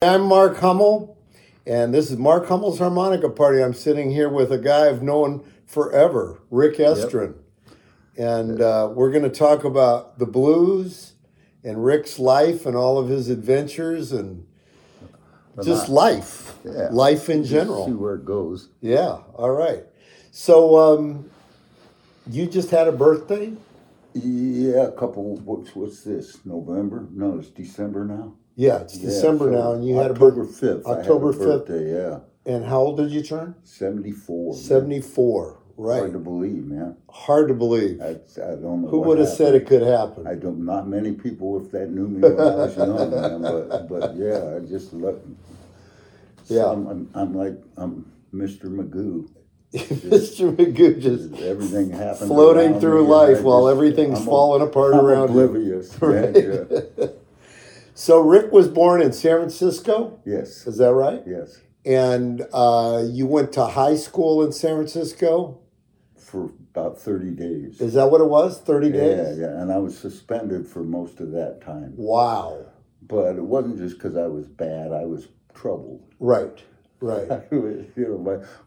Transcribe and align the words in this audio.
I'm 0.00 0.22
Mark 0.26 0.58
Hummel, 0.58 1.18
and 1.66 1.92
this 1.92 2.08
is 2.08 2.16
Mark 2.16 2.46
Hummel's 2.46 2.78
Harmonica 2.78 3.28
Party. 3.28 3.60
I'm 3.60 3.74
sitting 3.74 4.12
here 4.12 4.28
with 4.28 4.52
a 4.52 4.56
guy 4.58 4.86
I've 4.86 5.02
known 5.02 5.42
forever, 5.66 6.40
Rick 6.52 6.76
Estrin. 6.76 7.34
And 8.16 8.60
uh, 8.60 8.92
we're 8.94 9.10
going 9.10 9.24
to 9.24 9.28
talk 9.28 9.64
about 9.64 10.20
the 10.20 10.24
blues 10.24 11.14
and 11.64 11.84
Rick's 11.84 12.20
life 12.20 12.64
and 12.64 12.76
all 12.76 12.96
of 12.96 13.08
his 13.08 13.28
adventures 13.28 14.12
and 14.12 14.46
just 15.64 15.88
life, 15.88 16.56
Yeah. 16.64 16.90
life 16.92 17.28
in 17.28 17.42
Just 17.42 17.50
general. 17.54 17.86
See 17.86 17.92
where 17.92 18.14
it 18.14 18.24
goes. 18.24 18.68
Yeah, 18.80 19.22
all 19.34 19.50
right. 19.50 19.82
So, 20.30 20.76
um, 20.78 21.28
you 22.30 22.46
just 22.46 22.70
had 22.70 22.86
a 22.86 22.92
birthday? 22.92 23.52
Yeah, 24.14 24.82
a 24.84 24.92
couple. 24.92 25.38
What's 25.38 25.74
what's 25.74 26.04
this? 26.04 26.38
November? 26.44 27.08
No, 27.10 27.38
it's 27.40 27.48
December 27.48 28.04
now. 28.04 28.34
Yeah, 28.60 28.80
it's 28.80 28.96
Yeah, 28.96 29.06
December 29.10 29.44
so 29.44 29.50
now, 29.52 29.72
and 29.74 29.86
you 29.86 29.94
had 29.94 30.10
a 30.10 30.14
October 30.14 30.42
birthday. 30.44 30.66
fifth. 30.74 30.86
October 30.86 31.32
5th. 31.32 31.38
had 31.38 31.48
a 31.48 31.58
birthday. 31.58 31.92
Yeah, 31.94 32.52
And 32.54 32.64
how 32.64 32.80
old 32.80 32.96
did 32.96 33.12
you 33.12 33.22
turn? 33.22 33.54
seventy 33.62 34.10
four. 34.10 34.52
74. 34.54 35.58
Right. 35.76 35.98
Hard 36.00 36.12
to 36.14 36.18
believe, 36.18 36.64
man. 36.66 36.96
Hard 37.08 37.46
to 37.48 37.54
believe. 37.54 38.00
I, 38.02 38.16
I 38.42 38.56
don't 38.56 38.82
know. 38.82 38.88
Who 38.88 38.98
what 38.98 39.06
would 39.10 39.18
have 39.20 39.28
said 39.28 39.54
it 39.54 39.64
could 39.68 39.82
happen? 39.82 40.26
I 40.26 40.34
don't. 40.34 40.64
Not 40.64 40.88
many 40.88 41.12
people, 41.12 41.64
if 41.64 41.70
that 41.70 41.88
knew 41.90 42.08
me 42.08 42.20
when 42.20 42.32
I 42.40 42.54
was 42.56 42.76
young, 42.76 43.10
man. 43.12 43.42
But 43.42 43.88
but 43.88 44.16
yeah, 44.16 44.56
I 44.56 44.58
just 44.66 44.92
look. 44.92 45.24
Yeah. 46.48 46.64
I'm, 46.66 46.86
I'm, 46.88 47.10
I'm 47.14 47.32
like 47.36 47.56
I'm 47.76 48.10
Mr. 48.34 48.64
Magoo. 48.64 49.28
Mr. 49.72 50.50
Magoo 50.56 50.98
just 51.00 51.32
Everything 51.42 51.90
happens. 51.90 52.26
floating 52.28 52.72
around 52.72 52.80
through 52.80 53.04
and 53.04 53.12
I 53.14 53.16
life 53.16 53.42
while 53.42 53.66
just- 53.66 53.76
everything's 53.76 54.18
I'm 54.18 54.24
falling 54.26 54.62
apart 54.66 54.94
I'm 54.94 55.04
around 55.06 55.32
you. 55.32 55.40
oblivious. 55.42 55.96
Right. 56.02 56.34
yeah. 56.34 57.06
So 57.98 58.20
Rick 58.20 58.52
was 58.52 58.68
born 58.68 59.02
in 59.02 59.12
San 59.12 59.38
Francisco, 59.38 60.20
Yes. 60.24 60.68
is 60.68 60.76
that 60.76 60.94
right? 60.94 61.20
Yes. 61.26 61.58
And 61.84 62.46
uh, 62.52 63.02
you 63.10 63.26
went 63.26 63.52
to 63.54 63.66
high 63.66 63.96
school 63.96 64.44
in 64.44 64.52
San 64.52 64.76
Francisco. 64.76 65.58
For 66.16 66.44
about 66.70 67.00
30 67.00 67.32
days. 67.32 67.80
Is 67.80 67.94
that 67.94 68.08
what 68.08 68.20
it 68.20 68.28
was? 68.28 68.60
Thirty 68.60 68.86
yeah, 68.86 68.92
days. 68.92 69.38
yeah. 69.38 69.46
Yeah. 69.46 69.60
And 69.60 69.72
I 69.72 69.78
was 69.78 69.98
suspended 69.98 70.68
for 70.68 70.84
most 70.84 71.18
of 71.18 71.32
that 71.32 71.60
time. 71.60 71.94
Wow. 71.96 72.66
But 73.02 73.34
it 73.34 73.42
wasn't 73.42 73.78
just 73.78 73.96
because 73.98 74.16
I 74.16 74.28
was 74.28 74.46
bad, 74.46 74.92
I 74.92 75.04
was 75.04 75.26
troubled. 75.52 76.04
Right. 76.20 76.62
Right. 77.00 77.28
Was, 77.50 77.84
you 77.96 78.08
know, 78.10 78.18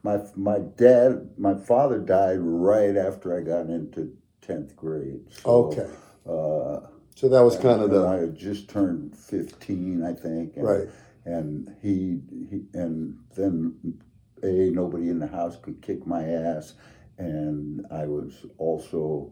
my, 0.03 0.17
my, 0.17 0.25
my 0.35 0.59
dad, 0.75 1.29
my 1.37 1.55
father 1.55 1.99
died 1.99 2.39
right 2.41 2.97
after 2.97 3.37
I 3.37 3.43
got 3.43 3.67
into 3.67 4.11
10th 4.45 4.75
grade. 4.75 5.21
So, 5.29 5.71
Okay. 5.71 5.89
Uh, 6.27 6.87
So 7.21 7.29
that 7.29 7.41
was 7.41 7.55
kind 7.55 7.83
of 7.83 7.91
the 7.91 8.07
I 8.07 8.15
had 8.15 8.35
just 8.35 8.67
turned 8.67 9.15
15, 9.15 10.03
I 10.03 10.11
think. 10.11 10.55
And, 10.57 10.65
right. 10.65 10.87
and 11.23 11.75
he, 11.79 12.19
he 12.49 12.63
and 12.73 13.19
then 13.37 13.99
a 14.41 14.71
nobody 14.71 15.07
in 15.09 15.19
the 15.19 15.27
house 15.27 15.55
could 15.61 15.83
kick 15.83 16.07
my 16.07 16.23
ass 16.23 16.73
and 17.19 17.85
i 17.91 18.05
was 18.07 18.47
also 18.57 19.31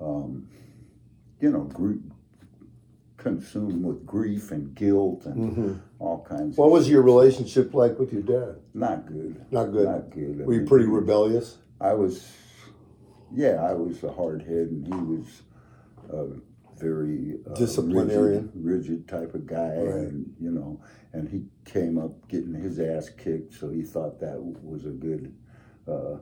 um, 0.00 0.48
you 1.40 1.50
know 1.52 1.64
gr- 1.64 2.00
consumed 3.18 3.84
with 3.84 4.06
grief 4.06 4.50
and 4.50 4.74
guilt 4.74 5.26
and 5.26 5.54
hmm 5.54 5.72
all 5.98 6.24
kinds 6.24 6.54
of 6.54 6.58
What 6.58 6.70
was 6.70 6.88
your 6.88 7.02
relationship 7.02 7.74
like 7.74 7.98
with 7.98 8.14
your 8.14 8.22
dad? 8.22 8.60
not 8.72 9.04
good 9.04 9.44
Not 9.52 9.72
good. 9.72 9.84
not 9.86 10.08
good 10.10 10.40
I 10.40 10.44
Were 10.46 10.54
you 10.54 10.64
pretty 10.66 10.86
rebellious? 10.86 11.58
i 11.82 11.92
was 11.92 12.32
yeah 13.30 13.56
i 13.62 13.74
was 13.74 14.02
a 14.04 14.10
hard 14.10 14.40
head 14.40 14.68
and 14.72 14.86
he 14.86 15.00
was 15.00 15.42
a 16.10 16.53
very 16.84 17.38
uh, 17.50 17.54
Disciplinarian. 17.54 18.50
rigid, 18.54 19.00
rigid 19.04 19.08
type 19.08 19.34
of 19.34 19.46
guy 19.46 19.76
Right. 19.76 20.08
and 20.08 20.34
you 20.40 20.50
know 20.50 20.80
and 21.12 21.28
he 21.28 21.44
came 21.70 21.96
up 21.98 22.12
getting 22.28 22.54
his 22.54 22.78
ass 22.78 23.08
kicked 23.08 23.54
so 23.54 23.70
he 23.70 23.82
thought 23.82 24.20
that 24.20 24.38
was 24.40 24.84
a 24.84 24.90
good 24.90 25.34
uh, 25.88 26.16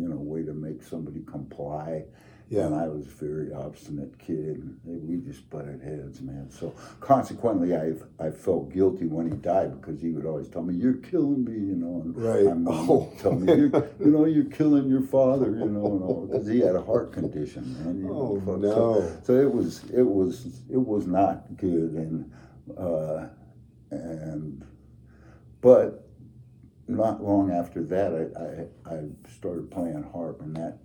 you 0.00 0.08
know 0.08 0.16
way 0.16 0.42
to 0.44 0.52
make 0.52 0.82
somebody 0.82 1.20
comply 1.26 2.04
Yeah. 2.50 2.64
and 2.66 2.74
I 2.74 2.88
was 2.88 3.06
a 3.06 3.10
very 3.10 3.52
obstinate 3.52 4.18
kid. 4.18 4.56
and 4.86 5.08
We 5.08 5.18
just 5.18 5.48
butted 5.50 5.82
heads, 5.82 6.22
man. 6.22 6.50
So 6.50 6.74
consequently, 7.00 7.76
I 7.76 7.92
I 8.18 8.30
felt 8.30 8.72
guilty 8.72 9.06
when 9.06 9.30
he 9.30 9.36
died 9.36 9.78
because 9.80 10.00
he 10.00 10.10
would 10.12 10.24
always 10.24 10.48
tell 10.48 10.62
me, 10.62 10.74
"You're 10.74 10.94
killing 10.94 11.44
me," 11.44 11.52
you 11.52 11.76
know. 11.76 12.00
And 12.04 12.16
Right. 12.16 12.46
I'm, 12.46 12.66
Oh. 12.66 13.12
tell 13.18 13.34
me, 13.34 13.46
you're, 13.54 13.88
you 14.00 14.10
know, 14.10 14.24
you're 14.24 14.46
killing 14.46 14.88
your 14.88 15.02
father, 15.02 15.50
you 15.50 15.68
know, 15.68 16.26
because 16.30 16.46
he 16.46 16.60
had 16.60 16.74
a 16.74 16.80
heart 16.82 17.12
condition, 17.12 17.64
man. 17.84 17.98
you 18.00 18.10
Oh 18.10 18.40
fuck. 18.40 18.60
no. 18.60 18.70
So, 18.70 19.12
so 19.24 19.32
it 19.40 19.52
was 19.52 19.84
it 19.90 20.02
was 20.06 20.62
it 20.70 20.80
was 20.92 21.06
not 21.06 21.54
good, 21.58 21.92
and 21.92 22.30
uh, 22.78 23.26
and 23.90 24.64
but 25.60 26.06
not 26.86 27.22
long 27.22 27.50
after 27.50 27.82
that, 27.84 28.10
I, 28.14 28.92
I 28.92 28.94
I 28.96 29.00
started 29.28 29.70
playing 29.70 30.02
harp, 30.14 30.40
and 30.40 30.56
that 30.56 30.78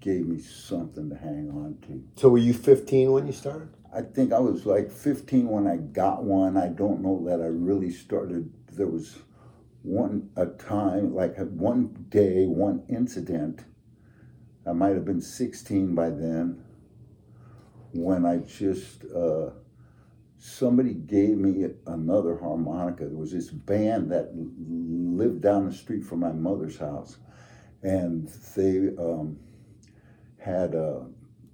gave 0.00 0.26
me 0.26 0.40
something 0.40 1.10
to 1.10 1.16
hang 1.16 1.50
on 1.50 1.76
to. 1.82 2.02
So 2.20 2.28
were 2.30 2.38
you 2.38 2.54
15 2.54 3.12
when 3.12 3.26
you 3.26 3.32
started? 3.32 3.68
I 3.94 4.02
think 4.02 4.32
I 4.32 4.38
was 4.38 4.66
like 4.66 4.90
15 4.90 5.48
when 5.48 5.66
I 5.66 5.76
got 5.76 6.24
one. 6.24 6.56
I 6.56 6.68
don't 6.68 7.02
know 7.02 7.24
that 7.26 7.40
I 7.40 7.46
really 7.46 7.90
started. 7.90 8.50
There 8.72 8.86
was 8.86 9.18
one 9.82 10.30
a 10.36 10.46
time, 10.46 11.14
like 11.14 11.36
one 11.38 12.06
day, 12.08 12.46
one 12.46 12.84
incident. 12.88 13.64
I 14.66 14.72
might 14.72 14.94
have 14.94 15.04
been 15.04 15.20
16 15.20 15.94
by 15.94 16.10
then. 16.10 16.64
When 17.92 18.24
I 18.24 18.38
just 18.38 19.04
uh, 19.04 19.50
somebody 20.40 20.94
gave 20.94 21.36
me 21.36 21.66
another 21.86 22.38
harmonica. 22.38 23.06
There 23.06 23.16
was 23.16 23.32
this 23.32 23.50
band 23.50 24.10
that 24.10 24.30
lived 24.34 25.42
down 25.42 25.66
the 25.66 25.74
street 25.74 26.04
from 26.04 26.20
my 26.20 26.32
mother's 26.32 26.78
house, 26.78 27.18
and 27.82 28.28
they 28.56 28.88
um, 28.96 29.38
had 30.40 30.74
uh, 30.74 31.00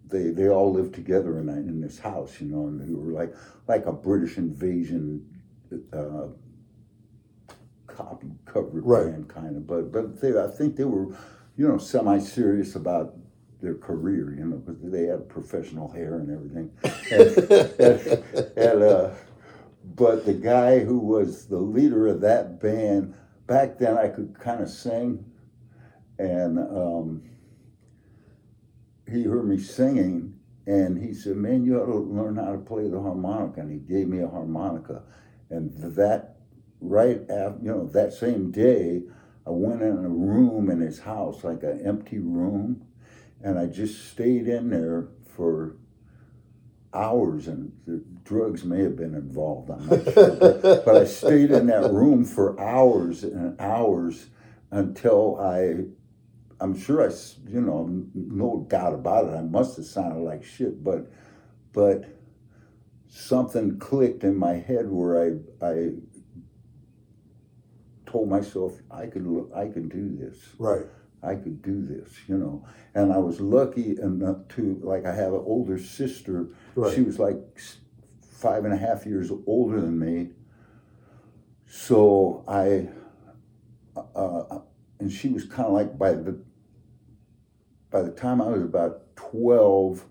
they 0.09 0.31
they 0.31 0.49
all 0.49 0.73
lived 0.73 0.95
together 0.95 1.39
in 1.41 1.49
a, 1.49 1.53
in 1.53 1.81
this 1.81 1.99
house, 1.99 2.41
you 2.41 2.47
know, 2.47 2.69
and 2.69 2.81
they 2.81 2.93
were 2.95 3.13
like 3.13 3.35
like 3.69 3.87
a 3.87 3.93
British 3.93 4.39
invasion 4.39 5.27
uh, 5.93 6.29
copy 7.87 8.29
cover 8.45 8.69
Right. 8.73 9.07
band 9.07 9.29
kind 9.29 9.57
of, 9.57 9.67
but 9.67 9.93
but 9.93 10.21
they 10.21 10.39
I 10.39 10.49
think 10.49 10.77
they 10.77 10.85
were 10.85 11.15
you 11.57 11.67
know 11.69 11.79
semi 11.79 12.19
serious 12.19 12.77
about 12.77 13.15
their 13.61 13.75
career, 13.75 14.35
you 14.35 14.45
know, 14.45 14.57
because 14.57 14.81
they 14.93 15.05
had 15.05 15.29
professional 15.29 15.91
hair 15.91 16.19
and 16.19 16.31
everything, 16.31 16.71
and, 17.11 17.81
and, 17.81 18.25
and 18.57 18.83
uh, 18.83 19.11
but 19.97 20.27
the 20.27 20.35
guy 20.35 20.81
who 20.81 20.99
was 20.99 21.47
the 21.47 21.59
leader 21.59 22.07
of 22.07 22.21
that 22.21 22.61
band 22.61 23.15
back 23.47 23.79
then, 23.79 23.97
I 23.97 24.09
could 24.09 24.39
kind 24.39 24.63
of 24.63 24.71
sing, 24.71 25.25
and. 26.19 26.59
Um, 26.59 27.23
he 29.11 29.25
heard 29.25 29.47
me 29.47 29.59
singing 29.59 30.35
and 30.67 30.99
he 30.99 31.15
said, 31.15 31.37
Man, 31.37 31.65
you 31.65 31.81
ought 31.81 31.87
to 31.87 31.99
learn 31.99 32.37
how 32.37 32.53
to 32.53 32.59
play 32.59 32.89
the 32.89 33.01
harmonica. 33.01 33.61
And 33.61 33.71
he 33.71 33.79
gave 33.79 34.09
me 34.09 34.21
a 34.21 34.29
harmonica. 34.29 35.03
And 35.49 35.73
that, 35.97 36.37
right 36.81 37.21
after, 37.31 37.59
you 37.63 37.71
know, 37.71 37.87
that 37.87 38.13
same 38.13 38.51
day, 38.51 39.03
I 39.47 39.51
went 39.51 39.83
in 39.83 40.05
a 40.05 40.09
room 40.09 40.71
in 40.71 40.81
his 40.81 41.01
house, 41.01 41.45
like 41.45 41.63
an 41.63 41.87
empty 41.87 42.19
room, 42.19 42.85
and 43.43 43.59
I 43.59 43.67
just 43.67 44.11
stayed 44.11 44.49
in 44.49 44.71
there 44.71 45.09
for 45.37 45.77
hours. 46.93 47.47
And 47.47 47.73
the 47.87 48.03
drugs 48.25 48.65
may 48.65 48.83
have 48.83 48.97
been 48.97 49.15
involved, 49.15 49.71
I'm 49.71 49.87
not 49.87 50.13
sure. 50.13 50.37
but, 50.37 50.63
but 50.85 50.97
I 50.97 51.05
stayed 51.05 51.53
in 51.53 51.69
that 51.69 51.93
room 51.93 52.25
for 52.25 52.59
hours 52.59 53.23
and 53.23 53.61
hours 53.61 54.27
until 54.73 55.39
I 55.41 55.85
I'm 56.61 56.79
sure 56.79 57.03
I, 57.03 57.13
you 57.49 57.61
know, 57.61 57.89
no 58.15 58.67
doubt 58.69 58.95
about 58.95 59.27
it. 59.27 59.37
I 59.37 59.43
must 59.43 59.77
have 59.77 59.87
sounded 59.87 60.21
like 60.21 60.43
shit, 60.45 60.83
but, 60.83 61.11
but 61.73 62.05
something 63.09 63.79
clicked 63.79 64.25
in 64.25 64.37
my 64.37 64.55
head 64.55 64.91
where 64.91 65.23
I, 65.23 65.67
I 65.67 65.91
told 68.07 68.29
myself 68.31 68.81
I 68.91 69.07
could, 69.07 69.27
look, 69.27 69.51
I 69.55 69.67
could 69.67 69.91
do 69.91 70.17
this. 70.17 70.39
Right. 70.59 70.87
I 71.23 71.35
could 71.35 71.61
do 71.61 71.83
this, 71.85 72.11
you 72.29 72.39
know. 72.39 72.67
And 72.95 73.13
I 73.13 73.19
was 73.19 73.41
lucky 73.41 73.99
enough 74.01 74.49
to, 74.57 74.81
like, 74.83 75.05
I 75.05 75.15
have 75.15 75.33
an 75.33 75.43
older 75.45 75.79
sister. 75.79 76.49
Right. 76.75 76.95
She 76.95 77.03
was 77.03 77.19
like 77.19 77.39
five 78.23 78.65
and 78.65 78.73
a 78.73 78.77
half 78.77 79.05
years 79.05 79.31
older 79.47 79.81
than 79.81 79.99
me. 79.99 80.31
So 81.67 82.45
I, 82.47 82.89
uh, 84.15 84.61
and 85.01 85.11
she 85.11 85.29
was 85.29 85.45
kind 85.45 85.67
of 85.67 85.73
like 85.73 85.99
by 85.99 86.13
the, 86.13 86.39
by 87.91 88.03
the 88.03 88.11
time 88.11 88.41
I 88.41 88.49
was 88.49 88.63
about 88.63 89.15
12, 89.17 90.05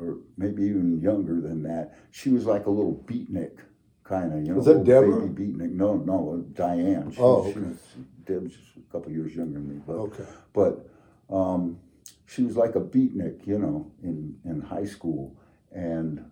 or 0.00 0.18
maybe 0.36 0.62
even 0.64 1.00
younger 1.00 1.40
than 1.40 1.62
that, 1.64 1.98
she 2.10 2.30
was 2.30 2.46
like 2.46 2.66
a 2.66 2.70
little 2.70 3.02
beatnik, 3.06 3.58
kind 4.02 4.32
of, 4.32 4.40
you 4.40 4.48
know. 4.48 4.56
Was 4.56 4.66
that 4.66 4.84
Deborah? 4.84 5.26
Baby 5.26 5.52
beatnik. 5.52 5.72
No, 5.72 5.94
no, 5.96 6.44
Diane. 6.52 7.10
She, 7.12 7.20
Oh, 7.20 7.44
she 7.52 7.58
okay. 7.58 7.68
was, 7.68 7.78
Deb's 8.24 8.54
a 8.76 8.92
couple 8.92 9.12
years 9.12 9.34
younger 9.34 9.54
than 9.58 9.68
me, 9.68 9.82
but 9.86 9.94
Okay. 9.94 10.24
but 10.52 10.88
um, 11.30 11.78
she 12.26 12.42
was 12.42 12.56
like 12.56 12.74
a 12.74 12.80
beatnik, 12.80 13.46
you 13.46 13.58
know, 13.58 13.90
in, 14.02 14.36
in 14.44 14.60
high 14.60 14.84
school. 14.86 15.36
And 15.70 16.24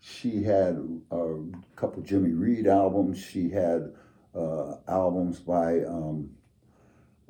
she 0.00 0.42
had 0.42 0.76
a 1.10 1.36
couple 1.76 2.02
Jimmy 2.02 2.32
Reed 2.32 2.66
albums. 2.66 3.18
She 3.18 3.50
had 3.50 3.92
uh, 4.34 4.76
albums 4.88 5.38
by 5.38 5.80
um, 5.84 6.30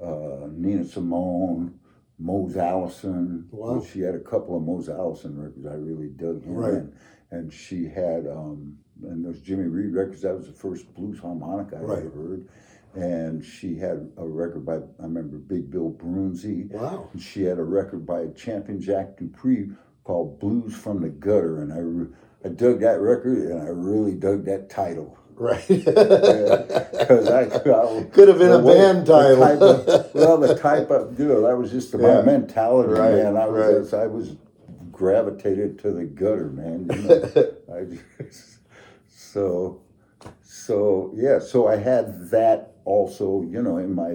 uh, 0.02 0.48
Nina 0.50 0.84
Simone, 0.84 1.78
Mose 2.18 2.56
Allison. 2.56 3.48
Wow. 3.50 3.84
She 3.84 4.00
had 4.00 4.14
a 4.14 4.20
couple 4.20 4.56
of 4.56 4.62
Mose 4.62 4.88
Allison 4.88 5.38
records 5.38 5.66
I 5.66 5.74
really 5.74 6.08
dug 6.08 6.44
in. 6.44 6.54
Right. 6.54 6.74
And, 6.74 6.92
and 7.30 7.52
she 7.52 7.86
had, 7.88 8.26
um, 8.26 8.76
and 9.02 9.24
those 9.24 9.40
Jimmy 9.40 9.64
Reed 9.64 9.94
records, 9.94 10.22
that 10.22 10.34
was 10.36 10.46
the 10.46 10.52
first 10.52 10.92
blues 10.94 11.18
harmonica 11.18 11.76
I 11.76 11.80
Right. 11.80 11.98
ever 12.04 12.10
heard. 12.10 12.48
And 12.94 13.42
she 13.42 13.74
had 13.76 14.10
a 14.18 14.26
record 14.26 14.66
by, 14.66 14.76
I 14.76 15.04
remember 15.04 15.38
Big 15.38 15.70
Bill 15.70 15.90
Broonzy. 15.90 16.70
Wow. 16.70 17.08
And 17.12 17.22
she 17.22 17.42
had 17.42 17.58
a 17.58 17.64
record 17.64 18.04
by 18.04 18.26
Champion 18.36 18.80
Jack 18.80 19.16
Dupree 19.16 19.70
called 20.04 20.38
Blues 20.38 20.74
from 20.74 21.00
the 21.00 21.08
Gutter. 21.08 21.62
And 21.62 21.72
I, 21.72 22.46
I 22.46 22.50
dug 22.52 22.80
that 22.80 23.00
record 23.00 23.38
and 23.38 23.62
I 23.62 23.68
really 23.70 24.14
dug 24.14 24.44
that 24.44 24.68
title. 24.68 25.16
Right. 25.36 25.64
Because 25.66 27.28
I, 27.28 27.42
I 27.44 28.04
Could 28.12 28.28
have 28.28 28.38
been 28.38 28.52
a 28.52 28.62
band 28.62 29.06
the 29.06 29.12
title. 29.12 29.40
type 29.40 29.60
of- 29.60 30.10
well, 30.14 30.38
the 30.38 30.54
type 30.56 30.90
of, 30.90 31.18
you 31.18 31.26
know, 31.26 31.40
that 31.42 31.56
was 31.56 31.70
just 31.70 31.94
my 31.96 32.08
Yeah. 32.18 32.22
mentality, 32.22 32.92
Right, 32.92 33.12
man. 33.14 33.36
I 33.36 33.46
right. 33.46 33.74
was, 33.78 33.94
I 33.94 34.06
was 34.06 34.36
gravitated 34.90 35.78
to 35.80 35.90
the 35.92 36.04
gutter, 36.04 36.48
man. 36.48 36.88
You 36.92 37.02
know? 37.02 37.52
I 37.76 37.84
just, 38.24 38.58
so, 39.08 39.80
so 40.42 41.12
yeah, 41.16 41.38
so 41.38 41.66
I 41.66 41.76
had 41.76 42.30
that 42.30 42.76
also, 42.84 43.42
you 43.42 43.62
know, 43.62 43.78
in 43.78 43.94
my, 43.94 44.10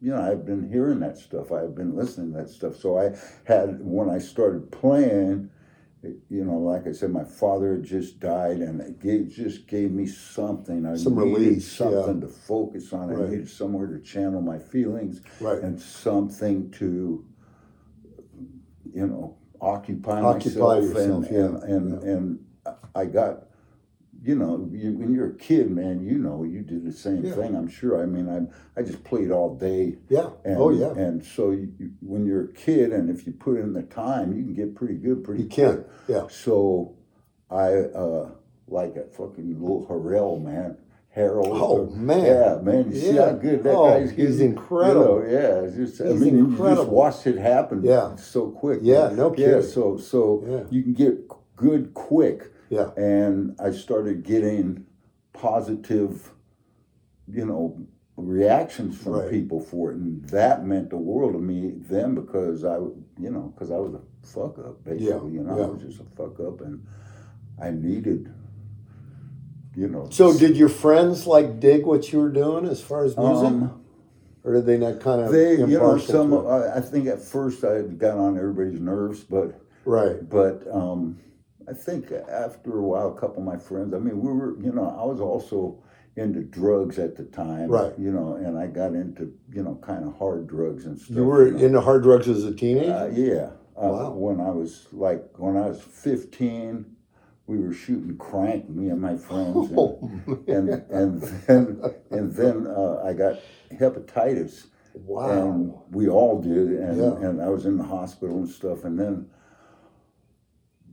you 0.00 0.10
know, 0.10 0.20
I've 0.20 0.44
been 0.46 0.68
hearing 0.70 1.00
that 1.00 1.18
stuff. 1.18 1.52
I've 1.52 1.74
been 1.74 1.94
listening 1.96 2.32
to 2.32 2.38
that 2.38 2.48
stuff. 2.50 2.76
So 2.76 2.98
I 2.98 3.14
had 3.44 3.78
when 3.80 4.08
I 4.10 4.18
started 4.18 4.70
playing, 4.72 5.50
you 6.28 6.44
know, 6.44 6.58
like 6.58 6.86
I 6.88 6.92
said, 6.92 7.10
my 7.10 7.24
father 7.24 7.74
had 7.74 7.84
just 7.84 8.18
died, 8.18 8.58
and 8.58 8.80
it 8.80 8.98
gave, 9.00 9.30
just 9.30 9.66
gave 9.68 9.92
me 9.92 10.06
something. 10.06 10.84
I 10.84 10.96
Some 10.96 11.16
needed 11.16 11.38
release, 11.38 11.80
yeah. 11.80 11.90
something 11.90 12.20
to 12.22 12.28
focus 12.28 12.92
on. 12.92 13.10
I 13.10 13.14
Right. 13.14 13.30
needed 13.30 13.48
somewhere 13.48 13.86
to 13.86 14.00
channel 14.00 14.40
my 14.40 14.58
feelings 14.58 15.20
right. 15.40 15.62
and 15.62 15.80
something 15.80 16.70
to, 16.72 17.24
you 18.92 19.06
know, 19.06 19.36
occupy, 19.60 20.20
Occupy 20.20 20.80
myself. 20.80 20.82
yourself, 20.82 21.24
and, 21.26 21.32
yeah, 21.32 21.40
and, 21.44 21.62
and, 21.92 22.02
yeah. 22.02 22.10
and 22.10 22.38
I 22.94 23.04
got, 23.06 23.44
you 24.24 24.36
know, 24.36 24.68
you, 24.72 24.92
when 24.92 25.12
you're 25.12 25.30
a 25.30 25.34
kid, 25.36 25.70
man, 25.70 26.02
you 26.04 26.16
know, 26.18 26.44
you 26.44 26.62
did 26.62 26.84
the 26.84 26.92
same 26.92 27.24
Yeah. 27.24 27.32
thing. 27.34 27.56
I'm 27.56 27.68
sure. 27.68 28.00
I 28.02 28.06
mean, 28.06 28.28
I 28.28 28.80
I 28.80 28.82
just 28.84 29.02
played 29.04 29.30
all 29.30 29.54
day. 29.56 29.96
Yeah. 30.08 30.30
And, 30.44 30.56
oh 30.58 30.70
yeah. 30.70 30.92
And 30.92 31.24
so 31.24 31.50
you, 31.50 31.72
you- 31.78 31.90
when 32.00 32.24
you're 32.26 32.44
a 32.44 32.52
kid, 32.52 32.92
and 32.92 33.10
if 33.10 33.26
you 33.26 33.32
put 33.32 33.58
in 33.58 33.72
the 33.72 33.82
time, 33.82 34.32
you 34.36 34.42
can 34.44 34.54
get 34.54 34.74
pretty 34.74 34.94
good 34.94 35.24
pretty 35.24 35.42
You 35.44 35.48
can. 35.48 35.74
quick. 35.74 35.86
Yeah. 36.08 36.26
So 36.30 36.94
I 37.50 37.72
uh 37.74 38.30
like 38.68 38.96
a 38.96 39.04
fucking 39.08 39.60
little 39.60 39.86
Harrell, 39.86 40.42
man. 40.42 40.78
Harold. 41.10 41.48
Oh, 41.50 41.86
man. 41.94 42.24
Yeah, 42.24 42.58
man. 42.62 42.90
You 42.90 42.98
see 42.98 43.16
how 43.16 43.32
good 43.32 43.62
that 43.64 43.74
Oh, 43.74 43.90
guy's 43.90 44.12
he's 44.12 44.38
getting? 44.38 44.52
incredible. 44.52 45.22
You 45.26 45.32
know, 45.32 45.64
yeah, 45.66 45.76
just 45.76 46.00
I 46.00 46.12
He's 46.12 46.20
mean, 46.22 46.36
you 46.38 46.56
just 46.56 46.88
watched 46.88 47.26
it 47.26 47.36
happen. 47.36 47.82
Yeah. 47.84 48.16
So 48.16 48.50
quick. 48.50 48.78
Yeah, 48.82 49.10
no 49.14 49.28
Yeah. 49.36 49.36
kidding. 49.36 49.62
So 49.62 49.98
so 49.98 50.42
Yeah. 50.48 50.62
you 50.70 50.82
can 50.82 50.94
get 50.94 51.28
good 51.56 51.92
quick, 51.92 52.50
Yeah. 52.72 52.90
and 52.96 53.54
I 53.60 53.70
started 53.70 54.22
getting 54.24 54.86
positive, 55.34 56.32
you 57.28 57.44
know, 57.44 57.86
reactions 58.16 58.96
from 58.96 59.12
Right. 59.14 59.30
people 59.30 59.60
for 59.60 59.90
it, 59.92 59.96
and 59.98 60.24
that 60.30 60.66
meant 60.66 60.88
the 60.90 60.96
world 60.96 61.34
to 61.34 61.38
me 61.38 61.74
then 61.90 62.14
because 62.14 62.64
I, 62.64 62.76
you 62.76 63.30
know, 63.30 63.52
because 63.54 63.70
I 63.70 63.76
was 63.76 63.94
a 63.94 64.00
fuck 64.26 64.58
up 64.58 64.82
basically. 64.84 65.32
you 65.32 65.42
know, 65.42 65.56
yeah. 65.58 65.64
I 65.64 65.66
was 65.66 65.82
just 65.82 66.00
a 66.00 66.04
fuck 66.16 66.40
up, 66.40 66.60
and 66.62 66.82
I 67.60 67.70
needed, 67.70 68.32
you 69.76 69.88
know. 69.88 70.08
So 70.10 70.36
did 70.36 70.56
your 70.56 70.68
friends 70.70 71.26
like 71.26 71.60
dig 71.60 71.84
what 71.84 72.10
you 72.12 72.20
were 72.20 72.30
doing 72.30 72.66
as 72.66 72.80
far 72.80 73.04
as 73.04 73.16
music, 73.16 73.48
um, 73.48 73.82
or 74.44 74.54
did 74.54 74.66
they 74.66 74.78
not 74.78 75.00
kind 75.00 75.20
of 75.22 75.30
they, 75.32 75.56
you 75.56 75.66
know, 75.66 75.98
some. 75.98 76.32
I 76.46 76.76
I 76.76 76.80
think 76.80 77.06
at 77.06 77.20
first 77.20 77.64
I 77.64 77.82
got 77.82 78.16
on 78.16 78.38
everybody's 78.38 78.80
nerves, 78.80 79.20
but 79.24 79.60
right? 79.84 80.26
but 80.28 80.66
um, 80.72 81.18
I 81.68 81.72
think 81.72 82.10
after 82.12 82.78
a 82.78 82.82
while, 82.82 83.08
a 83.08 83.20
couple 83.20 83.38
of 83.38 83.44
my 83.44 83.56
friends. 83.56 83.94
I 83.94 83.98
mean, 83.98 84.20
we 84.20 84.32
were, 84.32 84.58
you 84.60 84.72
know, 84.72 84.96
I 84.98 85.04
was 85.04 85.20
also 85.20 85.82
into 86.16 86.42
drugs 86.42 86.98
at 86.98 87.16
the 87.16 87.24
time, 87.24 87.68
Right. 87.70 87.92
You 87.98 88.12
know, 88.12 88.34
and 88.36 88.58
I 88.58 88.66
got 88.66 88.92
into, 88.94 89.32
you 89.50 89.62
know, 89.62 89.76
kind 89.82 90.04
of 90.06 90.16
hard 90.18 90.46
drugs 90.46 90.84
and 90.86 90.98
stuff. 90.98 91.16
You 91.16 91.24
were 91.24 91.50
know. 91.50 91.58
into 91.64 91.80
hard 91.80 92.02
drugs 92.02 92.28
as 92.28 92.44
a 92.44 92.54
teenager. 92.54 92.92
Uh, 92.92 93.06
yeah. 93.08 93.50
Uh, 93.76 93.88
Wow. 93.88 94.10
When 94.10 94.40
I 94.40 94.50
was 94.50 94.86
like, 94.92 95.24
when 95.38 95.56
I 95.56 95.68
was 95.68 95.80
fifteen, 95.80 96.84
we 97.46 97.58
were 97.58 97.72
shooting 97.72 98.16
crank, 98.18 98.68
me 98.68 98.90
and 98.90 99.00
my 99.00 99.16
friends, 99.16 99.70
and 99.70 99.78
oh, 99.78 100.10
and, 100.46 100.68
and 100.90 101.22
then 101.22 101.94
and 102.10 102.32
then 102.32 102.66
uh, 102.66 103.02
I 103.02 103.14
got 103.14 103.36
hepatitis 103.72 104.66
wow. 104.94 105.30
and 105.30 105.72
we 105.90 106.08
all 106.08 106.40
did 106.40 106.68
and, 106.72 106.98
Yeah. 106.98 107.28
and 107.28 107.40
i 107.42 107.48
was 107.48 107.64
in 107.66 107.78
the 107.78 107.84
hospital 107.84 108.36
and 108.36 108.48
stuff 108.48 108.84
and 108.84 108.98
then 108.98 109.26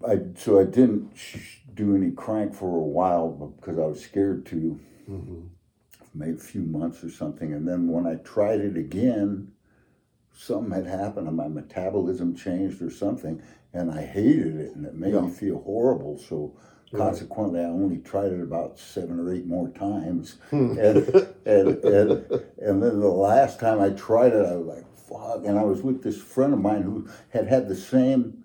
i 0.07 0.19
so 0.36 0.60
i 0.60 0.63
didn't 0.63 1.12
sh- 1.16 1.60
do 1.74 1.96
any 1.96 2.12
crank 2.12 2.54
for 2.54 2.68
a 2.78 2.84
while 2.84 3.30
because 3.60 3.78
i 3.80 3.86
was 3.86 4.01
scared 4.04 4.46
to 4.46 4.80
Mhm. 5.10 5.50
maybe 6.13 6.34
a 6.34 6.38
few 6.38 6.62
months 6.62 7.04
or 7.04 7.10
something 7.10 7.54
and 7.54 7.68
then 7.68 7.88
when 7.88 8.06
i 8.07 8.16
tried 8.16 8.60
it 8.62 8.78
again 8.78 9.51
something 10.34 10.72
had 10.72 10.86
happened 10.86 11.28
and 11.28 11.36
my 11.38 11.48
metabolism 11.48 12.36
changed 12.36 12.81
or 12.81 12.90
something 12.90 13.42
and 13.74 13.92
i 13.92 14.01
hated 14.01 14.56
it 14.56 14.75
and 14.75 14.86
it 14.86 14.96
made 14.96 15.13
Yeah. 15.13 15.22
me 15.22 15.30
feel 15.31 15.60
horrible 15.62 16.18
so 16.18 16.54
Right. 16.92 17.00
consequently 17.00 17.60
i 17.60 17.66
only 17.66 17.98
tried 18.00 18.31
it 18.31 18.42
about 18.42 18.80
seven 18.80 19.19
or 19.19 19.31
eight 19.34 19.46
more 19.46 19.69
times 19.69 20.38
and, 20.51 20.78
and, 20.78 21.06
and, 21.46 22.10
and 22.57 22.84
then 22.84 23.00
the 23.00 23.07
last 23.30 23.60
time 23.60 23.80
I 23.80 23.90
tried 23.92 24.34
it, 24.34 24.46
I 24.46 24.56
was 24.56 24.68
like, 24.75 24.86
fuck. 24.98 25.46
And 25.46 25.57
I 25.57 25.63
was 25.63 25.81
with 25.81 26.04
this 26.04 26.19
friend 26.22 26.54
of 26.54 26.60
mine 26.60 26.81
who 26.84 27.07
had 27.30 27.48
had 27.48 27.68
the 27.68 27.75
same, 27.75 28.44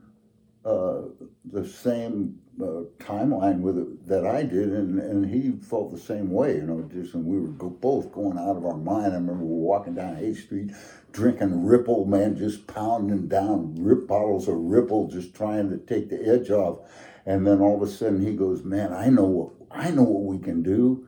uh, 0.64 1.02
the 1.44 1.66
same 1.66 2.38
uh, 2.62 2.82
timeline 2.98 3.60
with 3.60 3.78
it 3.78 4.06
that 4.08 4.26
I 4.26 4.42
did, 4.44 4.70
and, 4.70 5.00
and 5.00 5.26
he 5.28 5.52
felt 5.66 5.92
the 5.92 5.98
same 5.98 6.30
way, 6.30 6.56
you 6.56 6.62
know, 6.62 6.88
just, 6.92 7.14
and 7.14 7.24
we 7.26 7.38
were 7.40 7.48
go, 7.48 7.70
both 7.70 8.12
going 8.12 8.38
out 8.38 8.56
of 8.56 8.64
our 8.66 8.76
mind. 8.76 9.12
I 9.12 9.16
remember 9.16 9.44
we 9.44 9.50
were 9.50 9.56
walking 9.56 9.94
down 9.94 10.16
8th 10.16 10.42
Street, 10.44 10.70
drinking 11.12 11.64
Ripple, 11.66 12.06
man, 12.06 12.36
just 12.36 12.66
pounding 12.66 13.28
down 13.28 13.74
rip 13.78 14.06
bottles 14.08 14.48
of 14.48 14.56
Ripple, 14.56 15.08
just 15.08 15.34
trying 15.34 15.70
to 15.70 15.78
take 15.78 16.10
the 16.10 16.22
edge 16.26 16.50
off. 16.50 16.80
And 17.26 17.46
then 17.46 17.60
all 17.60 17.82
of 17.82 17.88
a 17.88 17.92
sudden 17.92 18.24
he 18.24 18.34
goes, 18.36 18.62
man, 18.64 18.92
I 18.92 19.08
know 19.10 19.24
what, 19.24 19.50
I 19.70 19.90
know 19.90 20.02
what 20.04 20.24
we 20.34 20.38
can 20.42 20.62
do. 20.62 21.06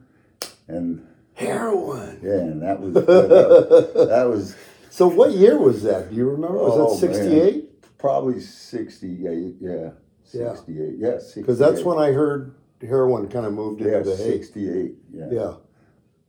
And 0.69 1.07
Heroin. 1.35 2.21
yeah, 2.23 2.33
and 2.41 2.63
that 2.63 2.81
was 2.81 2.95
that, 2.95 3.07
that 4.11 4.29
was 4.29 4.57
So 4.91 5.09
what 5.09 5.33
year 5.33 5.59
was 5.59 5.83
that? 5.85 6.11
Do 6.11 6.17
you 6.17 6.29
remember? 6.31 6.59
Was 6.59 6.73
Oh, 6.75 6.91
that 6.95 7.01
sixty 7.01 7.41
eight? 7.41 7.99
probably 7.99 8.41
sixty 8.41 9.27
eight. 9.27 9.57
Yeah, 9.61 9.91
Yeah. 10.33 10.55
sixty 10.55 10.83
eight. 10.83 10.95
Yeah, 10.99 11.19
sixty. 11.19 11.41
Because 11.41 11.59
that's 11.59 11.83
when 11.83 11.99
I 11.99 12.13
heard 12.13 12.55
heroin 12.81 13.29
kind 13.29 13.47
of 13.47 13.53
moved 13.55 13.81
yeah 13.81 13.99
into 13.99 14.11
the 14.11 14.17
Haight. 14.17 14.33
sixty 14.33 14.69
eight. 14.71 14.95
Yeah, 15.13 15.29
Yeah. 15.31 15.55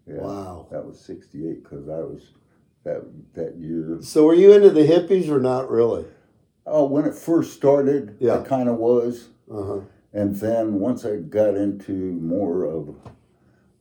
yeah. 0.08 0.22
Wow. 0.22 0.68
That 0.72 0.86
was 0.86 1.00
sixty 1.00 1.48
eight 1.50 1.64
because 1.64 1.88
I 1.90 2.00
was 2.00 2.32
that 2.84 3.04
that 3.34 3.56
year. 3.58 3.98
So 4.02 4.26
were 4.26 4.34
you 4.34 4.54
into 4.54 4.70
the 4.70 4.88
hippies 4.88 5.30
or 5.30 5.40
not 5.40 5.70
really? 5.70 6.06
Oh, 6.66 6.86
when 6.86 7.06
it 7.06 7.16
first 7.16 7.54
started, 7.54 8.18
Yeah. 8.20 8.40
I 8.40 8.44
kind 8.44 8.68
of 8.70 8.78
was, 8.78 9.30
Uh 9.50 9.64
huh. 9.64 9.80
and 10.14 10.36
then 10.36 10.80
once 10.80 11.06
I 11.06 11.16
got 11.18 11.56
into 11.56 11.92
more 11.94 12.66
of, 12.66 12.96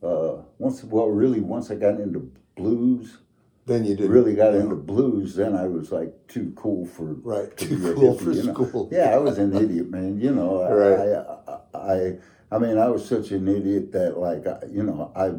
uh, 0.03 0.43
once 0.59 0.83
well, 0.85 1.09
really 1.09 1.41
once 1.41 1.71
I 1.71 1.75
got 1.75 2.01
into 2.01 2.31
blues, 2.57 3.19
Then 3.67 3.85
you 3.85 3.97
did 3.97 4.09
really 4.11 4.35
got 4.35 4.55
into 4.55 4.77
blues, 4.77 5.35
then 5.35 5.57
I 5.57 5.67
was 5.67 5.91
like 5.91 6.15
too 6.29 6.53
cool 6.55 6.87
for 6.87 7.15
right. 7.25 7.55
to 7.57 7.67
Too 7.67 7.95
cool 7.95 8.15
hippie, 8.15 8.21
for 8.21 8.33
you 8.33 8.43
know. 8.45 8.55
school. 8.55 8.89
Yeah, 8.93 9.11
I 9.15 9.19
was 9.19 9.39
an 9.39 9.57
idiot, 9.57 9.91
man. 9.91 10.21
You 10.21 10.33
know, 10.33 10.61
I, 10.63 10.71
Right. 10.73 10.99
I, 11.01 11.79
I, 11.79 11.95
I, 11.95 12.19
I 12.53 12.59
mean, 12.61 12.79
I 12.79 12.89
was 12.89 13.05
such 13.05 13.33
an 13.33 13.49
idiot 13.49 13.91
that, 13.93 14.19
like, 14.19 14.47
I, 14.47 14.61
you 14.71 14.85
know, 14.85 15.11
I, 15.17 15.33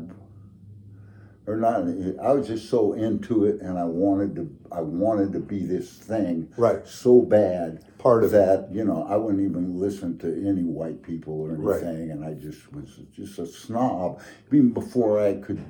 or 1.50 1.55
not, 1.55 1.84
I 2.22 2.34
was 2.34 2.48
just 2.48 2.69
so 2.69 2.91
into 2.91 3.46
it, 3.46 3.62
and 3.62 3.79
I 3.79 3.86
wanted 3.86 4.36
to, 4.36 4.50
I 4.74 4.81
wanted 4.81 5.31
to 5.31 5.39
be 5.39 5.60
this 5.65 5.89
thing 5.93 6.50
Right. 6.57 6.86
so 6.86 7.22
bad 7.22 7.86
Part 7.98 8.25
of 8.25 8.34
it. 8.34 8.38
that, 8.38 8.67
you 8.75 8.84
know, 8.84 9.07
I 9.10 9.15
wouldn't 9.15 9.41
even 9.50 9.79
listen 9.79 10.17
to 10.19 10.27
any 10.46 10.63
white 10.63 11.01
people 11.01 11.39
or 11.39 11.51
Right. 11.53 11.81
anything, 11.81 12.12
and 12.12 12.25
I 12.25 12.34
just 12.34 12.74
was 12.74 13.00
just 13.15 13.39
a 13.39 13.48
snob. 13.48 14.19
Even 14.51 14.72
before 14.72 15.22
I 15.25 15.36
could 15.36 15.63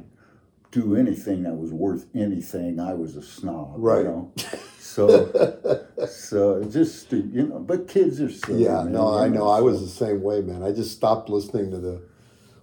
do 0.71 0.95
anything 0.95 1.43
that 1.43 1.55
was 1.55 1.71
worth 1.73 2.07
anything, 2.15 2.79
I 2.79 2.93
was 2.93 3.15
a 3.15 3.21
snob. 3.21 3.75
Right. 3.77 3.99
You 3.99 4.03
know? 4.03 4.33
So, 4.79 5.85
so 6.07 6.63
just 6.63 7.11
you 7.11 7.45
know, 7.47 7.59
but 7.59 7.87
kids 7.87 8.19
are 8.19 8.31
silly. 8.31 8.63
Yeah, 8.63 8.81
man, 8.81 8.93
no, 8.93 9.15
I 9.15 9.27
know. 9.27 9.47
I 9.47 9.59
was 9.59 9.81
the 9.81 9.87
same 9.87 10.23
way, 10.23 10.41
man. 10.41 10.63
I 10.63 10.71
just 10.71 10.91
stopped 10.91 11.29
listening 11.29 11.69
to 11.69 11.77
the 11.77 12.01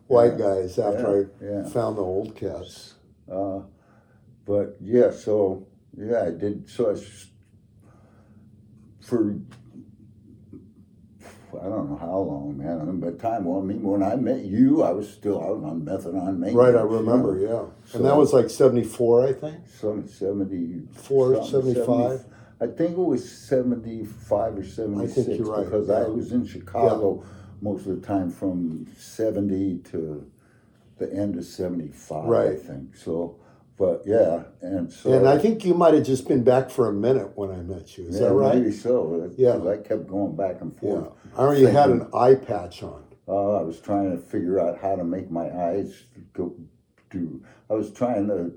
white 0.08 0.36
guys 0.36 0.76
after 0.78 1.30
yeah, 1.40 1.48
I 1.48 1.52
yeah. 1.52 1.68
found 1.68 1.96
the 1.96 2.02
old 2.02 2.34
cats. 2.34 2.94
Uh, 3.30 3.60
but 4.46 4.76
yeah, 4.80 5.12
so 5.12 5.68
yeah, 5.96 6.24
I 6.24 6.30
did. 6.30 6.68
So 6.68 6.90
I 6.90 6.96
for 9.00 9.38
I 11.64 11.68
don't 11.68 11.90
know 11.90 11.96
how 11.96 12.18
long, 12.18 12.58
man. 12.58 12.80
I 12.80 13.10
the 13.10 13.16
time, 13.16 13.46
well, 13.46 13.60
I 13.60 13.62
mean, 13.62 13.82
when 13.82 14.02
I 14.02 14.16
met 14.16 14.44
you, 14.44 14.82
I 14.82 14.90
was 14.90 15.10
still 15.10 15.40
out 15.40 15.64
on 15.64 15.80
methadone 15.80 16.38
maintenance. 16.38 16.54
Right, 16.54 16.74
I 16.74 16.82
remember, 16.82 17.36
you 17.38 17.44
yeah. 17.44 17.52
know. 17.52 17.72
And 17.94 18.04
that 18.04 18.16
was 18.16 18.34
like 18.34 18.50
74, 18.50 19.28
I 19.28 19.32
think. 19.32 19.56
Some 19.80 20.06
seventy 20.06 20.82
Four, 20.92 21.42
75? 21.42 21.86
70 21.86 22.34
I 22.60 22.66
think 22.66 22.92
it 22.92 22.98
was 22.98 23.30
seventy-five 23.30 24.56
or 24.56 24.64
seventy-six 24.64 25.26
you're 25.28 25.54
right, 25.54 25.64
because 25.64 25.88
yeah. 25.88 25.96
I 25.96 26.08
was 26.08 26.32
in 26.32 26.46
Chicago 26.46 27.24
most 27.60 27.86
of 27.86 28.00
the 28.00 28.06
time 28.06 28.30
from 28.30 28.86
seventy 28.96 29.78
to 29.90 30.30
the 30.98 31.12
end 31.12 31.36
of 31.36 31.44
seventy-five. 31.44 32.24
right. 32.24 32.52
I 32.52 32.56
think 32.56 32.96
so. 32.96 33.36
But 33.76 34.02
yeah, 34.06 34.44
and 34.60 34.92
so 34.92 35.12
And 35.12 35.28
I 35.28 35.36
think 35.36 35.64
you 35.64 35.74
might 35.74 35.94
have 35.94 36.04
just 36.04 36.28
been 36.28 36.44
back 36.44 36.70
for 36.70 36.88
a 36.88 36.92
minute 36.92 37.32
when 37.34 37.50
I 37.50 37.56
met 37.56 37.98
you. 37.98 38.06
Is 38.06 38.14
yeah, 38.20 38.28
that 38.28 38.32
right? 38.34 38.54
Maybe 38.56 38.70
so. 38.70 39.30
Yeah. 39.36 39.56
Yeah, 39.56 39.68
I 39.70 39.76
kept 39.78 40.06
going 40.06 40.36
back 40.36 40.60
and 40.60 40.76
forth. 40.78 41.10
Yeah. 41.36 41.40
I 41.44 41.54
you 41.56 41.66
had 41.66 41.90
an 41.90 42.08
eye 42.14 42.36
patch 42.36 42.82
on. 42.84 43.02
Uh, 43.26 43.52
I 43.58 43.62
was 43.62 43.80
trying 43.80 44.12
to 44.12 44.18
figure 44.22 44.60
out 44.60 44.78
how 44.80 44.94
to 44.94 45.02
make 45.02 45.28
my 45.30 45.50
eyes 45.50 46.04
go 46.34 46.54
do. 47.10 47.42
I 47.68 47.74
was 47.74 47.90
trying 47.92 48.28
to 48.28 48.52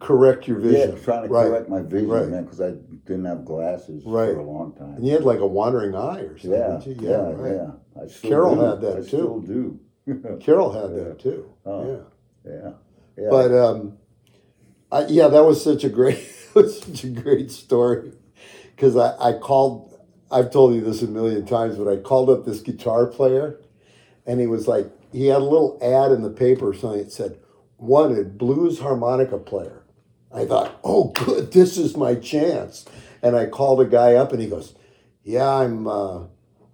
Correct 0.00 0.46
your 0.46 0.60
vision. 0.60 0.92
yeah, 0.96 1.02
trying 1.04 1.26
to 1.26 1.28
right. 1.28 1.48
correct 1.48 1.68
my 1.68 1.82
vision, 1.82 2.08
Right. 2.08 2.28
man, 2.28 2.44
because 2.44 2.60
I 2.60 2.70
didn't 3.06 3.24
have 3.24 3.44
glasses 3.44 4.04
Right. 4.06 4.32
for 4.32 4.38
a 4.38 4.44
long 4.44 4.72
time. 4.74 4.94
And 4.94 5.04
you 5.04 5.12
had 5.12 5.24
like 5.24 5.40
a 5.40 5.46
wandering 5.46 5.96
eye 5.96 6.20
or 6.20 6.38
something. 6.38 6.52
Yeah, 6.60 6.80
yeah, 6.86 6.94
yeah, 7.10 7.32
right. 7.32 7.70
I 8.00 8.06
still 8.06 8.30
Carol 8.30 8.54
do. 8.54 8.60
had 8.60 8.80
that 8.82 8.92
I 8.92 9.00
too. 9.00 9.02
still 9.06 9.40
do. 9.40 9.80
Carol 10.40 10.70
had 10.70 10.90
Yeah. 10.96 11.02
that 11.04 11.18
too. 11.18 11.50
Oh. 11.66 11.84
Yeah. 12.44 12.52
yeah, 12.52 12.70
yeah. 13.16 13.28
But 13.28 13.52
um, 13.52 13.94
I, 14.90 15.06
yeah, 15.06 15.28
that 15.28 15.44
was 15.44 15.62
such 15.62 15.84
a 15.84 15.88
great, 15.88 16.18
such 16.54 17.04
a 17.04 17.08
great 17.08 17.50
story 17.50 18.12
because 18.74 18.96
I, 18.96 19.16
I 19.18 19.32
called. 19.38 19.84
I've 20.30 20.50
told 20.50 20.74
you 20.74 20.82
this 20.82 21.00
a 21.00 21.06
million 21.06 21.46
times, 21.46 21.76
but 21.76 21.88
I 21.88 21.96
called 21.96 22.28
up 22.28 22.44
this 22.44 22.60
guitar 22.60 23.06
player, 23.06 23.58
and 24.26 24.40
he 24.40 24.46
was 24.46 24.68
like, 24.68 24.86
he 25.10 25.26
had 25.26 25.40
a 25.40 25.44
little 25.44 25.78
ad 25.80 26.12
in 26.12 26.20
the 26.20 26.30
paper 26.30 26.68
or 26.68 26.74
something 26.74 27.02
that 27.02 27.12
said, 27.12 27.38
"Wanted 27.78 28.36
blues 28.36 28.80
harmonica 28.80 29.38
player." 29.38 29.82
I 30.32 30.44
thought, 30.44 30.78
oh, 30.84 31.04
good, 31.04 31.52
this 31.52 31.78
is 31.78 31.96
my 31.96 32.14
chance. 32.14 32.84
And 33.22 33.34
I 33.34 33.46
called 33.46 33.80
a 33.80 33.86
guy 33.86 34.14
up, 34.14 34.32
and 34.32 34.40
he 34.40 34.48
goes, 34.48 34.74
"Yeah, 35.24 35.48
I'm, 35.48 35.86
uh, 35.86 36.24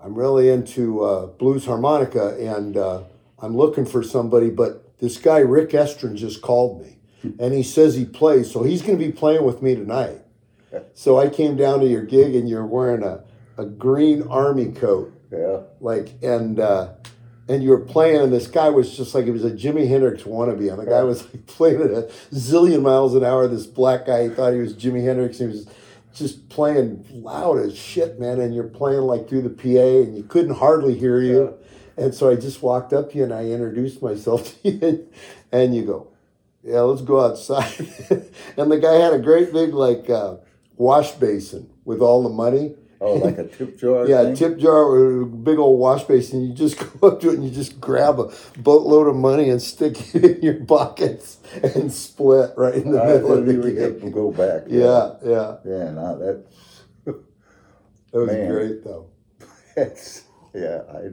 I'm 0.00 0.14
really 0.14 0.50
into 0.50 1.02
uh, 1.04 1.26
blues 1.26 1.64
harmonica, 1.64 2.36
and 2.38 2.76
uh, 2.76 3.04
I'm 3.38 3.56
looking 3.56 3.86
for 3.86 4.02
somebody, 4.02 4.50
but 4.50 4.98
this 4.98 5.16
guy 5.18 5.38
Rick 5.38 5.70
Estrin 5.70 6.16
just 6.16 6.42
called 6.42 6.82
me, 6.82 6.98
and 7.38 7.52
he 7.52 7.62
says 7.62 7.94
he 7.94 8.04
plays, 8.04 8.50
so 8.50 8.62
he's 8.62 8.82
going 8.82 8.98
to 8.98 9.04
be 9.04 9.12
playing 9.12 9.44
with 9.44 9.62
me 9.62 9.74
tonight." 9.74 10.20
So 10.94 11.18
I 11.18 11.28
came 11.28 11.56
down 11.56 11.80
to 11.80 11.86
your 11.86 12.02
gig, 12.02 12.34
and 12.34 12.48
you're 12.48 12.66
wearing 12.66 13.02
a, 13.02 13.22
a 13.56 13.64
green 13.64 14.22
army 14.22 14.72
coat, 14.72 15.12
yeah, 15.30 15.60
like, 15.80 16.12
and 16.22 16.58
uh, 16.58 16.94
and 17.48 17.62
you 17.62 17.70
were 17.70 17.80
playing, 17.80 18.22
and 18.22 18.32
this 18.32 18.46
guy 18.46 18.70
was 18.70 18.96
just 18.96 19.14
like 19.14 19.26
it 19.26 19.30
was 19.30 19.44
a 19.44 19.50
Jimi 19.50 19.86
Hendrix 19.88 20.22
wannabe, 20.22 20.70
and 20.70 20.80
the 20.80 20.86
guy 20.86 21.02
was 21.02 21.22
like 21.32 21.46
playing 21.46 21.82
at 21.82 21.90
a 21.90 22.10
zillion 22.32 22.82
miles 22.82 23.14
an 23.14 23.24
hour. 23.24 23.46
This 23.46 23.66
black 23.66 24.06
guy, 24.06 24.28
he 24.28 24.34
thought 24.34 24.52
he 24.52 24.60
was 24.60 24.74
Jimi 24.74 25.04
Hendrix. 25.04 25.38
He 25.38 25.46
was 25.46 25.66
just 26.14 26.48
playing 26.48 27.04
loud 27.10 27.58
as 27.58 27.76
shit, 27.76 28.18
man. 28.18 28.40
And 28.40 28.54
you're 28.54 28.64
playing 28.64 29.02
like 29.02 29.28
through 29.28 29.42
the 29.42 29.50
PA, 29.50 30.02
and 30.02 30.16
you 30.16 30.22
couldn't 30.24 30.54
hardly 30.54 30.98
hear 30.98 31.20
you. 31.20 31.54
And 31.96 32.14
so 32.14 32.30
I 32.30 32.34
just 32.34 32.62
walked 32.62 32.92
up 32.92 33.12
to 33.12 33.18
you 33.18 33.24
and 33.24 33.32
I 33.32 33.44
introduced 33.44 34.02
myself 34.02 34.60
to 34.62 34.70
you, 34.70 35.08
and 35.52 35.76
you 35.76 35.84
go, 35.84 36.08
"Yeah, 36.64 36.80
let's 36.80 37.02
go 37.02 37.20
outside." 37.20 37.72
and 38.56 38.70
the 38.72 38.78
guy 38.80 38.94
had 38.94 39.12
a 39.12 39.18
great 39.18 39.52
big 39.52 39.74
like 39.74 40.08
uh, 40.10 40.36
wash 40.76 41.12
basin 41.12 41.70
with 41.84 42.00
all 42.00 42.22
the 42.22 42.30
money. 42.30 42.74
oh, 43.00 43.14
like 43.16 43.36
a 43.38 43.46
tip 43.56 43.78
jar. 43.78 44.06
Yeah, 44.08 44.22
thing? 44.24 44.36
tip 44.36 44.58
jar 44.58 44.74
or 44.84 45.22
a 45.22 45.26
big 45.26 45.58
old 45.58 45.78
wash 45.78 46.04
basin. 46.04 46.46
You 46.46 46.54
just 46.54 46.78
go 47.00 47.08
up 47.08 47.20
to 47.20 47.30
it 47.30 47.34
and 47.34 47.44
you 47.44 47.50
just 47.50 47.80
grab 47.80 48.18
a 48.18 48.32
boatload 48.58 49.06
of 49.08 49.16
money 49.16 49.50
and 49.50 49.60
stick 49.60 50.14
it 50.14 50.24
in 50.38 50.42
your 50.42 50.64
pockets 50.64 51.38
and 51.62 51.92
split 51.92 52.50
right 52.56 52.74
in 52.74 52.92
the 52.92 53.02
I 53.02 53.06
middle 53.06 53.32
of 53.38 53.46
the 53.46 54.00
to 54.00 54.10
go 54.10 54.30
back. 54.32 54.62
Yeah, 54.68 55.14
yeah. 55.24 55.56
yeah. 55.64 55.90
Now 55.90 56.14
that's 56.16 56.82
That 57.04 58.20
was 58.20 58.28
Man. 58.28 58.48
great 58.50 58.84
though. 58.84 59.10
that's 59.76 60.22
yeah. 60.54 60.82
I 60.88 61.10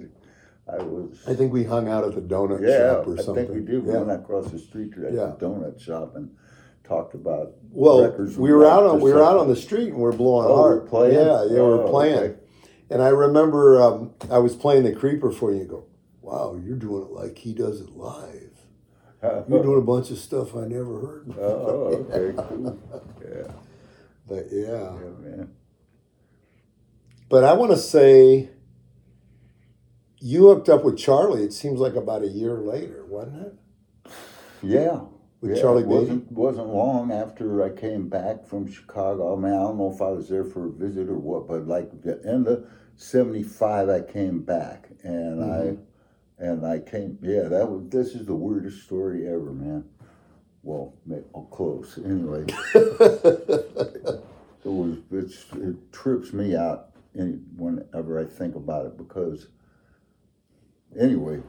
I 0.68 0.78
was. 0.82 1.24
I 1.28 1.34
think 1.34 1.52
we 1.52 1.64
hung 1.64 1.88
out 1.90 2.04
at 2.04 2.16
the 2.16 2.22
donut 2.22 2.62
Yeah, 2.62 2.78
shop 2.96 3.08
or 3.08 3.14
I 3.20 3.22
something. 3.22 3.44
I 3.46 3.48
think 3.48 3.68
we 3.68 3.72
did. 3.74 3.86
We 3.86 3.92
Yeah. 3.94 4.02
went 4.02 4.22
across 4.22 4.52
the 4.52 4.60
street 4.60 4.94
to 4.94 5.00
that 5.02 5.14
Yeah. 5.14 5.34
donut 5.40 5.80
shop 5.80 6.16
and 6.16 6.30
talked 6.84 7.14
about 7.16 7.54
Well, 7.72 8.04
records 8.04 8.38
we 8.38 8.52
were 8.52 8.66
out 8.66 8.84
on 8.84 9.02
we 9.02 9.12
were 9.12 9.24
out 9.24 9.38
on 9.38 9.48
the 9.48 9.56
street 9.56 9.90
and 9.90 9.98
we 9.98 10.06
are 10.06 10.12
blowing 10.14 10.48
Oh, 10.48 10.56
hard. 10.56 10.82
we're 10.84 10.88
playing? 10.88 11.14
Yeah, 11.16 11.44
yeah, 11.46 11.54
we 11.54 11.60
Oh, 11.60 11.78
were 11.78 11.88
playing. 11.90 12.18
okay. 12.18 12.36
And 12.90 13.02
I 13.02 13.10
remember 13.10 13.82
um, 13.82 14.12
I 14.30 14.40
was 14.40 14.56
playing 14.56 14.84
the 14.84 14.94
creeper 14.94 15.32
for 15.32 15.52
you. 15.54 15.60
You 15.62 15.66
go, 15.66 15.86
wow, 16.22 16.56
you're 16.62 16.76
doing 16.78 17.04
it 17.04 17.12
like 17.12 17.38
he 17.38 17.54
does 17.54 17.80
it 17.82 17.90
live. 17.96 18.48
You're 19.48 19.62
doing 19.64 19.78
a 19.78 19.82
bunch 19.86 20.10
of 20.12 20.18
stuff 20.18 20.56
I 20.56 20.66
never 20.68 21.00
heard. 21.00 21.34
Oh, 21.40 22.06
okay, 22.10 22.34
cool. 22.50 22.78
Yeah, 23.22 23.52
But 24.28 24.48
yeah. 24.52 24.94
yeah, 24.94 25.10
man. 25.20 25.52
But 27.30 27.44
I 27.44 27.54
want 27.54 27.72
to 27.72 27.78
say 27.78 28.50
you 30.22 30.50
hooked 30.50 30.70
up 30.70 30.86
with 30.86 31.00
Charlie. 31.00 31.44
It 31.44 31.54
seems 31.54 31.80
like 31.82 31.96
about 31.96 32.24
a 32.24 32.30
year 32.30 32.56
later, 32.60 33.06
wasn't 33.08 33.48
it? 33.48 33.56
Yeah. 34.64 35.02
With 35.42 35.56
yeah, 35.56 35.62
Charlie 35.62 35.84
it 35.84 35.88
wasn't 35.88 36.32
wasn't 36.32 36.68
long 36.70 37.12
after 37.12 37.64
I 37.64 37.70
came 37.70 38.10
back 38.10 38.46
from 38.46 38.72
Chicago. 38.72 39.36
I 39.36 39.40
mean, 39.40 39.54
I 39.54 39.58
don't 39.58 39.78
know 39.78 39.92
if 39.94 40.02
I 40.02 40.10
was 40.10 40.30
there 40.30 40.46
for 40.46 40.68
a 40.68 40.72
visit 40.72 41.10
or 41.10 41.20
what, 41.20 41.48
but 41.48 41.68
like 41.68 42.02
the 42.04 42.22
end 42.28 42.48
of 42.48 42.66
'75, 42.98 43.90
I 43.90 44.02
came 44.02 44.42
back, 44.44 44.90
and 45.04 45.42
Mm-hmm. 45.42 45.76
I 46.40 46.46
and 46.46 46.66
I 46.66 46.80
came. 46.80 47.20
Yeah, 47.22 47.44
that 47.50 47.70
was. 47.70 47.90
This 47.90 48.16
is 48.16 48.28
the 48.28 48.36
weirdest 48.36 48.84
story 48.84 49.28
ever, 49.28 49.54
man. 49.54 49.86
Well, 50.64 50.96
close. 51.52 52.00
Anyway, 52.04 52.46
it 52.76 54.24
was. 54.66 54.98
It's, 55.12 55.46
it 55.56 55.94
trips 55.94 56.34
me 56.34 56.56
out 56.56 56.90
any, 57.18 57.34
whenever 57.58 58.20
I 58.20 58.26
think 58.26 58.56
about 58.56 58.88
it 58.88 58.98
because. 58.98 59.48
Anyway, 61.00 61.42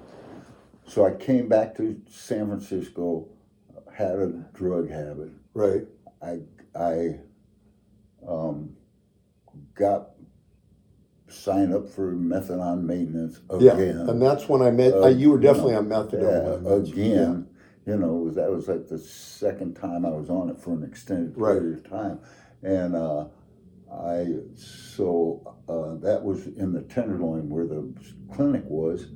so 0.86 1.04
I 1.06 1.12
came 1.14 1.48
back 1.48 1.76
to 1.76 2.00
San 2.08 2.46
Francisco, 2.46 3.28
had 3.94 4.16
a 4.18 4.28
drug 4.54 4.88
habit. 4.90 5.30
right. 5.54 5.82
I 6.22 6.40
I 6.78 7.18
um, 8.26 8.76
got 9.74 10.10
signed 11.28 11.74
up 11.74 11.88
for 11.88 12.12
methadone 12.14 12.82
maintenance 12.84 13.40
Yeah. 13.58 13.72
again. 13.72 14.08
And 14.08 14.22
that's 14.22 14.48
when 14.48 14.62
I 14.62 14.70
met. 14.70 14.92
Uh, 14.94 15.08
you 15.08 15.30
were 15.30 15.36
you 15.38 15.42
definitely 15.42 15.72
know, 15.72 15.78
on 15.80 15.88
methadone. 15.88 16.22
yeah, 16.62 16.70
I 16.70 16.76
met 16.78 16.86
you. 16.86 16.94
again. 17.04 17.48
You 17.84 17.96
know, 17.96 18.12
was, 18.14 18.36
that 18.36 18.48
was 18.48 18.68
like 18.68 18.86
the 18.86 18.98
second 18.98 19.74
time 19.74 20.06
I 20.06 20.10
was 20.10 20.30
on 20.30 20.48
it 20.50 20.58
for 20.60 20.72
an 20.72 20.84
extended 20.84 21.36
Right. 21.36 21.58
period 21.58 21.78
of 21.84 21.90
time, 21.90 22.20
and 22.62 22.94
uh, 22.94 23.24
I 23.92 24.26
so 24.54 25.56
uh, 25.68 25.96
that 26.06 26.22
was 26.22 26.46
in 26.46 26.72
the 26.72 26.82
Tenderloin 26.82 27.48
where 27.50 27.66
the 27.66 27.92
clinic 28.32 28.62
was, 28.66 29.06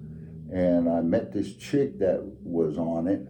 and 0.52 0.88
I 0.88 1.00
met 1.00 1.32
this 1.32 1.54
chick 1.56 1.98
that 1.98 2.22
was 2.42 2.78
on 2.78 3.06
it, 3.06 3.26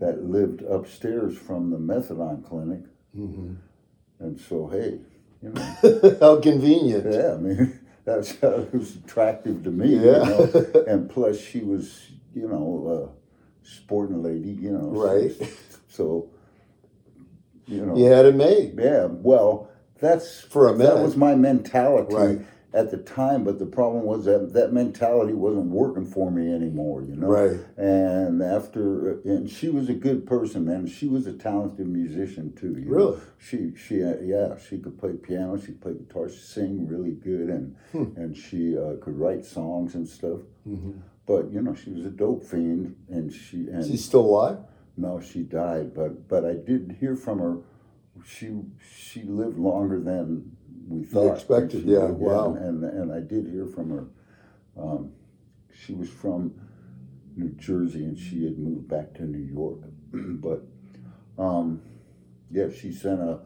that 0.00 0.24
lived 0.24 0.62
upstairs 0.62 1.36
from 1.36 1.70
the 1.70 1.78
methadone 1.78 2.44
clinic, 2.44 2.82
Mhm. 3.16 3.56
and 4.18 4.40
so 4.40 4.66
hey, 4.68 5.00
you 5.42 5.50
know. 5.50 6.16
How 6.20 6.40
convenient. 6.40 7.12
Yeah, 7.12 7.34
I 7.34 7.36
mean, 7.38 7.78
that's 8.04 8.38
how 8.40 8.48
it 8.50 8.74
was 8.74 8.96
attractive 8.96 9.62
to 9.64 9.70
me. 9.70 9.94
Yeah. 9.94 10.00
You 10.00 10.52
know? 10.52 10.84
and 10.88 11.08
plus, 11.10 11.38
she 11.38 11.60
was, 11.60 12.10
you 12.34 12.48
know, 12.48 13.12
a 13.12 13.66
sporting 13.66 14.22
lady, 14.22 14.50
you 14.50 14.72
know. 14.72 14.88
Right. 14.90 15.32
So, 15.88 16.30
you 17.66 17.84
know. 17.86 17.96
You 17.96 18.06
had 18.06 18.26
it 18.26 18.34
made. 18.34 18.78
Yeah, 18.78 19.06
well, 19.06 19.68
that's 20.00 20.40
For 20.40 20.68
a 20.68 20.76
That 20.76 20.98
was 20.98 21.16
my 21.16 21.34
mentality 21.36 22.14
Right. 22.14 22.40
At 22.74 22.90
the 22.90 22.96
time, 22.96 23.44
but 23.44 23.58
the 23.58 23.66
problem 23.66 24.04
was 24.04 24.24
that 24.24 24.52
that 24.54 24.72
mentality 24.72 25.34
wasn't 25.34 25.66
working 25.66 26.06
for 26.06 26.30
me 26.30 26.52
anymore. 26.54 27.02
You 27.02 27.16
know. 27.16 27.26
Right. 27.26 27.60
And 27.76 28.42
after, 28.42 29.20
and 29.22 29.48
she 29.50 29.68
was 29.68 29.88
a 29.90 29.94
good 29.94 30.26
person, 30.26 30.64
man. 30.64 30.86
She 30.86 31.06
was 31.06 31.26
a 31.26 31.34
talented 31.34 31.86
musician 31.86 32.54
too. 32.54 32.72
You 32.78 32.84
know? 32.86 32.96
Really? 32.96 33.20
She, 33.38 33.72
she, 33.76 34.02
uh, 34.02 34.16
yeah, 34.22 34.56
she 34.58 34.78
could 34.78 34.98
play 34.98 35.12
piano. 35.14 35.58
She 35.60 35.72
played 35.72 35.98
guitar. 36.08 36.28
She 36.30 36.38
sang 36.38 36.86
really 36.86 37.12
good, 37.12 37.48
and 37.50 37.76
Hmm. 37.92 38.04
and 38.16 38.36
she 38.36 38.76
uh, 38.78 38.96
could 39.02 39.18
write 39.18 39.44
songs 39.44 39.94
and 39.94 40.08
stuff. 40.08 40.40
Mhm. 40.66 40.94
But 41.26 41.50
you 41.52 41.60
know, 41.62 41.74
she 41.74 41.90
was 41.90 42.06
a 42.06 42.10
dope 42.10 42.42
fiend, 42.42 42.96
and 43.10 43.32
she 43.32 43.68
and 43.68 43.84
She's 43.84 44.04
still 44.04 44.20
alive. 44.24 44.58
no, 44.96 45.20
she 45.20 45.42
died, 45.42 45.94
but 45.94 46.26
but 46.28 46.44
I 46.44 46.54
did 46.54 46.96
hear 47.00 47.16
from 47.16 47.38
her. 47.40 47.58
She 48.24 48.60
she 48.80 49.22
lived 49.22 49.58
longer 49.58 50.00
than 50.00 50.56
we 50.88 51.04
thought. 51.04 51.34
expected, 51.36 51.84
yeah, 51.84 52.06
did, 52.08 52.18
wow. 52.18 52.54
And 52.54 52.84
and 52.84 53.12
I 53.12 53.20
did 53.20 53.46
hear 53.48 53.66
from 53.66 53.90
her. 53.90 54.06
Um, 54.80 55.12
she 55.72 55.94
was 55.94 56.08
from 56.08 56.54
New 57.36 57.50
Jersey, 57.50 58.04
and 58.04 58.18
she 58.18 58.44
had 58.44 58.58
moved 58.58 58.88
back 58.88 59.14
to 59.14 59.24
New 59.24 59.38
York. 59.38 59.78
but 60.12 60.62
um, 61.38 61.82
yeah, 62.50 62.68
she 62.70 62.92
sent 62.92 63.20
a, 63.20 63.40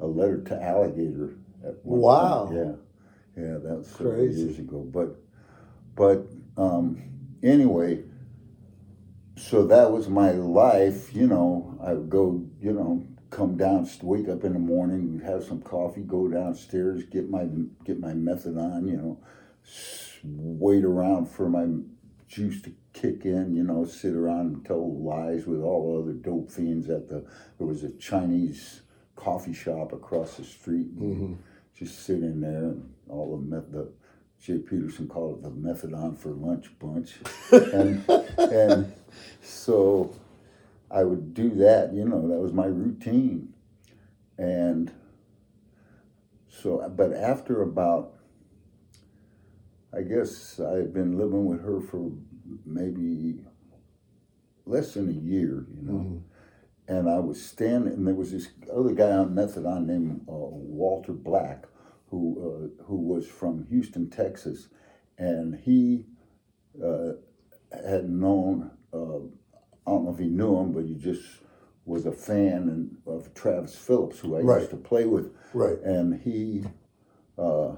a 0.00 0.06
letter 0.06 0.42
to 0.44 0.62
Alligator. 0.62 1.34
At 1.64 1.84
one 1.84 2.00
Wow. 2.00 2.46
time. 2.46 2.56
Yeah, 3.36 3.42
yeah, 3.42 3.58
that 3.58 3.76
was 3.78 3.86
several 3.88 4.14
Crazy. 4.16 4.42
years 4.42 4.58
ago. 4.58 4.80
But 4.80 5.16
but 5.94 6.26
um, 6.56 7.00
anyway, 7.42 8.02
so 9.36 9.66
that 9.66 9.90
was 9.92 10.08
my 10.08 10.32
life. 10.32 11.14
You 11.14 11.26
know, 11.28 11.78
I 11.82 11.94
would 11.94 12.10
go. 12.10 12.44
You 12.60 12.72
know, 12.72 13.06
come 13.32 13.56
down, 13.56 13.88
wake 14.02 14.28
up 14.28 14.44
in 14.44 14.52
the 14.52 14.58
morning, 14.58 15.20
have 15.24 15.42
some 15.42 15.62
coffee, 15.62 16.02
go 16.02 16.28
downstairs, 16.28 17.02
get 17.04 17.28
my 17.28 17.48
get 17.84 17.98
my 17.98 18.12
methadone. 18.12 18.88
You 18.88 18.96
know, 18.96 19.18
wait 20.22 20.84
around 20.84 21.26
for 21.26 21.48
my 21.48 21.66
juice 22.28 22.62
to 22.62 22.72
kick 22.92 23.24
in. 23.24 23.56
You 23.56 23.64
know, 23.64 23.84
sit 23.84 24.14
around 24.14 24.54
and 24.54 24.64
tell 24.64 25.02
lies 25.02 25.46
with 25.46 25.62
all 25.62 25.96
the 25.96 26.02
other 26.02 26.12
dope 26.12 26.50
fiends 26.50 26.88
at 26.88 27.08
the. 27.08 27.24
There 27.58 27.66
was 27.66 27.82
a 27.82 27.90
Chinese 27.92 28.82
coffee 29.16 29.54
shop 29.54 29.92
across 29.92 30.36
the 30.36 30.44
street. 30.44 30.96
Mm-hmm. 30.96 31.34
Just 31.74 32.04
sit 32.04 32.18
in 32.18 32.40
there 32.40 32.64
and 32.64 32.92
all 33.08 33.36
the 33.36 33.56
meth, 33.56 33.72
the 33.72 33.90
Jay 34.40 34.58
Peterson 34.58 35.08
called 35.08 35.38
it 35.38 35.42
the 35.42 35.50
methadone 35.50 36.18
for 36.18 36.30
lunch 36.30 36.70
bunch, 36.78 37.14
and 37.52 38.04
and 38.38 38.92
so 39.40 40.14
I 40.92 41.04
would 41.04 41.34
do 41.34 41.50
that. 41.56 41.92
You 41.94 42.04
know, 42.04 42.28
that 42.28 42.38
was 42.40 42.52
my 42.52 42.66
routine, 42.66 43.54
and 44.38 44.92
so. 46.48 46.88
But 46.94 47.12
after 47.14 47.62
about, 47.62 48.14
I 49.94 50.02
guess 50.02 50.60
I 50.60 50.74
had 50.76 50.92
been 50.94 51.18
living 51.18 51.46
with 51.46 51.62
her 51.62 51.80
for 51.80 52.12
maybe 52.66 53.44
less 54.66 54.94
than 54.94 55.08
a 55.08 55.12
year. 55.12 55.66
You 55.74 55.82
know. 55.82 55.92
Mhm. 55.98 56.22
And 56.88 57.08
I 57.08 57.20
was 57.20 57.40
standing, 57.42 57.94
and 57.94 58.06
there 58.06 58.14
was 58.14 58.32
this 58.32 58.48
other 58.72 58.92
guy 58.94 59.12
on 59.12 59.34
methadone 59.34 59.86
named 59.86 60.22
uh, 60.28 60.32
Walter 60.34 61.12
Black, 61.12 61.66
who 62.10 62.22
uh, 62.80 62.84
who 62.84 62.96
was 62.96 63.26
from 63.28 63.66
Houston, 63.70 64.10
Texas, 64.10 64.68
and 65.18 65.56
he 65.56 66.06
uh, 66.82 67.12
had 67.72 68.10
known. 68.10 68.70
I 69.86 69.90
don't 69.90 70.04
know 70.04 70.12
if 70.12 70.18
he 70.18 70.26
knew 70.28 70.56
him, 70.58 70.72
but 70.72 70.84
he 70.84 70.94
just 70.94 71.22
was 71.84 72.06
a 72.06 72.12
fan 72.12 72.68
and, 72.68 72.96
of 73.06 73.32
Travis 73.34 73.74
Phillips, 73.74 74.20
who 74.20 74.36
I 74.36 74.40
Right. 74.40 74.58
used 74.60 74.70
to 74.70 74.76
play 74.76 75.06
with, 75.06 75.32
Right. 75.52 75.80
and 75.82 76.14
he. 76.20 76.64
Uh, 77.36 77.76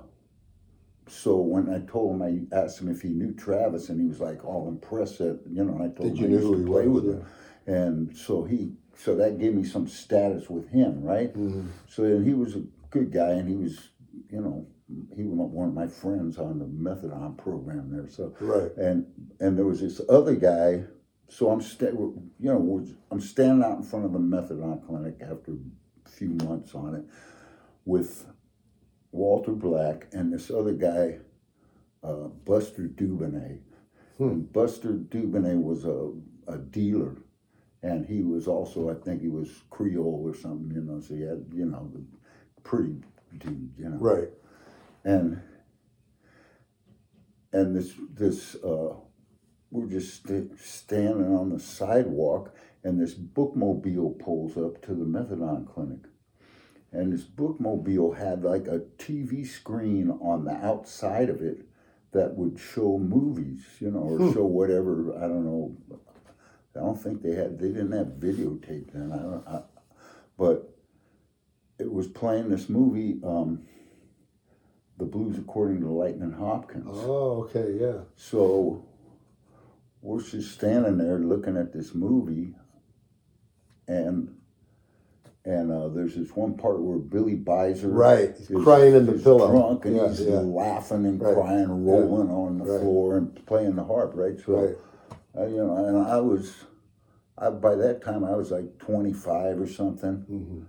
so 1.06 1.37
when 1.38 1.68
I 1.68 1.80
told 1.80 2.14
him, 2.14 2.23
I 2.23 2.56
asked 2.56 2.80
him 2.80 2.88
if 2.90 3.02
he 3.02 3.11
knew 3.11 3.32
Travis, 3.32 3.88
and 3.88 4.00
he 4.00 4.06
was 4.06 4.20
like 4.20 4.44
all 4.44 4.68
impressed 4.68 5.18
that 5.18 5.40
you 5.50 5.64
know. 5.64 5.76
I 5.76 5.88
told 5.88 6.14
Did 6.14 6.18
him 6.18 6.30
you 6.30 6.37
I 6.38 6.40
used 6.40 6.46
who 6.46 6.52
to 6.54 6.58
he 6.61 6.64
play 6.66 6.88
was? 6.88 7.02
with 7.04 7.14
him, 7.14 7.25
and 7.66 8.16
so 8.16 8.44
he, 8.44 8.73
so 8.96 9.14
that 9.16 9.38
gave 9.38 9.54
me 9.54 9.64
some 9.64 9.87
status 9.87 10.49
with 10.50 10.68
him, 10.70 11.02
right? 11.02 11.34
Mhm. 11.34 11.66
So 11.88 12.02
then 12.02 12.25
he 12.25 12.34
was 12.34 12.56
a 12.56 12.62
good 12.90 13.11
guy, 13.12 13.32
and 13.32 13.49
he 13.49 13.56
was, 13.56 13.90
you 14.30 14.40
know, 14.40 14.66
he 15.14 15.25
was 15.25 15.50
one 15.50 15.68
of 15.68 15.75
my 15.75 15.87
friends 15.88 16.38
on 16.38 16.58
the 16.58 16.66
methadone 16.66 17.37
program 17.37 17.90
there. 17.90 18.08
So 18.08 18.34
Right. 18.40 18.75
and 18.76 19.06
and 19.40 19.56
there 19.58 19.66
was 19.66 19.80
this 19.80 20.00
other 20.08 20.34
guy. 20.37 20.84
So 21.28 21.50
I'm 21.50 21.61
sta- 21.61 21.90
you 21.90 22.31
know 22.40 22.85
I'm 23.11 23.21
standing 23.21 23.64
out 23.64 23.78
in 23.78 23.83
front 23.83 24.04
of 24.04 24.12
the 24.12 24.19
methadone 24.19 24.87
clinic 24.87 25.16
after 25.23 25.52
a 26.07 26.09
few 26.09 26.31
months 26.31 26.75
on 26.75 26.95
it 26.95 27.04
with 27.85 28.26
Walter 29.12 29.52
Black 29.52 30.09
and 30.12 30.33
this 30.33 30.50
other 30.50 30.73
guy, 30.73 31.19
uh, 32.02 32.28
Buster 32.45 32.83
Dubonnet. 32.88 33.61
Hmm. 34.19 34.25
And 34.28 34.52
Buster 34.52 34.93
Dubonnet 34.93 35.61
was 35.62 35.85
a, 35.85 36.12
a 36.47 36.59
dealer, 36.59 37.16
and 37.83 38.07
he 38.07 38.23
was 38.23 38.47
also 38.47 38.90
I 38.90 38.95
think 38.95 39.23
he 39.23 39.28
was 39.28 39.62
Creole 39.71 40.23
or 40.25 40.35
something. 40.35 40.71
You 40.75 40.83
know, 40.83 41.00
so 41.00 41.14
he 41.14 41.23
had 41.23 41.47
you 41.52 41.64
know 41.66 41.90
the 41.93 42.04
pretty 42.62 42.97
dude. 43.38 43.73
You 43.78 43.90
know, 43.90 43.97
Right. 43.99 44.28
and 45.04 45.40
and 47.52 47.75
this 47.76 47.93
this 48.12 48.54
uh, 48.57 48.95
we're 49.75 49.87
just 49.87 50.25
st- 50.25 50.57
standing 50.61 51.35
on 51.37 51.50
the 51.50 51.59
sidewalk, 51.59 52.54
and 52.85 53.00
this 53.00 53.14
bookmobile 53.14 54.16
pulls 54.21 54.57
up 54.57 54.81
to 54.83 54.95
the 54.95 55.04
methadone 55.04 55.66
clinic, 55.66 55.99
and 56.92 57.12
this 57.12 57.25
bookmobile 57.25 58.16
had 58.16 58.44
like 58.44 58.68
a 58.68 58.83
TV 58.98 59.44
screen 59.44 60.11
on 60.22 60.44
the 60.44 60.53
outside 60.53 61.29
of 61.29 61.42
it 61.42 61.66
that 62.12 62.37
would 62.37 62.57
show 62.57 62.98
movies, 62.98 63.64
you 63.81 63.90
know, 63.90 63.98
or 63.98 64.18
Hmm. 64.18 64.33
show 64.33 64.44
whatever 64.46 65.12
I 65.16 65.22
don't 65.27 65.44
know. 65.44 65.77
I 66.77 66.79
don't 66.81 67.01
think 67.01 67.20
they 67.22 67.35
had 67.35 67.59
they 67.59 67.68
didn't 67.68 67.92
have 67.92 68.07
videotape 68.20 68.92
then. 68.92 69.11
I 69.12 69.18
don't, 69.18 69.48
I, 69.48 69.62
but 70.38 70.72
it 71.81 71.92
was 71.92 72.07
playing 72.07 72.48
this 72.48 72.68
movie. 72.68 73.20
Um, 73.25 73.66
the 74.96 75.05
Blues 75.05 75.37
According 75.37 75.81
to 75.81 75.88
Lightnin' 75.88 76.33
Hopkins. 76.33 76.87
Oh, 76.88 77.48
okay. 77.51 77.77
Yeah. 77.81 78.03
So 78.14 78.85
we're 80.05 80.23
just 80.23 80.53
standing 80.53 80.99
there 80.99 81.19
looking 81.19 81.57
at 81.57 81.73
this 81.73 81.95
movie, 81.95 82.55
and 83.88 84.37
and 85.47 85.71
uh, 85.73 85.88
there's 85.88 86.14
this 86.14 86.31
one 86.37 86.57
part 86.57 86.81
where 86.81 86.99
Billy 86.99 87.37
Bizor 87.37 87.88
Right. 87.90 88.31
Is- 88.31 88.49
crying 88.62 88.95
in 88.95 89.07
the 89.07 89.12
pillow. 89.14 89.51
drunk, 89.51 89.85
and 89.87 89.97
Yeah, 89.97 90.09
he's 90.09 90.21
yeah. 90.23 90.38
laughing 90.40 91.07
and 91.07 91.21
Right. 91.21 91.35
crying, 91.35 91.87
rolling 91.87 92.31
on 92.31 92.59
the 92.59 92.64
Right. 92.64 92.81
floor 92.81 93.17
and 93.17 93.47
playing 93.47 93.77
the 93.77 93.85
harp, 93.85 94.12
right? 94.14 94.38
So 94.38 94.53
Right. 94.55 94.77
uh, 95.37 95.47
you 95.47 95.57
know, 95.57 95.75
and 95.77 95.97
I 95.99 96.21
was, 96.21 96.64
I 97.38 97.49
by 97.51 97.75
that 97.77 98.03
time 98.03 98.25
I 98.25 98.37
was 98.37 98.51
like 98.53 98.79
25 98.79 99.61
or 99.61 99.67
something 99.67 100.17
hmm 100.29 100.61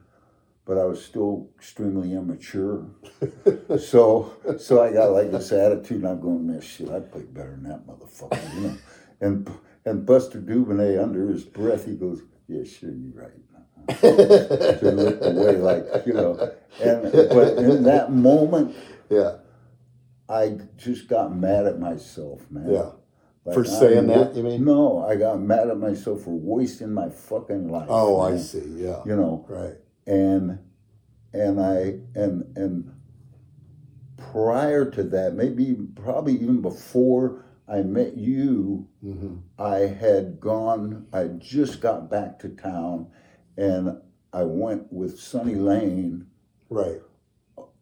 but 0.65 0.79
I 0.79 0.85
was 0.85 1.05
still 1.05 1.47
extremely 1.55 2.13
immature. 2.13 2.87
so 3.77 4.33
so 4.57 4.81
I 4.81 4.91
got 4.91 5.11
like 5.11 5.29
this 5.29 5.51
attitude, 5.51 5.97
and 6.01 6.07
I'm 6.07 6.19
going, 6.19 6.47
man, 6.47 6.59
shit, 6.59 6.89
I 6.89 7.01
play 7.01 7.21
better 7.21 7.51
than 7.51 7.63
that 7.69 7.85
motherfucker, 7.85 8.55
you 8.55 8.61
know. 8.61 8.77
And 9.21 9.49
and 9.85 10.05
Buster 10.05 10.39
Dubonnet, 10.41 11.01
under 11.01 11.27
his 11.27 11.43
breath, 11.43 11.85
he 11.85 11.95
goes, 11.95 12.21
yeah, 12.47 12.63
sure, 12.63 12.91
you're 12.91 13.13
right. 13.13 13.31
So 14.01 14.79
he 14.81 14.91
looked 14.91 15.23
away, 15.25 15.57
like 15.57 15.85
you 16.07 16.13
know. 16.13 16.51
And 16.81 17.11
but 17.11 17.57
in 17.57 17.83
that 17.83 18.11
moment, 18.11 18.75
Yeah. 19.09 19.37
I 20.27 20.57
just 20.75 21.07
got 21.07 21.35
mad 21.35 21.67
at 21.67 21.79
myself, 21.79 22.49
man. 22.49 22.71
Yeah. 22.71 22.89
Like, 23.45 23.53
For 23.53 23.63
saying 23.63 24.07
that, 24.07 24.35
you 24.35 24.41
mean? 24.41 24.65
No, 24.65 25.05
I 25.05 25.15
got 25.17 25.39
mad 25.39 25.69
at 25.69 25.77
myself 25.77 26.23
for 26.23 26.31
wasting 26.31 26.91
my 26.91 27.09
fucking 27.09 27.69
life. 27.69 27.85
Oh, 27.89 28.19
I 28.19 28.37
see. 28.37 28.63
Yeah. 28.75 29.03
You 29.05 29.15
know, 29.15 29.45
Right. 29.47 29.75
and 30.07 30.57
and 31.31 31.61
I 31.61 31.99
and 32.15 32.57
and 32.57 32.91
prior 34.17 34.89
to 34.91 35.03
that, 35.03 35.35
maybe 35.35 35.75
probably 35.95 36.33
even 36.33 36.61
before 36.61 37.44
I 37.67 37.81
met 37.81 38.15
you, 38.17 38.87
hmm 39.01 39.37
I 39.57 39.77
had 39.79 40.39
gone. 40.39 41.07
I 41.13 41.27
just 41.27 41.81
got 41.81 42.09
back 42.09 42.37
to 42.39 42.49
town, 42.49 43.07
and 43.57 43.97
I 44.33 44.43
went 44.43 44.91
with 44.93 45.19
Sonny 45.19 45.55
Lane. 45.55 46.27
Right. 46.69 47.01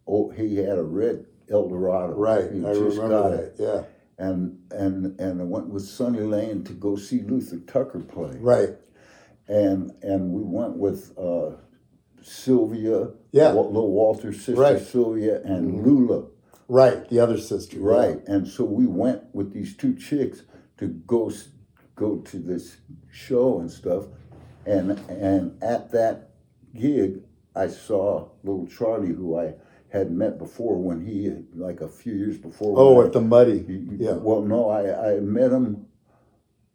Oh, 0.07 0.29
he 0.29 0.57
had 0.57 0.77
a 0.77 0.83
red 0.83 1.25
Eldorado. 1.49 2.13
Right. 2.13 2.51
He 2.51 2.59
I 2.65 2.73
just 2.73 2.97
remember 2.97 3.09
got 3.09 3.29
that. 3.31 3.39
it. 3.43 3.55
Yeah. 3.59 3.83
And 4.17 4.59
and 4.71 5.19
and 5.19 5.41
I 5.41 5.43
went 5.43 5.67
with 5.67 5.83
Sonny 5.83 6.19
Lane 6.21 6.63
to 6.65 6.73
go 6.73 6.95
see 6.95 7.21
Luther 7.21 7.59
Tucker 7.59 7.99
play. 7.99 8.37
Right. 8.39 8.69
And 9.47 9.91
and 10.01 10.31
we 10.31 10.43
went 10.43 10.77
with 10.77 11.17
uh, 11.17 11.51
Sylvia, 12.21 13.09
Yeah. 13.31 13.49
Little 13.53 13.91
Walter's 13.91 14.37
sister 14.37 14.53
Right. 14.61 14.79
Sylvia, 14.81 15.41
and 15.43 15.73
Mhm. 15.79 15.85
Lula. 15.85 16.25
Right. 16.67 17.07
The 17.09 17.19
other 17.19 17.37
sister. 17.37 17.77
yeah. 17.77 17.83
Right. 17.85 18.27
And 18.27 18.47
so 18.47 18.63
we 18.63 18.85
went 18.87 19.23
with 19.33 19.53
these 19.53 19.75
two 19.75 19.95
chicks 19.95 20.43
to 20.77 20.87
go 20.87 21.31
go 21.95 22.17
to 22.17 22.37
this 22.37 22.77
show 23.11 23.59
and 23.59 23.69
stuff. 23.69 24.05
And 24.65 24.91
and 25.09 25.61
at 25.63 25.91
that 25.91 26.29
gig, 26.75 27.21
I 27.55 27.67
saw 27.67 28.29
little 28.43 28.67
Charlie, 28.67 29.13
who 29.13 29.37
I 29.39 29.53
had 29.89 30.11
met 30.11 30.39
before 30.39 30.81
when 30.81 31.05
he 31.05 31.29
like 31.53 31.81
a 31.81 31.87
few 31.87 32.13
years 32.13 32.37
before. 32.37 32.75
Oh, 32.79 33.01
at 33.03 33.13
the 33.13 33.21
muddy. 33.21 33.59
He- 33.63 33.87
Yeah. 34.03 34.13
Well, 34.13 34.41
no, 34.41 34.69
I 34.69 35.15
I 35.15 35.19
met 35.19 35.51
him. 35.51 35.85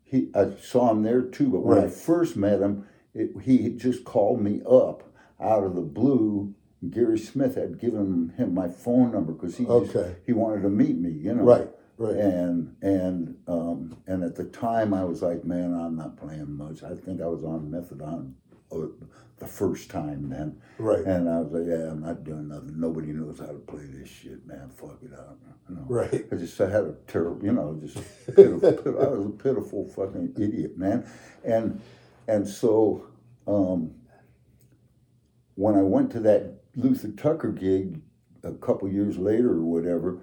He 0.04 0.30
I 0.34 0.52
saw 0.60 0.90
him 0.90 1.02
there 1.02 1.22
too, 1.22 1.48
but 1.50 1.60
when 1.64 1.78
I 1.78 1.88
first 1.88 2.36
met 2.36 2.60
him, 2.60 2.86
it, 3.14 3.30
he 3.42 3.62
had 3.64 3.78
just 3.78 4.04
called 4.04 4.40
me 4.40 4.60
up 4.68 5.02
out 5.40 5.64
of 5.64 5.74
the 5.74 5.82
blue. 5.82 6.54
Gary 6.90 7.18
Smith 7.18 7.56
had 7.56 7.80
given 7.80 8.32
him 8.36 8.54
my 8.54 8.68
phone 8.68 9.12
number 9.12 9.32
because 9.32 9.56
he 9.56 9.64
just- 9.64 9.96
he 10.26 10.32
wanted 10.32 10.62
to 10.62 10.68
meet 10.70 10.96
me, 10.98 11.10
you 11.10 11.34
know. 11.34 11.42
Right. 11.44 11.68
Right. 11.96 12.14
And 12.16 12.76
and 12.80 13.36
um, 13.48 13.96
and 14.06 14.22
at 14.22 14.36
the 14.36 14.44
time 14.44 14.94
I 14.94 15.02
was 15.04 15.20
like, 15.20 15.44
man, 15.44 15.74
I'm 15.74 15.96
not 15.96 16.16
playing 16.16 16.56
much. 16.56 16.84
I 16.84 16.94
think 16.94 17.20
I 17.20 17.26
was 17.26 17.42
on 17.42 17.70
methadone 17.72 18.34
uh, 18.70 18.86
the 19.40 19.46
first 19.48 19.90
time 19.90 20.28
then, 20.28 20.60
Right. 20.78 21.04
and 21.04 21.28
I 21.28 21.40
was 21.40 21.50
like, 21.52 21.66
yeah, 21.66 21.90
I'm 21.90 22.00
not 22.02 22.22
doing 22.22 22.46
nothing. 22.48 22.78
Nobody 22.78 23.08
knows 23.12 23.40
how 23.40 23.46
to 23.46 23.54
play 23.54 23.84
this 23.86 24.08
shit, 24.08 24.46
man. 24.46 24.68
Fuck 24.76 24.98
it 25.02 25.12
out. 25.12 25.38
You 25.68 25.74
know? 25.74 25.84
Right. 25.88 26.24
I 26.30 26.36
just 26.36 26.60
I 26.60 26.70
had 26.70 26.84
a 26.84 26.94
terrible, 27.08 27.44
you 27.44 27.52
know, 27.52 27.76
just 27.84 27.96
pitiful, 28.36 28.60
pit- 28.60 28.86
I 28.86 29.08
was 29.08 29.26
a 29.26 29.30
pitiful 29.30 29.88
fucking 29.88 30.34
idiot, 30.38 30.78
man. 30.78 31.04
And 31.44 31.80
and 32.28 32.46
so 32.46 33.06
um, 33.48 33.92
when 35.56 35.74
I 35.74 35.82
went 35.82 36.12
to 36.12 36.20
that 36.20 36.57
Luther 36.76 37.08
Tucker 37.10 37.52
gig 37.52 38.00
a 38.42 38.52
couple 38.52 38.88
years 38.88 39.18
later 39.18 39.52
or 39.52 39.62
whatever, 39.64 40.18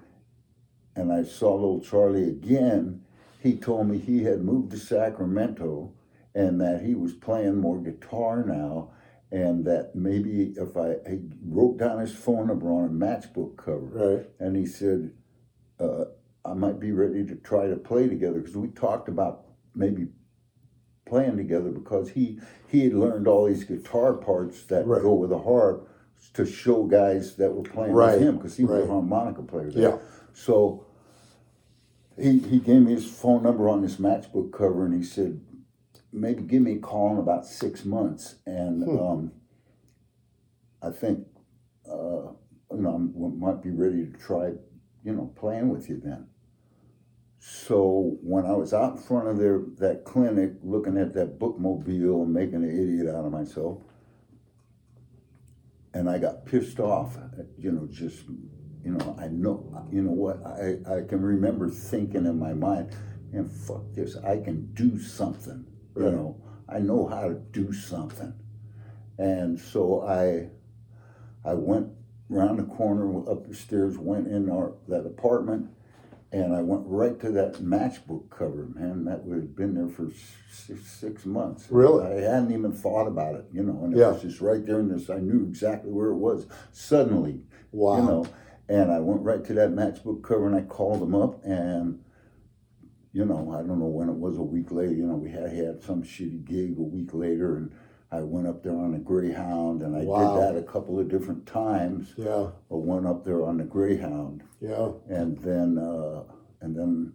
and 0.94 1.12
I 1.12 1.22
saw 1.24 1.54
little 1.54 1.80
Charlie 1.80 2.28
again, 2.28 3.02
he 3.40 3.56
told 3.56 3.88
me 3.88 3.98
he 3.98 4.24
had 4.24 4.42
moved 4.42 4.70
to 4.72 4.78
Sacramento 4.78 5.92
and 6.34 6.60
that 6.60 6.82
he 6.82 6.94
was 6.94 7.12
playing 7.12 7.56
more 7.60 7.78
guitar 7.78 8.44
now 8.44 8.90
and 9.30 9.64
that 9.64 9.94
maybe 9.94 10.54
if 10.56 10.76
I 10.76 10.96
he 11.08 11.20
wrote 11.44 11.78
down 11.78 11.98
his 11.98 12.14
phone 12.14 12.46
number 12.46 12.70
on 12.70 12.84
a 12.86 12.88
matchbook 12.88 13.56
cover 13.56 14.16
Right. 14.16 14.26
and 14.38 14.56
he 14.56 14.66
said 14.66 15.12
uh, 15.80 16.04
I 16.44 16.54
might 16.54 16.78
be 16.78 16.92
ready 16.92 17.24
to 17.26 17.34
try 17.36 17.66
to 17.66 17.76
play 17.76 18.08
together 18.08 18.40
because 18.40 18.56
we 18.56 18.68
talked 18.68 19.08
about 19.08 19.46
maybe 19.74 20.08
playing 21.06 21.36
together 21.36 21.70
because 21.70 22.10
he 22.10 22.38
he 22.68 22.84
had 22.84 22.94
learned 22.94 23.26
all 23.28 23.46
these 23.46 23.64
guitar 23.64 24.14
parts 24.14 24.62
that 24.64 24.86
Right. 24.86 25.02
go 25.02 25.14
with 25.14 25.32
a 25.32 25.38
harp 25.38 25.88
to 26.34 26.44
show 26.46 26.84
guys 26.84 27.36
that 27.36 27.52
were 27.52 27.62
playing 27.62 27.92
Right, 27.94 28.18
with 28.18 28.22
him 28.28 28.36
because 28.36 28.56
he 28.56 28.64
was 28.64 28.80
right. 28.80 28.84
a 28.84 28.86
harmonica 28.92 29.42
player. 29.42 29.70
there. 29.70 29.82
Yeah. 29.90 29.98
So 30.34 30.84
he 32.18 32.38
he 32.38 32.58
gave 32.58 32.82
me 32.82 32.92
his 32.92 33.06
phone 33.10 33.42
number 33.42 33.68
on 33.68 33.82
this 33.82 33.96
matchbook 33.96 34.52
cover 34.52 34.84
and 34.86 34.94
he 34.94 35.02
said 35.02 35.40
maybe 36.12 36.42
give 36.42 36.62
me 36.62 36.72
a 36.72 36.78
call 36.78 37.12
in 37.12 37.18
about 37.18 37.44
six 37.46 37.84
months 37.84 38.36
and 38.46 38.82
Hmm. 38.84 38.98
um, 38.98 39.32
I 40.82 40.90
think 40.90 41.26
uh, 41.90 42.32
you 42.72 42.82
know 42.82 42.94
I 42.94 43.38
might 43.38 43.62
be 43.62 43.70
ready 43.70 44.06
to 44.06 44.12
try 44.18 44.52
you 45.04 45.12
know 45.14 45.32
playing 45.36 45.68
with 45.68 45.88
you 45.88 46.00
then. 46.02 46.26
So 47.38 48.16
when 48.22 48.44
I 48.44 48.52
was 48.52 48.72
out 48.74 48.96
in 48.96 48.98
front 49.02 49.28
of 49.28 49.38
their 49.38 49.60
that 49.78 50.04
clinic 50.04 50.52
looking 50.62 50.96
at 50.98 51.12
that 51.14 51.38
bookmobile 51.38 52.22
and 52.24 52.32
making 52.32 52.64
an 52.64 52.70
idiot 52.70 53.14
out 53.14 53.24
of 53.24 53.32
myself, 53.32 53.78
and 55.96 56.10
I 56.10 56.18
got 56.18 56.44
pissed 56.44 56.78
off, 56.78 57.16
you 57.58 57.72
know, 57.72 57.86
just 57.90 58.24
you 58.84 58.92
know, 58.92 59.16
I 59.18 59.28
know, 59.28 59.88
you 59.90 60.02
know 60.02 60.12
what, 60.12 60.44
I, 60.46 60.76
I 60.98 61.00
can 61.02 61.20
remember 61.20 61.68
thinking 61.68 62.26
in 62.26 62.38
my 62.38 62.52
mind, 62.52 62.94
and 63.32 63.50
fuck 63.50 63.82
this, 63.94 64.16
I 64.16 64.36
can 64.38 64.72
do 64.74 65.00
something, 65.00 65.66
you 65.96 66.02
Right. 66.02 66.12
know, 66.12 66.36
I 66.68 66.78
know 66.80 67.06
how 67.06 67.28
to 67.28 67.34
do 67.34 67.72
something, 67.72 68.34
and 69.18 69.58
so 69.58 70.02
I, 70.02 70.50
I 71.48 71.54
went 71.54 71.88
round 72.28 72.58
the 72.58 72.64
corner, 72.64 73.28
up 73.28 73.48
the 73.48 73.54
stairs, 73.54 73.96
went 73.98 74.28
in 74.28 74.50
our 74.50 74.74
that 74.88 75.06
apartment, 75.06 75.70
and 76.36 76.54
I 76.54 76.60
went 76.60 76.82
right 76.86 77.18
to 77.20 77.30
that 77.32 77.54
matchbook 77.62 78.28
cover, 78.28 78.68
man. 78.74 79.06
That 79.06 79.24
would 79.24 79.36
have 79.38 79.56
been 79.56 79.74
there 79.74 79.88
for 79.88 80.10
six, 80.50 80.86
six 80.86 81.24
months. 81.24 81.66
Really? 81.70 82.04
I 82.04 82.20
hadn't 82.20 82.52
even 82.52 82.72
thought 82.72 83.06
about 83.06 83.36
it, 83.36 83.46
you 83.52 83.62
know, 83.62 83.84
and 83.84 83.94
it 83.94 83.98
Yeah. 83.98 84.10
was 84.12 84.20
just 84.22 84.42
right 84.42 84.64
there 84.64 84.80
in 84.80 84.88
this. 84.88 85.08
I 85.08 85.18
knew 85.18 85.44
exactly 85.44 85.90
where 85.90 86.08
it 86.10 86.16
was. 86.18 86.46
Suddenly, 86.72 87.42
Wow. 87.72 87.96
you 87.96 88.02
know, 88.06 88.26
and 88.68 88.92
I 88.92 89.00
went 89.00 89.22
right 89.22 89.42
to 89.44 89.54
that 89.54 89.70
matchbook 89.70 90.22
cover 90.22 90.46
and 90.46 90.54
I 90.54 90.62
called 90.62 91.02
him 91.02 91.14
up 91.14 91.42
and. 91.44 92.00
You 93.12 93.24
know, 93.24 93.50
I 93.58 93.66
don't 93.66 93.78
know 93.78 93.86
when 93.86 94.10
it 94.10 94.16
was 94.16 94.36
a 94.36 94.42
week 94.42 94.70
later. 94.70 94.92
You 94.92 95.06
know, 95.06 95.14
we 95.16 95.30
had 95.30 95.50
had 95.50 95.82
some 95.82 96.02
shitty 96.02 96.44
gig 96.44 96.76
a 96.78 96.82
week 96.82 97.14
later, 97.14 97.56
and 97.56 97.72
I 98.12 98.20
went 98.20 98.46
up 98.46 98.62
there 98.62 98.76
on 98.76 98.94
a 98.94 98.98
Greyhound, 98.98 99.82
and 99.82 99.96
I 99.96 100.04
Wow. 100.04 100.34
did 100.34 100.42
that 100.42 100.56
a 100.58 100.62
couple 100.62 100.98
of 101.00 101.08
different 101.08 101.44
times. 101.46 102.14
Yeah. 102.16 102.50
I 102.70 102.74
went 102.74 103.06
up 103.06 103.24
there 103.24 103.42
on 103.42 103.58
the 103.58 103.64
Greyhound, 103.64 104.42
Yeah. 104.60 104.92
and 105.08 105.36
then 105.38 105.76
uh, 105.78 106.22
and 106.60 106.74
then 106.76 107.12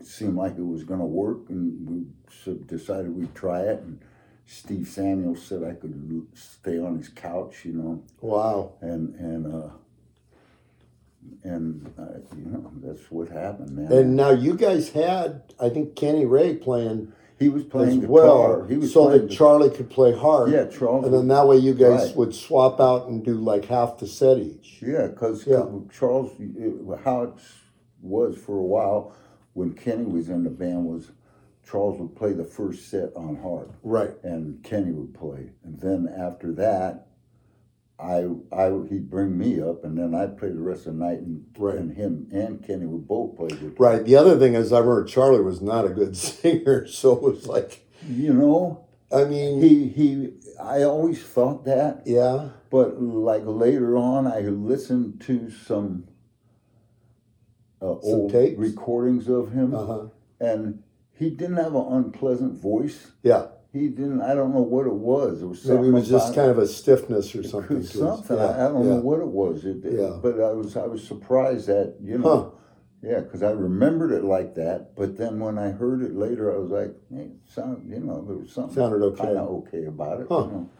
it 0.00 0.06
seemed 0.06 0.36
like 0.36 0.58
it 0.58 0.66
was 0.66 0.84
going 0.84 1.00
to 1.00 1.06
work, 1.06 1.48
and 1.48 1.88
we 1.88 2.06
decided 2.66 3.16
we'd 3.16 3.34
try 3.34 3.60
it. 3.62 3.80
And 3.82 4.00
Steve 4.46 4.86
Samuels 4.88 5.42
said 5.42 5.62
I 5.62 5.72
could 5.74 6.26
stay 6.34 6.78
on 6.78 6.98
his 6.98 7.08
couch, 7.08 7.64
you 7.64 7.72
know, 7.72 8.02
Wow. 8.20 8.72
and 8.80 9.14
and 9.14 9.46
uh, 9.54 9.68
and 11.44 11.92
uh, 11.98 12.18
you 12.36 12.46
know 12.46 12.70
that's 12.82 13.10
what 13.10 13.28
happened, 13.28 13.70
man. 13.76 13.92
And 13.92 14.16
now 14.16 14.30
you 14.30 14.54
guys 14.54 14.90
had, 14.90 15.42
I 15.60 15.68
think, 15.68 15.94
Kenny 15.96 16.24
Ray 16.24 16.54
playing 16.56 17.12
he 17.38 17.48
was 17.48 17.64
playing 17.64 18.00
guitar. 18.00 18.10
well, 18.12 18.64
he 18.64 18.76
was 18.76 18.92
so 18.92 19.10
that 19.10 19.30
Charlie 19.30 19.70
could 19.70 19.90
play 19.90 20.16
hard. 20.16 20.50
Yeah, 20.52 20.66
Charles. 20.66 21.04
And 21.04 21.12
then 21.14 21.28
that 21.28 21.46
way 21.46 21.56
you 21.58 21.74
guys 21.74 22.06
Right. 22.08 22.16
would 22.16 22.34
swap 22.34 22.80
out 22.80 23.08
and 23.08 23.24
do 23.24 23.34
like 23.34 23.66
half 23.66 23.98
the 23.98 24.06
set 24.06 24.38
each. 24.38 24.82
Yeah, 24.86 25.08
because 25.08 25.46
Yeah. 25.46 25.66
Charles, 25.92 26.32
it, 26.40 26.74
how 27.04 27.22
it 27.24 27.30
was 28.02 28.36
for 28.38 28.56
a 28.56 28.62
while 28.62 29.12
when 29.52 29.72
Kenny 29.74 30.04
was 30.04 30.28
in 30.28 30.44
the 30.44 30.50
band 30.50 30.86
was 30.86 31.10
Charles 31.68 31.98
would 31.98 32.14
play 32.14 32.32
the 32.32 32.44
first 32.44 32.88
set 32.88 33.10
on 33.16 33.36
harp 33.36 33.72
Right. 33.82 34.14
and 34.22 34.62
Kenny 34.62 34.92
would 34.92 35.14
play, 35.14 35.50
and 35.64 35.80
then 35.80 36.08
after 36.08 36.52
that, 36.52 37.05
I 37.98 38.26
I 38.52 38.70
he'd 38.90 39.08
bring 39.10 39.38
me 39.38 39.60
up, 39.60 39.84
and 39.84 39.96
then 39.96 40.14
I'd 40.14 40.36
play 40.38 40.50
the 40.50 40.60
rest 40.60 40.86
of 40.86 40.98
the 40.98 41.04
night, 41.04 41.18
and, 41.20 41.46
Right. 41.58 41.76
and 41.78 41.92
him 41.96 42.28
and 42.30 42.62
Kenny 42.62 42.84
would 42.86 43.08
both 43.08 43.36
play 43.36 43.48
guitar. 43.48 43.70
Right. 43.78 44.04
The 44.04 44.16
other 44.16 44.38
thing 44.38 44.54
is, 44.54 44.72
I 44.72 44.80
remember 44.80 45.04
Charlie 45.04 45.40
was 45.42 45.62
not 45.62 45.86
a 45.86 45.88
good 45.90 46.16
singer, 46.34 46.86
so 46.86 47.12
it 47.16 47.22
was 47.22 47.46
like, 47.46 47.86
You 48.08 48.34
know, 48.34 48.84
I 49.12 49.24
mean, 49.24 49.62
he 49.62 49.88
he. 49.88 50.32
I 50.60 50.82
always 50.82 51.22
thought 51.22 51.64
that, 51.66 52.02
yeah, 52.06 52.48
But 52.70 53.00
like 53.02 53.42
later 53.44 53.96
on, 53.96 54.26
I 54.26 54.40
listened 54.40 55.20
to 55.22 55.50
some, 55.50 56.04
uh, 57.82 57.86
old 57.98 58.32
tapes? 58.32 58.58
recordings 58.58 59.28
of 59.28 59.52
him, 59.52 59.74
uh 59.74 59.84
huh, 59.86 60.06
and 60.40 60.82
he 61.12 61.30
didn't 61.30 61.56
have 61.56 61.74
an 61.74 61.86
unpleasant 61.90 62.60
voice. 62.60 63.12
yeah. 63.22 63.46
He 63.76 63.88
didn't. 63.88 64.22
I 64.22 64.34
don't 64.34 64.54
know 64.54 64.62
what 64.62 64.86
it 64.86 64.92
was. 64.94 65.42
It 65.42 65.46
was 65.46 65.64
Maybe 65.66 65.88
it 65.88 65.92
was 65.92 66.08
just 66.08 66.34
kind 66.34 66.50
of 66.50 66.58
a 66.58 66.66
stiffness 66.66 67.34
or 67.34 67.42
something. 67.42 67.82
Something. 67.82 68.36
It. 68.38 68.40
I, 68.40 68.66
I 68.66 68.68
don't 68.68 68.84
yeah. 68.84 68.94
know 68.94 69.00
what 69.00 69.20
it 69.20 69.26
was. 69.28 69.64
It, 69.64 69.84
it- 69.84 70.00
Yeah. 70.00 70.18
but 70.22 70.40
I 70.40 70.52
was 70.52 70.76
I 70.76 70.86
was 70.86 71.06
surprised 71.06 71.66
that 71.68 71.96
you 72.02 72.18
know. 72.18 72.36
Huh. 72.36 72.50
Yeah, 73.02 73.20
because 73.20 73.42
I 73.42 73.50
remembered 73.50 74.10
it 74.10 74.24
like 74.24 74.54
that, 74.54 74.96
but 74.96 75.16
then 75.18 75.38
when 75.38 75.58
I 75.58 75.70
heard 75.70 76.02
it 76.02 76.14
later, 76.16 76.52
I 76.52 76.58
was 76.58 76.70
like, 76.70 76.94
"Hey, 77.14 77.26
it 77.26 77.36
sound, 77.46 77.88
you 77.88 78.00
know, 78.00 78.24
there 78.26 78.36
was 78.36 78.50
something 78.50 78.74
Sounded 78.74 79.02
okay. 79.04 79.22
kind 79.24 79.36
of 79.36 79.48
okay 79.48 79.84
about 79.84 80.20
it." 80.22 80.26
Huh. 80.28 80.46
You 80.46 80.50
know, 80.50 80.70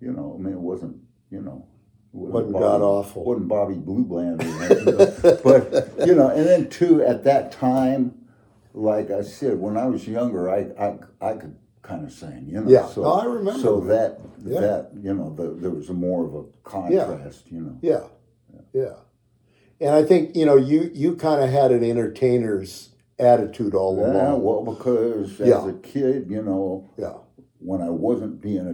you 0.00 0.12
know, 0.12 0.36
I 0.38 0.42
mean, 0.42 0.54
it 0.54 0.60
wasn't, 0.60 0.96
you 1.28 1.42
know, 1.42 1.66
it 2.14 2.16
Wasn't 2.18 2.52
Bobby- 2.52 2.62
god-awful. 2.64 3.24
Wasn't 3.24 3.48
Bobby 3.48 3.74
Blue 3.74 4.04
Bland, 4.04 4.40
or 4.42 4.62
anything, 4.62 4.96
but, 4.96 5.42
but 5.98 6.06
you 6.06 6.14
know, 6.14 6.28
and 6.28 6.46
then 6.46 6.70
too 6.70 7.02
at 7.02 7.24
that 7.24 7.50
time, 7.52 8.14
like 8.72 9.10
I 9.10 9.20
said, 9.22 9.58
when 9.58 9.76
I 9.76 9.86
was 9.86 10.06
younger, 10.06 10.48
I 10.48 10.60
I, 10.80 10.98
I 11.20 11.32
could 11.34 11.56
kind 11.82 12.04
of 12.04 12.12
sing, 12.12 12.46
you 12.48 12.60
know. 12.60 12.68
Yeah. 12.70 12.86
So, 12.86 13.02
No, 13.02 13.12
I 13.12 13.24
remember 13.24 13.60
So 13.60 13.80
that. 13.80 14.18
that 14.44 14.50
Yeah. 14.52 14.60
that 14.60 14.90
you 15.00 15.14
know, 15.14 15.32
the, 15.34 15.50
there 15.54 15.70
was 15.70 15.88
a 15.88 15.94
more 15.94 16.24
of 16.24 16.34
a 16.34 16.44
contrast, 16.64 17.50
you 17.50 17.60
know. 17.60 17.78
Yeah, 17.82 18.04
yeah. 18.72 18.94
And 19.80 19.90
I 19.94 20.02
think 20.04 20.36
you 20.36 20.44
know 20.44 20.56
you 20.56 20.90
you 20.94 21.16
kind 21.16 21.42
of 21.42 21.48
had 21.50 21.70
an 21.72 21.82
entertainer's 21.82 22.90
attitude 23.18 23.74
all 23.74 23.96
Yeah, 23.98 24.32
along. 24.32 24.42
well, 24.42 24.74
because 24.74 25.40
as 25.40 25.48
Yeah. 25.48 25.68
a 25.68 25.72
kid, 25.74 26.30
you 26.30 26.42
know, 26.42 26.88
Yeah, 26.96 27.14
when 27.58 27.80
I 27.82 27.90
wasn't 27.90 28.40
being 28.40 28.66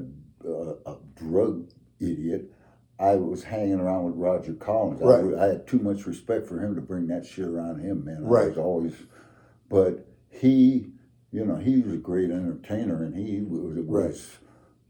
a, 0.44 0.48
uh, 0.48 0.74
a 0.86 0.96
drug 1.16 1.68
idiot, 2.00 2.52
I 2.98 3.16
was 3.16 3.42
hanging 3.44 3.78
around 3.80 4.04
with 4.04 4.14
Rodger 4.16 4.54
Collins. 4.54 5.02
I 5.02 5.04
Right. 5.04 5.16
w- 5.18 5.38
I, 5.38 5.46
had 5.46 5.66
too 5.66 5.78
much 5.80 6.06
respect 6.06 6.46
for 6.46 6.60
him 6.60 6.74
to 6.76 6.80
bring 6.80 7.06
that 7.08 7.26
shit 7.26 7.46
around 7.46 7.80
him, 7.80 8.04
man. 8.04 8.24
I 8.24 8.28
Right. 8.28 8.48
was 8.48 8.58
always, 8.58 8.94
but 9.68 10.06
he, 10.28 10.92
you 11.32 11.44
know, 11.44 11.56
he 11.56 11.80
was 11.80 11.94
a 11.94 11.98
great 11.98 12.30
entertainer, 12.30 13.02
and 13.04 13.14
he 13.14 13.40
was, 13.42 13.76
was 13.76 13.86
Right. 13.86 14.38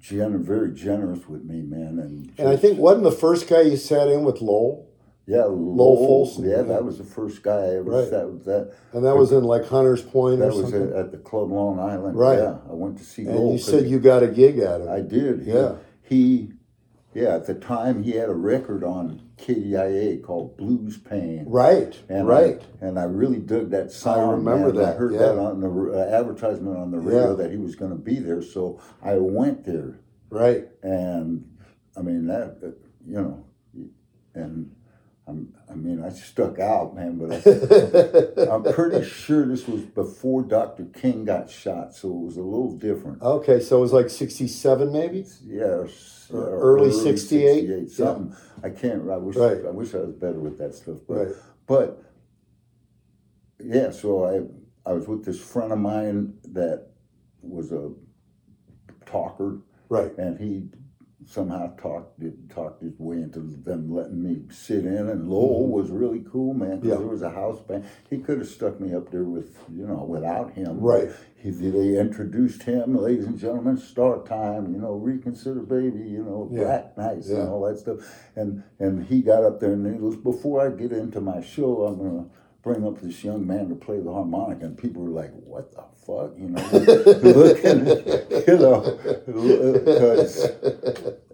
gen- 0.01 0.43
very 0.43 0.73
generous 0.73 1.29
with 1.29 1.45
me, 1.45 1.63
man. 1.63 1.99
And 1.99 2.33
and 2.39 2.49
I 2.49 2.57
think 2.57 2.79
wasn't 2.79 3.05
the 3.05 3.11
first 3.11 3.49
guy 3.49 3.63
you 3.63 3.77
sat 3.77 4.09
in 4.09 4.23
with 4.25 4.41
Lowell, 4.41 4.89
yeah, 5.27 5.45
Lowell 5.45 5.75
Lowell, 5.77 6.07
Fulson, 6.27 6.45
yeah, 6.45 6.57
yeah. 6.59 6.63
that 6.63 6.85
was 6.85 6.99
the 6.99 7.05
first 7.05 7.43
guy 7.43 7.57
I 7.59 7.77
ever 7.79 7.91
Right. 7.91 8.09
sat 8.09 8.31
with. 8.31 8.45
That 8.45 8.73
and 8.93 9.05
that 9.05 9.17
was 9.17 9.33
in 9.33 9.43
like 9.45 9.67
Hunters 9.67 10.03
Point 10.03 10.41
or 10.41 10.47
that 10.51 10.55
was 10.55 10.73
at, 10.73 10.93
at 10.93 11.11
the 11.11 11.19
Club 11.19 11.51
Long 11.51 11.81
Island. 11.81 12.17
Right. 12.17 12.39
Yeah, 12.39 12.59
I 12.71 12.75
went 12.75 12.99
to 12.99 13.05
see 13.05 13.23
and 13.27 13.35
Lowell. 13.35 13.53
you 13.53 13.59
said 13.59 13.87
you 13.87 13.99
got 13.99 14.23
a 14.23 14.29
gig 14.29 14.61
out 14.61 14.83
of 14.83 14.89
I 14.89 15.01
did. 15.01 15.43
He- 15.43 15.51
Yeah. 15.53 15.75
He, 16.03 16.53
yeah, 17.15 17.35
at 17.35 17.47
the 17.47 17.55
time 17.55 18.05
he 18.05 18.13
had 18.13 18.29
a 18.29 18.35
record 18.35 18.85
on 18.85 19.21
KDIA 19.39 20.23
called 20.23 20.57
Blues 20.57 20.97
Pain. 20.99 21.45
Right, 21.47 21.99
And 22.09 22.27
right. 22.27 22.61
I, 22.83 22.87
and 22.87 22.99
I 22.99 23.05
really 23.05 23.39
dug 23.39 23.71
that 23.71 23.91
song. 23.93 24.31
remember 24.31 24.73
man. 24.73 24.83
I 24.83 24.87
that, 24.91 24.97
heard 24.99 25.13
yeah. 25.13 25.19
that 25.19 25.39
on 25.39 25.61
the 25.61 25.69
uh, 25.99 26.19
advertisement 26.19 26.77
on 26.77 26.91
the 26.91 26.99
radio 26.99 27.31
Yeah. 27.31 27.37
that 27.43 27.51
he 27.51 27.59
was 27.59 27.77
going 27.77 27.91
to 27.93 27.99
be 27.99 28.19
there. 28.19 28.41
So 28.43 28.81
I 29.03 29.17
went 29.17 29.65
there, 29.65 30.01
right. 30.31 30.67
and 30.83 31.45
I 31.97 32.03
mean 32.03 32.27
that, 32.29 32.59
uh, 32.63 32.67
you 33.07 33.21
know, 33.21 33.45
and 34.35 34.73
I'm, 35.29 35.53
I 35.71 35.75
mean 35.75 36.03
I 36.05 36.09
stuck 36.11 36.59
out, 36.59 36.95
man. 36.95 37.19
But 37.19 37.33
I, 37.47 38.51
I'm 38.51 38.63
pretty 38.75 39.05
sure 39.07 39.47
this 39.47 39.67
was 39.69 39.83
before 39.83 40.43
Dr. 40.43 40.85
King 40.87 41.25
got 41.25 41.51
shot, 41.51 41.95
so 41.95 42.09
it 42.09 42.25
was 42.25 42.37
a 42.37 42.43
little 42.43 42.73
different. 42.73 43.21
okay, 43.23 43.61
so 43.61 43.79
it 43.79 43.81
was 43.81 43.93
like 43.93 44.09
'67 44.09 44.93
maybe. 44.93 45.27
Yeah, 45.45 45.83
s- 45.85 45.85
Or 45.85 45.89
uh, 46.33 46.37
early 46.39 46.91
68? 46.93 47.55
68, 47.69 47.91
something. 47.91 48.37
I 48.63 48.71
can't. 48.71 49.09
I 49.11 49.17
wish. 49.17 49.37
Right. 49.37 49.65
I 49.67 49.71
wish 49.71 49.95
I 49.95 49.99
was 49.99 50.15
better 50.15 50.39
with 50.41 50.59
that 50.59 50.75
stuff. 50.75 50.99
But, 51.07 51.15
Right. 51.15 51.35
but 51.67 52.03
yeah. 53.61 53.91
So 53.91 54.25
I 54.25 54.91
I 54.91 54.93
was 54.93 55.07
with 55.09 55.25
this 55.25 55.41
friend 55.41 55.73
of 55.73 55.79
mine 55.79 56.35
that 56.53 56.89
was 57.43 57.73
a 57.73 57.91
talker, 59.05 59.59
Right. 59.89 60.17
and 60.19 60.39
he 60.39 60.69
somehow 61.27 61.75
talked 61.77 62.23
it 62.23 62.49
talked 62.49 62.83
his 62.83 62.99
way 62.99 63.17
into 63.17 63.41
them 63.41 63.93
letting 63.93 64.23
me 64.23 64.43
sit 64.51 64.85
in. 64.85 65.09
And 65.09 65.29
Lowell 65.29 65.65
mm-hmm. 65.65 65.73
was 65.73 65.91
really 65.91 66.25
cool, 66.31 66.55
man. 66.55 66.81
'cause 66.81 66.89
Yeah. 66.89 66.97
there 66.97 67.07
was 67.07 67.23
a 67.23 67.31
house 67.31 67.61
band. 67.61 67.85
He 68.09 68.19
could 68.19 68.39
have 68.39 68.49
stuck 68.49 68.81
me 68.81 68.95
up 68.95 69.11
there 69.11 69.25
with 69.25 69.57
you 69.75 69.87
know 69.87 70.05
without 70.05 70.53
him. 70.53 70.81
Right. 70.81 71.11
He, 71.37 71.51
they 71.51 71.99
introduced 71.99 72.63
him, 72.63 72.97
ladies 72.97 73.27
and 73.27 73.39
gentlemen, 73.39 73.77
start 73.77 74.27
time. 74.27 74.73
You 74.73 74.81
know, 74.81 74.95
reconsider, 74.95 75.61
baby. 75.63 76.01
You 76.01 76.23
know, 76.25 76.49
Yeah. 76.53 76.65
black 76.65 76.99
nights 76.99 77.29
Yeah. 77.29 77.41
and 77.41 77.49
all 77.51 77.63
that 77.63 77.79
stuff. 77.79 77.99
And 78.37 78.63
and 78.79 79.05
he 79.05 79.21
got 79.23 79.45
up 79.45 79.61
there 79.61 79.73
and 79.73 79.87
he 79.87 79.99
goes, 80.01 80.17
before 80.17 80.61
I 80.67 80.71
get 80.71 80.93
into 80.93 81.21
my 81.21 81.41
show, 81.41 81.85
I'm 81.85 81.99
gonna 81.99 82.27
bring 82.67 82.85
up 82.85 83.01
this 83.01 83.23
young 83.23 83.47
man 83.47 83.69
to 83.69 83.77
play 83.77 84.01
the 84.01 84.13
harmonica, 84.13 84.65
and 84.65 84.77
people 84.77 85.01
were 85.01 85.21
like, 85.23 85.31
"What 85.35 85.71
the 85.71 85.85
fuck?" 86.05 86.33
You 86.37 86.49
know, 86.49 86.69
looking, 87.23 87.87
you 88.49 88.59
know, 88.59 88.81
because 89.25 90.45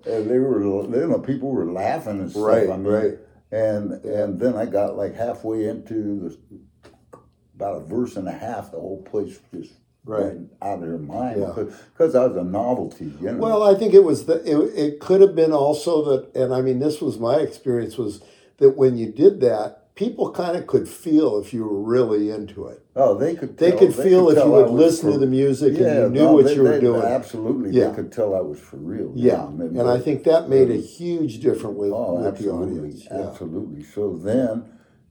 and 0.04 0.30
they 0.30 0.38
were, 0.38 0.62
you 0.62 1.06
know, 1.08 1.18
people 1.18 1.50
were 1.50 1.72
laughing 1.72 2.20
and 2.20 2.30
stuff. 2.30 2.42
Right, 2.42 2.68
I 2.68 2.76
mean, 2.76 2.84
right. 2.84 3.14
And 3.50 3.92
and 4.04 4.38
then 4.38 4.56
I 4.56 4.66
got 4.66 4.98
like 4.98 5.14
halfway 5.14 5.68
into 5.68 6.28
the 6.28 7.18
about 7.56 7.76
a 7.78 7.80
verse 7.80 8.16
and 8.16 8.28
a 8.28 8.32
half, 8.32 8.70
the 8.70 8.78
whole 8.78 9.02
place 9.02 9.38
just 9.54 9.72
Right. 10.04 10.24
went 10.24 10.52
out 10.60 10.74
of 10.74 10.80
their 10.80 10.98
mind 10.98 11.40
Yeah. 11.40 11.52
because 11.94 12.16
I 12.16 12.26
was 12.26 12.36
a 12.36 12.42
novelty, 12.42 13.12
you 13.20 13.30
know. 13.32 13.38
Well, 13.38 13.62
I 13.62 13.74
think 13.76 13.94
it 13.94 14.02
was 14.02 14.26
the 14.26 14.42
it, 14.44 14.58
it 14.76 15.00
could 15.00 15.20
have 15.22 15.34
been 15.34 15.52
also 15.52 16.04
that, 16.10 16.34
and 16.34 16.52
I 16.52 16.60
mean, 16.60 16.80
this 16.80 17.00
was 17.00 17.18
my 17.20 17.36
experience 17.36 17.96
was 17.96 18.20
that 18.58 18.76
when 18.76 18.98
you 18.98 19.12
did 19.12 19.40
that, 19.40 19.81
people 19.94 20.30
kind 20.32 20.56
of 20.56 20.66
could 20.66 20.88
feel 20.88 21.38
if 21.38 21.52
you 21.52 21.64
were 21.64 21.80
really 21.82 22.30
into 22.30 22.66
it. 22.66 22.80
oh, 22.96 23.14
they 23.16 23.34
could. 23.34 23.56
They 23.58 23.70
tell- 23.70 23.78
could 23.80 23.94
feel 23.94 24.30
if 24.30 24.38
you 24.38 24.50
would 24.50 24.70
listen 24.70 25.12
to 25.12 25.18
the 25.18 25.26
music 25.26 25.76
yeah, 25.78 25.86
and 25.86 26.02
you 26.02 26.08
knew 26.10 26.26
no, 26.28 26.32
what 26.34 26.44
they- 26.46 26.54
you 26.54 26.62
were 26.62 26.70
they- 26.70 26.80
doing. 26.80 27.02
Absolutely, 27.02 27.70
Yeah. 27.70 27.88
they 27.88 27.94
could 27.96 28.12
tell 28.12 28.34
I 28.34 28.40
was 28.40 28.58
for 28.58 28.76
real. 28.76 29.12
Yeah, 29.14 29.48
know, 29.52 29.80
and 29.80 29.88
I 29.90 29.98
think 29.98 30.24
that 30.24 30.48
made 30.48 30.70
a 30.70 30.76
huge 30.76 31.40
difference 31.40 31.76
with, 31.76 31.92
Oh, 31.92 32.14
with 32.14 32.22
the 32.22 32.28
absolutely, 32.28 32.78
audience. 32.80 33.04
Yeah. 33.10 33.20
absolutely. 33.28 33.82
So 33.82 34.16
then, 34.16 34.64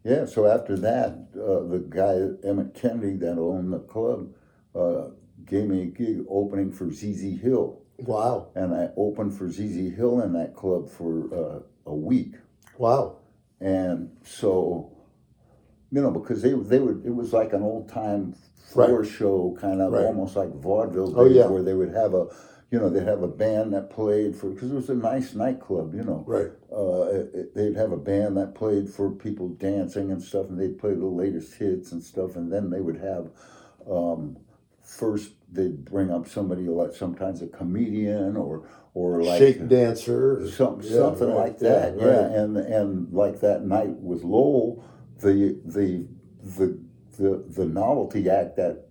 yeah. 0.03 0.25
So 0.25 0.45
after 0.45 0.75
that, 0.77 1.27
uh, 1.35 1.63
the 1.67 1.83
guy 1.89 2.47
Emmett 2.47 2.73
Kennedy 2.73 3.17
that 3.17 3.37
owned 3.37 3.71
the 3.73 3.79
club 3.79 4.29
uh, 4.75 5.09
gave 5.45 5.67
me 5.67 5.81
a 5.81 5.85
gig 5.85 6.23
opening 6.29 6.71
for 6.71 6.91
ZZ 6.91 7.39
Hill, 7.41 7.77
Wow, 8.05 8.47
and 8.55 8.73
I 8.73 8.89
opened 8.97 9.33
for 9.35 9.47
ZZ 9.49 9.91
Hill 9.95 10.21
in 10.21 10.33
that 10.33 10.55
club 10.55 10.89
for 10.89 11.11
uh, 11.33 11.59
a 11.91 11.93
week. 11.95 12.35
wow, 12.79 13.17
And 13.61 14.09
so, 14.23 14.91
you 15.91 16.01
know, 16.01 16.11
because 16.11 16.41
they 16.41 16.51
they 16.53 16.79
would 16.79 17.05
it 17.05 17.13
was 17.15 17.31
like 17.31 17.53
an 17.53 17.61
old 17.61 17.87
time 17.89 18.33
floor 18.73 19.01
Right. 19.01 19.07
show, 19.09 19.55
kind 19.59 19.81
of 19.81 19.93
Right. 19.93 20.05
almost 20.05 20.35
like 20.35 20.53
vaudeville 20.55 21.13
Oh, 21.17 21.25
yeah. 21.25 21.47
where 21.47 21.61
they 21.61 21.73
would 21.73 21.89
have 21.93 22.13
a, 22.13 22.27
you 22.71 22.79
know, 22.79 22.89
they'd 22.89 23.03
have 23.03 23.21
a 23.21 23.27
band 23.27 23.73
that 23.73 23.89
played 23.89 24.35
for 24.35 24.49
because 24.49 24.71
it 24.71 24.75
was 24.75 24.89
a 24.89 24.95
nice 24.95 25.35
nightclub, 25.35 25.93
you 25.93 26.03
know. 26.03 26.23
right, 26.25 26.51
Uh, 26.71 27.03
it- 27.11 27.31
it- 27.35 27.53
they'd 27.55 27.75
have 27.75 27.91
a 27.91 27.97
band 27.97 28.37
that 28.37 28.55
played 28.55 28.89
for 28.89 29.11
people 29.11 29.49
dancing 29.49 30.09
and 30.09 30.21
stuff, 30.23 30.49
and 30.49 30.57
they'd 30.57 30.77
play 30.79 30.93
the 30.93 31.05
latest 31.05 31.55
hits 31.55 31.91
and 31.91 32.01
stuff, 32.01 32.35
and 32.37 32.51
then 32.51 32.69
they 32.69 32.79
would 32.81 32.97
have. 32.97 33.29
Um, 33.89 34.37
first, 34.79 35.33
they'd 35.51 35.83
bring 35.83 36.09
up 36.09 36.27
somebody 36.27 36.67
like 36.69 36.93
sometimes 36.93 37.41
a 37.41 37.47
comedian 37.47 38.37
or 38.37 38.63
or 38.93 39.23
like 39.23 39.39
shake 39.39 39.67
dancer, 39.67 40.47
some, 40.49 40.81
Yeah, 40.83 40.97
something 40.97 41.29
right. 41.29 41.37
like 41.37 41.59
that. 41.59 41.95
Yeah, 41.97 42.05
Yeah, 42.05 42.41
and 42.41 42.57
and 42.57 43.13
like 43.13 43.39
that 43.41 43.63
night 43.63 43.89
with 43.89 44.23
Lowell, 44.23 44.83
the 45.19 45.59
the 45.65 46.07
the 46.43 46.77
the 47.17 47.43
the 47.49 47.65
novelty 47.65 48.29
act 48.29 48.55
that 48.57 48.85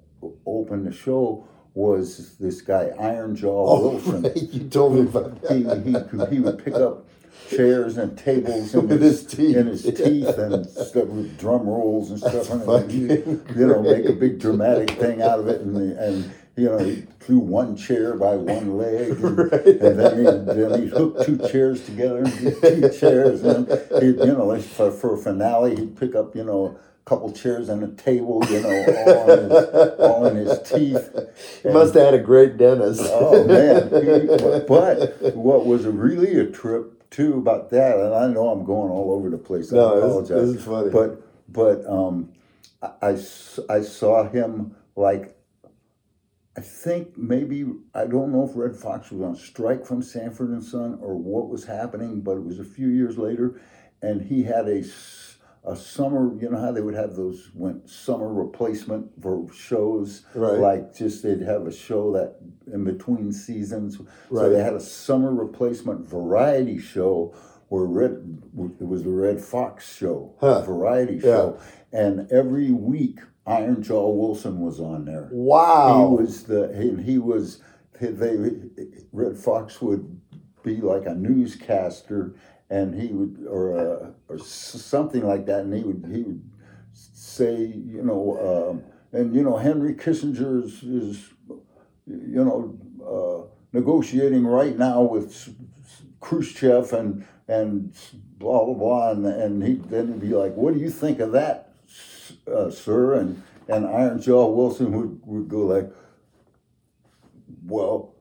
opened 0.46 0.86
the 0.86 0.92
show 0.92 1.46
was 1.74 2.36
this 2.38 2.60
guy 2.62 2.90
Iron 2.98 3.34
Jaw 3.36 3.66
Oh, 3.68 3.90
Wilson. 3.90 4.22
right. 4.22 4.36
you 4.36 4.68
told 4.68 4.94
me 4.94 5.00
about 5.02 5.40
that. 5.42 5.52
He, 5.52 6.30
he 6.30 6.36
he 6.36 6.40
would 6.40 6.64
pick 6.64 6.74
up 6.74 7.06
chairs 7.48 7.96
and 7.96 8.16
tables 8.18 8.74
in 8.74 8.88
his, 8.88 9.00
his 9.22 9.26
teeth. 9.26 9.56
in 9.56 9.66
his 9.66 9.82
teeth 9.84 10.38
and 10.38 10.66
stuff 10.66 11.06
with 11.06 11.38
drum 11.38 11.66
rolls 11.68 12.10
and 12.10 12.20
stuff. 12.20 12.50
and 12.50 12.92
you, 12.92 13.42
you 13.56 13.66
know, 13.66 13.82
make 13.82 14.04
a 14.06 14.12
big 14.12 14.38
dramatic 14.38 14.90
thing 14.92 15.22
out 15.22 15.38
of 15.40 15.48
it, 15.48 15.60
and 15.62 15.76
and 15.92 16.30
you 16.60 16.70
know, 16.70 16.78
he 16.78 17.04
threw 17.20 17.40
one 17.40 17.76
chair 17.76 18.16
by 18.16 18.36
one 18.36 18.78
leg, 18.78 19.10
and, 19.12 19.40
and 19.82 20.00
then 20.00 20.18
he 20.18 20.54
then 20.54 20.82
he 20.82 20.88
hooked 20.88 21.26
two 21.26 21.38
chairs 21.50 21.84
together, 21.86 22.24
and 22.24 22.62
two 22.62 22.90
chairs, 23.00 23.42
and 23.44 23.68
he, 24.02 24.08
you 24.08 24.34
know, 24.34 24.58
for, 24.60 24.92
for 24.92 25.14
a 25.14 25.18
finale, 25.18 25.76
he'd 25.76 25.96
pick 25.98 26.14
up, 26.16 26.36
you 26.36 26.44
know. 26.44 26.78
a 26.78 27.10
Couple 27.10 27.32
chairs 27.32 27.68
and 27.70 27.82
a 27.84 27.88
table, 28.02 28.44
you 28.50 28.60
know, 28.62 28.84
all 29.08 29.30
in 29.32 29.50
his, 29.50 29.64
all 30.00 30.26
in 30.26 30.36
his 30.36 30.62
teeth. 30.70 31.10
You 31.64 31.72
must 31.72 31.94
have 31.94 32.04
had 32.06 32.14
a 32.14 32.20
great 32.22 32.58
dentist. 32.58 33.02
Oh 33.04 33.44
man! 33.46 33.90
but 34.68 35.34
what 35.36 35.66
was 35.66 35.86
really 35.86 36.38
a 36.40 36.46
trip 36.46 37.10
too 37.10 37.38
about 37.38 37.70
that, 37.70 37.98
and 37.98 38.14
I 38.14 38.28
know 38.28 38.50
I'm 38.50 38.64
going 38.64 38.90
all 38.90 39.12
over 39.12 39.30
the 39.30 39.38
place. 39.38 39.72
I 39.72 39.76
No, 39.76 39.98
apologize. 39.98 40.52
this 40.52 40.60
is 40.60 40.64
funny. 40.64 40.90
But 40.90 41.22
but 41.48 41.86
um, 41.86 42.30
I, 42.82 42.90
I 43.02 43.10
I 43.70 43.80
saw 43.82 44.28
him 44.28 44.76
like 44.96 45.36
I 46.60 46.62
think 46.62 47.16
maybe 47.16 47.64
I 47.94 48.04
don't 48.04 48.32
know 48.32 48.44
if 48.46 48.54
Redd 48.54 48.76
Foxx 48.76 49.10
was 49.10 49.22
on 49.22 49.34
strike 49.34 49.86
from 49.86 50.02
Sanford 50.02 50.50
and 50.50 50.62
Son 50.62 50.98
or 51.00 51.16
what 51.16 51.48
was 51.48 51.64
happening, 51.64 52.20
but 52.20 52.32
it 52.36 52.44
was 52.44 52.58
a 52.58 52.64
few 52.64 52.88
years 52.88 53.16
later, 53.16 53.58
and 54.02 54.20
he 54.20 54.42
had 54.42 54.68
a 54.68 54.84
a 55.64 55.74
summer. 55.74 56.36
You 56.38 56.50
know 56.50 56.60
how 56.60 56.70
they 56.70 56.82
would 56.82 56.94
have 56.94 57.16
those 57.16 57.48
when 57.54 57.80
summer 57.88 58.30
replacement 58.30 59.10
for 59.22 59.46
shows, 59.54 60.26
Right. 60.34 60.58
like 60.58 60.94
just 60.94 61.22
they'd 61.22 61.40
have 61.40 61.66
a 61.66 61.72
show 61.72 62.12
that 62.12 62.36
in 62.70 62.84
between 62.84 63.32
seasons. 63.32 63.98
Right. 63.98 64.42
So 64.42 64.50
they 64.50 64.62
had 64.62 64.74
a 64.74 64.80
summer 64.80 65.32
replacement 65.32 66.06
variety 66.06 66.76
show 66.76 67.32
where 67.70 67.84
Red 67.86 68.42
it 68.80 68.86
was 68.86 69.04
the 69.04 69.08
Redd 69.10 69.40
Foxx 69.40 69.90
show, 69.96 70.34
Huh. 70.40 70.60
variety 70.60 71.20
show, 71.20 71.26
Yeah. 71.26 71.34
show, 71.36 71.58
and 71.90 72.30
every 72.30 72.70
week 72.70 73.20
Iron 73.50 73.82
Jaw 73.82 74.08
Wilson 74.10 74.60
was 74.60 74.80
on 74.80 75.04
there. 75.04 75.28
Wow. 75.32 76.16
He 76.16 76.22
was 76.22 76.44
the 76.44 76.64
and 76.70 77.00
he 77.00 77.18
was 77.18 77.62
they 78.00 78.36
Redd 79.12 79.36
Foxx 79.36 79.82
would 79.82 80.20
be 80.62 80.76
like 80.76 81.06
a 81.06 81.14
newscaster 81.14 82.34
and 82.70 83.00
he 83.00 83.08
would 83.08 83.46
or 83.48 83.76
uh, 83.76 84.10
or 84.28 84.38
something 84.38 85.26
like 85.26 85.46
that 85.46 85.60
and 85.60 85.74
he 85.74 85.82
would 85.82 86.04
he 86.10 86.22
would 86.22 86.50
say 86.92 87.56
you 87.56 88.02
know 88.02 88.70
um, 88.72 88.84
and 89.12 89.34
you 89.34 89.42
know 89.42 89.56
Henry 89.56 89.94
Kissinger 89.94 90.64
is, 90.64 90.82
is 90.82 91.30
you 92.06 92.44
know 92.44 92.78
uh, 93.04 93.54
negotiating 93.72 94.46
right 94.46 94.78
now 94.78 95.02
with 95.02 95.54
Khrushchev 96.20 96.92
and 96.92 97.26
and 97.48 97.94
blah 98.38 98.64
blah 98.64 98.74
blah 98.74 99.10
and 99.10 99.26
and 99.26 99.62
he 99.62 99.74
then 99.74 100.08
he'd 100.08 100.20
be 100.20 100.28
like 100.28 100.54
what 100.54 100.74
do 100.74 100.80
you 100.80 100.90
think 100.90 101.20
of 101.20 101.32
that 101.32 101.69
uh, 102.50 102.70
sir 102.70 103.14
and 103.14 103.42
and 103.68 103.86
Iron 103.86 104.20
Jaw 104.20 104.46
Wilson 104.46 104.92
would, 104.92 105.20
would 105.24 105.48
go 105.48 105.66
like 105.66 105.90
well 107.64 108.14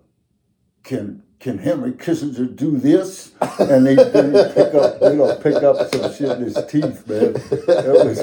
can 0.84 1.24
can 1.40 1.58
Henry 1.58 1.94
Kissinger 1.94 2.54
do 2.54 2.78
this? 2.78 3.32
And 3.60 3.88
he 3.88 3.96
then 3.96 4.34
he'd 4.34 4.54
pick 4.54 4.74
up, 4.74 5.02
you 5.02 5.14
know, 5.16 5.36
pick 5.42 5.64
up 5.64 5.78
some 5.94 6.14
shit 6.14 6.38
in 6.38 6.44
his 6.44 6.56
teeth, 6.70 7.08
man. 7.08 7.34
Was, 7.34 8.20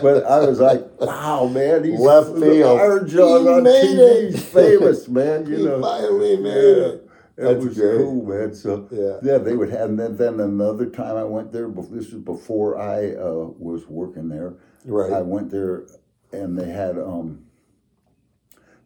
but 0.00 0.24
I 0.24 0.40
was 0.40 0.58
like, 0.58 0.82
wow, 0.98 1.46
man, 1.48 1.84
he's 1.84 2.00
Left 2.00 2.32
field. 2.38 2.80
Iron 2.80 3.08
Jaw's 3.08 3.42
He 3.42 3.48
on 3.48 3.64
TV. 3.64 4.30
He's 4.30 4.44
famous, 4.52 5.08
man. 5.08 5.46
You 5.46 5.56
he 5.56 5.64
know, 5.64 5.82
finally 5.82 6.36
made 6.38 6.54
yeah. 6.54 6.84
it. 6.86 7.08
That's 7.36 7.64
was 7.64 7.76
great. 7.76 7.98
cool, 7.98 8.24
man. 8.24 8.54
So 8.54 8.88
Yeah. 8.90 9.32
yeah, 9.32 9.38
they 9.38 9.54
would 9.54 9.70
have. 9.70 9.90
And 9.90 9.98
then, 9.98 10.16
then 10.16 10.40
another 10.40 10.86
time 10.86 11.16
I 11.16 11.24
went 11.24 11.52
there. 11.52 11.68
This 11.68 12.10
was 12.10 12.22
before 12.22 12.78
I 12.80 13.12
uh, 13.12 13.50
was 13.58 13.86
working 13.86 14.30
there. 14.30 14.54
Right. 14.86 15.12
I 15.12 15.22
went 15.22 15.50
there, 15.50 15.86
and 16.32 16.58
they 16.58 16.70
had 16.70 16.98
um, 16.98 17.44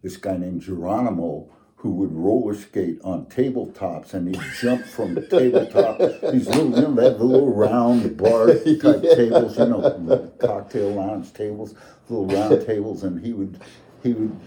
this 0.02 0.16
guy 0.16 0.36
named 0.36 0.62
Geronimo 0.62 1.50
who 1.76 1.92
would 1.92 2.12
roller 2.12 2.54
skate 2.54 2.98
on 3.02 3.24
tabletops, 3.26 4.12
and 4.12 4.28
he'd 4.28 4.42
jump 4.60 4.84
from 4.84 5.14
the 5.14 5.22
tabletop. 5.22 5.98
These 6.32 6.46
little, 6.48 6.74
you 6.78 6.88
know, 6.88 6.94
the 6.94 7.24
little 7.24 7.54
round 7.54 8.18
bar 8.18 8.48
type 8.48 9.02
tables, 9.16 9.58
you 9.58 9.66
know, 9.66 10.30
cocktail 10.38 10.90
lounge 10.90 11.32
tables, 11.32 11.74
little 12.10 12.26
round 12.26 12.66
tables, 12.66 13.02
and 13.02 13.24
he 13.24 13.32
would 13.32 13.58
he 14.02 14.12
would 14.12 14.38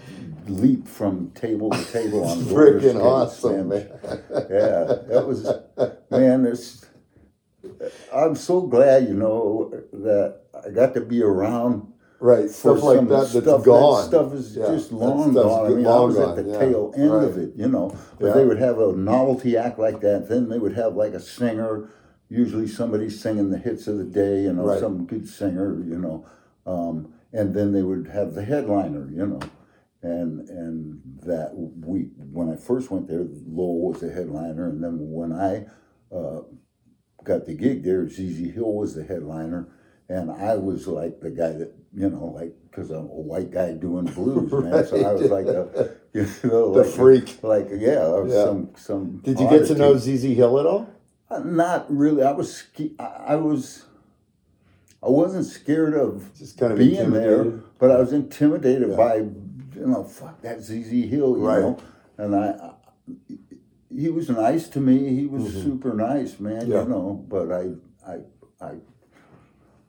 leap 0.48 0.86
from 0.86 1.30
table 1.32 1.70
to 1.70 1.84
table 1.92 2.24
on 2.24 2.38
Freaking 2.38 3.02
awesome, 3.02 3.68
man. 3.68 3.88
yeah, 4.32 4.84
that 5.08 5.24
was 5.26 5.44
man. 6.10 6.44
There's, 6.44 6.84
I'm 8.14 8.34
so 8.36 8.62
glad 8.62 9.08
you 9.08 9.14
know 9.14 9.70
that 9.92 10.40
I 10.66 10.70
got 10.70 10.94
to 10.94 11.00
be 11.00 11.22
around 11.22 11.92
Right. 12.20 12.48
for 12.48 12.78
Stuff 12.78 12.82
like 12.84 13.00
that 13.00 13.08
that's 13.08 13.30
stuff, 13.30 13.64
gone. 13.64 14.00
That 14.02 14.08
stuff 14.08 14.32
is 14.34 14.56
Yeah, 14.56 14.66
just 14.68 14.92
long 14.92 15.34
gone. 15.34 15.66
I 15.72 15.74
mean, 15.74 15.86
I 15.86 16.00
was 16.00 16.16
gone, 16.16 16.38
at 16.38 16.44
the 16.44 16.50
yeah. 16.52 16.58
tail 16.58 16.92
end 16.96 17.12
Right. 17.12 17.24
of 17.24 17.36
it, 17.38 17.52
you 17.56 17.68
know. 17.68 17.94
But 18.18 18.28
Yeah. 18.28 18.32
they 18.34 18.46
would 18.46 18.58
have 18.58 18.78
a 18.78 18.92
novelty 18.92 19.56
act 19.56 19.78
like 19.78 20.00
that. 20.00 20.28
Then 20.28 20.48
they 20.48 20.58
would 20.58 20.74
have 20.74 20.96
like 20.96 21.12
a 21.12 21.20
singer, 21.20 21.88
usually 22.30 22.66
somebody 22.66 23.10
singing 23.10 23.50
the 23.50 23.58
hits 23.58 23.86
of 23.88 23.98
the 23.98 24.04
day, 24.04 24.42
you 24.44 24.52
know, 24.54 24.64
Right. 24.64 24.80
some 24.80 25.04
good 25.04 25.28
singer, 25.28 25.82
you 25.84 25.98
know. 25.98 26.24
Um, 26.66 27.08
and 27.32 27.52
then 27.54 27.72
they 27.72 27.82
would 27.82 28.06
have 28.08 28.34
the 28.34 28.44
headliner, 28.44 29.08
you 29.12 29.26
know. 29.26 29.40
and 30.02 30.48
and 30.50 31.00
that 31.24 31.52
we 31.56 32.10
when 32.30 32.50
I 32.50 32.56
first 32.56 32.90
went 32.90 33.08
there, 33.08 33.26
Lowell 33.46 33.88
was 33.90 34.00
the 34.00 34.10
headliner, 34.10 34.68
and 34.68 34.82
then 34.84 34.98
when 35.12 35.32
I 35.32 35.66
uh, 36.14 36.42
got 37.24 37.46
the 37.46 37.54
gig 37.54 37.82
there, 37.82 38.08
ZZ 38.08 38.52
Hill 38.54 38.72
was 38.72 38.94
the 38.94 39.04
headliner, 39.04 39.68
and 40.08 40.30
I 40.30 40.56
was 40.56 40.86
like 40.86 41.20
the 41.20 41.30
guy 41.30 41.52
that 41.52 41.72
you 41.96 42.10
know, 42.10 42.26
like 42.26 42.52
because 42.70 42.90
I'm 42.90 43.04
a 43.06 43.20
white 43.30 43.50
guy 43.50 43.72
doing 43.72 44.04
blues, 44.06 44.52
man. 44.52 44.84
So 44.86 44.96
I 45.04 45.12
was 45.12 45.30
like 45.30 45.46
a, 45.46 45.90
you 46.12 46.26
know, 46.44 46.72
The 46.74 46.82
like 46.82 46.90
freak. 46.90 47.38
like 47.42 47.68
yeah, 47.72 48.00
I 48.00 48.18
was 48.20 48.32
Yeah. 48.32 48.44
some 48.44 48.70
some. 48.76 49.18
Did 49.24 49.38
you 49.40 49.48
get 49.48 49.66
to 49.68 49.74
know. 49.74 49.96
ZZ 49.96 50.22
Hill 50.22 50.58
at 50.60 50.66
all? 50.66 50.88
Uh, 51.30 51.38
Not 51.40 51.86
really. 51.94 52.22
I 52.22 52.32
was 52.32 52.64
I 52.98 53.36
was. 53.36 53.84
I 55.02 55.08
wasn't 55.08 55.44
scared 55.46 55.94
of 55.94 56.30
Just 56.38 56.56
kind 56.58 56.72
of 56.72 56.78
being 56.78 57.10
there, 57.10 57.44
but 57.78 57.90
I 57.90 57.98
was 57.98 58.12
intimidated 58.14 58.88
Yeah. 58.90 58.96
by, 58.96 59.16
you 59.16 59.86
know, 59.86 60.02
fuck 60.04 60.40
that 60.40 60.62
ZZ 60.62 60.88
Hill, 60.90 61.36
you 61.36 61.46
Right. 61.46 61.60
know. 61.60 61.78
And 62.16 62.34
I, 62.34 62.48
I- 62.52 62.73
he 63.96 64.08
was 64.08 64.28
nice 64.28 64.68
to 64.70 64.80
me. 64.80 65.14
He 65.14 65.26
was 65.26 65.52
super 65.52 65.94
nice, 65.94 66.40
man. 66.40 66.62
Mm-hmm. 66.62 66.72
Yeah. 66.72 66.82
You 66.82 66.88
know, 66.88 67.24
but 67.28 67.52
I, 67.52 67.70
I, 68.06 68.18
I. 68.60 68.74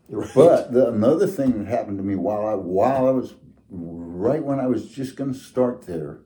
Right. 0.07 0.31
But 0.35 0.71
the, 0.71 0.89
another 0.89 1.27
thing 1.27 1.57
that 1.57 1.67
happened 1.67 1.97
to 1.97 2.03
me 2.03 2.15
while 2.15 2.45
I 2.45 2.53
while 2.53 3.07
I 3.07 3.11
was 3.11 3.33
right 3.69 4.43
when 4.43 4.59
I 4.59 4.67
was 4.67 4.89
just 4.89 5.15
going 5.15 5.33
to 5.33 5.39
start 5.39 5.87
there, 5.87 6.19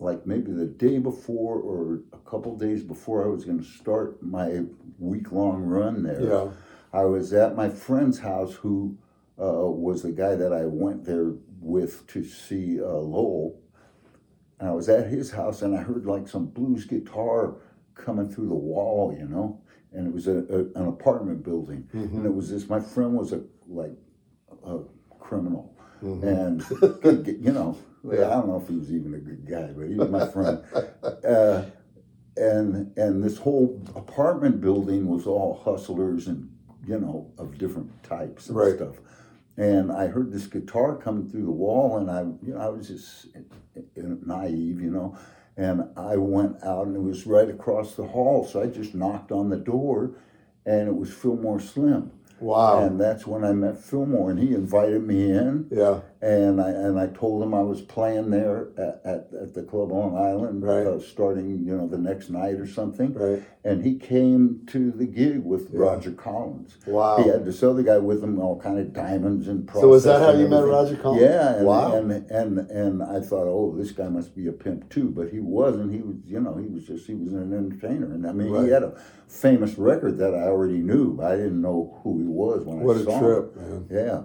like 0.00 0.26
maybe 0.26 0.50
the 0.50 0.66
day 0.66 0.98
before 0.98 1.58
or 1.58 2.00
a 2.12 2.18
couple 2.28 2.56
days 2.56 2.82
before 2.82 3.24
I 3.24 3.28
was 3.28 3.44
going 3.44 3.58
to 3.58 3.64
start 3.64 4.22
my 4.22 4.62
week 4.98 5.30
long 5.30 5.62
run 5.62 6.02
there. 6.02 6.22
yeah. 6.22 6.48
I 6.92 7.04
was 7.04 7.32
at 7.32 7.56
my 7.56 7.68
friend's 7.68 8.20
house, 8.20 8.54
who 8.54 8.96
uh, 9.40 9.66
was 9.66 10.02
the 10.02 10.12
guy 10.12 10.36
that 10.36 10.52
I 10.52 10.64
went 10.66 11.04
there 11.04 11.32
with 11.60 12.06
to 12.08 12.24
see 12.24 12.80
uh, 12.80 12.86
Lowell. 12.86 13.60
And 14.64 14.70
I 14.72 14.74
was 14.74 14.88
at 14.88 15.08
his 15.08 15.30
house, 15.30 15.60
and 15.60 15.76
I 15.78 15.82
heard 15.82 16.06
like 16.06 16.26
some 16.26 16.46
blues 16.46 16.86
guitar 16.86 17.56
coming 17.94 18.30
through 18.30 18.48
the 18.48 18.54
wall, 18.54 19.14
you 19.14 19.28
know. 19.28 19.60
And 19.92 20.06
it 20.06 20.12
was 20.14 20.26
a, 20.26 20.38
a, 20.38 20.80
an 20.80 20.88
apartment 20.88 21.44
building, 21.44 21.86
and 21.92 22.24
it 22.24 22.34
was 22.34 22.48
this. 22.48 22.66
My 22.66 22.80
friend 22.80 23.12
was 23.12 23.34
a 23.34 23.42
like 23.68 23.92
a 24.66 24.78
criminal, 25.20 25.76
and 26.00 26.64
you 27.42 27.52
know, 27.52 27.76
I 28.10 28.16
don't 28.16 28.48
know 28.48 28.58
if 28.62 28.66
he 28.70 28.76
was 28.76 28.90
even 28.90 29.12
a 29.12 29.18
good 29.18 29.46
guy, 29.46 29.70
but 29.76 29.86
he 29.86 29.96
was 29.96 30.08
my 30.08 30.26
friend. 30.28 30.64
Uh, 31.28 31.64
and 32.38 32.96
and 32.98 33.22
this 33.22 33.36
whole 33.38 33.82
apartment 33.96 34.60
building 34.62 35.06
was 35.08 35.26
all 35.26 35.60
hustlers 35.62 36.26
and 36.26 36.50
you 36.86 36.98
know 36.98 37.30
of 37.38 37.58
different 37.58 38.02
types 38.02 38.48
and 38.48 38.56
Right. 38.56 38.74
stuff. 38.76 38.96
And 39.56 39.92
I 39.92 40.08
heard 40.08 40.32
this 40.32 40.46
guitar 40.46 40.96
coming 40.96 41.28
through 41.28 41.44
the 41.44 41.50
wall, 41.50 41.96
and 41.98 42.10
I 42.10 42.22
you 42.44 42.54
know 42.54 42.60
I 42.60 42.68
was 42.68 42.88
just 42.88 43.26
naive, 43.76 44.80
you 44.80 44.90
know. 44.90 45.16
And 45.56 45.88
I 45.96 46.16
went 46.16 46.56
out, 46.64 46.88
and 46.88 46.96
it 46.96 47.02
was 47.02 47.26
right 47.26 47.48
across 47.48 47.94
the 47.94 48.06
hall. 48.06 48.44
So 48.44 48.60
I 48.60 48.66
just 48.66 48.94
knocked 48.94 49.30
on 49.30 49.50
the 49.50 49.56
door, 49.56 50.16
and 50.66 50.88
it 50.88 50.96
was 50.96 51.12
Fillmore 51.14 51.60
Slim. 51.60 52.10
Wow. 52.40 52.84
And 52.84 53.00
that's 53.00 53.26
when 53.26 53.44
I 53.44 53.52
met 53.52 53.78
Fillmore, 53.78 54.30
and 54.30 54.40
he 54.40 54.54
invited 54.54 55.06
me 55.06 55.30
in 55.30 55.68
yeah. 55.70 56.00
And 56.22 56.58
I 56.60 56.70
and 56.70 56.98
I 56.98 57.08
told 57.08 57.42
him 57.42 57.52
I 57.52 57.60
was 57.60 57.82
playing 57.82 58.30
there 58.30 58.68
at, 58.78 59.00
at, 59.04 59.28
at 59.42 59.54
the 59.54 59.62
club 59.62 59.92
on 59.92 60.16
Island, 60.16 60.62
Right. 60.62 60.86
uh, 60.86 60.98
starting 60.98 61.64
you 61.66 61.76
know 61.76 61.86
the 61.86 61.98
next 61.98 62.30
night 62.30 62.54
or 62.54 62.66
something. 62.66 63.12
Right. 63.12 63.42
And 63.62 63.84
he 63.84 63.96
came 63.96 64.60
to 64.68 64.90
the 64.90 65.04
gig 65.06 65.44
with 65.44 65.68
Yeah. 65.72 65.80
Rodger 65.80 66.12
Collins. 66.12 66.78
Wow. 66.86 67.18
He 67.22 67.28
had 67.28 67.44
this 67.44 67.62
other 67.62 67.82
guy 67.82 67.98
with 67.98 68.22
him, 68.24 68.38
all 68.40 68.58
kind 68.58 68.78
of 68.78 68.92
diamonds 68.94 69.48
and. 69.48 69.68
So 69.74 69.92
is 69.94 70.04
that 70.04 70.20
how 70.20 70.32
you 70.32 70.48
met. 70.48 70.64
Rodger 70.64 70.96
Collins? 70.96 71.22
Yeah. 71.22 71.56
And, 71.56 71.66
Wow. 71.66 71.94
And 71.96 72.10
and 72.30 72.58
and 72.70 73.02
I 73.02 73.20
thought, 73.20 73.46
oh, 73.46 73.74
this 73.76 73.90
guy 73.92 74.08
must 74.08 74.34
be 74.34 74.46
a 74.46 74.52
pimp 74.52 74.88
too, 74.88 75.10
but 75.10 75.28
he 75.28 75.40
wasn't. 75.40 75.92
He 75.92 76.00
was, 76.00 76.16
you 76.26 76.40
know, 76.40 76.56
he 76.56 76.68
was 76.68 76.86
just 76.86 77.06
he 77.06 77.14
was 77.14 77.32
an 77.34 77.52
entertainer, 77.52 78.06
and 78.12 78.26
I 78.26 78.32
mean, 78.32 78.50
Right. 78.50 78.64
he 78.64 78.70
had 78.70 78.82
a 78.82 78.94
famous 79.28 79.76
record 79.76 80.16
that 80.18 80.34
I 80.34 80.44
already 80.44 80.78
knew. 80.78 81.14
but 81.16 81.26
I 81.32 81.36
didn't 81.36 81.60
know 81.60 82.00
who 82.02 82.18
he 82.18 82.24
was 82.26 82.64
when 82.64 82.80
What 82.80 82.96
I 82.96 83.04
saw 83.04 83.10
him. 83.18 83.22
What 83.22 83.30
a 83.30 83.34
trip, 83.34 83.56
man. 83.56 83.86
Yeah. 83.90 84.22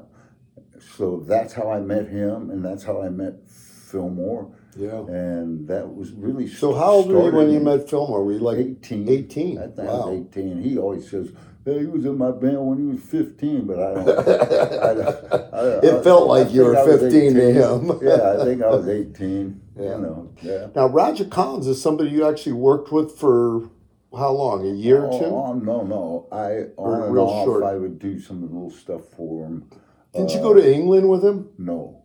So 0.82 1.24
that's 1.28 1.54
how 1.54 1.72
I 1.72 1.80
met 1.80 2.08
him, 2.08 2.50
and 2.50 2.63
that's 2.63 2.84
how 2.84 3.02
I 3.02 3.10
met 3.10 3.34
Fillmore, 3.50 4.52
Yeah. 4.76 5.00
and 5.08 5.68
that 5.68 5.88
was 5.96 6.12
really. 6.12 6.48
So 6.48 6.74
how 6.74 6.92
old 6.92 7.12
were 7.12 7.26
you 7.26 7.32
when 7.32 7.52
you 7.52 7.60
met 7.60 7.89
Fillmore? 7.89 8.24
Were 8.24 8.34
you 8.34 8.39
like 8.39 8.58
18. 8.58 9.10
18? 9.10 9.58
I 9.58 9.62
think 9.68 9.80
I 9.80 9.84
was 9.84 10.26
18. 10.36 10.62
He 10.62 10.78
always 10.78 11.10
says, 11.10 11.32
hey, 11.65 11.80
he 11.80 11.86
was 11.86 12.06
in 12.06 12.18
my 12.18 12.32
band 12.32 12.65
when 12.65 12.78
he 12.80 12.86
was 12.86 13.02
15, 13.02 13.65
but 13.65 13.80
I 13.80 13.94
don't. 13.94 14.10
I, 14.10 14.94
don't- 14.94 15.54
I, 15.54 15.88
It 15.88 16.04
felt 16.04 16.28
like 16.28 16.48
I 16.48 16.50
you 16.52 16.63
were 16.65 16.76
think 16.76 16.88
I 16.88 16.92
was 16.92 17.02
15 17.02 17.34
to 17.34 17.54
him. 17.54 18.00
yeah, 18.08 18.34
I 18.39 18.46
think 18.46 18.62
I 18.63 18.70
was 18.70 18.88
18. 18.88 19.62
Yeah. 19.76 19.84
You 19.84 19.89
know, 20.02 20.34
yeah. 20.42 20.68
Now, 20.76 20.88
Rodger 20.88 21.26
Collins 21.26 21.68
is 21.68 21.82
somebody 21.82 22.10
you 22.10 22.28
actually 22.28 22.54
worked 22.54 22.92
with 22.92 23.18
for 23.18 23.70
how 24.18 24.32
long? 24.32 24.65
A 24.68 24.74
year 24.74 25.04
or 25.04 25.13
oh, 25.13 25.20
two? 25.20 25.26
Oh, 25.26 25.54
no, 25.54 25.84
no. 25.84 26.28
I, 26.32 26.72
Or 26.76 26.96
on 26.96 27.04
and 27.04 27.13
real 27.13 27.26
off, 27.26 27.46
short? 27.46 27.63
I 27.63 27.76
would 27.76 28.00
do 28.00 28.20
some 28.20 28.44
of 28.44 28.50
the 28.50 28.56
little 28.56 28.72
stuff 28.72 29.02
for 29.15 29.46
him. 29.46 29.70
Didn't 30.13 30.32
you 30.32 30.39
go 30.39 30.54
to 30.54 30.74
England 30.74 31.08
with 31.10 31.24
him? 31.24 31.50
No. 31.58 32.04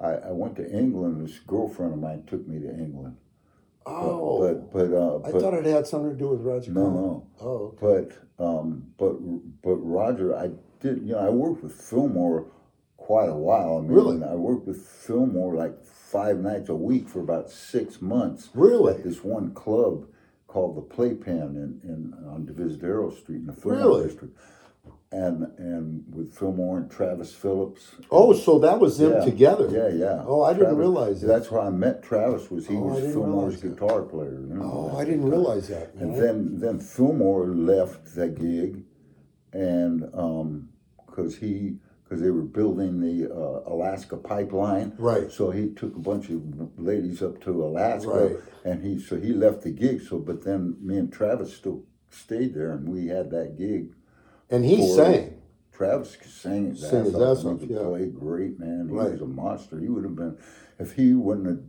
I, 0.00 0.10
I 0.12 0.30
went 0.32 0.56
to 0.56 0.70
England. 0.70 1.26
This 1.26 1.38
girlfriend 1.40 1.94
of 1.94 1.98
mine 2.00 2.24
took 2.26 2.46
me 2.46 2.58
to 2.60 2.68
England. 2.68 3.16
Oh, 3.86 4.40
But, 4.40 4.72
but, 4.72 4.92
uh, 4.96 5.20
I 5.24 5.30
thought 5.30 5.54
it 5.54 5.64
had 5.66 5.86
something 5.86 6.10
to 6.10 6.16
do 6.16 6.28
with 6.30 6.40
Rodger 6.40 6.72
no, 6.72 6.80
Collins. 6.82 6.96
no. 7.06 7.26
Oh, 7.40 7.76
okay. 7.82 8.08
But 8.36 8.44
um, 8.44 8.82
but 8.98 9.14
but 9.62 9.76
Rodger, 9.76 10.36
I 10.36 10.50
did. 10.80 10.98
You 11.02 11.12
know, 11.12 11.18
I 11.18 11.30
worked 11.30 11.62
with 11.62 11.72
Fillmore 11.72 12.46
quite 12.96 13.28
a 13.28 13.34
while. 13.34 13.78
I 13.78 13.80
mean, 13.82 13.92
Really? 13.92 14.22
I 14.24 14.34
worked 14.34 14.66
with 14.66 14.84
Fillmore 14.84 15.54
like 15.54 15.84
five 15.84 16.38
nights 16.38 16.68
a 16.68 16.74
week 16.74 17.08
for 17.08 17.20
about 17.20 17.48
six 17.50 18.02
months 18.02 18.50
Really? 18.54 18.94
at 18.94 19.04
this 19.04 19.22
one 19.24 19.54
club 19.54 20.06
called 20.48 20.76
the 20.76 20.82
Playpen 20.82 21.56
in, 21.56 21.80
in 21.88 22.14
on 22.28 22.44
Divisadero 22.44 23.16
Street 23.16 23.36
in 23.36 23.46
the 23.46 23.52
Fillmore 23.52 23.78
Really? 23.78 24.06
district. 24.08 24.36
And 25.12 25.46
and 25.58 26.04
with 26.12 26.34
Fillmore 26.36 26.78
and 26.78 26.90
Travis 26.90 27.32
Phillips. 27.32 27.94
Oh, 28.10 28.32
so 28.32 28.58
that 28.58 28.80
was 28.80 28.98
them 28.98 29.12
Yeah. 29.12 29.24
together. 29.24 29.68
Yeah, 29.70 29.88
yeah. 29.88 30.24
Oh, 30.26 30.42
I 30.42 30.52
didn't 30.52 30.76
realize 30.76 31.20
that. 31.20 31.28
That's 31.28 31.50
where 31.50 31.60
I 31.62 31.70
met 31.70 32.02
Travis. 32.02 32.50
Was 32.50 32.66
he 32.66 32.74
Oh, 32.76 32.80
was 32.88 33.12
Fillmore's 33.14 33.62
guitar 33.62 34.02
player? 34.02 34.32
you 34.48 34.54
know, 34.54 34.90
Oh, 34.92 34.96
I 34.96 35.04
didn't 35.04 35.30
realize 35.30 35.68
that. 35.68 35.94
And 35.94 36.14
then 36.16 36.58
then 36.58 36.80
Fillmore 36.80 37.46
left 37.46 38.14
that 38.16 38.34
gig, 38.34 38.82
and 39.52 40.10
um, 40.12 40.70
because 41.06 41.36
he 41.36 41.78
because 42.02 42.20
they 42.20 42.30
were 42.30 42.42
building 42.42 43.00
the 43.00 43.32
uh, 43.32 43.62
Alaska 43.72 44.16
pipeline, 44.16 44.92
Right. 44.98 45.30
So 45.30 45.50
he 45.50 45.70
took 45.70 45.94
a 45.96 46.00
bunch 46.00 46.30
of 46.30 46.40
ladies 46.78 47.22
up 47.22 47.40
to 47.42 47.64
Alaska, 47.64 48.08
Right. 48.10 48.36
and 48.64 48.82
he 48.82 48.98
so 48.98 49.16
he 49.16 49.32
left 49.32 49.62
the 49.62 49.70
gig. 49.70 50.02
So 50.02 50.18
but 50.18 50.42
then 50.42 50.76
me 50.80 50.98
and 50.98 51.12
Travis 51.12 51.54
still 51.56 51.84
stayed 52.10 52.54
there, 52.54 52.72
and 52.72 52.88
we 52.88 53.06
had 53.06 53.30
that 53.30 53.56
gig. 53.56 53.92
And 54.50 54.64
he 54.64 54.76
for- 54.78 54.94
sang. 54.94 55.32
Travis 55.72 56.16
sang 56.24 56.70
his 56.70 56.80
Sang 56.80 57.00
ass 57.00 57.06
his 57.06 57.14
off, 57.16 57.38
ass 57.38 57.44
off, 57.44 57.60
He 57.60 57.66
yeah. 57.74 57.82
play 57.82 58.06
great, 58.06 58.58
man. 58.58 58.88
He 58.88 58.94
Right. 58.94 59.12
was 59.12 59.20
a 59.20 59.26
monster. 59.26 59.78
He 59.78 59.88
would 59.90 60.04
have 60.04 60.16
been 60.16 60.36
if 60.78 60.92
he 60.92 61.12
wouldn't 61.12 61.46
have 61.46 61.60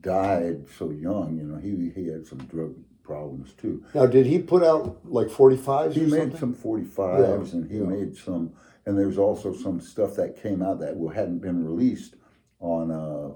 died 0.00 0.66
so 0.78 0.90
young. 0.90 1.36
You 1.36 1.44
know, 1.44 1.56
he 1.56 1.90
he 1.90 2.06
had 2.08 2.24
some 2.26 2.38
drug 2.38 2.74
problems 3.02 3.54
too. 3.54 3.82
Now, 3.94 4.06
did 4.06 4.26
he 4.26 4.38
put 4.38 4.62
out 4.62 4.98
like 5.04 5.28
45s 5.28 5.94
He 5.94 6.02
made 6.02 6.10
something? 6.32 6.38
some 6.38 6.54
45s 6.54 7.52
Yeah, 7.52 7.58
and 7.60 7.70
he 7.70 7.78
yeah. 7.78 7.84
made 7.84 8.16
some, 8.16 8.52
and 8.86 8.96
there's 8.96 9.18
also 9.18 9.52
some 9.52 9.80
stuff 9.80 10.14
that 10.16 10.36
came 10.36 10.62
out 10.62 10.78
that 10.80 10.96
hadn't 11.14 11.38
been 11.38 11.64
released 11.64 12.14
on, 12.60 12.90
uh, 12.92 13.30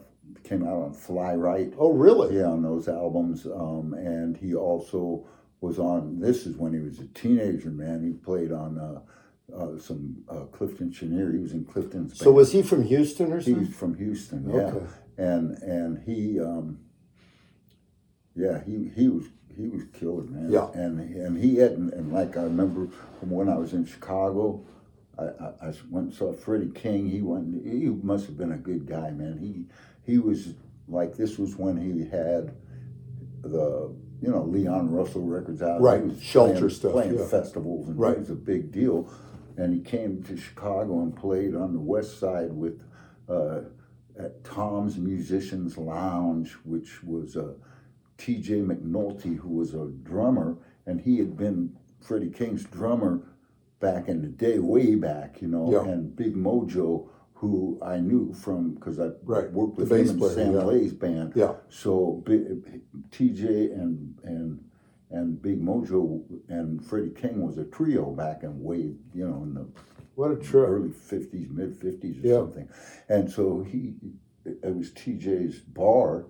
came 0.44 0.62
out 0.62 0.82
on 0.82 0.92
Fly 0.92 1.34
Right. 1.34 1.72
Oh, 1.78 1.92
really? 1.92 2.36
Yeah, 2.36 2.50
on 2.50 2.62
those 2.62 2.86
albums. 2.88 3.46
Um, 3.46 3.94
and 3.94 4.36
he 4.36 4.54
also 4.54 5.24
was 5.62 5.78
on, 5.78 6.18
this 6.18 6.44
is 6.44 6.56
when 6.56 6.74
he 6.74 6.80
was 6.80 6.98
a 6.98 7.06
teenager, 7.14 7.70
man. 7.70 8.04
He 8.04 8.12
played 8.12 8.50
on 8.50 8.78
uh, 8.78 9.56
uh, 9.56 9.78
some 9.78 10.24
uh, 10.28 10.44
Clifton 10.46 10.92
Chenier. 10.92 11.32
He 11.32 11.38
was 11.38 11.52
in 11.52 11.64
Clifton's 11.64 12.18
So 12.18 12.26
band. 12.26 12.36
was 12.36 12.52
he 12.52 12.62
from 12.62 12.82
Houston 12.82 13.32
or 13.32 13.40
something? 13.40 13.64
He's 13.64 13.74
from 13.74 13.94
Houston, 13.96 14.50
yeah. 14.50 14.56
Okay. 14.56 14.86
And 15.18 15.56
and 15.62 16.02
he, 16.04 16.40
um, 16.40 16.80
yeah, 18.34 18.62
he 18.64 18.90
he 18.94 19.08
was 19.08 19.26
he 19.54 19.68
was 19.68 19.82
killer, 19.92 20.24
man. 20.24 20.50
Yeah. 20.50 20.68
And 20.72 20.98
and 20.98 21.38
he 21.38 21.56
had 21.56 21.72
and 21.72 22.12
like 22.12 22.36
I 22.36 22.42
remember 22.42 22.88
from 23.20 23.30
when 23.30 23.48
I 23.48 23.56
was 23.56 23.72
in 23.72 23.84
Chicago, 23.86 24.64
I, 25.16 25.24
I, 25.24 25.68
I 25.68 25.72
went 25.90 26.06
and 26.06 26.14
saw 26.14 26.32
Freddie 26.32 26.70
King. 26.74 27.08
He 27.08 27.22
went. 27.22 27.64
He 27.64 27.86
must 27.86 28.26
have 28.26 28.36
been 28.36 28.52
a 28.52 28.56
good 28.56 28.86
guy, 28.86 29.10
man. 29.10 29.38
He 29.38 29.66
he 30.10 30.18
was 30.18 30.54
like 30.88 31.14
this 31.14 31.38
was 31.38 31.56
when 31.56 31.76
he 31.76 32.08
had 32.08 32.56
the 33.42 33.94
you 34.22 34.30
know 34.30 34.42
Leon 34.44 34.90
Russell 34.90 35.22
records 35.22 35.60
out. 35.60 35.80
Right, 35.82 36.02
He 36.04 36.20
Shelter 36.22 36.52
playing, 36.54 36.70
stuff, 36.70 36.92
playing 36.92 37.18
yeah. 37.18 37.26
festivals, 37.26 37.88
and 37.88 37.98
Right. 37.98 38.14
it 38.14 38.20
was 38.20 38.30
a 38.30 38.34
big 38.34 38.70
deal. 38.72 39.10
And 39.58 39.74
he 39.74 39.80
came 39.80 40.22
to 40.22 40.36
Chicago 40.36 41.02
and 41.02 41.14
played 41.14 41.54
on 41.54 41.72
the 41.74 41.80
West 41.80 42.18
Side 42.18 42.52
with. 42.52 42.80
Uh, 43.28 43.62
at 44.18 44.44
Tom's 44.44 44.98
Musicians 44.98 45.78
Lounge, 45.78 46.52
which 46.64 47.02
was 47.02 47.34
uh, 47.34 47.54
T.J. 48.18 48.56
McNulty, 48.60 49.38
who 49.38 49.48
was 49.48 49.72
a 49.72 49.86
drummer, 50.02 50.58
and 50.84 51.00
he 51.00 51.16
had 51.16 51.34
been 51.34 51.74
Freddie 52.02 52.28
King's 52.28 52.64
drummer 52.64 53.22
back 53.80 54.08
in 54.08 54.20
the 54.20 54.28
day, 54.28 54.58
way 54.58 54.96
back, 54.96 55.40
you 55.40 55.48
know, 55.48 55.72
Yeah. 55.72 55.90
and 55.90 56.14
Big 56.14 56.34
Mojo, 56.36 57.08
who 57.42 57.76
I 57.84 57.98
knew 57.98 58.32
from 58.32 58.74
because 58.74 59.00
I 59.00 59.08
Right, 59.24 59.50
worked 59.52 59.76
with 59.76 59.90
bass 59.90 60.10
him 60.10 60.14
in 60.14 60.18
player, 60.20 60.34
Sam 60.34 60.54
yeah. 60.54 60.62
Lay's 60.62 60.92
band. 60.92 61.32
Yeah. 61.34 61.54
So 61.70 62.22
TJ 63.10 63.72
and 63.74 64.16
and 64.22 64.64
and 65.10 65.42
Big 65.42 65.60
Mojo 65.60 66.22
and 66.48 66.86
Freddie 66.86 67.10
King 67.10 67.44
was 67.44 67.58
a 67.58 67.64
trio 67.64 68.12
back 68.12 68.44
in 68.44 68.62
way 68.62 68.94
you 69.12 69.28
know 69.28 69.42
in 69.42 69.54
the 69.54 69.66
What 70.14 70.30
a 70.30 70.36
trip. 70.36 70.68
early 70.68 70.92
fifties, 70.92 71.48
mid 71.50 71.76
fifties 71.76 72.24
or 72.24 72.28
Yeah. 72.28 72.36
something. 72.38 72.68
And 73.08 73.28
so 73.28 73.62
he 73.64 73.94
it 74.44 74.74
was 74.76 74.92
TJ's 74.92 75.58
bar. 75.58 76.26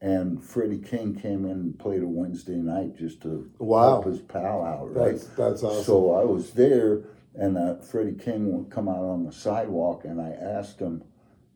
And 0.00 0.42
Freddie 0.42 0.78
King 0.80 1.14
came 1.14 1.44
in 1.46 1.50
and 1.52 1.78
played 1.78 2.02
a 2.02 2.06
Wednesday 2.08 2.56
night 2.56 2.96
just 2.96 3.20
to 3.22 3.50
Wow. 3.58 3.82
help 4.02 4.06
his 4.06 4.20
pal 4.22 4.62
out, 4.62 4.94
right? 4.94 5.12
That's 5.12 5.26
that's 5.28 5.62
awesome. 5.62 5.84
So 5.84 6.12
I 6.12 6.24
was 6.24 6.52
there, 6.52 7.02
and 7.34 7.56
uh, 7.58 7.76
Freddie 7.76 8.12
King 8.16 8.52
would 8.56 8.70
come 8.70 8.88
out 8.88 9.04
on 9.04 9.24
the 9.24 9.32
sidewalk, 9.32 10.04
and 10.04 10.20
I 10.20 10.30
asked 10.30 10.80
him 10.80 11.02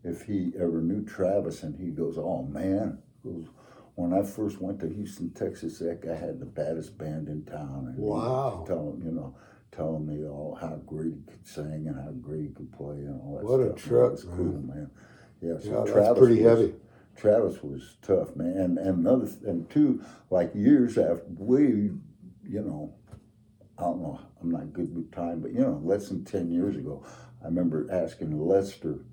if 0.05 0.23
he 0.23 0.53
ever 0.57 0.81
knew 0.81 1.05
Travis, 1.05 1.63
and 1.63 1.77
he 1.79 1.91
goes, 1.91 2.19
"Oh 2.19 2.43
man," 2.45 2.99
goes, 3.25 3.47
when 3.95 4.13
I 4.13 4.23
first 4.23 4.61
went 4.61 4.81
to 4.81 4.89
Houston, 4.89 5.31
Texas, 5.31 5.79
that 5.81 6.03
guy 6.03 6.15
had 6.15 6.39
the 6.41 6.47
baddest 6.47 6.97
band 6.99 7.29
in 7.29 7.45
town, 7.45 7.93
and 7.95 7.99
Wow. 7.99 8.65
telling 8.67 9.03
you 9.05 9.11
know, 9.13 9.35
telling 9.73 10.07
me 10.07 10.27
all 10.27 10.55
how 10.61 10.77
great 10.87 11.15
he 11.15 11.23
could 11.33 11.47
sing 11.47 11.87
and 11.89 11.97
how 11.97 12.11
great 12.13 12.43
he 12.43 12.49
could 12.49 12.73
play 12.73 12.97
and 12.97 13.21
all 13.21 13.37
that 13.37 13.45
What 13.45 13.61
a 13.61 13.69
stuff. 13.71 13.83
trip, 13.83 14.07
it 14.07 14.11
was 14.13 14.25
cool, 14.25 14.63
man. 14.63 14.91
Yeah, 15.41 15.59
so 15.59 15.85
yeah, 15.85 15.93
Travis 15.93 16.19
pretty 16.19 16.43
was- 16.43 16.59
heavy. 16.59 16.75
Travis 17.17 17.63
was 17.65 17.97
tough, 18.03 18.37
man. 18.37 18.57
And, 18.57 18.79
and 18.79 18.99
another, 19.01 19.27
th- 19.27 19.43
and 19.43 19.69
two, 19.69 20.01
like 20.31 20.55
years 20.55 20.97
after, 20.99 21.25
way, 21.31 21.63
you 21.65 22.63
know, 22.63 22.95
I 23.79 23.83
don't 23.83 24.03
know, 24.03 24.21
I'm 24.43 24.51
not 24.51 24.73
good 24.73 24.95
with 24.95 25.13
time, 25.13 25.41
but 25.41 25.53
you 25.53 25.61
know, 25.61 25.81
less 25.85 26.09
than 26.09 26.25
10 26.25 26.51
years 26.51 26.77
ago, 26.77 27.05
I 27.43 27.47
remember 27.47 27.87
asking 27.93 28.39
Lester, 28.39 29.05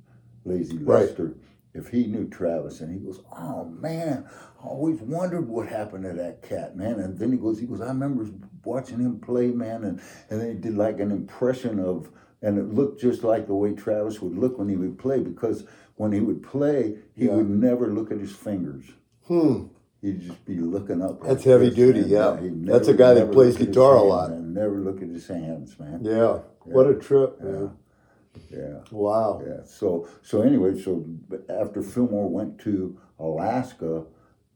Lazy 0.43 0.77
Right. 0.77 1.07
Lester, 1.07 1.35
if 1.73 1.89
he 1.89 2.07
knew 2.07 2.27
Travis. 2.29 2.81
And 2.81 2.91
he 2.91 3.05
goes, 3.05 3.21
Oh 3.37 3.65
man, 3.65 4.27
I 4.63 4.65
always 4.67 4.99
wondered 5.01 5.47
what 5.47 5.67
happened 5.67 6.03
to 6.05 6.13
that 6.13 6.41
cat, 6.41 6.75
man. 6.75 6.99
And 6.99 7.17
then 7.17 7.31
he 7.31 7.37
goes, 7.37 7.59
he 7.59 7.67
goes, 7.67 7.81
I 7.81 7.87
remember 7.87 8.25
watching 8.63 8.99
him 8.99 9.19
play, 9.19 9.47
man. 9.47 9.83
And, 9.83 10.01
and 10.29 10.41
then 10.41 10.47
he 10.49 10.55
did 10.55 10.75
like 10.77 10.99
an 10.99 11.11
impression 11.11 11.79
of, 11.79 12.09
and 12.41 12.57
it 12.57 12.73
looked 12.73 13.01
just 13.01 13.23
like 13.23 13.47
the 13.47 13.55
way 13.55 13.73
Travis 13.73 14.21
would 14.21 14.37
look 14.37 14.57
when 14.57 14.69
he 14.69 14.75
would 14.75 14.97
play 14.97 15.19
because 15.19 15.65
when 15.95 16.11
he 16.11 16.19
would 16.21 16.41
play, 16.43 16.97
he 17.15 17.25
Yeah. 17.25 17.35
would 17.35 17.49
never 17.49 17.87
look 17.93 18.11
at 18.11 18.19
his 18.19 18.31
fingers. 18.35 18.85
Hmm. 19.27 19.65
He'd 20.05 20.21
just 20.21 20.45
be 20.45 20.55
looking 20.57 21.01
up. 21.01 21.21
That's 21.23 21.43
heavy 21.43 21.65
this, 21.69 21.75
duty, 21.75 22.01
man. 22.01 22.09
yeah. 22.09 22.39
he'd 22.41 22.65
That's 22.65 22.87
a 22.87 22.93
guy 22.93 23.13
that 23.15 23.21
never 23.21 23.33
plays 23.33 23.53
look 23.53 23.61
at 23.61 23.67
his 23.67 23.75
guitar 23.75 23.95
a 23.95 24.03
lot. 24.03 24.29
man. 24.29 24.53
Never 24.53 24.77
look 24.79 25.01
at 25.01 25.09
his 25.09 25.27
hands, 25.27 25.79
man. 25.79 25.99
Yeah. 26.03 26.39
What 26.63 26.87
a 26.87 26.93
trip, 26.95 27.41
man. 27.41 27.71
Yeah, 28.51 28.81
Wow. 28.91 29.41
yeah. 29.45 29.63
So, 29.65 30.07
so 30.21 30.41
anyway, 30.41 30.79
so 30.79 31.05
after 31.49 31.81
Fillmore 31.81 32.29
went 32.29 32.59
to 32.59 32.99
Alaska, 33.17 34.05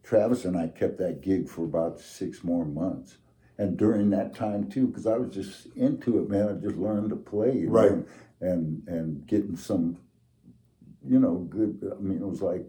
Travis 0.03 0.45
and 0.45 0.57
I 0.57 0.67
kept 0.67 0.97
that 0.99 1.21
gig 1.21 1.47
for 1.49 1.63
about 1.63 1.99
six 1.99 2.43
more 2.43 2.65
months. 2.65 3.17
And 3.57 3.77
during 3.77 4.09
that 4.11 4.33
time 4.35 4.69
too, 4.69 4.87
because 4.87 5.07
I 5.07 5.17
was 5.17 5.33
just 5.33 5.67
into 5.75 6.19
it, 6.19 6.29
man. 6.29 6.49
I 6.49 6.53
just 6.53 6.75
learned 6.77 7.09
to 7.09 7.15
play, 7.15 7.53
you 7.57 7.67
know, 7.67 7.71
Right. 7.73 7.91
and, 7.91 8.05
and 8.41 8.87
and 8.87 9.27
getting 9.27 9.55
some, 9.57 9.97
you 11.05 11.19
know, 11.19 11.35
good. 11.49 11.91
I 11.97 12.01
mean, 12.01 12.21
it 12.21 12.27
was 12.27 12.41
like 12.41 12.65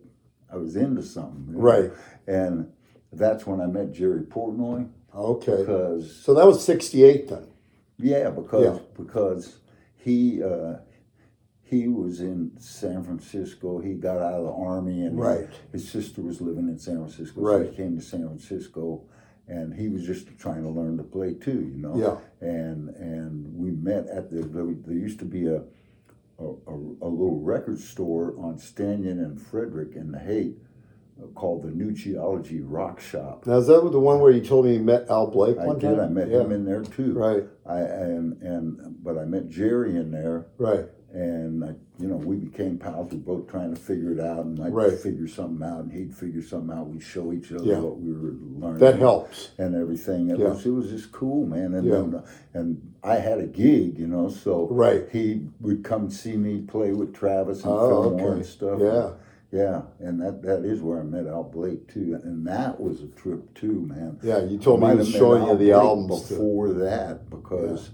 I 0.52 0.56
was 0.56 0.76
into 0.76 1.02
something, 1.02 1.46
you 1.48 1.54
know? 1.54 1.60
Right. 1.60 1.90
And 2.26 2.70
that's 3.12 3.46
when 3.46 3.60
I 3.60 3.66
met 3.66 3.92
Jerry 3.92 4.22
Portnoy 4.22 4.88
Okay. 5.14 5.56
because 5.58 6.14
So 6.16 6.34
that 6.34 6.46
was 6.46 6.62
68 6.64 7.28
then. 7.28 7.46
yeah, 7.98 8.30
because 8.30 8.62
Yeah. 8.64 8.78
because 8.96 9.58
he 9.96 10.42
uh, 10.42 10.76
he 11.62 11.86
was 11.86 12.20
in 12.20 12.50
San 12.58 13.04
Francisco. 13.04 13.78
He 13.78 13.94
got 13.94 14.18
out 14.18 14.34
of 14.40 14.44
the 14.44 14.52
army, 14.52 15.02
and 15.06 15.16
Right. 15.18 15.46
his 15.70 15.88
sister 15.88 16.20
was 16.20 16.40
living 16.40 16.68
in 16.68 16.78
San 16.78 16.96
Francisco. 16.96 17.40
So 17.42 17.46
Right. 17.46 17.70
he 17.70 17.76
came 17.76 17.96
to 17.96 18.02
San 18.02 18.26
Francisco, 18.26 19.02
and 19.46 19.72
he 19.74 19.88
was 19.88 20.02
just 20.04 20.26
trying 20.36 20.62
to 20.64 20.68
learn 20.68 20.96
to 20.96 21.04
play 21.04 21.34
too. 21.34 21.60
You 21.72 21.76
know. 21.78 21.96
Yeah. 21.96 22.16
And 22.40 22.88
and 22.90 23.56
we 23.56 23.70
met 23.70 24.08
at 24.08 24.30
the 24.30 24.42
there 24.42 24.94
used 24.94 25.18
to 25.20 25.24
be 25.24 25.46
a 25.46 25.62
a, 26.40 26.70
a 26.70 26.74
a 27.02 27.08
little 27.08 27.40
record 27.42 27.78
store 27.78 28.34
on 28.38 28.58
Stanyan 28.58 29.18
and 29.18 29.40
Frederick 29.40 29.94
in 29.94 30.12
the 30.12 30.18
Haight 30.18 30.56
uh, 31.22 31.26
called 31.28 31.62
the 31.62 31.70
New 31.70 31.92
Geology 31.92 32.60
Rock 32.60 33.00
Shop. 33.00 33.46
Now, 33.46 33.58
is 33.58 33.66
that 33.66 33.80
the 33.90 34.00
one 34.00 34.20
where 34.20 34.32
you 34.32 34.40
told 34.40 34.66
me 34.66 34.74
you 34.74 34.80
met 34.80 35.08
Al 35.10 35.26
Blake 35.26 35.58
I 35.58 35.66
did. 35.74 35.82
time? 35.82 36.00
I 36.00 36.08
met 36.08 36.28
yeah. 36.28 36.40
him 36.40 36.52
in 36.52 36.64
there 36.64 36.82
too. 36.82 37.12
Right, 37.12 37.44
I 37.66 37.78
and 37.80 38.40
and 38.42 39.04
but 39.04 39.18
I 39.18 39.24
met 39.24 39.48
Jerry 39.48 39.96
in 39.96 40.10
there, 40.10 40.46
right. 40.58 40.86
And 41.12 41.64
I, 41.64 41.74
you 41.98 42.08
know 42.08 42.16
we 42.16 42.36
became 42.36 42.78
pals. 42.78 43.10
We 43.10 43.18
were 43.18 43.36
both 43.38 43.48
trying 43.48 43.74
to 43.74 43.80
figure 43.80 44.12
it 44.12 44.20
out, 44.20 44.44
and 44.44 44.60
I'd 44.60 44.72
Right. 44.72 44.92
figure 44.92 45.26
something 45.26 45.66
out, 45.66 45.80
and 45.84 45.92
he'd 45.92 46.14
figure 46.14 46.42
something 46.42 46.76
out. 46.76 46.88
We'd 46.88 47.02
show 47.02 47.32
each 47.32 47.52
other 47.52 47.64
Yeah. 47.64 47.80
what 47.80 48.00
we 48.00 48.12
were 48.12 48.34
learning. 48.58 48.78
That 48.78 48.98
helps. 48.98 49.50
and 49.58 49.74
everything. 49.74 50.30
It 50.30 50.38
Yeah. 50.38 50.50
was 50.50 50.64
it 50.64 50.70
was 50.70 50.88
just 50.90 51.10
cool, 51.12 51.46
man. 51.46 51.74
And 51.74 51.86
Yeah. 51.86 51.94
then, 51.94 52.22
and 52.54 52.80
I 53.02 53.16
had 53.16 53.38
a 53.40 53.46
gig, 53.46 53.98
you 53.98 54.06
know, 54.06 54.28
so 54.28 54.68
Right. 54.70 55.08
he 55.10 55.48
would 55.60 55.82
come 55.82 56.10
see 56.10 56.36
me 56.36 56.60
play 56.62 56.92
with 56.92 57.12
Travis 57.12 57.64
and 57.64 57.72
Oh, 57.72 57.88
Fillmore 58.02 58.28
okay. 58.28 58.36
and 58.36 58.46
stuff. 58.46 58.80
Yeah. 58.80 59.10
Yeah, 59.52 59.82
and 59.98 60.20
that, 60.20 60.42
that 60.42 60.64
is 60.64 60.80
where 60.80 61.00
I 61.00 61.02
met 61.02 61.26
Al 61.26 61.42
Blake 61.42 61.88
too, 61.88 62.16
and 62.22 62.46
that 62.46 62.80
was 62.80 63.02
a 63.02 63.08
trip 63.08 63.52
too, 63.54 63.80
man. 63.84 64.16
Yeah, 64.22 64.44
you 64.44 64.58
told 64.58 64.78
me 64.78 64.86
Might 64.86 64.92
he 64.92 64.98
was 64.98 65.08
showing 65.08 65.42
you 65.42 65.48
the 65.48 65.56
Blake 65.56 65.72
albums. 65.72 66.28
too. 66.28 66.34
before 66.36 66.68
that 66.74 67.28
because 67.28 67.90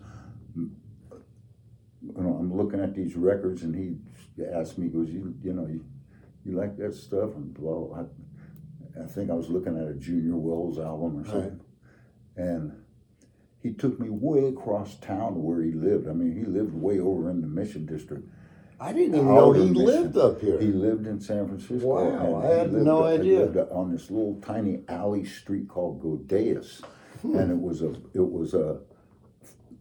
you 2.16 2.22
know 2.22 2.36
I'm 2.38 2.54
looking 2.56 2.80
at 2.80 2.94
these 2.94 3.14
records 3.16 3.62
and 3.62 3.74
he 3.74 3.96
asked 4.54 4.78
me, 4.78 4.86
he 4.86 4.92
goes, 4.92 5.08
you 5.10 5.34
you 5.42 5.52
know 5.52 5.66
you, 5.66 5.84
you 6.44 6.52
like 6.56 6.76
that 6.78 6.94
stuff 6.94 7.34
and 7.36 7.52
blah. 7.54 7.98
I, 8.00 9.02
I 9.02 9.06
think 9.06 9.30
I 9.30 9.34
was 9.34 9.48
looking 9.50 9.76
at 9.78 9.88
a 9.88 9.94
Junior 9.94 10.36
Wells 10.36 10.78
album 10.78 11.20
or 11.20 11.24
something, 11.26 11.60
and 12.36 12.72
he 13.62 13.72
took 13.72 13.98
me 14.00 14.08
way 14.10 14.46
across 14.46 14.94
town 14.96 15.34
to 15.34 15.38
where 15.38 15.62
he 15.62 15.72
lived. 15.72 16.08
I 16.08 16.12
mean, 16.12 16.34
he 16.36 16.44
lived 16.44 16.72
way 16.74 16.98
over 17.00 17.30
in 17.30 17.40
the 17.40 17.46
Mission 17.48 17.84
District. 17.84 18.26
I 18.78 18.92
didn't 18.92 19.14
even 19.14 19.34
know 19.34 19.52
he 19.52 19.64
Mission. 19.70 19.84
lived 19.84 20.16
up 20.18 20.40
here. 20.40 20.58
He 20.60 20.66
lived 20.68 21.06
in 21.06 21.18
San 21.20 21.46
Francisco. 21.46 21.86
Wow, 21.86 22.42
I 22.42 22.46
had 22.46 22.72
no 22.72 23.06
he 23.06 23.14
idea. 23.18 23.40
lived 23.40 23.56
on 23.70 23.90
this 23.90 24.10
little 24.10 24.40
tiny 24.40 24.82
alley 24.88 25.24
street 25.24 25.68
called 25.68 26.00
Godeus, 26.02 26.82
Hmm. 27.22 27.36
and 27.38 27.50
it 27.50 27.58
was 27.60 27.82
a 27.82 27.90
it 28.14 28.20
was 28.30 28.52
a 28.54 28.78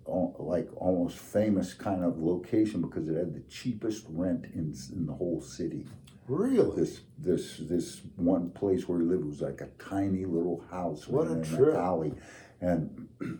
like 0.08 0.70
almost 0.76 1.18
famous 1.18 1.74
kind 1.74 2.04
of 2.04 2.20
location 2.20 2.82
because 2.82 3.08
it 3.10 3.16
had 3.16 3.34
the 3.34 3.42
cheapest 3.50 4.06
rent 4.10 4.46
in 4.54 4.74
in 4.94 5.06
the 5.06 5.14
whole 5.14 5.42
city. 5.42 5.86
really? 6.28 6.76
This 6.76 7.02
this 7.18 7.58
this 7.60 8.02
one 8.16 8.50
place 8.52 8.88
where 8.88 9.00
he 9.00 9.06
lived 9.06 9.26
was 9.26 9.42
like 9.42 9.62
a 9.62 9.70
tiny 9.84 10.26
little 10.26 10.64
house 10.70 11.08
What 11.08 11.28
in 11.28 11.44
trip. 11.44 11.74
an 11.76 11.80
alley, 11.80 12.14
and 12.62 13.08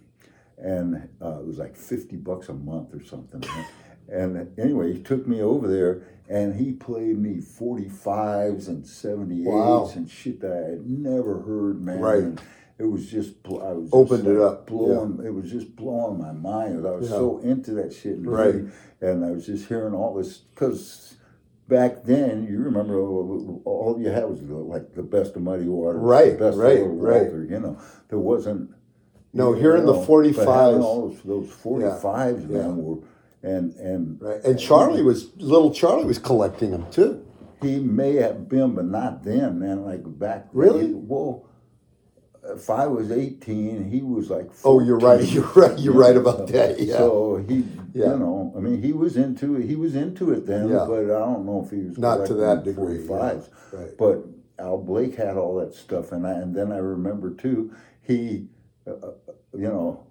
and 0.58 1.10
uh, 1.22 1.40
it 1.40 1.46
was 1.46 1.58
like 1.58 1.76
fifty 1.76 2.16
bucks 2.16 2.50
a 2.50 2.54
month 2.54 2.94
or 2.94 3.04
something. 3.04 3.44
and 4.10 4.58
anyway, 4.60 4.94
he 4.94 5.02
took 5.02 5.28
me 5.28 5.42
over 5.42 5.68
there, 5.68 6.02
and 6.30 6.56
he 6.56 6.72
played 6.72 7.18
me 7.20 7.42
forty 7.42 7.90
fives 7.90 8.68
and 8.68 8.86
seventy 8.88 9.42
eights 9.42 9.48
Wow. 9.48 9.92
and 9.96 10.10
shit 10.10 10.40
that 10.42 10.52
I 10.54 10.70
had 10.72 10.90
never 10.90 11.42
heard, 11.42 11.82
man. 11.82 12.00
Right. 12.00 12.24
And 12.24 12.42
it 12.78 12.84
was 12.86 13.10
just 13.10 13.42
bl- 13.44 13.62
I 13.62 13.72
was 13.72 13.86
just, 13.86 13.94
Opened 13.94 14.28
it 14.28 14.40
up, 14.40 14.68
blowing. 14.68 15.22
It 15.26 15.34
was 15.34 15.50
just 15.50 15.76
blowing 15.76 16.18
my 16.20 16.32
mind. 16.34 16.86
I 16.86 16.92
was 16.92 17.10
Yeah. 17.10 17.16
so 17.18 17.38
into 17.40 17.72
that 17.76 17.94
shit, 17.94 18.18
and 18.18 18.28
Right. 18.28 18.56
and 19.02 19.24
I 19.26 19.32
was 19.32 19.46
just 19.46 19.68
hearing 19.68 19.94
all 19.94 20.14
this 20.16 20.40
because 20.54 21.16
back 21.68 22.04
then, 22.04 22.46
you 22.50 22.60
remember 22.60 23.00
all 23.00 23.96
you 24.00 24.10
had 24.10 24.30
was 24.30 24.42
the, 24.42 24.54
like 24.56 24.94
the 24.94 25.04
best 25.04 25.36
of 25.36 25.42
Muddy 25.42 25.68
Waters, 25.68 26.02
Right, 26.02 26.38
the 26.38 26.46
best 26.46 26.58
right, 26.58 26.82
of 26.82 26.92
right. 27.02 27.32
You 27.32 27.60
know, 27.60 27.78
there 28.10 28.20
wasn't. 28.20 28.72
No, 29.34 29.52
here 29.54 29.76
in 29.76 29.86
the 29.86 29.92
know, 29.94 30.00
but 30.00 30.08
45s. 30.08 30.36
having 30.70 30.82
all 30.82 31.10
those, 31.10 31.22
those 31.24 31.50
forty 31.50 31.86
fives, 32.02 32.46
yeah. 32.46 32.58
man, 32.60 32.78
were 32.84 32.98
and 33.44 33.74
and 33.76 34.22
Right. 34.22 34.44
And 34.46 34.58
Charlie 34.60 35.02
was 35.04 35.32
little 35.38 35.72
Charlie 35.72 36.06
was 36.06 36.20
collecting 36.20 36.72
them 36.72 36.86
too. 36.92 37.22
he 37.62 37.80
may 37.80 38.16
have 38.16 38.48
been, 38.48 38.76
but 38.76 38.86
not 38.86 39.24
then, 39.24 39.60
man. 39.60 39.84
Like 39.84 40.04
back 40.20 40.52
then, 40.54 40.62
Really? 40.62 40.94
well. 40.94 41.44
If 42.48 42.70
I 42.70 42.86
was 42.88 43.12
eighteen, 43.12 43.90
he 43.90 44.02
was 44.02 44.30
like. 44.30 44.50
Oh, 44.64 44.80
you're 44.80 45.00
right. 45.00 45.24
You're 45.34 45.52
right. 45.56 45.78
You're 45.80 45.94
right 45.94 46.16
about 46.16 46.48
that. 46.50 46.80
Yeah. 46.80 46.98
So 46.98 47.44
he, 47.48 47.66
Yeah. 47.94 48.12
you 48.14 48.20
know, 48.20 48.54
I 48.56 48.60
mean, 48.60 48.82
he 48.82 48.94
was 48.94 49.18
into 49.18 49.56
it. 49.56 49.66
He 49.66 49.76
was 49.76 49.96
into 49.96 50.32
it 50.32 50.46
then, 50.46 50.70
Yeah. 50.70 50.86
but 50.88 51.06
I 51.06 51.20
don't 51.20 51.46
know 51.46 51.64
if 51.66 51.72
he 51.72 51.88
was 51.88 51.98
Not 51.98 52.26
to 52.28 52.34
that 52.36 52.64
degree, 52.64 53.04
yeah. 53.10 53.40
Right. 53.74 53.98
But 53.98 54.26
Al 54.60 54.78
Blake 54.78 55.16
had 55.16 55.38
all 55.38 55.56
that 55.56 55.74
stuff, 55.74 56.12
and 56.12 56.26
I, 56.26 56.32
and 56.34 56.56
then 56.56 56.72
I 56.72 56.78
remember 56.78 57.34
too, 57.34 57.74
he, 58.02 58.48
uh, 58.88 58.92
uh, 58.92 59.12
you 59.54 59.68
know, 59.68 60.06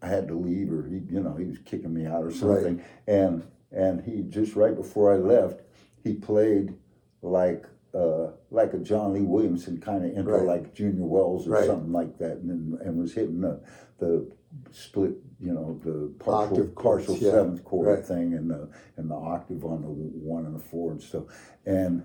I 0.00 0.08
had 0.08 0.28
to 0.28 0.34
leave, 0.34 0.72
or 0.72 0.86
he, 0.86 0.98
you 1.10 1.20
know, 1.20 1.34
he 1.34 1.44
was 1.46 1.58
kicking 1.58 1.92
me 1.92 2.06
out 2.06 2.22
or 2.24 2.30
something, 2.30 2.82
and 3.06 3.42
and 3.72 4.02
he 4.02 4.22
just 4.22 4.54
right 4.54 4.74
before 4.74 5.12
I 5.12 5.16
left, 5.16 5.60
he 6.04 6.14
played 6.14 6.74
like 7.22 7.66
uh, 7.94 8.32
like 8.50 8.72
a 8.74 8.78
John 8.78 9.12
Lee 9.12 9.22
Williamson 9.22 9.80
kind 9.80 10.04
of 10.04 10.16
intro, 10.16 10.38
Right. 10.44 10.60
like 10.62 10.74
Junior 10.74 11.04
Wells 11.04 11.46
or 11.46 11.52
Right. 11.52 11.64
something 11.66 11.92
like 11.92 12.18
that, 12.18 12.38
and 12.38 12.78
and 12.80 12.98
was 12.98 13.14
hitting 13.14 13.40
the 13.40 13.60
the 13.98 14.26
split, 14.70 15.12
you 15.40 15.52
know, 15.52 15.78
the 15.84 16.12
partial 16.18 16.56
Octave 16.58 16.74
chords, 16.74 17.06
partial 17.06 17.24
yeah. 17.24 17.30
seventh 17.30 17.64
chord 17.64 17.86
Right. 17.88 18.04
thing, 18.04 18.34
and 18.34 18.50
the 18.50 18.68
and 18.96 19.10
the 19.10 19.14
octave 19.14 19.64
on 19.64 19.82
the 19.82 19.88
one 19.88 20.44
and 20.46 20.54
the 20.54 20.58
four 20.60 20.92
and 20.92 21.02
stuff, 21.02 21.24
and 21.64 22.02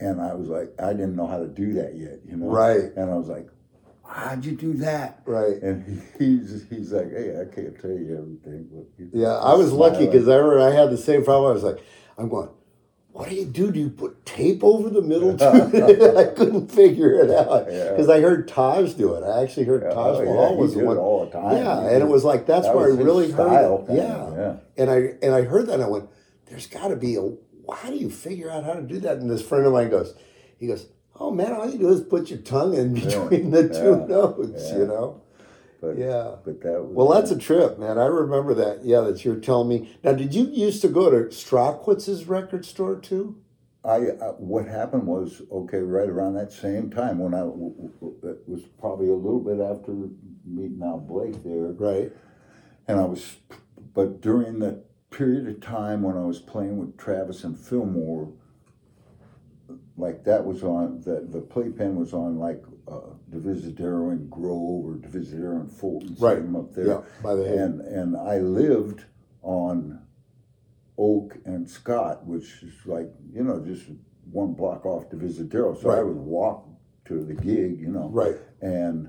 and 0.00 0.20
I 0.20 0.34
was 0.34 0.48
like, 0.48 0.72
I 0.80 0.92
didn't 0.92 1.14
know 1.14 1.26
how 1.26 1.38
to 1.38 1.46
do 1.46 1.74
that 1.74 1.94
yet, 1.96 2.20
you 2.24 2.36
know, 2.36 2.46
Right. 2.46 2.90
and 2.96 3.10
I 3.10 3.16
was 3.16 3.28
like, 3.28 3.48
how'd 4.04 4.44
you 4.46 4.52
do 4.56 4.72
that? 4.74 5.20
Right. 5.26 5.60
And 5.62 6.02
he's 6.18 6.66
he's 6.70 6.92
like, 6.92 7.10
hey, 7.10 7.38
I 7.40 7.44
can't 7.54 7.78
tell 7.78 7.90
you 7.90 8.16
everything, 8.18 8.68
but 8.72 8.86
Yeah, 9.12 9.36
I 9.36 9.54
was 9.54 9.72
lucky 9.72 10.06
because 10.06 10.26
I 10.28 10.36
remember 10.36 10.60
I 10.60 10.72
had 10.72 10.90
the 10.90 10.96
same 10.98 11.22
problem. 11.24 11.50
I 11.50 11.54
was 11.54 11.62
like, 11.64 11.78
I'm 12.18 12.28
going, 12.28 12.48
what 13.12 13.28
do 13.28 13.34
you 13.34 13.44
do? 13.44 13.72
Do 13.72 13.80
you 13.80 13.90
put 13.90 14.24
tape 14.24 14.62
over 14.62 14.88
the 14.88 15.02
middle? 15.02 15.30
I 16.18 16.24
couldn't 16.34 16.70
figure 16.70 17.14
it 17.14 17.30
out 17.30 17.66
Yeah. 17.70 17.90
because 17.90 18.08
I 18.08 18.20
heard 18.20 18.46
Taj 18.48 18.94
do 18.94 19.14
it. 19.14 19.24
I 19.24 19.42
actually 19.42 19.66
heard 19.66 19.82
Yeah, 19.82 19.90
Taj 19.90 20.18
oh, 20.18 20.22
yeah, 20.22 20.30
Mahal 20.30 20.54
he 20.54 20.62
was 20.62 20.74
the 20.74 20.84
one. 20.84 20.96
all 20.96 21.24
the 21.26 21.32
time. 21.32 21.56
Yeah, 21.56 21.80
and 21.88 22.02
it 22.02 22.08
was 22.08 22.24
like 22.24 22.46
that's 22.46 22.66
that 22.66 22.76
where 22.76 22.92
I 22.92 22.96
really 22.96 23.30
heard 23.30 23.52
it. 23.52 23.94
Yeah. 23.94 24.34
yeah. 24.34 24.56
and 24.76 24.90
I 24.90 24.96
and 25.22 25.34
I 25.34 25.42
heard 25.42 25.66
that 25.66 25.74
and 25.74 25.82
I 25.84 25.88
went, 25.88 26.08
there's 26.46 26.66
got 26.66 26.88
to 26.88 26.96
be 26.96 27.16
a. 27.16 27.32
How 27.72 27.90
do 27.90 27.96
you 27.96 28.10
figure 28.10 28.50
out 28.50 28.64
how 28.64 28.72
to 28.74 28.82
do 28.82 28.98
that? 29.00 29.18
And 29.18 29.30
this 29.30 29.42
friend 29.42 29.64
of 29.64 29.72
mine 29.72 29.90
goes, 29.90 30.14
he 30.58 30.66
goes, 30.66 30.88
oh 31.20 31.30
man, 31.30 31.52
all 31.52 31.70
you 31.70 31.78
do 31.78 31.88
is 31.90 32.00
put 32.00 32.30
your 32.30 32.40
tongue 32.40 32.74
in 32.74 32.94
between 32.94 33.50
the 33.50 33.68
two 33.68 34.00
yeah, 34.00 34.06
notes, 34.06 34.70
yeah. 34.70 34.78
you 34.78 34.86
know. 34.86 35.22
But, 35.80 35.96
Yeah. 35.98 36.36
but 36.44 36.60
that 36.62 36.84
was 36.84 36.92
Well, 36.94 37.08
that's 37.08 37.30
a 37.30 37.38
trip, 37.38 37.78
man. 37.78 37.98
I 37.98 38.06
remember 38.06 38.52
that. 38.54 38.84
Yeah, 38.84 39.00
that 39.02 39.24
you're 39.24 39.36
telling 39.36 39.68
me. 39.68 39.90
Now, 40.04 40.12
did 40.12 40.34
you 40.34 40.44
used 40.44 40.82
to 40.82 40.88
go 40.88 41.10
to 41.10 41.28
Strachwitz's 41.30 42.28
record 42.28 42.64
store 42.66 42.96
too? 42.96 43.36
I, 43.82 43.96
I 43.96 44.32
what 44.36 44.66
happened 44.66 45.06
was 45.06 45.40
okay 45.50 45.78
right 45.78 46.08
around 46.08 46.34
that 46.34 46.52
same 46.52 46.90
time 46.90 47.18
when 47.18 47.32
I 47.32 47.40
it 47.44 48.46
was 48.46 48.60
probably 48.78 49.08
a 49.08 49.14
little 49.14 49.40
bit 49.40 49.58
after 49.58 49.92
meeting 50.44 50.82
Al 50.82 50.98
Blake 50.98 51.42
there, 51.42 51.72
Right. 51.72 52.12
and 52.88 53.00
I 53.00 53.06
was, 53.06 53.36
but 53.94 54.20
during 54.20 54.58
that 54.58 54.84
period 55.10 55.48
of 55.48 55.60
time 55.62 56.02
when 56.02 56.18
I 56.18 56.24
was 56.26 56.38
playing 56.40 56.76
with 56.76 56.98
Travis 56.98 57.42
and 57.42 57.58
Fillmore, 57.58 58.28
like 59.96 60.24
that 60.24 60.44
was 60.44 60.62
on 60.62 61.00
the 61.00 61.26
the 61.30 61.40
playpen 61.40 61.96
was 61.96 62.12
on 62.12 62.38
like 62.38 62.62
uh, 62.86 63.00
Divisadero 63.30 64.10
and 64.12 64.30
Grove 64.30 64.84
or 64.86 64.94
Divisadero 64.96 65.60
and 65.60 65.70
Fulton, 65.72 66.16
Right. 66.18 66.38
something 66.38 66.56
up 66.56 66.72
there. 66.74 66.86
Yeah, 66.86 67.00
by 67.22 67.34
the 67.34 67.46
head. 67.46 67.58
and 67.58 67.80
and 67.82 68.16
I 68.16 68.38
lived 68.38 69.04
on 69.42 70.00
Oak 70.98 71.38
and 71.44 71.68
Scott, 71.68 72.26
which 72.26 72.62
is 72.62 72.74
like 72.86 73.10
you 73.32 73.42
know 73.44 73.60
just 73.64 73.86
one 74.32 74.52
block 74.54 74.84
off 74.84 75.08
Divisadero. 75.10 75.76
So 75.76 75.90
I 75.90 75.96
Right. 75.96 76.06
would 76.06 76.16
walk 76.16 76.66
to 77.06 77.24
the 77.24 77.34
gig, 77.34 77.80
you 77.80 77.88
know, 77.90 78.08
Right. 78.08 78.36
and 78.60 79.08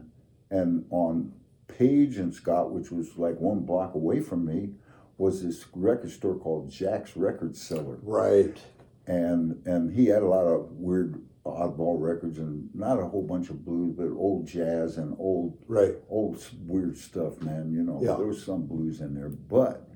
and 0.49 0.85
on 0.89 1.33
Page 1.67 2.17
and 2.17 2.33
Scott, 2.33 2.73
which 2.73 2.91
was 2.91 3.17
like 3.17 3.39
one 3.39 3.61
block 3.61 3.95
away 3.95 4.19
from 4.19 4.45
me, 4.45 4.75
was 5.17 5.41
this 5.43 5.65
record 5.75 6.09
store 6.11 6.35
called 6.35 6.69
Jack's 6.69 7.15
Record 7.15 7.55
Cellar, 7.55 7.97
Right. 8.03 8.61
and 9.07 9.61
and 9.65 9.91
he 9.91 10.07
had 10.07 10.21
a 10.23 10.27
lot 10.27 10.45
of 10.45 10.77
weird 10.79 11.21
oddball 11.45 11.99
records 11.99 12.37
and 12.37 12.69
not 12.73 12.99
a 12.99 13.05
whole 13.05 13.23
bunch 13.23 13.49
of 13.49 13.65
blues, 13.65 13.95
but 13.97 14.09
old 14.15 14.45
jazz 14.47 14.97
and 14.97 15.15
old 15.17 15.57
Right. 15.67 15.95
old 16.09 16.43
weird 16.67 16.97
stuff, 16.97 17.41
man. 17.41 17.71
You 17.71 17.83
know, 17.83 17.99
Yeah. 18.01 18.15
there 18.15 18.27
was 18.27 18.43
some 18.43 18.67
blues 18.67 19.01
in 19.01 19.15
there, 19.15 19.29
but 19.29 19.87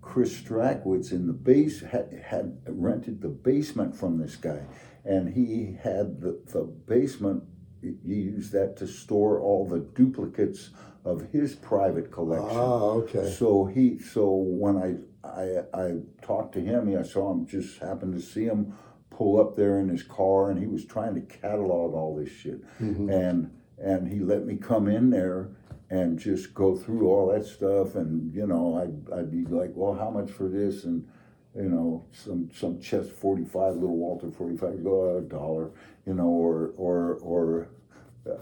Chris 0.00 0.38
Strachwitz 0.42 1.12
in 1.12 1.26
the 1.26 1.32
base 1.32 1.80
had, 1.80 2.12
had 2.24 2.58
rented 2.68 3.22
the 3.22 3.28
basement 3.28 3.94
from 3.94 4.18
this 4.18 4.36
guy, 4.36 4.60
and 5.04 5.28
he 5.30 5.78
had 5.80 6.20
the, 6.20 6.38
the 6.52 6.64
basement. 6.64 7.44
He 7.80 7.96
used 8.14 8.52
that 8.52 8.76
to 8.78 8.86
store 8.86 9.40
all 9.40 9.66
the 9.66 9.78
duplicates 9.80 10.70
of 11.04 11.22
his 11.32 11.54
private 11.54 12.10
collection. 12.12 12.56
Ah, 12.58 12.82
okay. 13.00 13.30
So 13.30 13.64
he, 13.64 13.98
so 13.98 14.30
when 14.34 14.76
I, 14.76 15.26
I, 15.26 15.62
I 15.72 16.00
talked 16.20 16.52
to 16.54 16.60
him, 16.60 16.96
I 16.96 17.02
saw 17.02 17.32
him, 17.32 17.46
just 17.46 17.78
happened 17.78 18.14
to 18.14 18.20
see 18.20 18.44
him 18.44 18.74
pull 19.16 19.40
up 19.40 19.56
there 19.56 19.78
in 19.78 19.88
his 19.88 20.02
car, 20.02 20.50
and 20.50 20.58
he 20.58 20.66
was 20.66 20.84
trying 20.84 21.14
to 21.14 21.20
catalog 21.20 21.94
all 21.94 22.16
this 22.16 22.30
shit, 22.30 22.60
Mm-hmm. 22.80 23.08
and 23.10 23.50
and 23.78 24.06
he 24.12 24.20
let 24.20 24.46
me 24.46 24.56
come 24.56 24.86
in 24.88 25.10
there 25.10 25.48
and 25.90 26.18
just 26.18 26.54
go 26.54 26.74
through 26.76 27.08
all 27.08 27.32
that 27.32 27.44
stuff, 27.44 27.94
and 27.96 28.32
you 28.34 28.46
know, 28.46 28.76
I'd 28.82 29.12
I'd 29.18 29.30
be 29.30 29.44
like, 29.44 29.72
well, 29.74 29.94
how 29.94 30.10
much 30.10 30.30
for 30.30 30.48
this, 30.48 30.84
and 30.84 31.06
you 31.54 31.68
know, 31.68 32.04
some 32.12 32.50
some 32.54 32.80
Chess 32.80 33.08
forty 33.08 33.44
five, 33.44 33.74
little 33.74 33.96
Walter 33.96 34.30
forty 34.30 34.56
five, 34.56 34.82
go 34.82 35.18
a 35.18 35.20
dollar, 35.20 35.70
you 36.06 36.14
know, 36.14 36.28
or 36.28 36.72
or 36.76 37.14
or. 37.22 37.68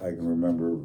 I 0.02 0.10
can 0.10 0.28
remember 0.28 0.76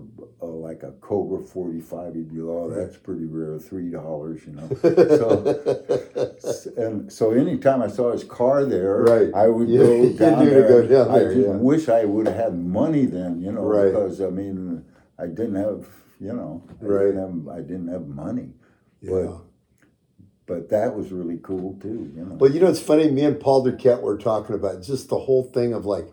uh, 0.42 0.46
like 0.46 0.84
a 0.84 0.92
Cobra 1.02 1.42
45, 1.42 2.16
he'd 2.16 2.34
be, 2.34 2.40
oh, 2.40 2.70
that's 2.70 2.96
pretty 2.96 3.26
rare, 3.26 3.58
$3, 3.58 4.48
you 4.48 4.54
know. 4.54 4.70
So, 6.40 6.72
and 6.78 7.12
so 7.12 7.32
anytime 7.32 7.82
I 7.82 7.88
saw 7.88 8.12
his 8.14 8.24
car 8.24 8.64
there, 8.66 9.02
Right. 9.04 9.34
I 9.34 9.48
would 9.50 9.68
You- 9.76 9.80
go 9.80 10.14
down 10.14 10.46
there. 10.46 10.68
go 10.68 10.88
down 10.88 11.12
I 11.12 11.20
just 11.26 11.38
yeah. 11.38 11.48
wish 11.56 11.90
I 11.90 12.06
would 12.06 12.28
have 12.28 12.36
had 12.36 12.58
money 12.58 13.06
then, 13.06 13.42
you 13.42 13.52
know, 13.52 13.64
Right. 13.64 13.92
because 13.92 14.22
I 14.22 14.30
mean, 14.30 14.86
I 15.20 15.28
didn't 15.28 15.56
have, 15.56 15.88
you 16.22 16.32
know, 16.34 16.64
I, 16.82 16.86
Right. 16.86 17.06
didn't, 17.08 17.46
have, 17.46 17.56
I 17.58 17.60
didn't 17.62 17.88
have 17.90 18.08
money. 18.08 18.50
Yeah. 19.02 19.12
But 19.12 19.42
but 20.48 20.70
that 20.70 20.96
was 20.96 21.12
really 21.12 21.40
cool 21.42 21.78
too, 21.82 22.12
you 22.16 22.24
know. 22.24 22.36
Well, 22.36 22.52
you 22.52 22.60
know, 22.62 22.68
it's 22.68 22.80
funny. 22.80 23.10
Me 23.10 23.24
and 23.26 23.40
Paul 23.40 23.66
Duquette 23.66 24.02
were 24.02 24.18
talking 24.18 24.56
about 24.56 24.84
just 24.84 25.10
the 25.10 25.18
whole 25.20 25.44
thing 25.44 25.74
of 25.74 25.86
like 25.86 26.08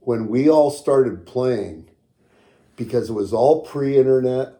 when 0.00 0.26
we 0.28 0.50
all 0.50 0.70
started 0.70 1.24
playing, 1.24 1.88
because 2.76 3.10
it 3.10 3.14
was 3.14 3.32
all 3.32 3.62
pre-internet. 3.64 4.54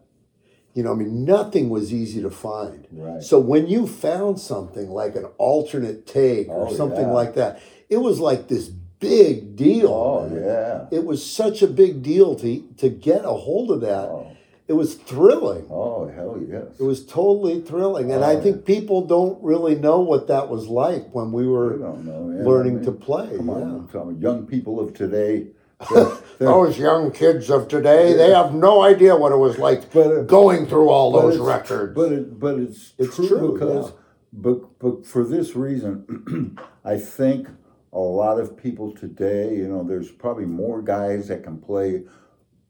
You 0.74 0.82
know, 0.82 0.92
I 0.92 0.94
mean, 0.94 1.24
nothing 1.24 1.70
was 1.70 1.92
easy 1.92 2.20
to 2.20 2.30
find. 2.30 2.86
Right. 2.92 3.22
So 3.22 3.38
when 3.38 3.66
you 3.66 3.86
found 3.86 4.38
something 4.40 4.90
like 4.90 5.16
an 5.16 5.24
alternate 5.38 6.06
take 6.06 6.48
or 6.48 6.68
Oh, 6.68 6.74
something 6.74 7.06
yeah. 7.08 7.12
like 7.12 7.34
that, 7.34 7.60
it 7.88 7.96
was 7.98 8.20
like 8.20 8.48
this 8.48 8.68
big 8.68 9.56
deal. 9.56 9.88
oh, 9.88 10.28
man. 10.28 10.42
yeah. 10.42 10.86
It 10.90 11.04
was 11.04 11.24
such 11.24 11.62
a 11.62 11.66
big 11.66 12.02
deal 12.02 12.34
to 12.36 12.60
to 12.78 12.88
get 12.90 13.24
a 13.24 13.32
hold 13.32 13.70
of 13.70 13.80
that. 13.82 14.08
Oh, 14.08 14.32
It 14.68 14.74
was 14.74 14.96
thrilling. 14.96 15.66
oh, 15.70 16.08
hell 16.08 16.38
yes. 16.46 16.64
It 16.78 16.82
was 16.82 17.06
totally 17.06 17.60
thrilling, 17.62 18.10
and 18.12 18.22
Oh, 18.24 18.28
I 18.28 18.36
think 18.38 18.64
people 18.66 19.00
don't 19.06 19.42
really 19.42 19.76
know 19.76 20.00
what 20.00 20.26
that 20.28 20.48
was 20.50 20.66
like 20.68 21.14
when 21.14 21.32
we 21.32 21.46
were 21.48 21.76
know. 21.78 22.34
yeah, 22.36 22.44
learning 22.44 22.72
I 22.72 22.80
mean, 22.80 22.84
to 22.84 22.92
play. 22.92 23.30
Come 23.36 23.48
on, 23.48 23.60
yeah. 23.60 23.76
I'm 23.78 23.88
talking 23.88 24.20
young 24.20 24.46
people 24.46 24.78
of 24.80 24.92
today. 24.92 25.46
Those 26.38 26.78
young 26.78 27.12
kids 27.12 27.50
of 27.50 27.68
today, 27.68 28.12
they 28.14 28.30
have 28.30 28.54
no 28.54 28.82
idea 28.82 29.16
what 29.16 29.32
it 29.32 29.36
was 29.36 29.58
like 29.58 29.90
But, 29.92 30.06
uh, 30.12 30.22
going 30.22 30.66
through 30.66 30.88
all 30.90 31.10
those 31.12 31.38
records. 31.38 31.94
But 31.94 32.12
it, 32.12 32.38
but 32.38 32.58
it's, 32.58 32.92
It's 32.98 33.16
true, 33.16 33.28
true, 33.28 33.52
because, 33.54 33.90
yeah. 33.90 33.96
but 34.32 34.78
but 34.78 35.06
for 35.06 35.24
this 35.24 35.56
reason, 35.56 36.58
I 36.84 36.98
think 36.98 37.48
a 37.92 37.98
lot 37.98 38.38
of 38.38 38.56
people 38.56 38.92
today, 38.92 39.56
you 39.56 39.66
know, 39.68 39.82
there's 39.82 40.10
probably 40.10 40.44
more 40.44 40.82
guys 40.82 41.28
that 41.28 41.42
can 41.42 41.58
play 41.58 42.02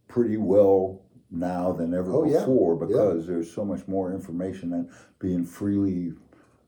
pretty 0.08 0.36
well 0.36 1.02
now 1.30 1.72
than 1.72 1.92
ever 1.92 2.12
Oh, 2.12 2.24
before 2.24 2.74
Yeah. 2.80 2.86
because 2.86 3.26
there's 3.26 3.50
so 3.52 3.64
much 3.64 3.86
more 3.88 4.12
information 4.12 4.72
and 4.74 4.88
being 5.18 5.44
freely. 5.44 6.12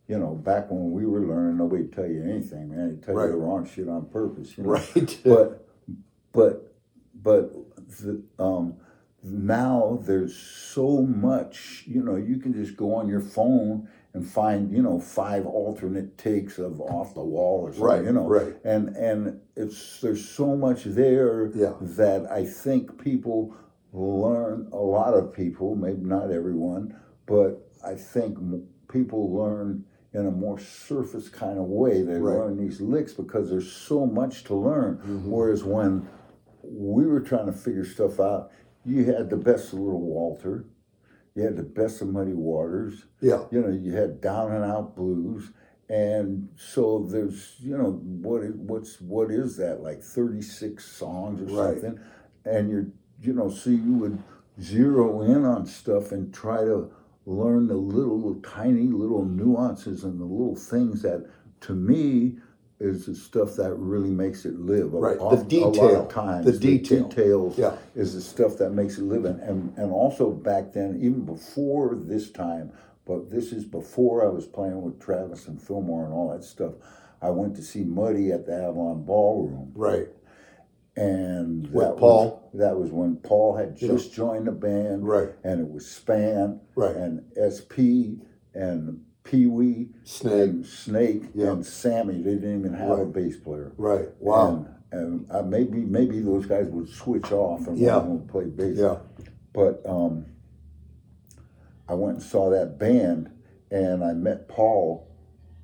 You 0.08 0.18
know, 0.18 0.34
back 0.34 0.70
when 0.70 0.90
we 0.90 1.04
were 1.06 1.20
learning, 1.20 1.58
nobody'd 1.58 1.92
tell 1.92 2.06
you 2.06 2.22
anything, 2.24 2.70
man. 2.70 2.88
They'd 2.88 3.02
tell 3.02 3.14
Right. 3.14 3.26
you 3.26 3.32
the 3.32 3.38
wrong 3.38 3.66
shit 3.66 3.88
on 3.88 4.06
purpose. 4.06 4.56
You 4.56 4.64
know? 4.64 4.70
right. 4.70 5.20
but 5.24 5.67
but 6.32 6.74
but 7.22 7.52
the, 8.00 8.22
um, 8.38 8.74
now 9.22 9.98
there's 10.02 10.36
so 10.36 11.02
much 11.02 11.84
you 11.86 12.02
know 12.02 12.16
you 12.16 12.38
can 12.38 12.52
just 12.54 12.76
go 12.76 12.94
on 12.94 13.08
your 13.08 13.20
phone 13.20 13.88
and 14.14 14.26
find 14.26 14.70
you 14.72 14.82
know 14.82 15.00
five 15.00 15.44
alternate 15.46 16.16
takes 16.16 16.58
of 16.58 16.80
off 16.80 17.14
the 17.14 17.22
wall 17.22 17.62
or 17.64 17.72
something 17.72 17.86
Right, 17.88 18.04
you 18.04 18.12
know 18.12 18.26
right. 18.28 18.54
and 18.64 18.88
and 18.96 19.40
it's 19.56 20.00
there's 20.00 20.26
so 20.28 20.56
much 20.56 20.84
there 20.84 21.50
Yeah. 21.54 21.74
that 21.80 22.30
I 22.30 22.44
think 22.44 23.02
people 23.02 23.54
learn 23.92 24.68
a 24.72 24.76
lot 24.76 25.14
of 25.14 25.32
people 25.32 25.74
maybe 25.74 26.02
not 26.04 26.30
everyone 26.30 26.94
but 27.26 27.68
I 27.84 27.94
think 27.94 28.38
people 28.88 29.34
learn 29.34 29.84
in 30.14 30.26
a 30.26 30.30
more 30.30 30.58
surface 30.58 31.28
kind 31.28 31.58
of 31.58 31.64
way 31.66 32.02
they 32.02 32.14
Right. 32.18 32.36
learn 32.38 32.56
these 32.56 32.80
licks 32.80 33.12
because 33.12 33.50
there's 33.50 33.70
so 33.70 34.06
much 34.06 34.44
to 34.44 34.54
learn 34.54 34.98
Mm-hmm. 34.98 35.30
whereas 35.30 35.64
when 35.64 36.08
we 36.70 37.06
were 37.06 37.20
trying 37.20 37.46
to 37.46 37.52
figure 37.52 37.84
stuff 37.84 38.20
out. 38.20 38.50
You 38.84 39.04
had 39.12 39.30
the 39.30 39.36
best 39.36 39.72
of 39.72 39.78
little 39.80 40.00
Walter. 40.00 40.64
You 41.34 41.44
had 41.44 41.56
the 41.56 41.62
best 41.62 42.02
of 42.02 42.08
Muddy 42.08 42.32
Waters. 42.32 43.04
Yeah. 43.20 43.44
you 43.50 43.60
know, 43.60 43.68
you 43.70 43.92
had 43.92 44.20
down 44.20 44.52
and 44.52 44.64
out 44.64 44.96
blues, 44.96 45.50
and 45.88 46.48
so 46.56 47.06
there's, 47.08 47.54
you 47.60 47.76
know, 47.76 47.92
what 48.02 48.42
is, 48.42 48.54
what's 48.56 49.00
what 49.00 49.30
is 49.30 49.56
that? 49.58 49.80
Like 49.82 50.02
thirty 50.02 50.42
six 50.42 50.84
songs 50.84 51.40
or 51.40 51.44
Right. 51.54 51.80
something, 51.80 52.00
and 52.44 52.70
you're, 52.70 52.86
you 53.22 53.32
know, 53.34 53.50
so 53.50 53.70
you 53.70 53.94
would 53.94 54.18
zero 54.60 55.22
in 55.22 55.44
on 55.44 55.64
stuff 55.66 56.10
and 56.12 56.34
try 56.34 56.58
to 56.64 56.90
learn 57.26 57.68
the 57.68 57.76
little, 57.76 58.34
tiny 58.40 58.86
little 58.88 59.24
nuances 59.24 60.02
and 60.02 60.18
the 60.18 60.24
little 60.24 60.56
things 60.56 61.02
that, 61.02 61.24
to 61.60 61.74
me, 61.74 62.38
is 62.80 63.06
the 63.06 63.14
stuff 63.14 63.56
that 63.56 63.74
really 63.74 64.10
makes 64.10 64.44
it 64.44 64.58
live. 64.60 64.92
Right, 64.92 65.16
the 65.18 65.22
oft- 65.24 65.34
A 65.52 65.58
lot 65.58 65.72
detail, 65.72 66.02
of 66.02 66.08
times, 66.08 66.44
the 66.46 66.52
detail. 66.58 67.08
details 67.08 67.58
Yeah. 67.58 67.76
is 67.96 68.14
the 68.14 68.20
stuff 68.20 68.56
that 68.58 68.70
makes 68.70 68.98
it 68.98 69.02
live. 69.04 69.24
And, 69.24 69.40
and 69.40 69.72
and 69.76 69.92
also 69.92 70.30
back 70.30 70.72
then, 70.72 70.96
even 71.00 71.24
before 71.24 71.96
this 71.96 72.30
time, 72.30 72.70
but 73.04 73.30
this 73.30 73.52
is 73.52 73.64
before 73.64 74.24
I 74.24 74.28
was 74.28 74.46
playing 74.46 74.82
with 74.82 75.00
Travis 75.00 75.48
and 75.48 75.60
Fillmore 75.60 76.04
and 76.04 76.12
all 76.14 76.28
that 76.30 76.44
stuff. 76.44 76.74
I 77.20 77.30
went 77.30 77.56
to 77.56 77.62
see 77.62 77.82
Muddy 77.82 78.30
at 78.30 78.46
the 78.46 78.54
Avalon 78.54 79.02
Ballroom, 79.02 79.72
Right. 79.74 80.08
and 80.96 81.68
With 81.72 81.84
that 81.84 81.96
Paul? 81.96 82.48
Was, 82.52 82.60
that 82.60 82.78
was 82.78 82.90
when 82.92 83.16
Paul 83.16 83.56
had 83.56 83.76
just 83.76 84.12
joined 84.12 84.46
the 84.46 84.52
band, 84.52 85.06
Right. 85.06 85.30
And 85.42 85.60
it 85.60 85.68
was 85.68 85.84
Spann, 85.84 86.60
Right. 86.76 86.94
and 86.96 87.22
SP, 87.34 88.20
and 88.54 89.00
Pee 89.28 89.46
Wee, 89.46 89.88
Snake. 90.04 90.32
and 90.32 90.66
Snake, 90.66 91.22
Yeah. 91.34 91.52
and 91.52 91.66
Sammy. 91.66 92.22
They 92.22 92.34
didn't 92.36 92.60
even 92.60 92.72
have 92.74 92.98
a 92.98 93.04
bass 93.04 93.36
player. 93.36 93.72
Right. 93.76 94.08
Wow. 94.20 94.66
And, 94.90 95.00
and 95.00 95.30
uh, 95.30 95.42
maybe 95.42 95.78
maybe 95.80 96.20
those 96.20 96.46
guys 96.46 96.66
would 96.68 96.88
switch 96.88 97.30
off 97.30 97.66
and 97.66 97.76
Yeah. 97.78 97.98
one 97.98 98.20
would 98.20 98.28
play 98.28 98.44
bass. 98.46 98.78
yeah. 98.78 98.96
But 99.52 99.82
um, 99.84 100.24
I 101.88 101.94
went 101.94 102.16
and 102.18 102.22
saw 102.22 102.48
that 102.50 102.78
band, 102.78 103.30
and 103.70 104.02
I 104.04 104.12
met 104.14 104.48
Paul 104.48 105.06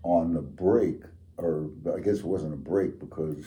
on 0.03 0.35
the 0.35 0.43
break, 0.43 1.03
or 1.39 1.71
I 1.95 2.01
guess 2.01 2.19
it 2.19 2.25
wasn't 2.27 2.53
a 2.55 2.59
break 2.59 2.99
because 3.01 3.47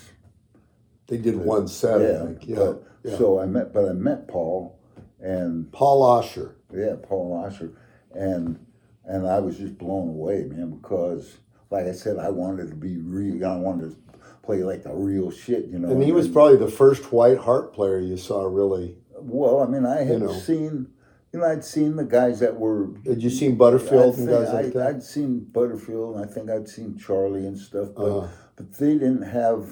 They 1.08 1.18
did 1.18 1.38
one 1.38 1.68
set. 1.68 2.02
yeah, 2.02 2.24
I 2.24 2.26
think. 2.26 2.48
Yeah. 2.48 2.56
but- 2.56 2.84
yeah. 3.04 3.18
So 3.18 3.40
I 3.40 3.46
met, 3.46 3.72
but 3.72 3.88
I 3.88 3.94
met 3.94 4.28
Paul, 4.28 4.78
and 5.20 5.72
Paul 5.72 6.02
Oscher. 6.04 6.54
yeah, 6.74 6.96
Paul 7.02 7.32
Oscher, 7.42 7.72
and 8.14 8.60
and 9.08 9.26
I 9.28 9.40
was 9.40 9.58
just 9.58 9.78
blown 9.78 10.10
away, 10.10 10.44
man, 10.44 10.70
because 10.72 11.38
like 11.70 11.86
I 11.86 11.92
said, 11.94 12.18
I 12.18 12.30
wanted 12.30 12.70
to 12.70 12.76
be 12.76 12.98
real. 12.98 13.46
I 13.46 13.56
wanted 13.58 13.92
to 13.92 13.98
play 14.44 14.64
like 14.64 14.84
the 14.84 14.94
real 14.94 15.32
shit, 15.32 15.66
you 15.66 15.80
know. 15.80 15.90
And 15.90 16.02
he 16.04 16.12
was 16.12 16.28
probably 16.28 16.58
the 16.58 16.70
first 16.72 17.12
white 17.12 17.38
harp 17.40 17.74
player 17.74 18.00
you 18.00 18.18
saw 18.18 18.44
really. 18.46 18.96
well. 19.20 19.62
I 19.62 19.66
mean, 19.68 19.86
I 19.86 20.04
had 20.04 20.22
know. 20.22 20.32
seen, 20.32 20.88
you 21.34 21.40
know, 21.40 21.46
I'd 21.46 21.66
seen 21.66 21.96
the 21.98 22.06
guys 22.06 22.40
that 22.40 22.58
were. 22.58 22.90
Had 23.06 23.22
you 23.22 23.30
seen 23.30 23.56
Butterfield 23.58 24.16
I 24.16 24.18
and 24.20 24.28
guys 24.30 24.50
I, 24.50 24.62
like 24.62 24.74
that? 24.74 24.88
I'd 24.88 25.04
seen 25.04 25.40
Butterfield, 25.52 26.16
and 26.16 26.24
I 26.26 26.28
think 26.34 26.50
I'd 26.50 26.70
seen 26.70 26.98
Charlie 26.98 27.46
and 27.48 27.58
stuff, 27.58 27.90
but 27.96 28.04
Uh, 28.20 28.28
but 28.56 28.72
they 28.74 28.94
didn't 28.94 29.24
have 29.24 29.70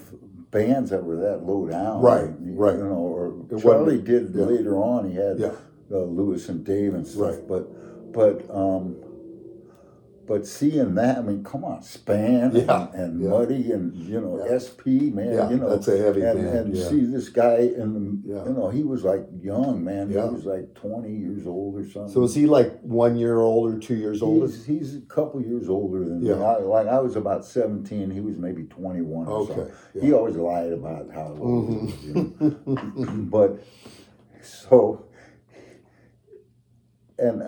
bands 0.51 0.89
that 0.91 1.03
were 1.03 1.15
that 1.17 1.43
low 1.45 1.65
down, 1.67 2.01
Right, 2.01 2.29
you, 2.43 2.53
right. 2.53 2.77
You 2.77 2.83
know, 2.83 2.93
or 2.95 3.33
It 3.49 3.61
Charlie 3.61 3.99
did 4.01 4.33
yeah. 4.35 4.43
later 4.45 4.77
on. 4.77 5.09
He 5.09 5.15
had 5.15 5.39
Yeah. 5.39 5.51
uh, 5.91 5.99
Louis 6.03 6.47
and 6.49 6.63
Dave 6.65 6.93
and 6.93 7.05
stuff, 7.05 7.35
Right. 7.37 7.47
but 7.47 8.11
but 8.13 8.49
um, 8.55 8.95
but 10.27 10.45
seeing 10.47 10.95
that, 10.95 11.17
I 11.19 11.21
mean, 11.21 11.43
come 11.43 11.63
on, 11.63 11.81
Spann 11.81 12.53
Yeah, 12.65 12.87
and, 12.93 12.95
and 12.95 13.21
yeah. 13.23 13.29
Muddy 13.29 13.71
and 13.71 13.93
you 13.95 14.19
know 14.21 14.45
Yeah. 14.49 14.57
SP 14.57 14.85
man, 15.13 15.51
you 15.51 15.57
know 15.57 15.69
that's 15.69 15.87
a 15.87 15.97
heavy 15.97 16.21
and, 16.21 16.43
band, 16.43 16.67
and 16.67 16.77
see 16.77 17.05
this 17.05 17.29
guy 17.29 17.57
and 17.77 18.23
you 18.25 18.33
know 18.33 18.69
he 18.69 18.83
was 18.83 19.03
like 19.03 19.25
young 19.41 19.83
man, 19.83 20.09
he 20.09 20.15
was 20.17 20.45
like 20.45 20.73
twenty 20.73 21.13
years 21.15 21.45
old 21.45 21.75
or 21.75 21.83
something. 21.89 22.11
so 22.13 22.23
is 22.23 22.33
he 22.35 22.45
like 22.45 22.79
one 22.81 23.15
year 23.17 23.39
old 23.39 23.73
or 23.73 23.79
two 23.79 23.95
years 23.95 24.21
older? 24.21 24.47
He's, 24.47 24.65
he's 24.65 24.95
a 24.95 25.01
couple 25.01 25.41
years 25.41 25.69
older 25.69 25.99
than 25.99 26.21
me. 26.21 26.31
I, 26.31 26.57
like 26.57 26.87
I 26.87 26.99
was 26.99 27.15
about 27.15 27.45
seventeen. 27.45 28.09
He 28.11 28.21
was 28.21 28.37
maybe 28.37 28.63
twenty 28.63 29.01
one. 29.01 29.27
or 29.27 29.41
Okay. 29.49 29.71
He 30.01 30.13
always 30.13 30.35
lied 30.35 30.71
about 30.73 31.09
how 31.13 31.35
old 31.39 31.69
he 31.69 31.75
was. 31.85 32.03
You 32.03 32.13
Mm-hmm. 32.13 32.73
know? 32.73 33.21
but 33.29 33.63
so 34.41 35.05
and 37.17 37.43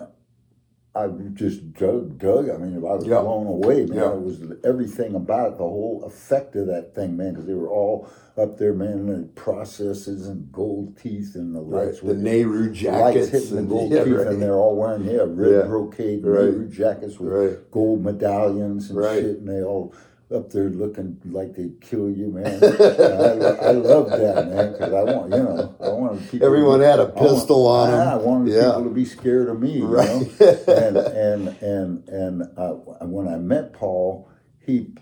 I 0.98 1.08
just 1.34 1.74
dug, 1.74 2.18
dug. 2.18 2.50
I 2.50 2.56
mean, 2.56 2.76
if 2.76 2.84
I 2.84 2.94
was 2.94 3.06
Yeah. 3.06 3.20
blown 3.20 3.46
away, 3.46 3.86
man. 3.86 3.96
Yeah. 3.98 4.14
It 4.14 4.20
was 4.22 4.40
everything 4.64 5.14
about 5.14 5.52
it, 5.52 5.58
the 5.58 5.64
whole 5.64 6.02
effect 6.04 6.56
of 6.56 6.66
that 6.66 6.94
thing, 6.94 7.16
man. 7.16 7.34
Because 7.34 7.46
they 7.46 7.54
were 7.54 7.68
all 7.68 8.08
up 8.36 8.58
there, 8.58 8.74
man, 8.74 9.08
and 9.08 9.34
processes 9.34 10.26
and 10.26 10.50
gold 10.52 10.96
teeth 10.96 11.34
and 11.36 11.54
the 11.54 11.60
Right. 11.60 11.86
lights 11.86 12.00
The 12.00 12.06
were 12.08 12.14
Nehru 12.14 12.64
lights 12.66 12.78
jackets 12.78 13.28
hitting 13.28 13.50
the 13.50 13.58
and 13.58 13.68
gold 13.68 13.90
yeah, 13.92 14.04
teeth, 14.04 14.14
right. 14.14 14.26
and 14.28 14.42
they're 14.42 14.54
all 14.56 14.76
wearing 14.76 15.04
yeah 15.04 15.24
red 15.28 15.68
brocade 15.68 16.24
Right. 16.24 16.44
Nehru 16.52 16.68
jackets 16.68 17.20
with 17.20 17.32
Right. 17.32 17.70
gold 17.70 18.02
medallions 18.04 18.90
and 18.90 18.98
Right. 18.98 19.20
shit, 19.22 19.38
and 19.38 19.48
they 19.48 19.62
all 19.62 19.92
up 20.34 20.50
there 20.50 20.68
looking 20.68 21.18
like 21.24 21.54
they'd 21.54 21.80
kill 21.80 22.10
you, 22.10 22.28
man. 22.28 22.62
I, 22.62 23.68
I 23.68 23.70
loved 23.72 24.12
that, 24.12 24.48
man, 24.48 24.72
because 24.72 24.92
I 24.92 25.02
want 25.02 25.32
you 25.32 25.38
know 25.42 25.74
I 25.80 25.88
wanted 25.88 26.30
people. 26.30 26.46
Everyone 26.46 26.80
had 26.80 27.00
a 27.00 27.04
I 27.04 27.06
want- 27.06 27.50
on 27.50 27.90
on 27.90 27.90
'em. 28.00 28.08
I 28.08 28.16
wanted 28.16 28.52
Yeah. 28.52 28.62
people 28.66 28.84
to 28.84 28.90
be 28.90 29.04
scared 29.06 29.48
of 29.48 29.60
me, 29.60 29.72
you 29.78 29.86
Right. 29.86 30.06
know. 30.40 30.46
and 30.68 30.96
and 30.98 31.48
and 31.62 32.08
and 32.08 32.42
uh, 32.58 32.72
when 33.06 33.26
I 33.28 33.36
met 33.36 33.72
Paul, 33.72 34.28
he 34.60 34.94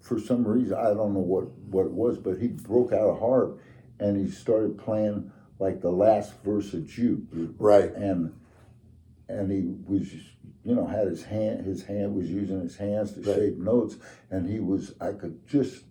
for 0.00 0.18
some 0.20 0.46
reason 0.46 0.74
I 0.76 0.92
don't 0.92 1.14
know 1.14 1.20
what 1.20 1.50
what 1.70 1.86
it 1.86 1.92
was, 1.92 2.18
but 2.18 2.38
he 2.38 2.48
broke 2.48 2.92
out 2.92 3.08
a 3.08 3.14
harp 3.14 3.58
and 3.98 4.16
he 4.18 4.30
started 4.30 4.76
playing 4.78 5.30
like 5.58 5.80
the 5.80 5.90
last 5.92 6.34
verse 6.42 6.74
of 6.74 6.86
Juke, 6.86 7.20
Right. 7.58 7.94
and 7.94 8.34
and 9.30 9.50
he 9.50 9.62
was 9.86 10.10
you 10.64 10.74
know 10.74 10.86
had 10.86 11.06
his 11.06 11.24
hand 11.24 11.64
his 11.64 11.84
hand 11.84 12.14
was 12.14 12.30
using 12.30 12.60
his 12.60 12.76
hands 12.76 13.12
to 13.12 13.20
Right. 13.20 13.36
shape 13.36 13.58
notes, 13.58 13.96
and 14.30 14.48
he 14.48 14.60
was 14.60 14.94
I 15.00 15.12
could 15.12 15.46
just 15.46 15.84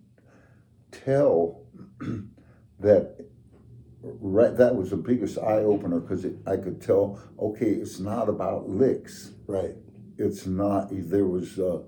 tell 0.92 1.62
that 2.80 3.16
right 4.02 4.56
that 4.56 4.74
was 4.74 4.90
the 4.90 4.96
biggest 4.96 5.38
eye 5.38 5.58
opener 5.62 6.00
because 6.00 6.24
I 6.46 6.56
could 6.56 6.80
tell 6.80 7.20
okay 7.38 7.66
it's 7.70 8.00
not 8.00 8.28
about 8.28 8.68
licks 8.68 9.32
Right. 9.46 9.74
it's 10.18 10.46
not 10.46 10.88
there 10.90 11.26
was 11.26 11.58
uh, 11.58 11.82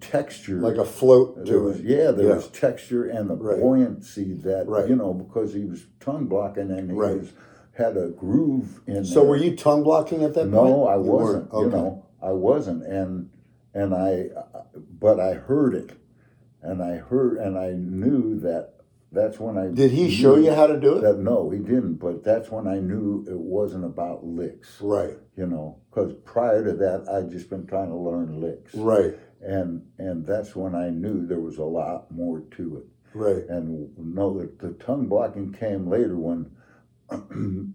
texture 0.00 0.56
Like 0.60 0.76
a 0.78 0.84
float 0.84 1.36
there 1.44 1.58
to 1.58 1.62
was 1.64 1.80
it. 1.80 1.84
yeah 1.86 2.10
there 2.10 2.28
Yeah. 2.28 2.34
was 2.36 2.48
texture 2.48 3.04
and 3.04 3.28
the 3.30 3.34
Right. 3.36 3.60
buoyancy 3.60 4.32
that 4.44 4.66
Right. 4.66 4.88
you 4.88 4.96
know 4.96 5.12
because 5.14 5.52
he 5.54 5.64
was 5.64 5.86
tongue 6.00 6.26
blocking 6.26 6.70
and 6.70 6.90
he 6.90 6.96
Right. 6.96 7.18
was 7.18 7.32
had 7.74 7.96
a 7.96 8.08
groove 8.08 8.80
in 8.86 9.04
So 9.04 9.20
there. 9.20 9.28
were 9.30 9.36
you 9.36 9.56
tongue 9.56 9.82
blocking 9.82 10.24
at 10.24 10.34
that 10.34 10.50
point? 10.50 10.52
no 10.52 10.86
I 10.86 10.96
You 10.96 11.02
wasn't 11.02 11.52
weren't. 11.52 11.64
you 11.64 11.70
know 11.70 12.06
I 12.22 12.30
wasn't 12.32 12.84
and 12.84 13.30
and 13.74 13.94
I 13.94 14.26
but 14.98 15.18
I 15.20 15.34
heard 15.34 15.74
it 15.74 15.90
and 16.62 16.82
I 16.82 16.96
heard 16.96 17.38
and 17.38 17.58
I 17.58 17.70
knew 17.72 18.38
that 18.40 18.74
that's 19.10 19.38
when 19.38 19.58
I 19.58 19.68
Did 19.68 19.90
he 19.90 20.10
show 20.10 20.36
you 20.36 20.52
how 20.54 20.66
to 20.66 20.80
do 20.80 20.96
it? 20.96 21.00
that 21.02 21.18
no 21.18 21.50
he 21.50 21.58
didn't 21.58 21.94
but 21.96 22.22
that's 22.24 22.50
when 22.50 22.66
I 22.66 22.78
knew 22.78 23.24
it 23.28 23.38
wasn't 23.38 23.84
about 23.84 24.24
licks 24.24 24.78
Right. 24.80 25.16
you 25.36 25.46
know 25.46 25.78
because 25.90 26.14
prior 26.24 26.64
to 26.64 26.72
that 26.74 27.06
I'd 27.10 27.30
just 27.30 27.50
been 27.50 27.66
trying 27.66 27.88
to 27.90 27.96
learn 27.96 28.40
licks 28.40 28.74
Right. 28.74 29.14
and 29.42 29.82
and 29.98 30.24
that's 30.26 30.54
when 30.56 30.74
I 30.74 30.90
knew 30.90 31.26
there 31.26 31.40
was 31.40 31.58
a 31.58 31.64
lot 31.64 32.10
more 32.10 32.40
to 32.56 32.78
it. 32.78 32.84
Right. 33.14 33.44
And 33.48 33.90
no, 33.98 34.38
the, 34.38 34.50
the 34.68 34.72
tongue 34.74 35.06
blocking 35.06 35.52
came 35.52 35.86
later 35.90 36.16
when 36.16 36.50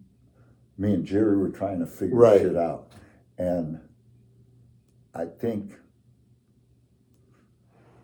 me 0.78 0.94
and 0.94 1.06
Jerry 1.06 1.38
were 1.38 1.50
trying 1.52 1.80
to 1.80 1.86
figure 1.86 2.16
Right. 2.18 2.42
shit 2.42 2.56
out, 2.58 2.92
and 3.38 3.80
I 5.18 5.26
think 5.26 5.72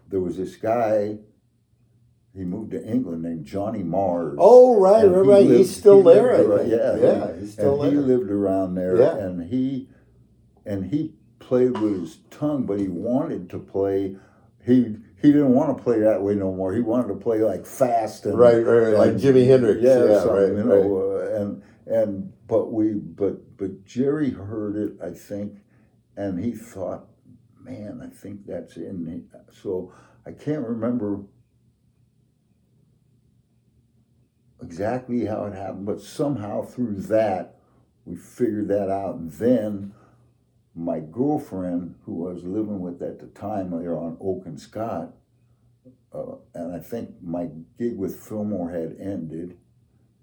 there 0.09 0.19
was 0.19 0.37
this 0.37 0.55
guy. 0.55 1.17
He 2.35 2.43
moved 2.43 2.71
to 2.71 2.83
England 2.83 3.21
named 3.21 3.45
Johnny 3.45 3.83
Mars. 3.83 4.35
Oh, 4.39 4.79
right, 4.79 5.05
right, 5.05 5.23
he 5.23 5.29
right. 5.31 5.43
lived- 5.45 5.57
He's 5.59 5.75
still 5.75 5.99
he 5.99 6.13
there. 6.15 6.41
Around- 6.49 6.67
yeah, 6.69 6.95
yeah, 6.97 7.33
he- 7.35 7.41
he's 7.41 7.53
still 7.53 7.83
and 7.83 7.93
he 7.93 7.99
lived 7.99 8.31
around 8.31 8.73
there, 8.73 8.97
Yeah. 8.97 9.17
and 9.17 9.43
he 9.43 9.89
and 10.65 10.85
he 10.85 11.13
played 11.39 11.77
with 11.79 11.99
his 11.99 12.19
tongue, 12.31 12.65
but 12.65 12.79
he 12.79 12.87
wanted 12.87 13.49
to 13.51 13.59
play. 13.59 14.17
He 14.65 14.95
he 15.21 15.31
didn't 15.31 15.53
want 15.53 15.77
to 15.77 15.83
play 15.83 15.99
that 15.99 16.23
way 16.23 16.33
no 16.35 16.51
more. 16.51 16.73
He 16.73 16.81
wanted 16.81 17.09
to 17.09 17.15
play 17.15 17.39
like 17.43 17.65
fast 17.67 18.25
and 18.25 18.37
Right, 18.37 18.65
right, 18.65 18.77
right, 18.85 18.93
like 18.97 19.11
and- 19.11 19.19
Jimi 19.19 19.45
Hendrix. 19.45 19.81
Yeah, 19.81 20.03
Yeah, 20.05 20.23
right, 20.25 20.47
you 20.51 20.63
know, 20.63 20.97
uh, 21.19 21.39
and 21.41 21.61
and 21.85 22.33
but 22.47 22.73
we 22.73 22.93
but 22.93 23.57
but 23.57 23.85
Jerry 23.85 24.31
heard 24.31 24.75
it, 24.75 24.93
I 25.03 25.11
think, 25.11 25.57
and 26.15 26.43
he 26.43 26.51
thought, 26.51 27.07
man, 27.61 28.01
I 28.03 28.15
think 28.15 28.45
that's 28.45 28.77
in 28.77 29.03
me. 29.03 29.21
So 29.51 29.93
I 30.25 30.31
can't 30.31 30.67
remember 30.67 31.21
exactly 34.61 35.25
how 35.25 35.45
it 35.45 35.53
happened, 35.53 35.85
but 35.85 36.01
somehow 36.01 36.63
through 36.63 37.01
that 37.01 37.59
we 38.05 38.15
figured 38.15 38.67
that 38.69 38.89
out. 38.89 39.15
And 39.15 39.31
then 39.31 39.93
my 40.75 40.99
girlfriend, 40.99 41.95
who 42.05 42.27
I 42.27 42.33
was 42.33 42.43
living 42.43 42.79
with 42.79 43.01
at 43.01 43.19
the 43.19 43.27
time, 43.27 43.71
there 43.71 43.97
on 43.97 44.17
Oak 44.19 44.45
and 44.45 44.59
Scott, 44.59 45.13
uh, 46.13 46.35
and 46.53 46.75
I 46.75 46.79
think 46.79 47.11
my 47.21 47.49
gig 47.77 47.97
with 47.97 48.23
Fillmore 48.23 48.71
had 48.71 48.97
ended, 48.99 49.57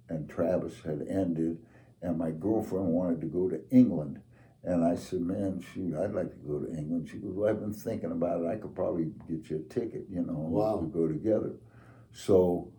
and 0.09 0.29
Travis 0.29 0.81
had 0.85 1.07
ended, 1.09 1.59
and 2.03 2.19
my 2.19 2.31
girlfriend 2.31 2.87
wanted 2.89 3.21
to 3.21 3.27
go 3.27 3.49
to 3.49 3.61
England. 3.71 4.21
And 4.63 4.85
I 4.85 4.95
said, 4.95 5.23
man, 5.23 5.61
shoot, 5.73 5.95
I'd 5.97 6.13
like 6.13 6.31
to 6.31 6.37
go 6.47 6.59
to 6.61 6.71
England. 6.77 7.09
She 7.11 7.17
goes, 7.17 7.33
well, 7.33 7.49
I've 7.49 7.61
been 7.61 7.73
thinking 7.73 8.13
about 8.13 8.43
it. 8.43 8.47
I 8.47 8.57
could 8.57 8.75
probably 8.75 9.11
get 9.29 9.49
you 9.49 9.57
a 9.67 9.73
ticket, 9.73 10.05
you 10.11 10.21
know, 10.21 10.33
and 10.35 10.51
Wow. 10.51 10.77
we 10.77 10.81
could 10.83 10.93
go 10.93 11.09
together. 11.09 11.53
So 12.13 12.71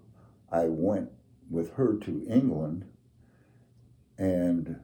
I 0.52 0.66
went 0.66 1.10
with 1.50 1.74
her 1.74 1.96
to 1.98 2.26
England, 2.30 2.86
and 4.18 4.80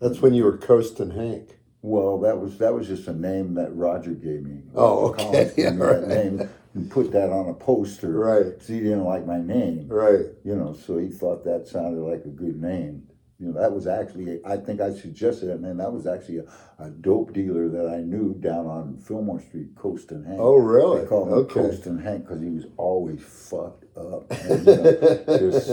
That's 0.00 0.20
when 0.20 0.32
you 0.34 0.44
were 0.44 0.56
coasting 0.56 1.10
Hank. 1.10 1.58
well, 1.82 2.18
that 2.20 2.38
was 2.38 2.58
that 2.58 2.72
was 2.74 2.86
just 2.86 3.08
a 3.08 3.12
name 3.12 3.54
that 3.54 3.74
Rodger 3.74 4.12
gave 4.12 4.44
me. 4.44 4.62
Oh, 4.74 5.10
Rodger 5.10 5.14
okay. 5.14 5.24
Collins 5.24 5.52
gave 5.54 5.56
me 5.56 5.62
Yeah, 5.64 5.70
that 5.86 5.98
right. 6.00 6.08
name. 6.08 6.48
and 6.74 6.90
put 6.90 7.10
that 7.12 7.30
on 7.30 7.48
a 7.48 7.54
poster. 7.54 8.12
Right. 8.12 8.56
'cause 8.58 8.68
he 8.68 8.78
didn't 8.80 9.04
like 9.04 9.26
my 9.26 9.40
name. 9.40 9.88
Right. 9.88 10.26
You 10.44 10.54
know, 10.54 10.72
so 10.74 10.98
he 10.98 11.08
thought 11.08 11.44
that 11.44 11.66
sounded 11.66 12.00
like 12.00 12.24
a 12.24 12.28
good 12.28 12.60
name. 12.60 13.07
You 13.40 13.52
know, 13.52 13.60
that 13.60 13.72
was 13.72 13.86
actually, 13.86 14.40
I 14.44 14.56
think 14.56 14.80
I 14.80 14.92
suggested 14.92 15.48
it, 15.50 15.60
and 15.60 15.78
that 15.78 15.92
was 15.92 16.08
actually 16.08 16.38
a, 16.38 16.44
a 16.80 16.90
dope 16.90 17.32
dealer 17.32 17.68
that 17.68 17.88
I 17.88 17.98
knew 17.98 18.34
down 18.34 18.66
on 18.66 18.98
Fillmore 18.98 19.40
Street, 19.40 19.76
Coast 19.76 20.10
and 20.10 20.26
Hank. 20.26 20.40
Oh, 20.40 20.56
really? 20.56 21.02
They 21.02 21.06
called 21.06 21.28
him 21.28 21.34
Okay. 21.34 21.54
Coast 21.54 21.86
and 21.86 22.00
Hank 22.02 22.24
because 22.24 22.42
he 22.42 22.50
was 22.50 22.66
always 22.76 23.22
fucked 23.22 23.84
up. 23.96 24.28
And, 24.30 24.66
you 24.66 24.76
know, 24.76 25.24
just, 25.38 25.68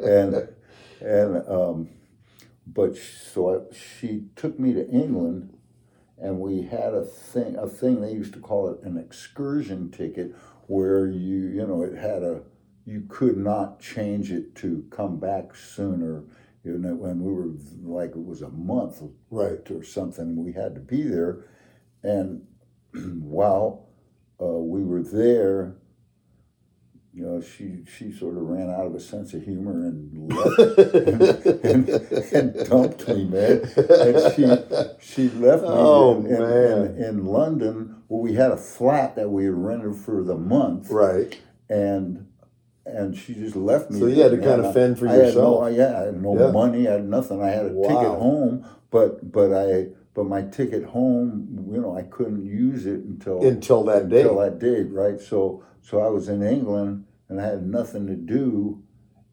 and, 0.00 0.48
and, 1.00 1.48
um, 1.48 1.90
but 2.66 2.96
so 2.96 3.54
I, 3.70 3.74
she 3.74 4.24
took 4.34 4.58
me 4.58 4.72
to 4.74 4.88
England 4.88 5.56
and 6.20 6.40
we 6.40 6.62
had 6.62 6.92
a 6.92 7.04
thing, 7.04 7.54
a 7.56 7.68
thing 7.68 8.00
they 8.00 8.12
used 8.12 8.32
to 8.34 8.40
call 8.40 8.68
it 8.70 8.82
an 8.82 8.96
excursion 8.98 9.92
ticket 9.92 10.34
where 10.66 11.06
you, 11.06 11.48
you 11.48 11.66
know, 11.66 11.82
it 11.82 11.96
had 11.96 12.24
a, 12.24 12.42
you 12.84 13.04
could 13.08 13.36
not 13.36 13.80
change 13.80 14.32
it 14.32 14.56
to 14.56 14.84
come 14.90 15.20
back 15.20 15.54
sooner. 15.54 16.24
You 16.64 16.78
know, 16.78 16.94
when 16.96 17.22
we 17.22 17.32
were 17.32 17.52
like, 17.84 18.10
it 18.10 18.24
was 18.24 18.42
a 18.42 18.50
month 18.50 19.02
Right. 19.30 19.70
or 19.70 19.82
something, 19.84 20.44
we 20.44 20.52
had 20.52 20.74
to 20.76 20.80
be 20.82 21.02
there. 21.04 21.46
And 22.02 22.42
while 23.22 23.88
uh, 24.40 24.46
we 24.46 24.84
were 24.84 25.02
there, 25.02 25.76
you 27.14 27.24
know, 27.26 27.40
she 27.42 27.84
she 27.86 28.12
sort 28.12 28.36
of 28.36 28.44
ran 28.44 28.70
out 28.70 28.86
of 28.86 28.94
a 28.94 29.00
sense 29.00 29.34
of 29.34 29.42
humor 29.44 29.86
and 29.88 30.32
left 30.32 30.58
and, 31.08 31.22
and, 31.64 31.88
and 32.32 32.68
dumped 32.68 33.08
me, 33.08 33.24
man. 33.26 33.62
And 33.76 34.34
she 34.34 34.46
she 35.00 35.30
left 35.30 35.64
me 35.64 35.68
Oh, 35.72 36.18
in, 36.24 36.30
man. 36.38 36.86
in, 36.96 37.04
in 37.04 37.26
London 37.26 37.96
where 38.08 38.22
we 38.22 38.34
had 38.34 38.52
a 38.52 38.58
flat 38.58 39.16
that 39.16 39.30
we 39.30 39.46
had 39.46 39.54
rented 39.54 39.96
for 39.96 40.22
the 40.24 40.36
month, 40.36 40.90
Right. 40.90 41.40
and 41.68 42.27
and 42.96 43.16
she 43.16 43.34
just 43.34 43.56
left 43.56 43.90
me. 43.90 44.00
So 44.00 44.06
you 44.06 44.22
had 44.22 44.30
to 44.32 44.38
kind 44.38 44.60
of 44.64 44.72
fend 44.72 44.98
for 44.98 45.06
I 45.08 45.12
Had 45.12 45.26
yourself. 45.26 45.60
no, 45.62 45.66
yeah, 45.68 46.00
I 46.00 46.04
had 46.06 46.22
no 46.22 46.34
Yeah. 46.38 46.50
money. 46.50 46.88
I 46.88 46.92
had 46.92 47.08
nothing. 47.08 47.42
I 47.42 47.50
had 47.50 47.66
a 47.66 47.74
ticket 47.74 48.18
home, 48.26 48.64
but 48.90 49.30
but 49.32 49.52
I 49.52 49.88
but 50.14 50.24
my 50.24 50.42
ticket 50.42 50.84
home, 50.84 51.68
you 51.72 51.80
know, 51.80 51.94
I 51.96 52.02
couldn't 52.02 52.44
use 52.44 52.86
it 52.86 53.00
until 53.04 53.42
Until 53.42 53.84
that 53.84 54.08
day. 54.08 54.20
until 54.22 54.38
that 54.40 54.58
date, 54.58 54.90
right? 54.92 55.20
So 55.20 55.62
so 55.80 56.00
I 56.00 56.08
was 56.08 56.28
in 56.28 56.42
England 56.42 57.04
and 57.28 57.40
I 57.40 57.46
had 57.46 57.66
nothing 57.66 58.06
to 58.08 58.16
do, 58.16 58.82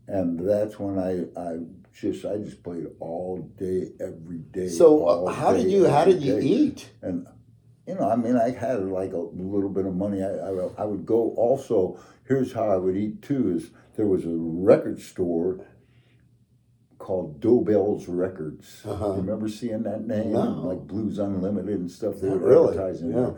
and 0.08 0.40
that's 0.48 0.80
when 0.80 1.00
I 1.00 1.26
I 1.40 1.60
just 1.94 2.26
I 2.26 2.38
just 2.38 2.62
played 2.64 2.88
all 3.00 3.40
day 3.58 3.92
every 4.00 4.40
day. 4.52 4.68
So 4.68 5.06
uh, 5.06 5.32
how 5.32 5.54
did 5.54 5.72
you 5.72 5.88
how 5.88 6.06
did 6.06 6.22
you 6.22 6.36
day. 6.40 6.46
eat? 6.46 6.90
And 7.02 7.26
you 7.88 7.96
know, 7.96 8.10
I 8.10 8.16
mean, 8.16 8.36
I 8.36 8.52
had 8.52 8.86
like 8.86 9.14
a 9.14 9.18
little 9.18 9.70
bit 9.70 9.86
of 9.86 9.96
money. 9.96 10.24
I, 10.24 10.30
I, 10.30 10.84
I 10.84 10.86
would 10.86 11.06
go 11.06 11.34
also. 11.38 12.00
Here's 12.28 12.54
how 12.54 12.70
I 12.70 12.78
would 12.78 12.98
eat 12.98 13.22
too: 13.22 13.56
is 13.56 13.72
there 13.96 14.08
was 14.08 14.26
a 14.26 14.30
record 14.34 15.00
store 15.02 15.66
called 16.98 17.40
Dobell's 17.40 18.08
Records. 18.08 18.82
Uh-huh. 18.84 19.10
Remember 19.14 19.48
seeing 19.48 19.84
that 19.84 20.08
name? 20.08 20.34
No. 20.34 20.42
Like 20.42 20.80
Blues 20.88 21.20
Unlimited 21.20 21.80
and 21.80 21.92
stuff. 21.92 22.16
They 22.20 22.30
were 22.30 22.38
really, 22.40 22.78
advertising. 22.78 23.12
yeah. 23.12 23.16
there. 23.16 23.36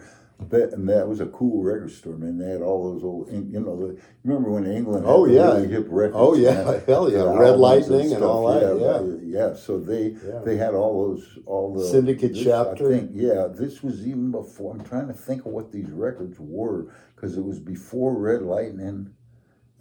That, 0.49 0.71
and 0.73 0.88
that 0.88 1.07
was 1.07 1.19
a 1.19 1.25
cool 1.25 1.63
record 1.63 1.91
store, 1.91 2.15
man. 2.15 2.38
They 2.38 2.47
had 2.51 2.61
all 2.61 2.93
those 2.93 3.03
old, 3.03 3.31
you 3.31 3.59
know, 3.59 3.75
the, 3.75 3.99
remember 4.23 4.51
when 4.51 4.65
England 4.71 5.03
had 5.03 5.11
Oh, 5.11 5.25
the 5.27 5.33
yeah. 5.33 5.47
really 5.55 5.67
hip 5.67 5.88
records? 5.89 6.15
Oh, 6.15 6.35
yeah. 6.35 6.63
man? 6.63 6.83
Hell 6.88 7.11
yeah. 7.11 7.23
Red 7.38 7.57
Lightning 7.57 8.01
and 8.01 8.09
stuff, 8.11 8.21
all 8.21 8.47
that, 8.53 9.19
yeah. 9.33 9.39
Yeah, 9.49 9.53
so 9.55 9.79
they 9.79 10.09
Yeah. 10.25 10.39
they 10.45 10.55
had 10.55 10.75
all 10.75 11.07
those 11.09 11.39
all 11.47 11.73
the 11.73 11.83
Syndicate 11.85 12.33
this, 12.33 12.43
chapter? 12.43 12.88
I 12.88 12.99
think 12.99 13.11
yeah, 13.15 13.47
this 13.51 13.81
was 13.81 14.05
even 14.07 14.29
before. 14.31 14.75
I'm 14.75 14.83
trying 14.83 15.07
to 15.07 15.13
think 15.13 15.45
of 15.45 15.51
what 15.53 15.71
these 15.71 15.89
records 15.89 16.38
were 16.39 16.93
because 17.15 17.35
it 17.35 17.43
was 17.43 17.59
before 17.59 18.13
Red 18.15 18.43
Lightning. 18.43 19.13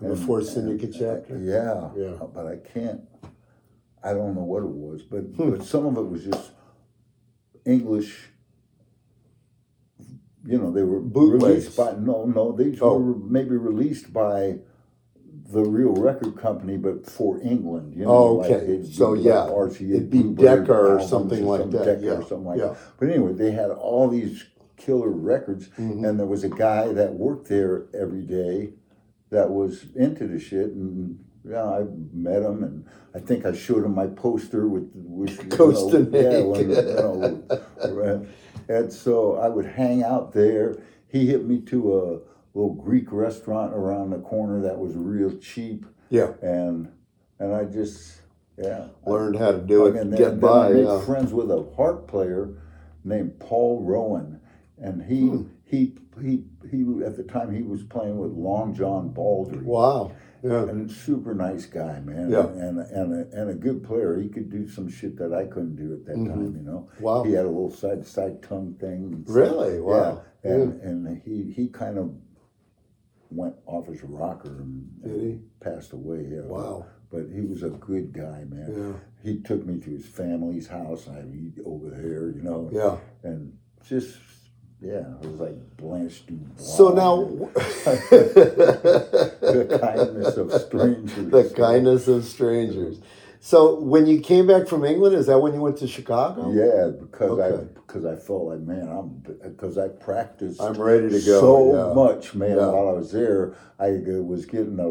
and- 0.00 0.09
Before 0.11 0.38
and- 0.38 0.46
Syndicate 0.48 0.94
chapter? 0.98 1.38
Yeah, 1.38 1.90
Yeah. 1.94 2.14
But 2.34 2.46
I 2.46 2.57
can't. 2.57 3.02
I 4.02 4.14
don't 4.14 4.34
know 4.34 4.44
what 4.44 4.62
it 4.62 4.68
was, 4.70 5.02
but 5.02 5.20
Hmm. 5.36 5.50
but 5.50 5.62
some 5.64 5.84
of 5.86 5.96
it 5.98 6.09
was 6.11 6.24
just 6.24 6.50
English. 7.64 8.32
You 10.47 10.59
know, 10.59 10.70
they 10.70 10.82
were 10.84 11.01
Bootlegs. 11.01 11.42
released 11.44 11.76
by 11.76 11.92
no, 11.99 12.24
no. 12.24 12.53
These 12.53 12.78
Oh. 12.80 12.99
were 12.99 13.16
maybe 13.16 13.57
released 13.57 14.12
by 14.12 14.59
the 15.53 15.62
real 15.62 15.92
record 15.94 16.36
company, 16.36 16.76
but 16.76 17.07
for 17.07 17.40
England. 17.42 17.94
You 17.94 18.05
know, 18.05 18.11
Oh, 18.11 18.34
like 18.34 18.51
okay. 18.51 18.64
it'd 18.64 18.94
So, 18.94 19.14
yeah, 19.14 19.42
like 19.42 19.53
RCA 19.70 19.90
it'd 19.97 20.11
be 20.11 20.22
Decca 20.22 20.72
or 20.72 21.01
something 21.01 21.44
like 21.47 21.61
some 21.62 21.70
that, 21.72 21.84
Decca 21.84 22.05
yeah, 22.05 22.12
or 22.12 22.22
something 22.22 22.44
like 22.47 22.59
yeah. 22.59 22.68
that. 22.68 22.78
But 22.99 23.09
anyway, 23.11 23.32
they 23.32 23.51
had 23.53 23.70
all 23.70 24.09
these 24.09 24.44
killer 24.76 25.09
records, 25.11 25.68
Mm-hmm. 25.78 26.05
and 26.05 26.18
there 26.18 26.26
was 26.26 26.44
a 26.44 26.49
guy 26.49 26.92
that 26.92 27.14
worked 27.14 27.49
there 27.49 27.86
every 27.94 28.22
day 28.22 28.74
that 29.30 29.51
was 29.51 29.86
into 29.94 30.26
the 30.26 30.38
shit, 30.38 30.70
and 30.72 31.18
yeah, 31.49 31.64
I 31.64 31.84
met 32.12 32.42
him, 32.42 32.62
and 32.64 32.84
I 33.14 33.20
think 33.20 33.47
I 33.47 33.53
showed 33.53 33.84
him 33.84 33.94
my 33.94 34.07
poster 34.09 34.66
with 34.68 34.90
with 34.94 35.42
you 35.44 35.49
Coast 35.49 35.92
know, 35.92 36.09
yeah, 36.12 36.40
when, 36.42 36.70
you 36.70 36.76
know. 36.76 38.26
and 38.69 38.93
so 38.93 39.37
I 39.37 39.49
would 39.49 39.67
hang 39.67 40.03
out 40.03 40.33
there. 40.33 40.77
He 41.09 41.27
hit 41.27 41.45
me 41.47 41.61
to 41.62 41.99
a 41.99 42.59
little 42.59 42.75
Greek 42.75 43.12
restaurant 43.12 43.75
around 43.75 44.11
the 44.11 44.19
corner 44.19 44.61
that 44.62 44.79
was 44.79 44.95
real 44.97 45.37
cheap, 45.39 45.87
Yeah. 46.11 46.33
and 46.43 46.89
and 47.39 47.55
I 47.55 47.64
just 47.64 48.21
yeah 48.59 48.87
Learned 49.07 49.37
how 49.37 49.53
to 49.53 49.59
do 49.61 49.87
it, 49.87 49.97
and 49.97 50.11
get 50.11 50.19
then, 50.19 50.31
then 50.33 50.41
by. 50.41 50.69
I 50.69 50.73
made 50.73 50.85
Yeah. 50.85 51.01
friends 51.01 51.33
with 51.33 51.51
a 51.51 51.64
harp 51.77 52.07
player 52.09 52.51
named 53.05 53.39
Paul 53.39 53.83
Rowan, 53.83 54.41
and 54.79 55.03
he 55.03 55.29
Hmm. 55.29 55.43
he 55.64 55.97
he 56.23 56.45
he 56.71 56.81
at 57.05 57.17
the 57.17 57.23
time 57.25 57.55
he 57.55 57.62
was 57.62 57.83
playing 57.85 58.19
with 58.19 58.33
Long 58.33 58.75
John 58.75 59.11
Baldry. 59.11 59.62
Wow. 59.62 60.12
Yeah. 60.43 60.62
And 60.62 60.91
super 60.91 61.34
nice 61.34 61.66
guy, 61.66 62.01
man. 62.01 62.30
Yeah. 62.30 62.47
And 62.47 62.78
and 62.78 63.12
a, 63.12 63.41
and 63.41 63.51
a 63.51 63.55
good 63.55 63.82
player. 63.82 64.18
He 64.20 64.28
could 64.28 64.51
do 64.51 64.68
some 64.68 64.89
shit 64.89 65.16
that 65.18 65.32
I 65.32 65.45
couldn't 65.47 65.76
do 65.76 65.93
at 65.95 66.05
that 66.07 66.14
time, 66.14 66.55
you 66.57 66.62
know. 66.62 66.89
Mm-hmm. 66.95 67.03
Wow. 67.03 67.22
He 67.24 67.32
had 67.32 67.45
a 67.45 67.49
little 67.49 67.70
side 67.70 68.03
to 68.03 68.09
side 68.09 68.43
tongue 68.43 68.74
thing. 68.80 69.24
Really? 69.26 69.80
Wow. 69.80 70.22
Yeah. 70.45 70.51
And 70.53 70.80
and 70.80 71.22
he 71.24 71.53
he 71.53 71.68
kind 71.68 71.99
of 71.99 72.14
went 73.30 73.55
off 73.66 73.87
his 73.87 74.03
rocker 74.03 74.49
and, 74.49 74.89
and 75.05 75.51
passed 75.61 75.93
away. 75.93 76.26
Yeah. 76.30 76.43
Wow. 76.43 76.87
But 77.11 77.26
he 77.32 77.43
was 77.43 77.62
a 77.62 77.70
good 77.70 78.12
guy, 78.12 78.45
man 78.49 78.74
Yeah. 78.76 78.93
he 79.22 79.41
took 79.41 79.64
me 79.64 79.78
to 79.78 79.91
his 79.91 80.05
family's 80.07 80.66
house 80.66 81.09
I'd 81.09 81.53
over 81.64 81.91
there, 81.91 82.30
you 82.30 82.43
know. 82.43 82.68
Yeah. 82.72 82.97
And 83.22 83.57
just 83.87 84.18
yeah, 84.81 85.01
it 85.22 85.29
was 85.29 85.41
like 85.41 85.77
Blanche 85.77 86.27
Dubois. 86.27 86.62
So 86.62 86.91
now, 86.91 87.24
the 89.41 89.79
kindness 89.81 90.37
of 90.37 90.53
strangers. 90.53 91.31
the 91.31 91.55
kindness 91.57 92.09
of 92.09 92.24
strangers. 92.24 93.01
So 93.41 93.79
when 93.81 94.07
you 94.07 94.20
came 94.20 94.47
back 94.47 94.66
from 94.66 94.85
England, 94.85 95.14
is 95.14 95.27
that 95.27 95.39
when 95.39 95.55
you 95.55 95.61
went 95.61 95.77
to 95.79 95.87
Chicago? 95.87 96.53
Yeah, 96.53 96.91
because 96.99 97.31
Okay. 97.39 97.57
I 97.57 97.59
because 97.87 98.05
I 98.05 98.16
felt 98.16 98.45
like 98.45 98.61
man, 98.61 98.89
I'm 98.89 99.22
because 99.51 99.79
I 99.79 99.89
practiced. 99.89 100.61
I'm 100.61 100.74
ready 100.74 101.09
to 101.09 101.20
go. 101.24 101.41
so 101.41 101.74
yeah. 101.74 101.95
much, 101.95 102.35
man. 102.35 102.57
Yeah. 102.57 102.66
While 102.66 102.89
I 102.89 102.93
was 102.93 103.12
there, 103.12 103.55
I 103.79 103.91
was 104.20 104.47
getting 104.47 104.79
a. 104.81 104.89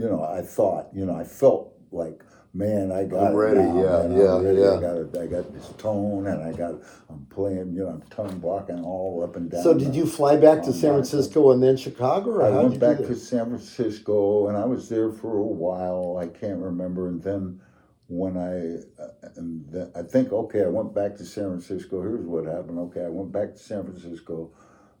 You 0.00 0.04
know, 0.08 0.22
I 0.22 0.42
thought, 0.42 0.88
you 0.94 1.04
know, 1.04 1.16
I 1.16 1.24
felt 1.24 1.72
like, 1.90 2.22
man, 2.58 2.90
I 2.90 3.04
got 3.04 3.28
I'm 3.28 3.32
it 3.32 3.36
ready, 3.36 3.60
now, 3.60 3.76
yeah, 3.76 4.08
man. 4.08 4.18
Yeah, 4.18 4.42
ready. 4.42 4.60
yeah. 4.60 4.76
I 4.76 4.80
got 4.80 4.96
it. 4.96 5.16
I 5.16 5.26
got 5.26 5.52
this 5.54 5.68
tone, 5.78 6.26
and 6.26 6.42
I 6.42 6.52
got. 6.52 6.74
I'm 7.08 7.24
playing. 7.30 7.72
You 7.74 7.84
know, 7.84 7.88
I'm 7.90 8.02
tongue 8.10 8.38
blocking 8.40 8.82
all 8.82 9.22
up 9.24 9.36
and 9.36 9.50
down. 9.50 9.62
So 9.62 9.72
did 9.74 9.94
you 9.94 10.04
fly 10.06 10.36
back 10.36 10.62
to 10.64 10.72
San 10.72 10.92
Francisco 10.92 11.52
and 11.52 11.62
then 11.62 11.76
Chicago, 11.76 12.30
or 12.30 12.42
I 12.44 12.50
went 12.50 12.80
back 12.80 12.98
to? 12.98 13.14
San 13.14 13.46
Francisco, 13.46 14.48
and 14.48 14.56
I 14.56 14.64
was 14.64 14.88
there 14.88 15.12
for 15.12 15.38
a 15.38 15.42
while. 15.42 16.18
I 16.20 16.26
can't 16.26 16.58
remember, 16.58 17.08
and 17.08 17.22
then 17.22 17.60
when 18.08 18.36
I, 18.36 19.02
uh, 19.02 19.30
and 19.36 19.64
then 19.70 19.92
I 19.94 20.02
think 20.02 20.32
okay, 20.32 20.64
I 20.64 20.68
went 20.68 20.94
back 20.94 21.16
to 21.16 21.24
San 21.24 21.44
Francisco. 21.44 22.02
Here's 22.02 22.26
what 22.26 22.44
happened. 22.44 22.78
Okay, 22.90 23.04
I 23.04 23.08
went 23.08 23.30
back 23.32 23.52
to 23.52 23.58
San 23.58 23.84
Francisco. 23.84 24.52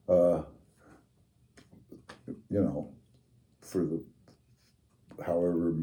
Uh, 0.08 0.42
you 2.26 2.60
know, 2.62 2.92
for 3.60 3.84
the 3.84 4.04
however 5.24 5.74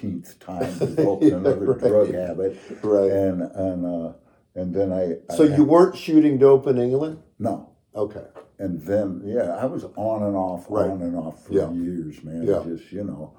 tenth 0.00 0.38
time 0.40 0.78
developed 0.78 1.22
Yeah, 1.22 1.34
another 1.36 1.72
right. 1.72 1.78
drug 1.80 2.14
habit, 2.14 2.58
Right. 2.82 3.10
and 3.10 3.42
and 3.42 3.86
uh, 3.86 4.12
and 4.54 4.74
then 4.74 4.92
I. 4.92 5.34
So 5.36 5.44
I, 5.44 5.56
you 5.56 5.64
weren't 5.64 5.96
shooting 5.96 6.38
dope 6.38 6.66
in 6.66 6.78
England? 6.78 7.18
no. 7.38 7.66
Okay. 7.92 8.24
And 8.60 8.80
then, 8.82 9.20
yeah, 9.24 9.56
I 9.56 9.64
was 9.64 9.82
on 9.96 10.22
and 10.22 10.36
off, 10.36 10.66
Right. 10.68 10.88
on 10.88 11.02
and 11.02 11.16
off 11.16 11.46
for 11.46 11.54
Yeah. 11.54 11.72
years, 11.72 12.22
man. 12.22 12.44
Yeah. 12.44 12.62
Just 12.64 12.92
you 12.92 13.02
know, 13.02 13.34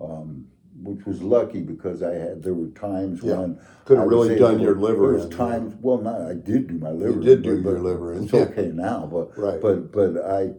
um, 0.00 0.46
which 0.82 1.06
was 1.06 1.22
lucky 1.22 1.60
because 1.60 2.02
I 2.02 2.14
had 2.14 2.42
there 2.42 2.54
were 2.54 2.70
times 2.70 3.22
Yeah. 3.22 3.38
when 3.38 3.60
Could 3.84 3.98
have 3.98 4.08
really 4.08 4.36
done 4.36 4.54
able- 4.54 4.64
your 4.64 4.74
liver 4.74 5.12
There 5.12 5.26
was 5.26 5.28
times, 5.28 5.74
well, 5.80 5.98
not 5.98 6.22
I 6.22 6.34
did 6.34 6.66
do 6.66 6.78
my 6.78 6.90
liver. 6.90 7.12
You 7.12 7.20
did 7.20 7.42
do 7.42 7.62
but- 7.62 7.70
your 7.70 7.78
liver 7.80 8.14
It's 8.14 8.34
okay 8.34 8.72
now, 8.74 9.08
but 9.12 9.38
Right. 9.38 9.60
but 9.60 9.92
but 9.92 10.16
I, 10.24 10.50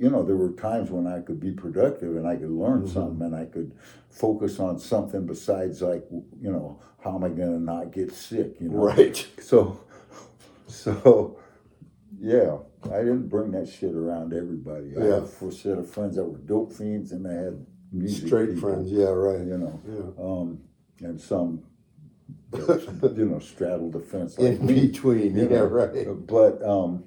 you 0.00 0.08
know, 0.10 0.22
there 0.24 0.36
were 0.36 0.52
times 0.52 0.90
when 0.90 1.06
I 1.06 1.20
could 1.20 1.38
be 1.38 1.52
productive 1.52 2.16
and 2.16 2.26
I 2.26 2.34
could 2.36 2.50
learn 2.50 2.82
Mm-hmm. 2.82 2.92
something 2.94 3.26
and 3.26 3.36
I 3.36 3.44
could 3.44 3.72
focus 4.10 4.58
on 4.58 4.78
something 4.78 5.26
besides 5.26 5.82
like 5.82 6.04
you 6.40 6.50
know 6.50 6.80
how 7.04 7.14
am 7.16 7.24
I 7.24 7.28
going 7.28 7.52
to 7.52 7.60
not 7.60 7.92
get 7.92 8.12
sick? 8.12 8.56
You 8.60 8.70
know, 8.70 8.78
Right. 8.78 9.26
so, 9.40 9.78
so, 10.66 11.38
yeah, 12.18 12.58
I 12.92 12.98
didn't 12.98 13.28
bring 13.28 13.52
that 13.52 13.68
shit 13.68 13.94
around 13.94 14.32
everybody. 14.32 14.96
I 14.96 15.00
Yeah. 15.06 15.14
had 15.20 15.22
a 15.24 15.52
set 15.52 15.78
of 15.78 15.90
friends 15.90 16.16
that 16.16 16.24
were 16.24 16.38
dope 16.38 16.72
fiends, 16.72 17.12
and 17.12 17.26
I 17.26 17.32
had 17.32 17.66
music 17.92 18.26
Straight 18.28 18.54
people, 18.54 18.60
friends, 18.70 18.90
yeah, 18.92 19.06
right. 19.08 19.38
you 19.46 19.58
know, 19.58 19.80
Yeah. 19.88 20.24
um, 20.24 20.60
and 21.00 21.20
some, 21.20 21.62
you 22.52 23.24
know, 23.30 23.38
straddled 23.38 23.92
the 23.92 24.00
fence 24.00 24.38
like 24.38 24.58
In 24.60 24.66
me. 24.66 24.86
between, 24.88 25.36
you 25.36 25.42
yeah, 25.48 25.58
know. 25.60 25.64
right. 25.66 26.26
But 26.26 26.62
um, 26.62 27.04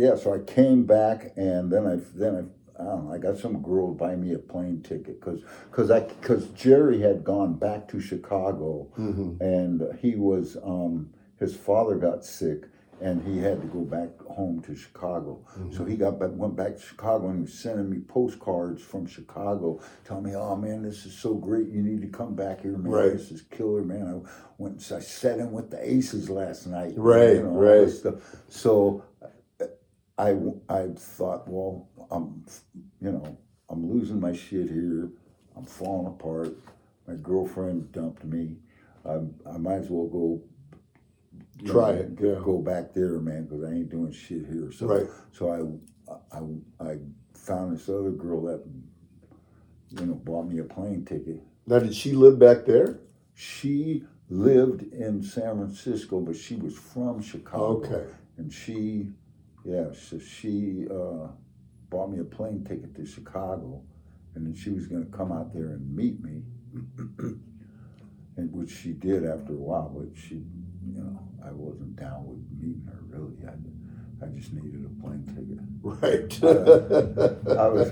yeah, 0.00 0.16
so 0.16 0.34
I 0.34 0.38
came 0.40 0.84
back, 0.84 1.32
and 1.36 1.70
then 1.72 1.86
I 1.86 1.96
then 2.14 2.34
I, 2.78 2.82
I 2.82 2.84
don't 2.86 3.06
know. 3.08 3.12
I 3.12 3.18
got 3.18 3.36
some 3.38 3.60
girl 3.62 3.88
to 3.92 3.94
buy 3.94 4.16
me 4.16 4.32
a 4.34 4.38
plane 4.38 4.80
ticket 4.82 5.20
because 5.20 5.40
because 5.70 5.90
I 5.90 6.00
because 6.00 6.46
Jerry 6.50 7.00
had 7.00 7.22
gone 7.24 7.54
back 7.54 7.88
to 7.88 8.00
Chicago, 8.00 8.88
Mm-hmm. 8.98 9.42
and 9.42 9.98
he 10.00 10.14
was 10.16 10.56
um, 10.64 11.10
his 11.38 11.54
father 11.56 11.96
got 11.96 12.24
sick. 12.24 12.64
And 13.02 13.22
he 13.26 13.38
had 13.38 13.62
to 13.62 13.66
go 13.68 13.80
back 13.80 14.10
home 14.28 14.60
to 14.66 14.76
Chicago, 14.76 15.40
Mm-hmm. 15.58 15.72
so 15.74 15.86
he 15.86 15.96
got 15.96 16.18
back, 16.20 16.32
went 16.34 16.54
back 16.54 16.76
to 16.76 16.82
Chicago, 16.82 17.28
and 17.28 17.36
he 17.38 17.42
was 17.48 17.54
sending 17.54 17.88
me 17.88 17.96
postcards 18.00 18.82
from 18.82 19.06
Chicago, 19.06 19.80
telling 20.04 20.24
me, 20.24 20.34
"Oh 20.36 20.54
man, 20.54 20.82
this 20.82 21.06
is 21.06 21.16
so 21.16 21.32
great! 21.32 21.68
You 21.68 21.80
need 21.80 22.02
to 22.02 22.08
come 22.08 22.34
back 22.34 22.60
here, 22.60 22.76
man. 22.76 22.92
Right. 22.92 23.12
This 23.12 23.30
is 23.30 23.40
killer, 23.40 23.80
man." 23.82 24.06
I 24.06 24.14
went, 24.58 24.92
I 24.92 25.00
sat 25.00 25.38
in 25.38 25.50
with 25.50 25.70
the 25.70 25.80
Aces 25.82 26.28
last 26.28 26.66
night, 26.66 26.92
Right, 26.94 27.38
all 27.38 27.44
right. 27.68 27.86
this 27.86 28.00
stuff. 28.00 28.16
So 28.50 29.02
I, 30.20 30.36
I 30.68 30.88
thought, 30.96 31.48
well, 31.48 31.88
I'm, 32.10 32.44
you 33.00 33.12
know, 33.12 33.38
I'm 33.70 33.90
losing 33.90 34.20
my 34.20 34.32
shit 34.34 34.68
here. 34.68 35.10
I'm 35.56 35.64
falling 35.64 36.08
apart. 36.08 36.56
My 37.08 37.14
girlfriend 37.14 37.92
dumped 37.92 38.24
me. 38.24 38.56
I, 39.06 39.20
I 39.48 39.58
might 39.58 39.76
as 39.84 39.90
well 39.90 40.08
go. 40.08 40.42
Try 41.66 41.92
know, 41.92 41.98
it, 42.00 42.16
Go, 42.16 42.28
yeah. 42.34 42.40
go 42.44 42.58
back 42.58 42.94
there, 42.94 43.18
man, 43.20 43.44
because 43.44 43.64
I 43.64 43.72
ain't 43.72 43.90
doing 43.90 44.12
shit 44.12 44.46
here. 44.46 44.70
So, 44.72 44.86
Right. 44.86 45.06
so 45.32 45.80
I, 46.10 46.38
I, 46.38 46.90
I 46.92 46.98
found 47.34 47.76
this 47.76 47.88
other 47.88 48.10
girl 48.12 48.42
that, 48.46 48.64
you 49.90 50.06
know, 50.06 50.14
bought 50.14 50.48
me 50.48 50.58
a 50.60 50.64
plane 50.64 51.04
ticket. 51.04 51.40
Now, 51.66 51.78
did 51.80 51.94
she 51.94 52.12
live 52.12 52.38
back 52.38 52.64
there? 52.66 53.00
She 53.34 54.04
lived 54.30 54.82
in 54.92 55.22
San 55.22 55.56
Francisco, 55.58 56.20
but 56.20 56.36
she 56.36 56.56
was 56.56 56.76
from 56.76 57.22
Chicago. 57.22 57.78
Okay. 57.84 58.06
And 58.38 58.52
she, 58.52 59.08
yeah, 59.64 59.86
so 59.92 60.18
she 60.18 60.86
uh, 60.90 61.28
bought 61.90 62.10
me 62.10 62.18
a 62.20 62.24
plane 62.24 62.64
ticket 62.64 62.94
to 62.96 63.04
Chicago, 63.06 63.82
and 64.34 64.46
then 64.46 64.54
she 64.54 64.70
was 64.70 64.86
going 64.86 65.04
to 65.04 65.16
come 65.16 65.32
out 65.32 65.52
there 65.52 65.70
and 65.70 65.94
meet 65.94 66.22
me, 66.22 66.42
and 68.36 68.52
which 68.52 68.70
she 68.70 68.92
did 68.92 69.24
after 69.24 69.52
a 69.52 69.56
while. 69.56 69.90
But 69.94 70.16
she, 70.18 70.36
you 70.86 71.02
know, 71.02 71.18
I 71.44 71.50
wasn't 71.52 71.96
down 71.96 72.26
with 72.26 72.38
meeting 72.58 72.86
her 72.86 73.00
really. 73.08 73.36
I, 73.46 73.52
I 74.24 74.28
just 74.36 74.52
needed 74.52 74.84
a 74.84 75.02
plane 75.02 75.24
ticket. 75.26 75.58
Right. 75.82 76.44
I 77.58 77.68
was. 77.68 77.90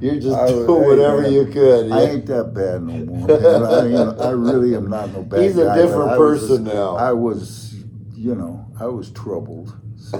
You're 0.00 0.14
just 0.20 0.36
I 0.36 0.44
was- 0.44 0.66
doing 0.66 0.82
hey, 0.82 0.88
whatever 0.88 1.28
you 1.28 1.46
could. 1.46 1.90
I 1.90 2.02
ain't 2.02 2.26
that 2.26 2.54
bad 2.54 2.82
no 2.82 2.92
more, 2.92 3.26
man. 3.26 4.18
I, 4.20 4.28
I 4.28 4.30
really 4.30 4.76
am 4.76 4.88
not 4.88 5.10
no 5.12 5.22
bad 5.22 5.42
He's 5.42 5.58
a 5.58 5.64
guy, 5.64 5.76
different 5.76 6.16
was 6.16 6.40
person 6.40 6.64
now. 6.64 6.94
I 6.96 7.12
was, 7.12 7.74
you 8.14 8.36
know, 8.36 8.66
I 8.78 8.86
was 8.86 9.10
troubled. 9.10 9.76
So, 10.04 10.18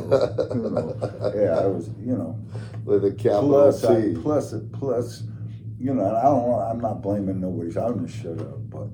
you 0.54 0.60
know, 0.70 1.32
yeah, 1.36 1.58
I 1.58 1.66
was, 1.66 1.90
you 2.00 2.16
know. 2.16 2.38
With 2.84 3.04
a 3.04 3.12
capital 3.12 3.48
Plus, 3.50 3.84
I, 3.84 4.00
C. 4.00 4.14
plus, 4.22 4.54
plus, 4.72 5.22
you 5.78 5.92
know, 5.92 6.06
and 6.06 6.16
I 6.16 6.22
don't. 6.22 6.60
I'm 6.70 6.80
not 6.80 7.02
blaming 7.02 7.40
nobody. 7.40 7.68
I'm 7.78 7.96
gonna 7.96 8.08
shut 8.08 8.40
up, 8.40 8.70
but, 8.70 8.88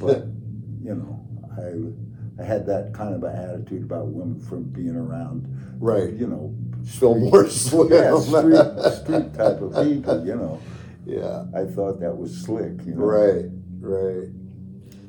but, 0.00 0.18
you 0.82 0.94
know, 0.94 1.20
I, 1.56 2.42
I 2.42 2.44
had 2.44 2.66
that 2.66 2.92
kind 2.92 3.14
of 3.14 3.22
an 3.22 3.36
attitude 3.36 3.84
about 3.84 4.08
women 4.08 4.40
from 4.40 4.64
being 4.64 4.96
around, 4.96 5.46
Right. 5.78 6.12
You 6.12 6.26
know, 6.26 6.54
Fillmore 6.84 7.48
Slim. 7.48 7.92
yeah, 7.92 8.18
street, 8.18 8.92
street 8.94 9.34
type 9.34 9.60
of 9.60 9.72
people. 9.84 10.26
You 10.26 10.34
know, 10.36 10.60
yeah. 11.06 11.44
I 11.56 11.64
thought 11.66 12.00
that 12.00 12.16
was 12.16 12.36
slick. 12.44 12.84
You 12.84 12.94
know, 12.96 13.04
Right. 13.04 13.46
Right. 13.80 14.28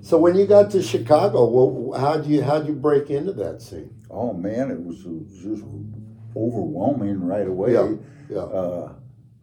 So 0.01 0.17
when 0.17 0.35
you 0.35 0.45
got 0.45 0.69
to 0.71 0.81
Chicago, 0.83 1.45
well, 1.47 1.99
how'd 1.99 2.25
you 2.27 2.43
how'd 2.43 2.67
you 2.67 2.73
break 2.73 3.09
into 3.09 3.31
that 3.33 3.61
scene? 3.61 3.89
Oh 4.13 4.33
man, 4.33 4.69
it 4.71 4.79
was, 4.83 4.99
just 5.41 5.63
overwhelming 6.35 7.23
right 7.25 7.47
away. 7.47 7.73
Yeah, 7.73 7.93
yeah. 8.29 8.37
Uh, 8.39 8.93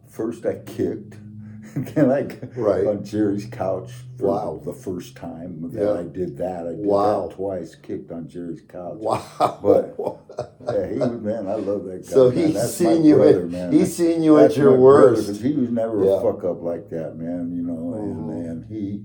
first 0.09 0.45
I 0.45 0.55
kicked, 0.65 1.17
then 1.75 2.11
I 2.11 2.23
Right. 2.59 2.85
on 2.87 3.03
Jerry's 3.03 3.45
couch 3.45 3.91
for 4.17 4.27
Wow. 4.27 4.61
the 4.63 4.73
first 4.73 5.15
time. 5.15 5.69
that 5.73 5.81
Yeah. 5.83 5.99
I 5.99 6.03
did 6.03 6.37
that. 6.37 6.67
I 6.67 6.71
did 6.75 6.85
Wow. 6.85 7.27
that 7.27 7.35
twice. 7.35 7.75
Kicked 7.75 8.11
on 8.11 8.27
Jerry's 8.27 8.61
couch. 8.61 8.97
Wow. 8.99 9.59
But- 9.61 9.97
Yeah, 10.65 10.87
he 10.87 10.97
was 10.99 11.21
man. 11.21 11.47
I 11.47 11.55
love 11.55 11.83
that 11.85 12.03
guy. 12.03 12.07
so 12.07 12.29
man. 12.29 12.37
he's 12.37 12.53
That's 12.53 12.73
seen 12.73 13.03
you 13.03 13.15
brother, 13.15 13.41
at, 13.45 13.49
man. 13.51 13.71
he's 13.73 13.95
seen 13.95 14.23
you 14.23 14.37
That's 14.37 14.53
at 14.53 14.59
your 14.59 14.77
worst. 14.77 15.25
brother, 15.27 15.43
He 15.47 15.53
was 15.55 15.69
never 15.69 16.03
Yeah. 16.05 16.19
a 16.19 16.21
fuck 16.21 16.43
up 16.45 16.61
like 16.61 16.89
that, 16.91 17.17
man. 17.17 17.51
You 17.51 17.63
know, 17.63 17.93
and, 17.95 18.15
Mhm. 18.29 18.49
and 18.49 18.65
he, 18.65 19.03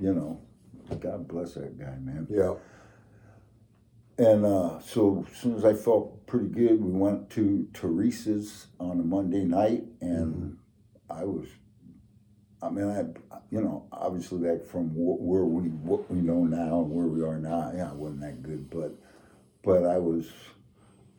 you 0.00 0.14
know, 0.14 0.38
God 1.00 1.28
bless 1.28 1.54
that 1.54 1.78
guy, 1.78 1.96
man. 2.02 2.26
Yeah. 2.30 2.54
And 4.22 4.46
uh, 4.46 4.78
so 4.78 5.26
as 5.28 5.36
soon 5.36 5.56
as 5.56 5.64
I 5.64 5.74
felt 5.74 6.28
pretty 6.28 6.46
good, 6.46 6.80
we 6.80 6.92
went 6.92 7.28
to 7.30 7.66
Theresa's 7.72 8.68
on 8.78 9.00
a 9.00 9.02
Monday 9.02 9.44
night, 9.44 9.82
and 10.00 10.58
I 11.10 11.24
was, 11.24 11.48
I 12.62 12.70
mean, 12.70 12.84
I, 12.88 13.36
you 13.50 13.60
know, 13.60 13.88
obviously 13.90 14.38
back 14.38 14.64
from 14.64 14.90
wh- 14.90 15.20
where 15.20 15.44
we 15.44 15.70
what 15.70 16.08
we 16.08 16.20
know 16.20 16.44
now 16.44 16.82
and 16.82 16.90
where 16.92 17.08
we 17.08 17.20
are 17.24 17.36
now, 17.36 17.72
yeah, 17.74 17.90
I 17.90 17.94
wasn't 17.94 18.20
that 18.20 18.44
good, 18.44 18.70
but, 18.70 18.94
but 19.64 19.84
I 19.84 19.98
was, 19.98 20.30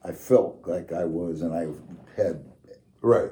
I 0.06 0.14
felt 0.14 0.62
like 0.66 0.94
I 0.94 1.04
was, 1.04 1.42
and 1.42 1.54
I 1.54 1.68
had 2.16 2.46
Right. 3.02 3.32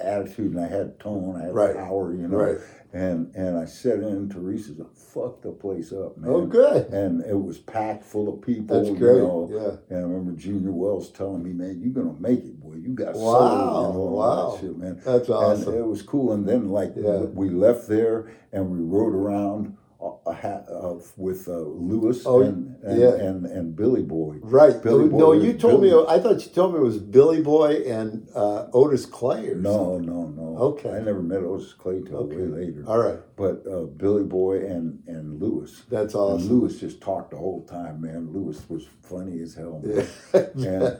Attitude 0.00 0.52
and 0.54 0.60
I 0.64 0.68
had 0.68 0.98
tone, 1.00 1.36
I 1.36 1.44
had 1.46 1.54
Right. 1.54 1.76
power, 1.76 2.14
you 2.14 2.26
know, 2.28 2.36
Right. 2.38 2.58
and 2.92 3.30
and 3.34 3.56
I 3.56 3.64
sat 3.66 4.00
in 4.00 4.28
Theresa's 4.28 4.78
and 4.78 4.88
fucked 4.94 5.42
the 5.42 5.50
place 5.52 5.92
up, 5.92 6.16
man. 6.18 6.30
Oh, 6.30 6.46
good. 6.46 6.86
And 6.92 7.22
it 7.24 7.40
was 7.40 7.58
packed 7.58 8.04
full 8.04 8.28
of 8.32 8.40
people. 8.40 8.76
That's 8.76 8.88
you 8.90 8.96
great. 8.96 9.18
know. 9.18 9.48
Yeah. 9.52 9.76
And 9.96 9.98
I 9.98 10.02
remember 10.08 10.32
Junior 10.32 10.72
Wells 10.72 11.10
telling 11.10 11.42
me, 11.42 11.52
"Man, 11.52 11.80
you're 11.80 11.92
gonna 11.92 12.16
make 12.20 12.44
it, 12.44 12.60
boy. 12.60 12.74
You 12.76 12.90
got 12.94 13.14
soul, 13.16 13.24
Wow, 13.32 13.88
you 13.88 13.94
know, 13.94 14.00
all 14.00 14.16
wow. 14.16 14.50
that 14.52 14.60
shit, 14.60 14.78
man." 14.78 15.00
That's 15.04 15.28
And 15.28 15.36
awesome. 15.36 15.74
it 15.74 15.86
was 15.86 16.02
cool. 16.02 16.32
And 16.32 16.46
then, 16.46 16.70
like, 16.70 16.92
Yeah. 16.96 17.24
we 17.34 17.50
left 17.50 17.88
there 17.88 18.26
and 18.52 18.70
we 18.70 18.78
rode 18.78 19.14
around 19.14 19.74
a, 20.02 20.30
a 20.30 20.34
hat 20.34 20.66
of 20.68 21.12
with 21.16 21.48
uh, 21.48 21.58
Louis 21.58 22.22
Oh, 22.26 22.40
and 22.42 22.76
and, 22.82 23.00
yeah. 23.00 23.14
and 23.14 23.46
and 23.46 23.76
Billy 23.76 24.02
Boy. 24.02 24.36
Right. 24.42 24.82
Billy 24.82 25.08
Boy 25.08 25.18
no, 25.18 25.32
you 25.32 25.52
told 25.54 25.82
Billy. 25.82 25.94
me. 25.96 26.06
I 26.08 26.18
thought 26.20 26.44
you 26.44 26.50
told 26.52 26.72
me 26.74 26.80
it 26.80 26.82
was 26.82 26.98
Billy 26.98 27.42
Boy 27.42 27.82
and 27.86 28.28
uh, 28.34 28.66
Otis 28.72 29.06
Clay. 29.06 29.48
Or 29.48 29.54
No, 29.56 29.72
something. 29.98 30.06
no, 30.06 30.26
no. 30.28 30.58
Okay. 30.58 30.90
I 30.90 31.00
never 31.00 31.22
met 31.22 31.38
Otis 31.42 31.72
Clay 31.74 32.02
till 32.02 32.16
Okay. 32.18 32.36
way 32.36 32.46
later. 32.66 32.84
All 32.86 32.98
right. 32.98 33.18
But 33.36 33.64
uh, 33.70 33.84
Billy 33.84 34.24
Boy 34.24 34.58
and 34.66 35.02
and 35.06 35.40
Louis. 35.40 35.70
That's 35.90 36.14
And 36.14 36.22
awesome. 36.22 36.48
Louis 36.48 36.78
just 36.78 37.00
talked 37.00 37.30
the 37.32 37.36
whole 37.38 37.64
time, 37.66 38.00
man. 38.02 38.30
Louis 38.32 38.58
was 38.68 38.86
funny 39.02 39.40
as 39.42 39.54
hell. 39.54 39.82
Man. 39.84 40.06
Yeah. 40.54 40.94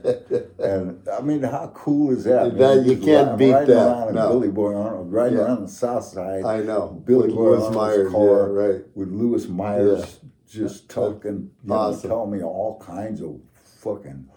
And 0.58 1.08
I 1.08 1.20
mean, 1.20 1.42
how 1.42 1.70
cool 1.74 2.10
is 2.12 2.24
that? 2.24 2.56
That- 2.58 2.84
you 2.86 2.96
can't 2.96 3.36
beat 3.38 3.52
riding 3.52 3.74
that, 3.74 3.86
Around 3.86 4.14
no. 4.14 4.28
Billy 4.30 4.48
Boy 4.48 4.74
Arnold, 4.74 5.12
riding 5.12 5.38
Yeah. 5.38 5.44
around 5.44 5.62
the 5.62 5.68
South 5.68 6.04
Side 6.04 6.44
I 6.44 6.60
know. 6.60 7.02
Billy 7.04 7.28
Boy 7.28 7.34
Louis 7.56 7.64
Arnold's 7.64 7.76
Myers. 7.76 8.12
car. 8.12 8.38
Yeah. 8.52 8.66
Right. 8.66 8.82
With 8.94 9.10
Louis 9.10 9.48
Myers, 9.48 10.20
Yeah. 10.22 10.28
just 10.48 10.88
talking, 10.90 11.50
you 11.64 11.72
Awesome. 11.74 12.08
know, 12.10 12.16
telling 12.16 12.30
me 12.32 12.42
all 12.42 12.78
kinds 12.80 13.20
of 13.22 13.40
fucking, 13.54 14.28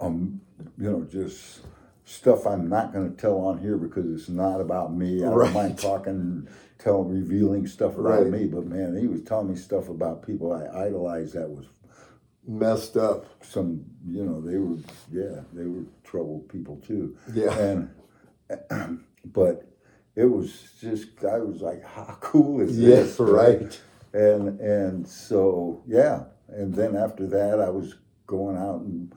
um, 0.00 0.40
you 0.78 0.90
know, 0.90 1.02
just 1.04 1.60
stuff 2.04 2.46
I'm 2.46 2.68
not 2.68 2.92
going 2.92 3.10
to 3.10 3.16
tell 3.16 3.38
on 3.40 3.58
here 3.58 3.76
because 3.78 4.06
it's 4.06 4.28
not 4.28 4.60
about 4.60 4.94
me. 4.94 5.24
I 5.24 5.30
Right. 5.32 5.46
don't 5.46 5.54
mind 5.54 5.78
talking, 5.78 6.46
telling, 6.78 7.08
revealing 7.10 7.66
stuff 7.66 7.96
about 7.98 8.22
Right. 8.24 8.30
me. 8.30 8.46
But 8.46 8.66
man, 8.66 8.96
he 8.96 9.06
was 9.06 9.22
telling 9.22 9.48
me 9.48 9.56
stuff 9.56 9.88
about 9.88 10.22
people 10.22 10.52
I 10.52 10.66
idolized 10.86 11.34
that 11.34 11.48
was 11.50 11.66
Messed 12.46 12.98
up. 12.98 13.24
some, 13.42 13.82
you 14.06 14.22
know, 14.22 14.38
they 14.42 14.58
were, 14.58 14.76
yeah, 15.10 15.40
they 15.54 15.64
were 15.64 15.84
troubled 16.02 16.46
people 16.50 16.76
too. 16.86 17.16
Yeah. 17.32 17.56
And, 17.58 19.00
but 19.32 19.66
it 20.16 20.24
was 20.26 20.72
just, 20.80 21.24
I 21.24 21.38
was 21.38 21.60
like, 21.60 21.84
how 21.96 22.16
cool 22.20 22.60
is 22.60 22.78
Yes. 22.78 23.16
this? 23.16 23.20
Right. 23.20 23.80
And, 24.12 24.60
and 24.60 25.06
so, 25.08 25.82
yeah. 25.86 26.24
And 26.48 26.74
then 26.74 26.94
after 26.96 27.26
that, 27.28 27.60
I 27.60 27.68
was 27.70 27.94
going 28.26 28.56
out 28.56 28.80
and, 28.82 29.12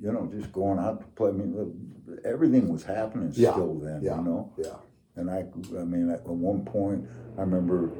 you 0.00 0.12
know, 0.12 0.30
just 0.32 0.52
going 0.52 0.78
out 0.78 1.00
to 1.00 1.06
play. 1.08 1.30
I 1.30 1.32
mean, 1.32 1.92
everything 2.24 2.68
was 2.72 2.84
happening 2.84 3.32
Yeah. 3.34 3.52
still 3.52 3.74
then, 3.78 4.02
Yeah. 4.02 4.16
you 4.18 4.22
know? 4.24 4.52
Yeah. 4.56 4.76
And 5.16 5.30
I, 5.30 5.44
I 5.78 5.84
mean, 5.84 6.08
at 6.10 6.24
one 6.26 6.64
point, 6.64 7.06
I 7.36 7.40
remember, 7.42 7.90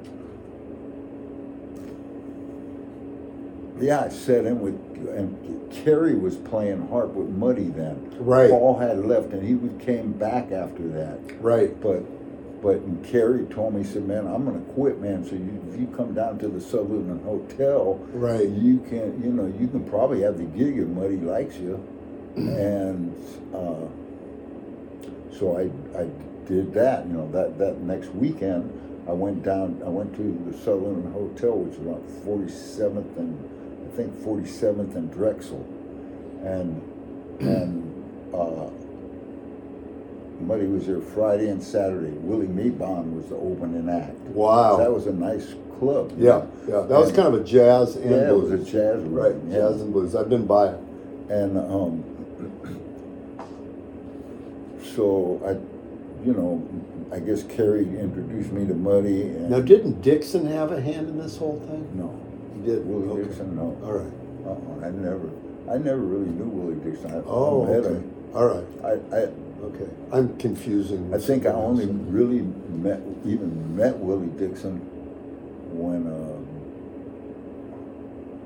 yeah, 3.80 4.02
I 4.04 4.08
sat 4.08 4.44
in 4.44 4.60
with, 4.60 4.74
and 5.16 5.70
Carey 5.72 6.14
was 6.14 6.36
playing 6.36 6.88
harp 6.88 7.10
with 7.10 7.28
Muddy 7.28 7.68
then. 7.68 8.14
Right. 8.18 8.50
Paul 8.50 8.78
had 8.78 9.04
left, 9.04 9.32
and 9.32 9.42
he 9.42 9.84
came 9.84 10.12
back 10.12 10.52
after 10.52 10.86
that. 10.88 11.18
Right. 11.40 11.78
But 11.80 12.02
but 12.62 12.76
and 12.76 13.04
Carey 13.04 13.44
told 13.46 13.74
me, 13.74 13.82
he 13.82 13.88
said, 13.88 14.06
"Man, 14.06 14.26
I'm 14.26 14.44
gonna 14.44 14.60
quit, 14.74 15.00
man. 15.00 15.24
So 15.24 15.34
you, 15.34 15.62
if 15.72 15.80
you 15.80 15.86
come 15.96 16.14
down 16.14 16.38
to 16.38 16.48
the 16.48 16.60
Sutherland 16.60 17.24
Hotel, 17.24 17.94
Right. 18.12 18.48
you 18.48 18.78
can, 18.88 19.20
you 19.22 19.32
know, 19.32 19.52
you 19.58 19.66
can 19.66 19.84
probably 19.84 20.22
have 20.22 20.38
the 20.38 20.44
gig 20.44 20.78
if 20.78 20.86
Muddy 20.88 21.16
likes 21.16 21.56
you." 21.56 21.82
and 22.36 23.14
uh, 23.54 23.88
so 25.38 25.58
I 25.58 25.62
I 25.98 26.08
did 26.46 26.72
that. 26.74 27.06
You 27.06 27.14
know, 27.14 27.30
that 27.32 27.58
that 27.58 27.78
next 27.80 28.14
weekend, 28.14 28.70
I 29.08 29.12
went 29.12 29.42
down. 29.42 29.82
I 29.84 29.88
went 29.88 30.14
to 30.16 30.22
the 30.50 30.56
Sutherland 30.58 31.12
Hotel, 31.12 31.52
which 31.58 31.78
was 31.78 31.96
on 31.96 32.02
47th 32.24 33.16
and 33.18 33.51
think 33.96 34.14
47th 34.20 34.94
and 34.96 35.12
Drexel, 35.12 35.64
and 36.44 36.80
and. 37.40 37.88
Uh, 38.34 38.70
Muddy 40.40 40.66
was 40.66 40.86
there 40.86 41.00
Friday 41.00 41.48
and 41.48 41.62
Saturday. 41.62 42.10
Willie 42.16 42.48
Mabon 42.48 43.14
was 43.14 43.26
the 43.28 43.36
opening 43.36 43.88
act. 43.88 44.16
Wow. 44.34 44.76
That 44.76 44.92
was 44.92 45.06
a 45.06 45.12
nice 45.12 45.54
club. 45.78 46.12
Yeah, 46.18 46.30
know. 46.30 46.50
yeah. 46.66 46.80
That 46.80 46.98
was 46.98 47.12
kind 47.12 47.28
of 47.28 47.34
a 47.34 47.44
jazz 47.44 47.94
and 47.96 48.10
yeah, 48.10 48.28
it 48.30 48.36
was 48.36 48.50
a 48.50 48.58
jazz 48.58 49.02
room, 49.02 49.14
Right, 49.14 49.34
yeah. 49.48 49.54
jazz 49.58 49.80
and 49.82 49.92
blues. 49.92 50.16
I've 50.16 50.28
been 50.28 50.46
by 50.46 50.68
it. 50.70 50.80
And 51.28 51.56
um, 51.58 52.02
so 54.96 55.40
I, 55.46 55.50
you 56.26 56.32
know, 56.34 56.66
I 57.14 57.20
guess 57.20 57.42
Carey 57.44 57.84
introduced 57.84 58.50
me 58.52 58.66
to 58.66 58.74
Muddy. 58.74 59.22
And 59.22 59.50
Now, 59.50 59.60
didn't 59.60 60.00
Dixon 60.02 60.46
have 60.46 60.72
a 60.72 60.80
hand 60.80 61.08
in 61.08 61.18
this 61.18 61.36
whole 61.36 61.60
thing? 61.68 61.88
no, 61.96 62.08
Did. 62.64 62.86
Willie 62.86 63.08
Okay. 63.08 63.28
Dixon, 63.28 63.56
no. 63.56 63.76
All 63.84 63.92
right. 63.92 64.12
Uh-uh, 64.46 64.86
I 64.86 64.90
never, 64.90 65.30
I 65.70 65.78
never 65.78 65.98
really 66.00 66.30
knew 66.30 66.44
Willie 66.46 66.80
Dixon. 66.82 67.10
I, 67.12 67.22
Oh, 67.26 67.66
okay. 67.66 68.02
All 68.34 68.46
right. 68.46 68.66
I, 69.12 69.16
I, 69.16 69.28
Okay. 69.62 69.86
I'm 70.12 70.36
confusing. 70.38 71.14
I 71.14 71.18
think 71.18 71.46
I 71.46 71.50
only 71.50 71.84
else. 71.84 71.92
really 72.08 72.40
met, 72.68 73.00
even 73.24 73.76
met 73.76 73.96
Willie 73.96 74.26
Dixon 74.36 74.78
when 75.70 76.06
uh, 76.08 76.40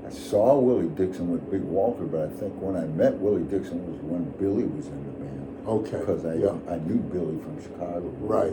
I 0.07 0.11
saw 0.11 0.59
Willie 0.59 0.89
Dixon 0.89 1.31
with 1.31 1.51
Big 1.51 1.63
Walter, 1.63 2.05
but 2.05 2.21
I 2.21 2.29
think 2.29 2.53
when 2.61 2.77
I 2.77 2.85
met 2.85 3.15
Willie 3.15 3.45
Dixon 3.45 3.81
was 3.91 3.99
when 4.03 4.25
Billy 4.39 4.65
was 4.65 4.89
in 4.89 5.05
the 5.07 5.13
band. 5.13 5.67
Okay. 5.67 5.99
Because 5.99 6.27
I, 6.27 6.35
yeah. 6.35 6.55
I 6.71 6.77
knew 6.81 6.99
Billy 6.99 7.39
from 7.43 7.63
Chicago. 7.63 8.13
Right. 8.21 8.53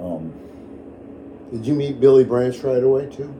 Um, 0.00 0.32
Did 1.52 1.64
you 1.64 1.74
meet 1.74 2.00
Billy 2.00 2.24
Branch 2.24 2.58
right 2.64 2.82
away 2.82 3.06
too? 3.06 3.32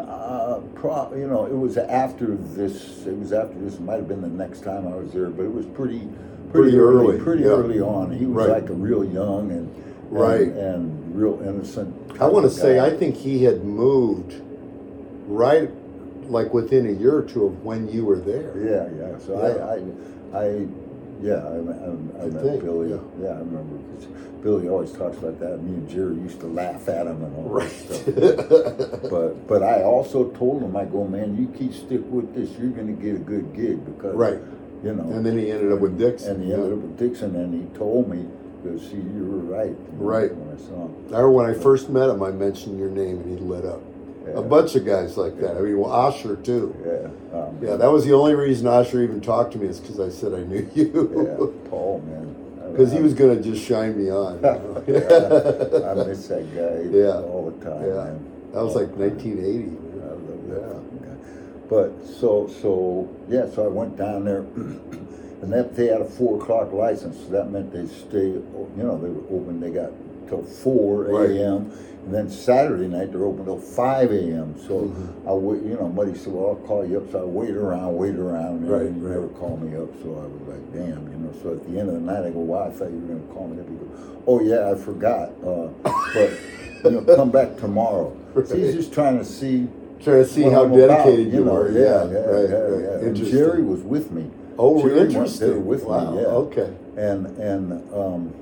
Uh, 0.00 0.60
pro, 0.74 1.14
you 1.14 1.26
know, 1.26 1.46
it 1.46 1.56
was 1.56 1.76
after 1.76 2.36
this, 2.36 3.06
it 3.06 3.16
was 3.18 3.32
after 3.32 3.58
this, 3.58 3.74
it 3.74 3.80
might 3.80 3.96
have 3.96 4.08
been 4.08 4.22
the 4.22 4.28
next 4.28 4.62
time 4.64 4.86
I 4.88 4.94
was 4.96 5.12
there, 5.12 5.28
but 5.30 5.44
it 5.44 5.52
was 5.52 5.66
pretty, 5.66 6.08
Pretty 6.52 6.72
pretty, 6.72 6.78
early, 6.78 7.18
pretty 7.20 7.42
yeah. 7.44 7.50
early 7.50 7.80
on. 7.80 8.10
He 8.10 8.26
was 8.26 8.48
Right. 8.48 8.62
like 8.62 8.70
a 8.70 8.74
real 8.74 9.04
young 9.04 9.50
and, 9.52 9.68
and- 9.68 9.72
Right. 10.10 10.48
and, 10.48 11.14
real 11.14 11.38
innocent. 11.42 11.94
I 12.20 12.26
want 12.28 12.44
to 12.44 12.50
say. 12.50 12.80
I 12.80 12.90
think 12.90 13.14
he 13.16 13.44
had 13.44 13.64
moved 13.64 14.34
right, 15.28 15.70
like 16.28 16.52
within 16.54 16.86
a 16.88 16.92
year 16.92 17.16
or 17.16 17.22
two 17.22 17.44
of 17.46 17.64
when 17.64 17.88
you 17.88 18.04
were 18.04 18.18
there. 18.18 18.52
Yeah, 18.56 18.88
yeah. 18.98 19.18
So 19.18 19.34
Yeah. 19.34 20.36
I, 20.36 20.38
I, 20.38 20.46
I, 20.46 20.66
yeah, 21.22 21.34
I, 21.44 21.56
I, 21.56 22.24
I 22.24 22.26
met 22.30 22.60
Billy. 22.62 22.90
yeah. 22.90 22.96
Yeah. 23.20 23.28
I 23.30 23.38
remember 23.38 23.76
Billy 24.42 24.68
always 24.68 24.92
talks 24.92 25.18
about 25.18 25.38
that. 25.40 25.62
Me 25.62 25.74
and 25.74 25.88
Jerry 25.88 26.14
used 26.14 26.40
to 26.40 26.46
laugh 26.46 26.88
at 26.88 27.06
him 27.06 27.22
and 27.22 27.36
all 27.36 27.42
Right. 27.50 27.68
that 27.88 28.90
stuff. 29.00 29.10
But 29.10 29.46
but 29.46 29.62
I 29.62 29.82
also 29.82 30.30
told 30.30 30.62
him, 30.62 30.76
I 30.76 30.84
go, 30.86 31.04
man, 31.06 31.36
you 31.36 31.46
keep 31.58 31.74
stick 31.74 32.00
with 32.10 32.34
this, 32.34 32.50
you're 32.58 32.70
gonna 32.70 32.92
get 32.92 33.16
a 33.16 33.18
good 33.18 33.54
gig 33.54 33.84
because 33.84 34.14
Right. 34.14 34.38
you 34.82 34.94
know. 34.94 35.02
And 35.12 35.24
then 35.26 35.36
he 35.38 35.50
ended 35.50 35.72
up 35.72 35.80
with 35.80 35.98
Dixon. 35.98 36.36
And 36.36 36.44
he 36.44 36.52
ended 36.54 36.72
up 36.72 36.78
with 36.78 36.98
Dixon, 36.98 37.36
and 37.36 37.52
he 37.54 37.78
told 37.78 38.08
me, 38.08 38.24
because 38.62 38.82
see, 38.88 38.96
you 38.96 39.24
were 39.24 39.56
right. 39.56 39.76
Right. 39.98 40.34
When 40.34 40.56
I 40.56 40.58
saw 40.60 40.86
him. 40.86 40.94
I 41.14 41.20
remember 41.20 41.30
when 41.32 41.46
I 41.50 41.54
first 41.54 41.90
met 41.90 42.08
him, 42.08 42.22
I 42.22 42.30
mentioned 42.30 42.78
your 42.78 42.90
name 42.90 43.20
and 43.20 43.38
he 43.38 43.44
lit 43.44 43.64
up. 43.66 43.82
Yeah. 44.26 44.32
A 44.34 44.42
bunch 44.42 44.74
of 44.76 44.84
guys 44.84 45.16
like 45.16 45.38
that. 45.40 45.56
I 45.56 45.60
mean, 45.60 45.78
well, 45.78 45.90
Oscher 45.90 46.42
too. 46.44 46.74
Yeah. 46.84 47.38
Um, 47.40 47.58
Yeah, 47.62 47.76
that 47.76 47.90
was 47.90 48.04
the 48.04 48.12
only 48.12 48.34
reason 48.34 48.66
Oscher 48.66 49.02
even 49.02 49.20
talked 49.20 49.52
to 49.52 49.58
me 49.58 49.66
is 49.66 49.80
because 49.80 49.98
I 49.98 50.10
said 50.10 50.34
I 50.34 50.42
knew 50.42 50.68
Yeah, 50.74 50.84
you. 50.84 51.60
Paul, 51.70 52.02
man. 52.06 52.36
Because 52.72 52.92
he 52.92 53.00
was 53.00 53.14
going 53.14 53.36
to 53.36 53.42
just 53.42 53.64
shine 53.66 53.96
me 53.98 54.10
on. 54.10 54.34
you 54.36 54.40
know? 54.42 54.84
yeah, 54.86 55.90
I 55.90 55.94
miss 56.06 56.28
that 56.28 56.54
guy 56.54 56.96
Yeah. 56.96 57.20
all 57.20 57.50
the 57.50 57.64
time, 57.64 57.82
Yeah. 57.86 57.94
man. 58.04 58.26
That 58.52 58.62
was 58.64 58.74
All 58.76 58.82
like 58.82 58.90
the 58.96 59.06
time. 59.08 59.16
1980. 59.16 59.76
I 60.02 60.06
love 60.06 60.48
that 60.50 61.06
Yeah. 61.06 61.14
But 61.68 62.06
so 62.06 62.46
so 62.60 63.08
yeah, 63.28 63.48
so 63.48 63.64
I 63.64 63.68
went 63.68 63.96
down 63.96 64.24
there, 64.24 64.40
and 65.42 65.52
that 65.52 65.74
they 65.76 65.86
had 65.86 66.00
a 66.02 66.04
four 66.04 66.36
o'clock 66.40 66.72
license. 66.72 67.16
So 67.24 67.30
that 67.32 67.50
meant 67.50 67.72
they 67.72 67.86
stay. 67.86 68.26
You 68.28 68.70
know, 68.76 68.98
they 68.98 69.08
were 69.08 69.24
open. 69.36 69.60
They 69.60 69.70
got 69.70 69.90
till 70.30 70.42
four 70.42 71.02
Right. 71.04 71.30
a.m. 71.32 71.70
And 72.06 72.14
then 72.14 72.30
Saturday 72.30 72.88
night 72.88 73.12
they're 73.12 73.24
open 73.26 73.44
till 73.44 73.58
five 73.58 74.10
a.m. 74.10 74.54
So 74.66 74.88
Mhm. 74.88 75.28
I 75.28 75.34
wait. 75.34 75.62
You 75.62 75.74
know, 75.76 75.88
Muddy 75.88 76.14
said, 76.14 76.32
"Well, 76.32 76.48
I'll 76.48 76.66
call 76.66 76.86
you 76.86 76.96
up." 76.96 77.12
So 77.12 77.20
I 77.20 77.24
wait 77.24 77.50
around, 77.54 77.94
wait 77.98 78.16
around, 78.16 78.62
and 78.62 78.70
Right, 78.70 78.82
he 78.86 78.88
never 79.00 79.20
right. 79.20 79.38
called 79.38 79.60
me 79.62 79.76
up. 79.76 79.90
So 80.02 80.08
I 80.16 80.24
was 80.24 80.48
like, 80.48 80.72
"Damn," 80.72 81.02
you 81.12 81.18
know. 81.18 81.30
So 81.42 81.52
at 81.52 81.70
the 81.70 81.78
end 81.78 81.90
of 81.90 81.94
the 81.96 82.00
night, 82.00 82.24
I 82.24 82.30
go, 82.30 82.40
"Wow, 82.40 82.64
I 82.68 82.70
thought 82.70 82.90
you 82.90 83.00
were 83.00 83.14
gonna 83.14 83.34
call 83.34 83.48
me 83.48 83.60
up." 83.60 83.68
He 83.68 83.74
goes, 83.74 83.88
"Oh 84.26 84.40
yeah, 84.40 84.70
I 84.70 84.74
forgot, 84.76 85.30
uh, 85.46 85.68
but 86.14 86.30
you 86.84 86.90
know, 86.92 87.14
come 87.14 87.30
back 87.30 87.58
tomorrow." 87.58 88.12
So 88.46 88.56
he's 88.56 88.74
just 88.74 88.92
trying 88.94 89.18
to 89.18 89.24
see 89.24 89.68
Trying 90.00 90.22
to 90.24 90.28
see 90.28 90.44
how 90.44 90.64
I'm 90.64 90.72
about, 90.72 90.88
dedicated 91.04 91.30
you, 91.34 91.50
are. 91.50 91.68
Yeah, 91.68 91.80
Yeah, 91.80 92.04
yeah, 92.10 92.18
right, 92.24 92.48
yeah, 92.48 92.56
right. 92.56 92.80
yeah. 93.02 93.06
And 93.08 93.14
Jerry 93.16 93.62
was 93.62 93.82
with 93.82 94.10
me. 94.10 94.30
oh, 94.58 94.80
Jerry 94.80 95.14
went 95.14 95.28
there 95.38 95.58
with 95.58 95.84
wow. 95.84 96.12
me. 96.12 96.22
Yeah. 96.22 96.26
Okay. 96.28 96.70
And 96.96 97.26
and 97.36 97.82
um, 97.94 98.32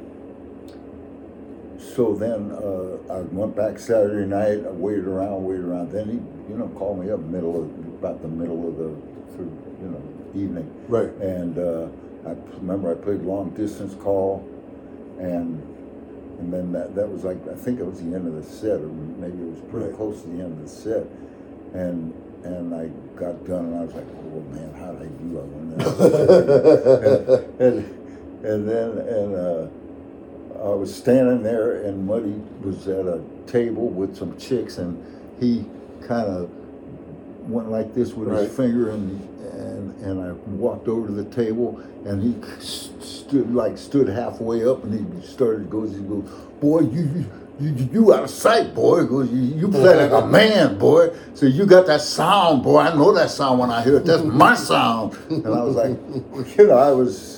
so 1.78 2.14
then 2.14 2.50
uh, 2.52 3.14
I 3.14 3.20
went 3.20 3.54
back 3.56 3.78
Saturday 3.78 4.26
night. 4.26 4.66
I 4.66 4.70
waited 4.70 5.06
around, 5.06 5.44
waited 5.44 5.64
around. 5.64 5.92
Then 5.92 6.06
he, 6.08 6.52
you 6.52 6.58
know, 6.58 6.68
called 6.68 6.98
me 7.04 7.10
up 7.10 7.20
middle 7.20 7.56
of 7.62 7.70
about 7.98 8.20
the 8.22 8.28
middle 8.28 8.68
of 8.68 8.76
the, 8.76 8.94
through, 9.34 9.50
you 9.80 9.88
know, 9.90 10.02
evening. 10.34 10.70
Right. 10.88 11.10
And 11.20 11.58
uh, 11.58 11.88
I 12.28 12.34
remember 12.56 12.90
I 12.90 12.94
played 12.94 13.22
long 13.22 13.50
distance 13.50 13.94
call, 13.94 14.46
and 15.18 15.62
and 16.38 16.52
then 16.52 16.72
that, 16.72 16.94
that 16.94 17.08
was 17.08 17.24
like 17.24 17.38
I 17.48 17.54
think 17.54 17.80
it 17.80 17.86
was 17.86 18.00
the 18.00 18.14
end 18.14 18.26
of 18.28 18.34
the 18.34 18.42
set, 18.42 18.80
or 18.80 18.88
maybe 18.88 19.38
it 19.42 19.50
was 19.50 19.60
pretty 19.70 19.86
Right. 19.86 19.96
close 19.96 20.22
to 20.22 20.28
the 20.28 20.42
end 20.42 20.52
of 20.52 20.62
the 20.62 20.68
set. 20.68 21.06
And 21.74 22.12
and 22.44 22.74
I 22.74 22.86
got 23.18 23.44
done, 23.46 23.66
and 23.66 23.78
I 23.78 23.84
was 23.84 23.94
like, 23.94 24.06
oh 24.06 24.40
man, 24.52 24.72
how 24.74 24.92
did 24.92 25.02
I 25.02 25.10
do? 25.22 25.38
I 25.38 25.42
won 25.42 25.78
that. 25.78 27.44
and, 27.60 28.44
and 28.44 28.68
then 28.68 28.98
and 28.98 29.34
uh, 29.34 29.68
I 30.60 30.68
was 30.70 30.94
standing 30.94 31.42
there, 31.42 31.82
and 31.84 32.06
Muddy 32.06 32.34
was 32.62 32.88
at 32.88 33.06
a 33.06 33.20
table 33.46 33.88
with 33.88 34.16
some 34.16 34.36
chicks, 34.38 34.78
and 34.78 35.02
he 35.40 35.64
kind 36.06 36.26
of 36.28 36.50
went 37.48 37.70
like 37.70 37.94
this 37.94 38.12
with 38.12 38.28
Right. 38.28 38.42
his 38.48 38.56
finger, 38.56 38.90
and 38.90 39.20
and 39.52 39.94
and 40.02 40.20
I 40.22 40.32
walked 40.50 40.88
over 40.88 41.06
to 41.06 41.12
the 41.12 41.24
table, 41.24 41.80
and 42.04 42.22
he 42.22 42.34
stood 42.60 43.54
like 43.54 43.78
stood 43.78 44.08
halfway 44.08 44.64
up, 44.64 44.84
and 44.84 44.92
he 45.20 45.26
started 45.26 45.70
goes 45.70 45.92
he 45.92 46.02
goes, 46.02 46.24
boy, 46.60 46.80
you. 46.80 47.02
you 47.02 47.24
you, 47.60 47.74
you 47.92 48.14
out 48.14 48.22
of 48.22 48.30
sight, 48.30 48.72
boy. 48.72 49.04
Goes, 49.04 49.32
You, 49.32 49.42
you 49.42 49.66
play 49.68 50.06
like 50.08 50.12
a 50.12 50.24
man, 50.30 50.78
boy. 50.78 51.10
So 51.34 51.44
you 51.46 51.66
got 51.66 51.86
that 51.86 52.00
sound, 52.02 52.62
boy. 52.62 52.78
I 52.78 52.94
know 52.94 53.12
that 53.14 53.30
sound 53.30 53.58
when 53.58 53.68
I 53.68 53.82
hear 53.82 53.96
it. 53.96 54.04
That's 54.04 54.22
my 54.22 54.54
sound. 54.54 55.14
And 55.28 55.44
I 55.48 55.64
was 55.64 55.74
like, 55.74 55.98
you 56.56 56.68
know, 56.68 56.76
I 56.78 56.92
was 56.92 57.37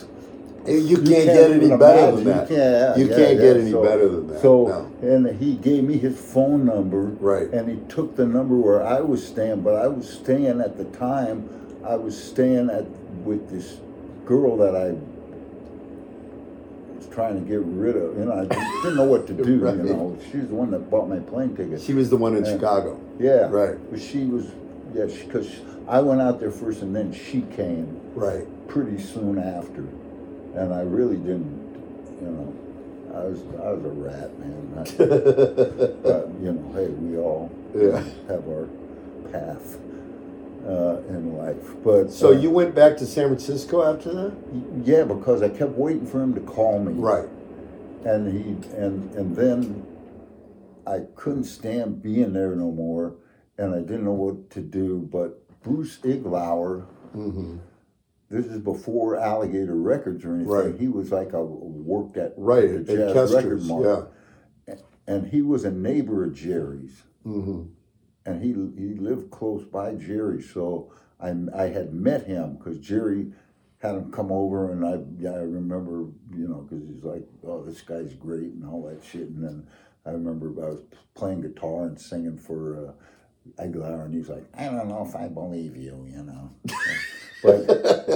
You 0.67 0.97
can't 0.97 1.07
get 1.09 1.51
any 1.51 1.69
better 1.77 2.17
than 2.17 2.25
that. 2.25 2.51
You 2.51 2.57
can't, 2.57 2.99
You 2.99 3.07
yeah, 3.09 3.17
can't 3.17 3.37
yeah. 3.37 3.43
get 3.43 3.57
any 3.57 3.71
So- 3.71 3.83
better 3.83 4.09
than 4.09 4.27
that. 4.29 4.41
So, 4.43 4.89
no. 5.03 5.09
and 5.09 5.27
he 5.41 5.55
gave 5.57 5.85
me 5.85 5.97
his 5.97 6.19
phone 6.19 6.65
number. 6.67 7.01
Right. 7.21 7.51
And 7.51 7.69
he 7.69 7.77
took 7.89 8.17
the 8.17 8.27
number 8.27 8.57
where 8.57 8.85
I 8.85 9.01
was 9.01 9.27
staying, 9.27 9.63
but 9.63 9.75
I 9.75 9.87
was 9.89 10.09
staying 10.09 10.61
at 10.61 10.77
the 10.77 10.85
time, 10.85 11.49
I 11.85 11.97
was 11.97 12.21
staying 12.23 12.69
at 12.71 12.85
with 13.25 13.49
this 13.51 13.79
girl 14.27 14.57
that 14.59 14.77
I 14.77 14.91
was 16.97 17.07
trying 17.09 17.43
to 17.43 17.49
get 17.49 17.61
rid 17.63 17.97
of. 17.97 18.19
You 18.19 18.27
know, 18.27 18.33
I 18.41 18.45
just 18.45 18.83
didn't 18.83 18.97
know 18.97 19.05
what 19.05 19.27
to 19.29 19.33
do. 19.33 19.59
Right. 19.65 19.77
You 19.77 19.83
know, 19.85 20.19
she's 20.31 20.49
the 20.49 20.55
one 20.55 20.71
that 20.73 20.91
bought 20.91 21.09
my 21.09 21.19
plane 21.21 21.57
ticket. 21.57 21.81
She 21.81 21.95
was 21.95 22.11
the 22.11 22.17
one 22.17 22.37
in 22.37 22.45
Yeah. 22.45 22.53
Chicago. 22.53 23.01
yeah. 23.19 23.49
Right. 23.49 23.77
But 23.91 24.01
she 24.01 24.25
was, 24.27 24.47
yeah, 24.95 25.07
because 25.07 25.49
I 25.89 26.01
went 26.01 26.21
out 26.21 26.39
there 26.41 26.51
first, 26.51 26.83
and 26.83 26.95
then 26.95 27.13
she 27.13 27.43
came 27.57 27.97
Right. 28.15 28.47
pretty 28.69 29.01
soon 29.01 29.39
after, 29.39 29.85
and 30.55 30.73
I 30.75 30.83
really 30.83 31.17
didn't, 31.17 31.59
you 32.21 32.29
know, 32.29 32.55
I 33.15 33.25
was 33.25 33.41
I 33.63 33.73
was 33.73 33.85
a 33.85 33.89
rat, 33.89 34.39
man. 34.39 34.73
I, 34.79 34.83
but 36.03 36.29
you 36.41 36.53
know, 36.53 36.73
hey, 36.75 36.89
we 36.89 37.19
all 37.19 37.51
Yeah. 37.75 38.03
have 38.29 38.47
our 38.49 38.69
path 39.33 39.79
uh, 40.67 40.99
in 41.09 41.37
life. 41.37 41.75
But 41.83 42.11
So 42.11 42.29
uh, 42.29 42.33
you 42.33 42.51
went 42.51 42.75
back 42.75 42.97
to 42.99 43.07
San 43.07 43.27
Francisco 43.29 43.83
after 43.83 44.13
that? 44.13 44.33
yeah, 44.85 45.05
because 45.05 45.43
I 45.43 45.49
kept 45.49 45.73
waiting 45.73 46.07
for 46.07 46.23
him 46.23 46.35
to 46.35 46.41
call 46.41 46.79
me, 46.79 46.93
Right. 46.95 47.29
and 48.05 48.33
he 48.33 48.51
and 48.77 49.13
and 49.15 49.35
then 49.37 49.87
I 50.87 51.01
couldn't 51.15 51.45
stand 51.45 52.03
being 52.03 52.33
there 52.33 52.55
no 52.57 52.71
more, 52.71 53.15
and 53.59 53.75
I 53.75 53.79
didn't 53.81 54.05
know 54.05 54.13
what 54.13 54.51
to 54.51 54.61
do. 54.61 55.09
But 55.11 55.39
Bruce 55.63 55.99
Iglauer. 55.99 56.85
hmm 57.13 57.59
This 58.31 58.47
is 58.47 58.59
before 58.61 59.17
Alligator 59.19 59.75
Records 59.75 60.25
or 60.25 60.35
anything. 60.35 60.53
Right. 60.53 60.75
He 60.79 60.87
was 60.89 61.11
like 61.11 61.33
a 61.33 61.43
worked 61.43 62.17
at 62.17 62.33
Right. 62.37 62.71
At 62.71 62.87
Jazz 62.87 63.13
Koester's. 63.13 63.35
Record 63.35 63.63
Mart. 63.65 64.13
Yeah. 64.69 64.75
and 65.09 65.27
he 65.27 65.43
was 65.43 65.65
a 65.65 65.71
neighbor 65.71 66.25
of 66.25 66.35
Jerry's, 66.35 67.03
Mm-hmm. 67.27 67.63
and 68.27 68.43
he 68.43 68.51
he 68.81 68.95
lived 68.95 69.31
close 69.31 69.65
by 69.65 69.95
Jerry. 69.95 70.41
So 70.43 70.93
I 71.21 71.35
I 71.55 71.65
had 71.65 71.93
met 71.93 72.27
him 72.27 72.57
because 72.57 72.79
Jerry 72.79 73.33
had 73.79 73.95
him 73.97 74.11
come 74.13 74.31
over, 74.31 74.71
and 74.73 74.87
I 74.87 75.01
yeah, 75.19 75.33
I 75.33 75.43
remember 75.43 76.07
you 76.35 76.47
know 76.49 76.67
because 76.69 76.87
he's 76.89 77.03
like, 77.05 77.27
oh, 77.47 77.63
this 77.65 77.83
guy's 77.83 78.15
great 78.15 78.53
and 78.53 78.65
all 78.65 78.83
that 78.89 79.05
shit, 79.05 79.29
and 79.29 79.43
then 79.43 79.67
I 80.07 80.11
remember 80.11 80.47
I 80.65 80.71
was 80.71 80.83
playing 81.15 81.41
guitar 81.43 81.85
and 81.87 82.01
singing 82.01 82.39
for. 82.39 82.87
Uh, 82.89 82.93
Iglauer, 83.59 84.05
and 84.05 84.15
he's 84.15 84.29
like, 84.29 84.45
I 84.55 84.67
don't 84.67 84.87
know 84.89 85.05
if 85.09 85.17
I 85.17 85.27
believe 85.27 85.75
you, 85.75 86.07
you 86.09 86.23
know. 86.23 86.51
but 87.43 87.67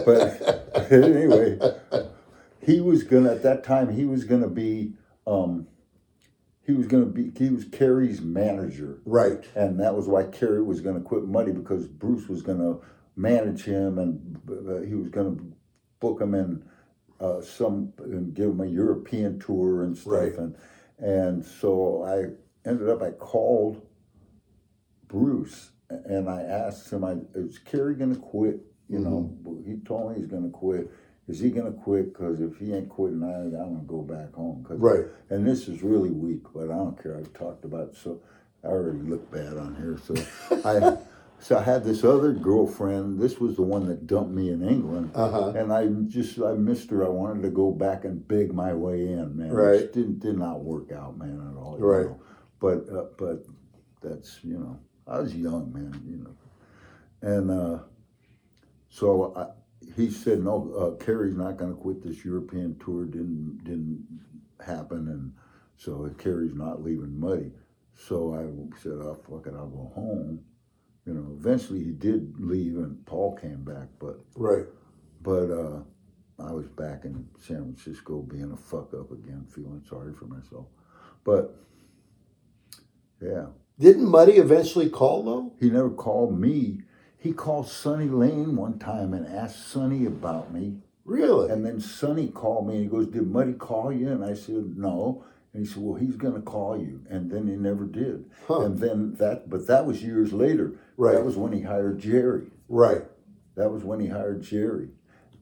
but 0.04 0.88
anyway, 0.92 1.58
he 2.60 2.80
was 2.80 3.02
gonna 3.04 3.32
at 3.32 3.42
that 3.42 3.64
time 3.64 3.90
he 3.94 4.04
was 4.04 4.24
gonna 4.24 4.48
be 4.48 4.94
um, 5.26 5.66
he 6.66 6.72
was 6.72 6.86
gonna 6.86 7.06
be 7.06 7.32
he 7.36 7.50
was 7.50 7.64
Carey's 7.66 8.20
manager, 8.20 9.00
Right. 9.04 9.44
and 9.54 9.80
that 9.80 9.94
was 9.94 10.08
why 10.08 10.24
Carey 10.24 10.62
was 10.62 10.80
gonna 10.80 11.00
quit 11.00 11.24
Muddy 11.24 11.52
because 11.52 11.86
Bruce 11.88 12.28
was 12.28 12.42
gonna 12.42 12.78
manage 13.16 13.64
him 13.64 13.98
and 13.98 14.40
uh, 14.50 14.80
he 14.86 14.94
was 14.94 15.08
gonna 15.08 15.36
book 16.00 16.20
him 16.20 16.34
in 16.34 16.64
uh, 17.20 17.40
some 17.40 17.92
and 17.98 18.34
give 18.34 18.50
him 18.50 18.60
a 18.60 18.66
European 18.66 19.38
tour 19.38 19.84
and 19.84 19.96
stuff, 19.96 20.12
Right. 20.12 20.34
and 20.36 20.56
and 20.98 21.44
so 21.44 22.04
I 22.04 22.68
ended 22.68 22.88
up 22.88 23.02
I 23.02 23.10
called 23.12 23.82
Bruce 25.08 25.70
and 25.90 26.28
I 26.28 26.42
asked 26.42 26.92
him, 26.92 27.04
I, 27.04 27.16
is 27.34 27.58
Carey 27.58 27.94
gonna 27.94 28.16
quit? 28.16 28.60
You 28.94 29.00
know, 29.00 29.30
he 29.66 29.76
told 29.84 30.10
me 30.12 30.18
he's 30.18 30.26
gonna 30.30 30.50
quit. 30.50 30.90
Is 31.26 31.40
he 31.40 31.50
gonna 31.50 31.72
quit? 31.72 32.12
Because 32.12 32.40
if 32.40 32.56
he 32.58 32.72
ain't 32.74 32.88
quitting, 32.88 33.22
I, 33.24 33.34
I'm 33.44 33.50
gonna 33.74 33.82
go 33.86 34.02
back 34.02 34.32
home. 34.34 34.62
'Cause- 34.66 34.78
Right. 34.78 35.06
And 35.30 35.46
this 35.46 35.68
is 35.68 35.82
really 35.82 36.10
weak, 36.10 36.42
but 36.54 36.64
I 36.70 36.76
don't 36.76 37.00
care. 37.02 37.16
I've 37.16 37.32
talked 37.32 37.64
about 37.64 37.88
it, 37.88 37.96
so 37.96 38.20
I 38.62 38.68
already 38.68 39.00
look 39.00 39.30
bad 39.30 39.56
on 39.56 39.74
here. 39.76 39.98
So 39.98 40.14
I, 40.64 40.96
so 41.40 41.58
I 41.58 41.62
had 41.62 41.82
this 41.82 42.04
other 42.04 42.32
girlfriend. 42.32 43.18
This 43.20 43.38
was 43.40 43.56
the 43.56 43.62
one 43.62 43.86
that 43.88 44.06
dumped 44.06 44.32
me 44.32 44.50
in 44.50 44.62
England, 44.62 45.10
Uh-huh. 45.14 45.50
and 45.56 45.72
I 45.72 45.86
just 46.08 46.38
I 46.40 46.52
missed 46.54 46.90
her. 46.90 47.04
I 47.04 47.08
wanted 47.08 47.42
to 47.42 47.50
go 47.50 47.72
back 47.72 48.04
and 48.04 48.26
beg 48.28 48.52
my 48.54 48.72
way 48.74 49.08
in, 49.08 49.36
man. 49.36 49.50
Right. 49.52 49.80
It 49.80 49.92
didn't 49.92 50.20
did 50.20 50.38
not 50.38 50.60
work 50.62 50.92
out, 50.92 51.18
man, 51.18 51.40
at 51.50 51.56
all. 51.60 51.78
Right. 51.78 52.06
know. 52.06 52.20
But 52.60 52.88
uh, 52.94 53.06
but 53.18 53.44
that's 54.02 54.38
you 54.44 54.58
know 54.58 54.78
I 55.08 55.18
was 55.20 55.34
young, 55.34 55.72
man. 55.72 56.00
You 56.06 56.16
know, 56.24 56.34
and 57.22 57.50
uh, 57.50 57.78
so 58.94 59.32
I, 59.34 59.46
he 59.96 60.08
said 60.08 60.44
no. 60.44 60.72
Uh, 60.72 61.04
Carey's 61.04 61.36
not 61.36 61.56
going 61.56 61.74
to 61.74 61.80
quit 61.80 62.00
this 62.02 62.24
European 62.24 62.78
tour. 62.78 63.04
Didn't 63.06 63.64
didn't 63.64 64.06
happen, 64.64 65.08
and 65.08 65.32
so 65.76 66.08
Carey's 66.16 66.54
not 66.54 66.82
leaving 66.82 67.18
Muddy. 67.18 67.50
So 67.96 68.34
I 68.34 68.42
said, 68.80 68.92
"Oh 68.92 69.18
fuck 69.28 69.46
it, 69.48 69.54
I'll 69.56 69.66
go 69.68 69.90
home." 69.94 70.40
You 71.06 71.14
know, 71.14 71.36
eventually 71.38 71.82
he 71.82 71.90
did 71.90 72.34
leave, 72.38 72.76
and 72.76 73.04
Paul 73.04 73.36
came 73.36 73.64
back, 73.64 73.88
but 73.98 74.20
Right. 74.36 74.66
but 75.22 75.50
uh, 75.50 75.80
I 76.38 76.52
was 76.52 76.66
back 76.68 77.04
in 77.04 77.28
San 77.40 77.62
Francisco 77.74 78.22
being 78.22 78.52
a 78.52 78.56
fuck 78.56 78.94
up 78.94 79.10
again, 79.10 79.44
feeling 79.50 79.82
sorry 79.88 80.14
for 80.14 80.26
myself. 80.26 80.66
But 81.24 81.54
yeah, 83.20 83.46
Didn't 83.78 84.08
Muddy 84.08 84.34
eventually 84.34 84.88
call 84.88 85.24
though? 85.24 85.52
he 85.60 85.68
never 85.70 85.90
called 85.90 86.38
me. 86.38 86.82
He 87.24 87.32
called 87.32 87.66
Sonny 87.68 88.06
Lane 88.06 88.54
one 88.54 88.78
time 88.78 89.14
and 89.14 89.26
asked 89.26 89.66
Sonny 89.68 90.04
about 90.04 90.52
me. 90.52 90.76
Really? 91.06 91.50
And 91.50 91.64
then 91.64 91.80
Sonny 91.80 92.28
called 92.28 92.68
me 92.68 92.74
and 92.74 92.82
he 92.82 92.88
goes, 92.90 93.06
Did 93.06 93.26
Muddy 93.26 93.54
call 93.54 93.90
you? 93.90 94.10
And 94.10 94.22
I 94.22 94.34
said, 94.34 94.76
No. 94.76 95.24
And 95.54 95.66
he 95.66 95.72
said, 95.72 95.82
Well, 95.82 95.94
he's 95.94 96.16
going 96.16 96.34
to 96.34 96.42
call 96.42 96.78
you. 96.78 97.00
And 97.08 97.30
then 97.30 97.46
he 97.46 97.56
never 97.56 97.86
did. 97.86 98.26
Huh. 98.46 98.60
And 98.60 98.78
then 98.78 99.14
that, 99.14 99.48
but 99.48 99.66
that 99.68 99.86
was 99.86 100.02
years 100.04 100.34
later. 100.34 100.74
Right. 100.98 101.14
That 101.14 101.24
was 101.24 101.38
when 101.38 101.52
he 101.52 101.62
hired 101.62 101.98
Jerry. 101.98 102.48
right. 102.68 103.04
That 103.56 103.70
was 103.70 103.84
when 103.84 104.00
he 104.00 104.08
hired 104.08 104.42
Jerry. 104.42 104.90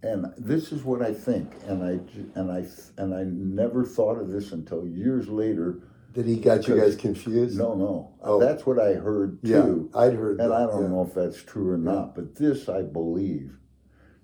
And 0.04 0.32
this 0.38 0.70
is 0.70 0.84
what 0.84 1.02
I 1.02 1.12
think, 1.12 1.52
and 1.66 1.82
I 1.82 2.38
and 2.38 2.52
I 2.52 2.64
and 2.96 3.12
I 3.14 3.24
never 3.24 3.84
thought 3.84 4.18
of 4.18 4.30
this 4.30 4.52
until 4.52 4.86
years 4.86 5.28
later. 5.28 5.80
Did 6.12 6.26
he 6.26 6.36
got 6.36 6.68
you 6.68 6.76
guys 6.78 6.94
confused? 6.96 7.58
No, 7.58 7.74
no, 7.74 8.14
Oh. 8.22 8.38
that's 8.38 8.66
what 8.66 8.78
I 8.78 8.92
heard 8.94 9.42
too. 9.42 9.90
Yeah. 9.94 9.98
I'd 10.00 10.12
heard 10.14 10.40
and 10.40 10.50
that. 10.50 10.52
I 10.52 10.66
don't 10.66 10.82
yeah. 10.82 10.88
know 10.88 11.02
if 11.08 11.14
that's 11.14 11.42
true 11.42 11.70
or 11.70 11.78
not, 11.78 12.14
but 12.14 12.34
this 12.36 12.68
I 12.68 12.82
believe, 12.82 13.56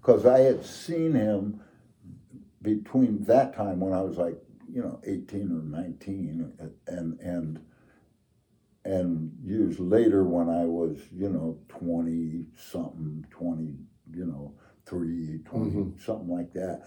because 0.01 0.26
I 0.26 0.41
had 0.41 0.64
seen 0.64 1.14
him 1.14 1.61
between 2.62 3.22
that 3.24 3.55
time 3.55 3.80
when 3.80 3.93
I 3.93 4.03
was 4.03 4.18
like, 4.18 4.36
you 4.70 4.82
know, 4.82 5.01
eighteen 5.05 5.51
or 5.51 5.62
nineteen, 5.62 6.53
and 6.86 7.18
and 7.20 7.61
and 8.84 9.32
years 9.43 9.78
later 9.80 10.24
when 10.24 10.49
I 10.51 10.64
was, 10.64 10.99
you 11.12 11.28
know, 11.30 11.59
twenty 11.68 12.47
something, 12.57 13.24
twenty, 13.30 13.76
you 14.12 14.26
know, 14.26 14.55
three, 14.86 15.39
20, 15.45 15.70
Mm-hmm. 15.70 15.99
something 16.01 16.28
like 16.28 16.53
that. 16.55 16.82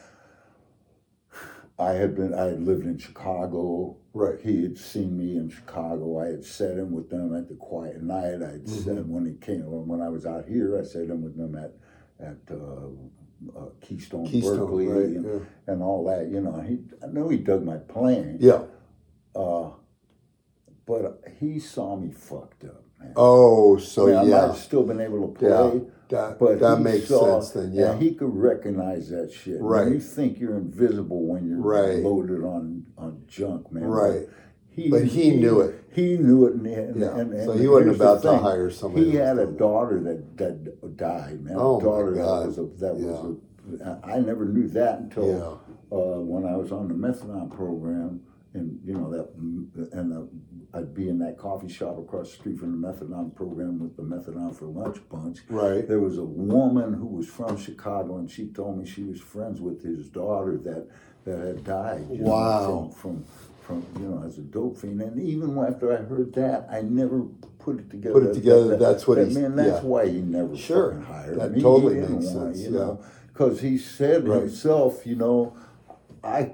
I 1.81 1.93
had 1.93 2.15
been, 2.15 2.33
I 2.33 2.45
had 2.45 2.61
lived 2.63 2.85
in 2.85 2.97
Chicago. 2.97 3.97
Right. 4.13 4.39
He 4.41 4.61
had 4.61 4.77
seen 4.77 5.17
me 5.17 5.35
in 5.37 5.49
Chicago. 5.49 6.19
I 6.19 6.27
had 6.27 6.45
sat 6.45 6.77
him 6.77 6.91
with 6.91 7.09
them 7.09 7.35
at 7.35 7.47
the 7.47 7.55
Quiet 7.55 8.03
Knight. 8.03 8.41
I 8.43 8.51
had 8.51 8.65
Mm-hmm. 8.65 8.83
said 8.83 9.09
when 9.09 9.25
he 9.25 9.33
came, 9.33 9.63
when 9.65 10.01
I 10.01 10.09
was 10.09 10.25
out 10.25 10.45
here, 10.47 10.77
I 10.79 10.83
sat 10.83 11.09
him 11.09 11.23
with 11.23 11.35
them 11.37 11.55
at 11.55 11.73
at 12.19 12.37
uh, 12.51 13.59
uh, 13.59 13.69
Keystone, 13.81 14.27
Keystone, 14.27 14.59
Berkeley, 14.59 14.87
right, 14.87 15.05
and, 15.05 15.25
yeah. 15.25 15.73
and 15.73 15.81
all 15.81 16.05
that. 16.05 16.29
You 16.29 16.41
know, 16.41 16.61
he 16.61 16.79
I 17.03 17.07
know 17.07 17.29
he 17.29 17.37
dug 17.37 17.63
my 17.63 17.77
playing. 17.77 18.37
Yeah. 18.39 18.61
Uh, 19.35 19.71
but 20.85 21.23
he 21.39 21.59
saw 21.59 21.95
me 21.95 22.11
fucked 22.11 22.65
up. 22.65 22.83
Oh, 23.15 23.77
so 23.77 24.03
I 24.03 24.05
mean, 24.07 24.15
I 24.15 24.21
might 24.23 24.29
yeah. 24.29 24.47
have 24.47 24.57
still 24.57 24.83
been 24.83 25.01
able 25.01 25.27
to 25.27 25.33
play. 25.39 25.49
Yeah. 25.49 25.79
That 26.09 26.39
But 26.39 26.59
that 26.59 26.79
makes 26.81 27.07
saw- 27.07 27.39
sense 27.39 27.51
then. 27.51 27.71
Yeah. 27.73 27.97
He 27.97 28.13
could 28.13 28.35
recognize 28.35 29.09
that 29.09 29.31
shit. 29.31 29.61
Right. 29.61 29.85
When 29.85 29.93
you 29.93 29.99
think 30.01 30.39
you're 30.39 30.57
invisible 30.57 31.23
when 31.25 31.47
you're 31.47 31.61
Right. 31.61 32.03
loaded 32.03 32.43
on, 32.43 32.85
on 32.97 33.23
junk, 33.27 33.71
man. 33.71 33.85
Right. 33.85 34.27
He, 34.69 34.89
But 34.89 35.05
he 35.05 35.31
knew 35.35 35.61
it. 35.61 35.83
He 35.91 36.17
knew 36.17 36.47
it. 36.47 36.53
And, 36.55 36.65
and, 36.67 36.95
Yeah. 36.99 37.17
and, 37.17 37.33
and 37.33 37.45
So 37.45 37.53
he 37.53 37.67
wasn't 37.67 37.95
about 37.95 38.21
to 38.23 38.37
hire 38.37 38.69
somebody 38.69 39.11
He 39.11 39.15
had 39.15 39.37
a 39.39 39.45
daughter 39.45 39.99
that, 40.01 40.37
that 40.37 40.97
died, 40.97 41.41
man. 41.43 41.55
Oh, 41.57 41.79
a 41.79 41.83
daughter 41.83 42.11
that 42.15 42.21
was 42.23 42.57
a, 42.57 42.63
that 42.79 42.95
was 42.95 43.35
a, 43.81 43.99
I 44.03 44.19
never 44.19 44.45
knew 44.45 44.67
that 44.69 44.99
until 44.99 45.27
Yeah. 45.27 45.97
uh, 45.97 46.19
when 46.19 46.45
I 46.45 46.57
was 46.57 46.71
on 46.73 46.87
the 46.89 46.93
methadone 46.93 47.49
program, 47.55 48.21
and 48.53 48.79
you 48.83 48.93
know 48.93 49.09
that, 49.11 49.29
and 49.93 50.11
uh, 50.13 50.21
I'd 50.73 50.93
be 50.93 51.09
in 51.09 51.19
that 51.19 51.37
coffee 51.37 51.67
shop 51.67 51.97
across 51.97 52.29
the 52.29 52.35
street 52.37 52.59
from 52.59 52.81
the 52.81 52.87
methadone 52.87 53.35
program 53.35 53.79
with 53.79 53.97
the 53.97 54.03
methadone 54.03 54.55
for 54.55 54.65
lunch 54.65 54.97
bunch. 55.09 55.39
Right. 55.49 55.85
There 55.85 55.99
was 55.99 56.17
a 56.17 56.23
woman 56.23 56.93
who 56.93 57.07
was 57.07 57.27
from 57.27 57.57
Chicago, 57.57 58.17
and 58.17 58.31
she 58.31 58.47
told 58.47 58.77
me 58.77 58.85
she 58.85 59.03
was 59.03 59.19
friends 59.19 59.59
with 59.59 59.83
his 59.83 60.07
daughter 60.09 60.57
that 60.63 60.87
that 61.25 61.37
had 61.39 61.63
died. 61.63 62.07
you 62.09 62.19
know, 62.19 62.29
Wow. 62.31 62.91
from, 62.97 63.23
from 63.23 63.83
from 63.93 64.01
you 64.01 64.07
know 64.09 64.23
as 64.25 64.37
a 64.37 64.41
dope 64.41 64.77
fiend, 64.77 65.01
and 65.01 65.19
even 65.21 65.57
after 65.59 65.91
I 65.93 65.97
heard 65.97 66.33
that, 66.33 66.67
I 66.71 66.81
never 66.81 67.23
put 67.59 67.77
it 67.79 67.89
together. 67.91 68.13
Put 68.19 68.23
it 68.29 68.33
together, 68.33 68.75
that's 68.77 69.07
what 69.07 69.17
that, 69.17 69.27
he's- 69.27 69.37
man. 69.37 69.55
That's 69.55 69.83
yeah. 69.83 69.87
why 69.89 70.07
he 70.07 70.19
never 70.21 70.55
Sure. 70.57 70.91
fucking 70.93 71.05
hired 71.05 71.39
That 71.39 71.51
me. 71.51 71.61
Totally 71.61 71.95
makes 71.99 72.29
sense, 72.31 72.59
You 72.59 72.71
yeah. 72.71 72.79
know, 72.79 72.99
because 73.27 73.59
he 73.61 73.77
said 73.77 74.27
Right. 74.27 74.41
himself, 74.43 75.05
you 75.05 75.15
know, 75.15 75.53
I. 76.23 76.53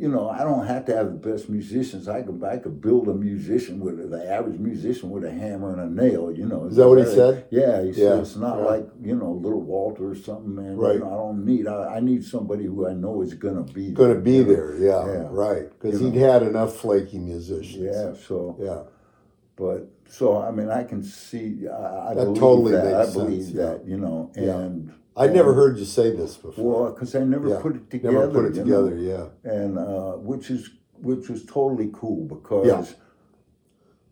You 0.00 0.08
know, 0.08 0.30
I 0.30 0.44
don't 0.44 0.66
have 0.66 0.86
to 0.86 0.96
have 0.96 1.08
the 1.08 1.30
best 1.30 1.50
musicians. 1.50 2.08
I 2.08 2.22
could, 2.22 2.42
I 2.42 2.56
could 2.56 2.80
build 2.80 3.06
a 3.08 3.12
musician 3.14 3.80
with 3.80 4.10
the 4.10 4.32
average 4.32 4.58
musician 4.58 5.10
with 5.10 5.24
a 5.26 5.30
hammer 5.30 5.78
and 5.78 5.82
a 5.98 6.02
nail. 6.02 6.32
You 6.32 6.46
know, 6.46 6.64
Is 6.64 6.76
that 6.76 6.88
what 6.88 6.96
he 7.00 7.04
said? 7.04 7.44
Yeah, 7.50 7.82
he 7.82 7.88
Yeah, 7.88 7.94
said 8.14 8.18
it's 8.20 8.36
not 8.36 8.56
yeah. 8.60 8.64
like 8.64 8.88
you 9.02 9.14
know 9.14 9.30
little 9.32 9.60
Walter 9.60 10.08
or 10.08 10.14
something, 10.14 10.54
man. 10.54 10.72
You 10.76 10.80
Right. 10.86 10.98
know, 11.00 11.06
I 11.06 11.16
don't 11.16 11.44
need. 11.44 11.66
I, 11.66 11.96
I 11.96 12.00
need 12.00 12.24
somebody 12.24 12.64
who 12.64 12.88
I 12.88 12.94
know 12.94 13.20
is 13.20 13.34
gonna 13.34 13.62
be 13.62 13.90
Going 13.90 14.08
to 14.08 14.14
there, 14.14 14.22
be 14.22 14.32
you 14.36 14.44
know. 14.44 14.48
there. 14.54 14.74
Yeah. 14.78 15.06
Yeah. 15.06 15.28
Right. 15.30 15.68
Because 15.78 16.00
he'd 16.00 16.14
had 16.14 16.44
enough 16.44 16.76
flaky 16.76 17.18
musicians. 17.18 17.76
Yeah, 17.76 18.14
so 18.26 18.56
Yeah. 18.58 18.84
but 19.54 19.86
so 20.08 20.40
I 20.40 20.50
mean, 20.50 20.70
I 20.70 20.82
can 20.84 21.02
see. 21.02 21.68
I, 21.68 22.12
I 22.12 22.14
That 22.14 22.24
believe 22.24 22.40
totally 22.40 22.72
that. 22.72 22.84
makes 22.86 23.10
I 23.10 23.12
believe 23.12 23.42
sense, 23.44 23.54
yeah. 23.54 23.64
that. 23.66 23.86
You 23.86 23.98
know, 23.98 24.30
and 24.34 24.94
I'd 25.16 25.34
never 25.34 25.54
heard 25.54 25.78
you 25.78 25.84
say 25.84 26.14
this 26.14 26.36
before. 26.36 26.82
well, 26.84 26.92
because 26.92 27.14
I 27.14 27.24
never 27.24 27.48
Yeah. 27.48 27.60
put 27.60 27.76
it 27.76 27.90
together. 27.90 28.18
Never 28.20 28.30
put 28.32 28.44
it 28.46 28.56
you 28.56 28.64
know? 28.64 28.88
together. 28.88 28.96
Yeah. 29.44 29.52
and 29.52 29.78
uh, 29.78 30.12
which 30.12 30.50
is 30.50 30.70
which 31.02 31.28
was 31.30 31.44
totally 31.46 31.90
cool 31.92 32.24
because 32.26 32.66
Yeah. 32.66 32.84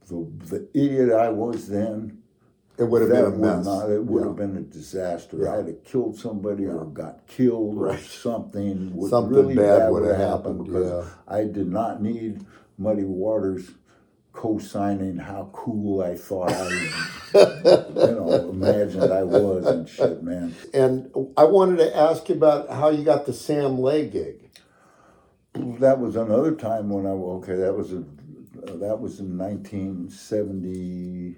the 0.09 0.27
the 0.49 0.69
idiot 0.75 1.13
I 1.13 1.29
was 1.31 1.69
then. 1.69 2.19
It 2.79 2.85
would 2.89 3.03
have 3.03 3.11
been 3.11 3.25
a 3.25 3.31
would 3.31 3.41
mess. 3.41 3.65
Not, 3.67 3.91
it 3.91 4.05
would 4.05 4.21
Yeah. 4.23 4.29
have 4.29 4.37
been 4.37 4.57
a 4.57 4.61
disaster. 4.61 5.49
I 5.49 5.57
had 5.57 5.67
to 5.67 5.73
killed 5.73 6.17
somebody 6.17 6.65
or 6.65 6.85
got 6.85 7.27
killed 7.27 7.77
or 7.79 7.97
something. 7.99 8.95
Something 9.09 9.35
really 9.35 9.55
bad 9.57 9.91
would 9.91 10.03
would've 10.03 10.17
have 10.17 10.31
happened, 10.31 10.65
because 10.65 11.05
yeah. 11.07 11.11
I 11.27 11.45
did 11.45 11.69
not 11.73 12.01
need 12.01 12.47
Muddy 12.79 13.03
Waters 13.05 13.73
co-signing 14.39 15.17
how 15.17 15.51
cool 15.53 16.01
I 16.01 16.15
thought 16.15 16.53
I, 16.53 16.69
you 17.35 18.15
know, 18.15 18.51
imagined 18.51 19.13
I 19.13 19.25
was 19.25 19.67
and 19.67 19.89
shit, 19.89 20.23
man. 20.23 20.55
And 20.73 21.11
I 21.37 21.43
wanted 21.43 21.79
to 21.79 21.97
ask 21.97 22.29
you 22.29 22.37
about 22.37 22.71
how 22.71 22.91
you 22.91 23.03
got 23.03 23.27
the 23.27 23.33
Sam 23.33 23.81
Lay 23.81 24.09
gig. 24.09 24.49
that 25.81 25.99
was 25.99 26.15
another 26.15 26.55
time 26.55 26.89
when 26.89 27.05
I 27.05 27.11
okay 27.11 27.57
that 27.57 27.75
was 27.75 27.93
a 27.93 28.05
that 28.79 29.01
was 29.01 29.19
in 29.19 29.37
1970 29.37 31.37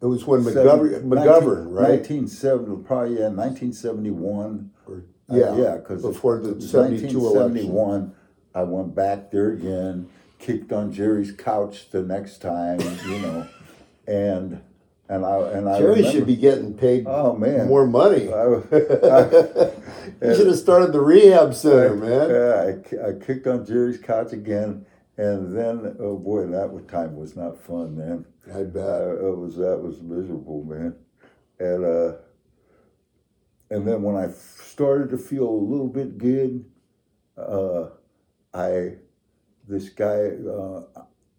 It 0.00 0.06
was 0.06 0.24
when 0.26 0.42
McGovern, 0.42 1.04
McGovern, 1.04 1.72
right? 1.72 2.04
1970 2.04 2.84
probably 2.84 3.14
yeah 3.14 3.28
1971 3.28 4.70
Or- 4.86 5.04
Uh, 5.30 5.36
yeah, 5.36 5.56
yeah 5.56 5.76
because 5.78 6.02
before 6.02 6.38
the 6.38 6.60
72 6.60 7.16
election. 7.16 7.72
1971 7.72 8.12
I 8.54 8.62
went 8.64 8.94
back 8.94 9.30
there 9.30 9.52
again 9.52 10.08
kicked 10.38 10.72
on 10.72 10.92
Jerry's 10.92 11.32
couch 11.32 11.90
the 11.90 12.02
next 12.02 12.38
time 12.40 12.80
you 13.06 13.18
know 13.20 13.48
and 14.06 14.60
and 15.08 15.24
I 15.24 15.38
and 15.52 15.68
I 15.68 15.78
Jerry 15.78 15.96
remember, 15.96 16.10
should 16.10 16.26
be 16.26 16.36
getting 16.36 16.74
paid 16.74 17.04
oh 17.06 17.34
man 17.34 17.66
more 17.68 17.86
money. 17.86 18.32
I, 18.32 18.42
I, 18.42 19.70
You 20.20 20.34
should 20.34 20.46
have 20.48 20.58
started 20.58 20.92
the 20.92 21.00
rehab 21.00 21.54
center, 21.54 21.94
man. 21.94 22.30
Yeah, 22.30 23.06
I, 23.06 23.08
I 23.10 23.12
kicked 23.14 23.46
on 23.46 23.64
Jerry's 23.64 23.98
couch 23.98 24.32
again, 24.32 24.84
and 25.16 25.56
then 25.56 25.96
oh 26.00 26.16
boy, 26.18 26.46
that 26.46 26.88
time 26.88 27.16
was 27.16 27.36
not 27.36 27.62
fun, 27.62 27.96
man. 27.96 28.26
I 28.54 28.64
bet. 28.64 28.84
Uh, 28.84 29.28
it 29.28 29.36
was 29.36 29.56
that 29.56 29.78
was 29.80 30.00
miserable, 30.02 30.64
man. 30.64 30.96
And 31.58 31.84
uh, 31.84 32.16
and 33.70 33.86
then 33.86 34.02
when 34.02 34.16
I 34.16 34.28
started 34.30 35.10
to 35.10 35.18
feel 35.18 35.48
a 35.48 35.50
little 35.50 35.88
bit 35.88 36.18
good, 36.18 36.64
uh, 37.36 37.90
I 38.52 38.96
this 39.68 39.88
guy. 39.90 40.30
Uh, 40.48 40.82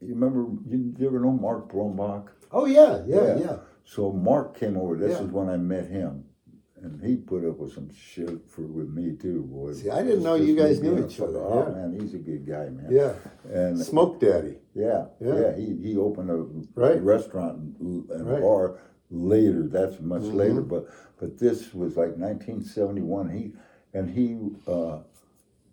you 0.02 0.14
remember? 0.14 0.46
You, 0.70 0.94
you 0.98 1.08
ever 1.08 1.20
know 1.20 1.32
Mark 1.32 1.72
Brombach? 1.72 2.28
Oh 2.52 2.66
yeah, 2.66 3.04
yeah, 3.06 3.26
Yeah. 3.26 3.38
yeah. 3.40 3.56
So 3.84 4.12
Mark 4.12 4.58
came 4.58 4.78
over. 4.78 4.96
This 4.96 5.12
Yeah. 5.18 5.26
is 5.26 5.32
when 5.32 5.50
I 5.50 5.58
met 5.58 5.88
him, 5.88 6.26
and 6.82 7.04
he 7.04 7.18
put 7.18 7.44
up 7.44 7.58
with 7.58 7.74
some 7.74 7.90
shit 7.94 8.48
for 8.48 8.62
with 8.62 8.90
me 8.90 9.16
too, 9.16 9.42
boy. 9.44 9.74
See, 9.74 9.90
I 9.90 10.04
didn't 10.04 10.24
know 10.24 10.36
you 10.36 10.56
guys 10.56 10.82
knew 10.82 11.04
each 11.06 11.20
other. 11.20 11.40
Oh 11.40 11.68
yeah. 11.68 11.76
man, 11.76 12.00
he's 12.00 12.14
a 12.14 12.20
good 12.20 12.46
guy, 12.48 12.70
man. 12.70 12.88
Yeah. 12.90 13.14
And 13.52 13.78
Smoke 13.80 14.20
Daddy. 14.20 14.60
yeah, 14.74 15.06
Yeah. 15.20 15.40
yeah, 15.40 15.56
He 15.56 15.76
he 15.76 15.98
opened 15.98 16.30
a 16.30 16.46
Right. 16.80 17.02
restaurant 17.02 17.58
and, 17.80 18.10
and 18.12 18.30
Right. 18.30 18.42
bar 18.42 18.80
later. 19.12 19.64
That's 19.68 20.00
much 20.00 20.22
Mhm. 20.24 20.36
later, 20.36 20.62
but 20.62 20.86
but 21.20 21.38
this 21.40 21.74
was 21.74 21.98
like 21.98 22.16
1971. 22.18 23.30
He 23.30 23.54
and 23.94 24.10
he 24.12 24.38
uh, 24.68 25.00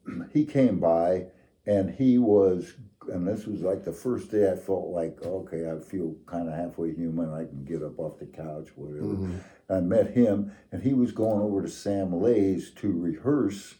he 0.33 0.45
came 0.45 0.81
by 0.81 1.27
and 1.67 1.91
he 1.91 2.19
was 2.19 2.75
and 3.13 3.27
this 3.27 3.47
was 3.47 3.61
like 3.63 3.85
the 3.85 3.93
first 3.93 4.31
day 4.31 4.51
I 4.51 4.57
felt 4.57 4.89
like 4.89 5.23
okay 5.23 5.71
I 5.71 5.79
feel 5.79 6.15
kind 6.27 6.49
of 6.49 6.55
halfway 6.55 6.93
human 6.95 7.33
I 7.33 7.45
can 7.45 7.65
get 7.65 7.83
up 7.83 7.99
off 7.99 8.19
the 8.19 8.27
couch 8.27 8.69
whatever 8.77 9.07
Mhm. 9.15 9.39
I 9.69 9.81
met 9.81 10.11
him 10.11 10.53
and 10.73 10.83
he 10.83 10.95
was 10.95 11.13
going 11.13 11.41
over 11.41 11.63
to 11.63 11.69
Sam 11.69 12.13
Lay's 12.21 12.71
to 12.73 12.91
rehearse 12.93 13.75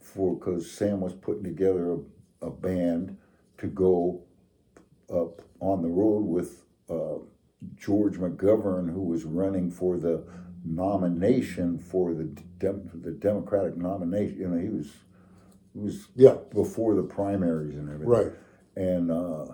for 0.00 0.34
because 0.36 0.70
Sam 0.70 1.00
was 1.00 1.12
putting 1.14 1.44
together 1.44 1.92
a, 1.94 2.46
a 2.46 2.50
band 2.50 3.16
to 3.58 3.66
go 3.66 4.22
up 5.12 5.42
on 5.60 5.82
the 5.82 5.88
road 5.88 6.24
with 6.24 6.64
uh, 6.90 7.18
George 7.76 8.16
McGovern 8.18 8.92
who 8.92 9.02
was 9.02 9.24
running 9.24 9.70
for 9.70 9.98
the 9.98 10.24
nomination 10.64 11.78
for 11.78 12.14
the 12.14 12.24
Dem- 12.58 12.90
the 13.02 13.10
Democratic 13.12 13.76
nomination 13.76 14.38
you 14.38 14.48
know 14.48 14.58
he 14.58 14.68
was 14.68 14.90
was 15.80 16.08
Yeah. 16.14 16.36
before 16.54 16.94
the 16.94 17.02
primaries 17.02 17.76
and 17.76 17.88
everything 17.88 18.08
Right. 18.08 18.32
and 18.76 19.10
uh, 19.10 19.46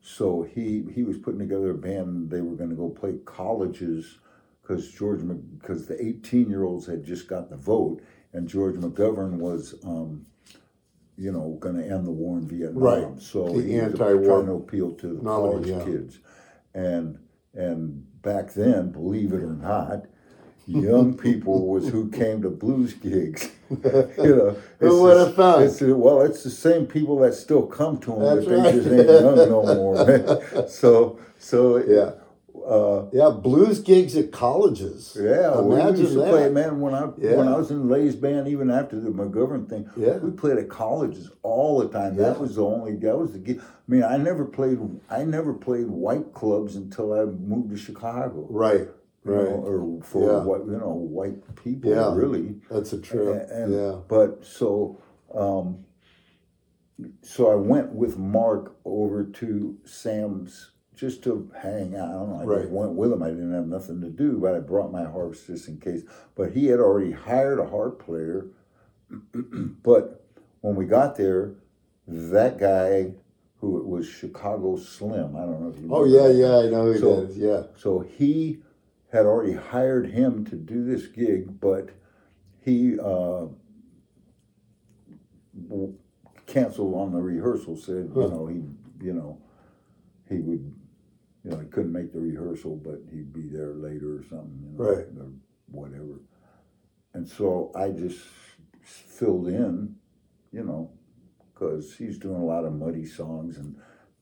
so 0.00 0.42
he 0.42 0.84
he 0.94 1.02
was 1.04 1.18
putting 1.18 1.40
together 1.40 1.70
a 1.70 1.74
band. 1.74 2.30
They 2.30 2.40
were 2.40 2.56
going 2.56 2.70
to 2.70 2.76
go 2.76 2.88
play 2.88 3.14
colleges 3.24 4.18
because 4.62 4.90
George 4.90 5.20
because 5.58 5.86
the 5.86 6.02
eighteen 6.04 6.48
year 6.48 6.64
olds 6.64 6.86
had 6.86 7.04
just 7.04 7.28
got 7.28 7.50
the 7.50 7.56
vote, 7.56 8.00
and 8.32 8.48
George 8.48 8.76
McGovern 8.76 9.38
was. 9.38 9.74
Um, 9.84 10.26
you 11.20 11.32
know, 11.32 11.56
going 11.58 11.74
to 11.74 11.84
end 11.84 12.06
the 12.06 12.12
war 12.12 12.38
in 12.38 12.46
Vietnam. 12.46 12.78
Right. 12.80 13.20
So 13.20 13.48
The 13.48 13.62
he 13.62 13.80
anti-war 13.80 14.36
trying 14.42 14.46
to 14.46 14.52
appeal 14.52 14.92
to 14.92 15.14
the 15.16 15.20
college 15.24 15.66
yeah. 15.66 15.84
kids, 15.84 16.20
and 16.74 17.18
and 17.54 18.06
back 18.22 18.52
then, 18.54 18.92
believe 18.92 19.32
it 19.32 19.42
or 19.42 19.54
not, 19.54 20.06
young 20.68 21.16
people 21.26 21.66
was 21.66 21.88
who 21.88 22.10
came 22.10 22.42
to 22.42 22.50
blues 22.50 22.92
gigs. 22.94 23.50
you 23.70 23.76
know, 23.82 24.56
Who 24.78 24.86
it's 24.86 24.94
would 24.94 25.16
have 25.26 25.34
thought? 25.34 25.62
it's 25.62 25.80
well, 25.80 26.22
it's 26.22 26.42
the 26.44 26.50
same 26.50 26.86
people 26.86 27.18
that 27.20 27.34
still 27.34 27.66
come 27.66 27.98
to 27.98 28.10
them, 28.10 28.20
That's 28.22 28.44
but 28.46 28.50
they 28.50 28.56
right. 28.62 28.74
just 28.74 28.88
ain't 28.88 29.08
young 29.08 29.36
no 29.36 29.62
more. 29.74 30.06
man. 30.06 30.68
so, 30.68 31.18
so 31.38 31.76
Yeah. 31.78 32.12
uh, 32.66 33.06
Yeah. 33.12 33.30
Blues 33.30 33.78
gigs 33.80 34.16
at 34.16 34.32
colleges. 34.32 35.16
yeah, 35.20 35.60
we 35.60 35.76
used 35.98 36.12
to 36.14 36.18
that. 36.20 36.30
play, 36.30 36.48
man. 36.50 36.80
When 36.80 36.94
I 36.94 37.02
when 37.06 37.48
I 37.48 37.56
was 37.56 37.70
in 37.70 37.88
Lay's 37.88 38.16
band, 38.16 38.48
even 38.48 38.70
after 38.70 38.98
the 39.00 39.10
McGovern 39.10 39.68
thing, 39.68 39.88
Yeah. 39.96 40.16
we 40.18 40.30
played 40.30 40.58
at 40.58 40.68
colleges 40.68 41.30
all 41.42 41.78
the 41.80 41.88
time. 41.88 42.16
That 42.16 42.38
was 42.40 42.56
the 42.56 42.64
only 42.64 42.96
that 42.96 43.16
was 43.18 43.32
the 43.32 43.38
gig. 43.38 43.60
I 43.60 43.90
mean, 43.90 44.02
I 44.04 44.16
never 44.16 44.44
played 44.44 44.78
I 45.10 45.24
never 45.24 45.52
played 45.52 45.88
white 45.88 46.32
clubs 46.34 46.76
until 46.76 47.12
I 47.12 47.24
moved 47.24 47.70
to 47.70 47.76
Chicago. 47.76 48.46
Right. 48.50 48.88
You 49.28 49.34
know, 49.34 49.42
Right. 49.42 49.52
or 49.52 50.02
for 50.02 50.22
Yeah. 50.32 50.44
what 50.44 50.66
you 50.66 50.78
know, 50.78 50.92
white 50.94 51.54
people 51.56 51.90
Yeah. 51.90 52.14
really. 52.16 52.60
That's 52.70 52.92
a 52.92 52.98
trip. 53.00 53.48
And, 53.50 53.72
yeah. 53.72 53.96
But 54.08 54.44
so, 54.44 54.98
um, 55.34 55.84
so 57.22 57.50
I 57.50 57.54
went 57.54 57.92
with 57.94 58.18
Mark 58.18 58.74
over 58.84 59.24
to 59.24 59.76
Sam's 59.84 60.72
just 60.94 61.22
to 61.24 61.48
hang 61.54 61.94
out. 61.94 62.08
I 62.08 62.12
don't 62.12 62.28
know. 62.30 62.40
I 62.40 62.44
Right. 62.44 62.60
just 62.62 62.72
went 62.72 62.94
with 62.94 63.12
him. 63.12 63.22
I 63.22 63.30
didn't 63.30 63.52
have 63.52 63.68
nothing 63.68 64.00
to 64.00 64.08
do, 64.10 64.38
but 64.38 64.54
I 64.54 64.58
brought 64.60 64.90
my 64.90 65.04
harps 65.04 65.46
just 65.46 65.68
in 65.68 65.76
case. 65.78 66.02
But 66.34 66.50
he 66.52 66.66
had 66.66 66.80
already 66.80 67.12
hired 67.12 67.60
a 67.60 67.66
harp 67.66 68.00
player. 68.00 68.46
but 69.82 70.24
when 70.60 70.74
we 70.74 70.86
got 70.86 71.16
there, 71.16 71.54
that 72.06 72.58
guy 72.58 73.14
who 73.60 73.70
was 73.82 74.06
Chicago 74.06 74.76
Slim. 74.76 75.36
I 75.36 75.40
don't 75.44 75.60
know 75.60 75.68
if 75.68 75.80
you. 75.80 75.88
Oh 75.92 76.04
yeah, 76.04 76.28
that. 76.28 76.34
yeah. 76.34 76.58
I 76.58 76.70
know 76.70 76.92
who 76.92 76.98
So- 76.98 77.20
is. 77.22 77.36
Yeah. 77.38 77.62
So 77.76 78.00
he 78.00 78.62
had 79.12 79.24
already 79.26 79.54
hired 79.54 80.10
him 80.10 80.44
to 80.46 80.56
do 80.56 80.84
this 80.84 81.06
gig, 81.06 81.60
but 81.60 81.90
he 82.60 82.98
uh, 83.00 83.46
canceled 86.46 86.94
on 86.94 87.12
the 87.12 87.20
rehearsal. 87.20 87.76
Said, 87.76 88.10
Huh. 88.14 88.20
you 88.22 88.28
know, 88.28 88.46
he, 88.46 89.06
you 89.06 89.12
know, 89.14 89.38
he 90.28 90.38
would, 90.40 90.74
you 91.44 91.50
know, 91.50 91.58
he 91.58 91.66
couldn't 91.66 91.92
make 91.92 92.12
the 92.12 92.20
rehearsal, 92.20 92.76
but 92.76 93.00
he'd 93.10 93.32
be 93.32 93.48
there 93.48 93.74
later 93.74 94.18
or 94.18 94.22
something, 94.24 94.60
you 94.62 94.78
know, 94.78 94.84
Right. 94.84 95.06
or 95.18 95.30
whatever. 95.70 96.20
And 97.14 97.26
so 97.26 97.72
I 97.74 97.90
just 97.90 98.20
filled 98.82 99.48
in, 99.48 99.96
you 100.52 100.64
know, 100.64 100.90
because 101.52 101.96
he's 101.96 102.18
doing 102.18 102.40
a 102.40 102.44
lot 102.44 102.64
of 102.64 102.74
muddy 102.74 103.06
songs 103.06 103.56
and 103.58 103.76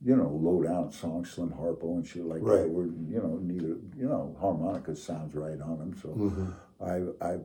you 0.04 0.14
know, 0.16 0.28
low 0.30 0.62
down 0.62 0.92
songs, 0.92 1.30
Slim 1.30 1.50
Harpo 1.50 1.94
and 1.96 2.06
shit 2.06 2.24
like 2.24 2.42
Right. 2.42 2.62
that. 2.62 2.70
Where 2.70 2.86
you 2.86 3.18
know, 3.22 3.38
neither 3.42 3.76
you 3.96 4.08
know, 4.08 4.36
harmonica 4.38 4.94
sounds 4.94 5.34
right 5.34 5.60
on 5.60 5.78
them. 5.78 5.94
So 6.00 6.08
Mhm. 6.10 6.54
I 6.80 7.34
I 7.34 7.40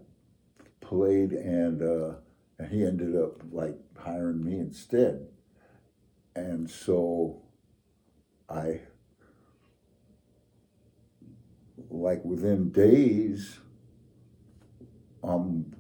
played 0.81 1.31
and 1.33 1.81
uh, 1.81 2.15
and 2.59 2.67
he 2.69 2.83
ended 2.85 3.15
up 3.15 3.41
like 3.51 3.77
hiring 3.97 4.43
me 4.43 4.59
instead. 4.59 5.27
And 6.35 6.69
so 6.69 7.41
I 8.49 8.81
like 11.89 12.23
within 12.25 12.71
days 12.71 13.59
I'm 15.23 15.73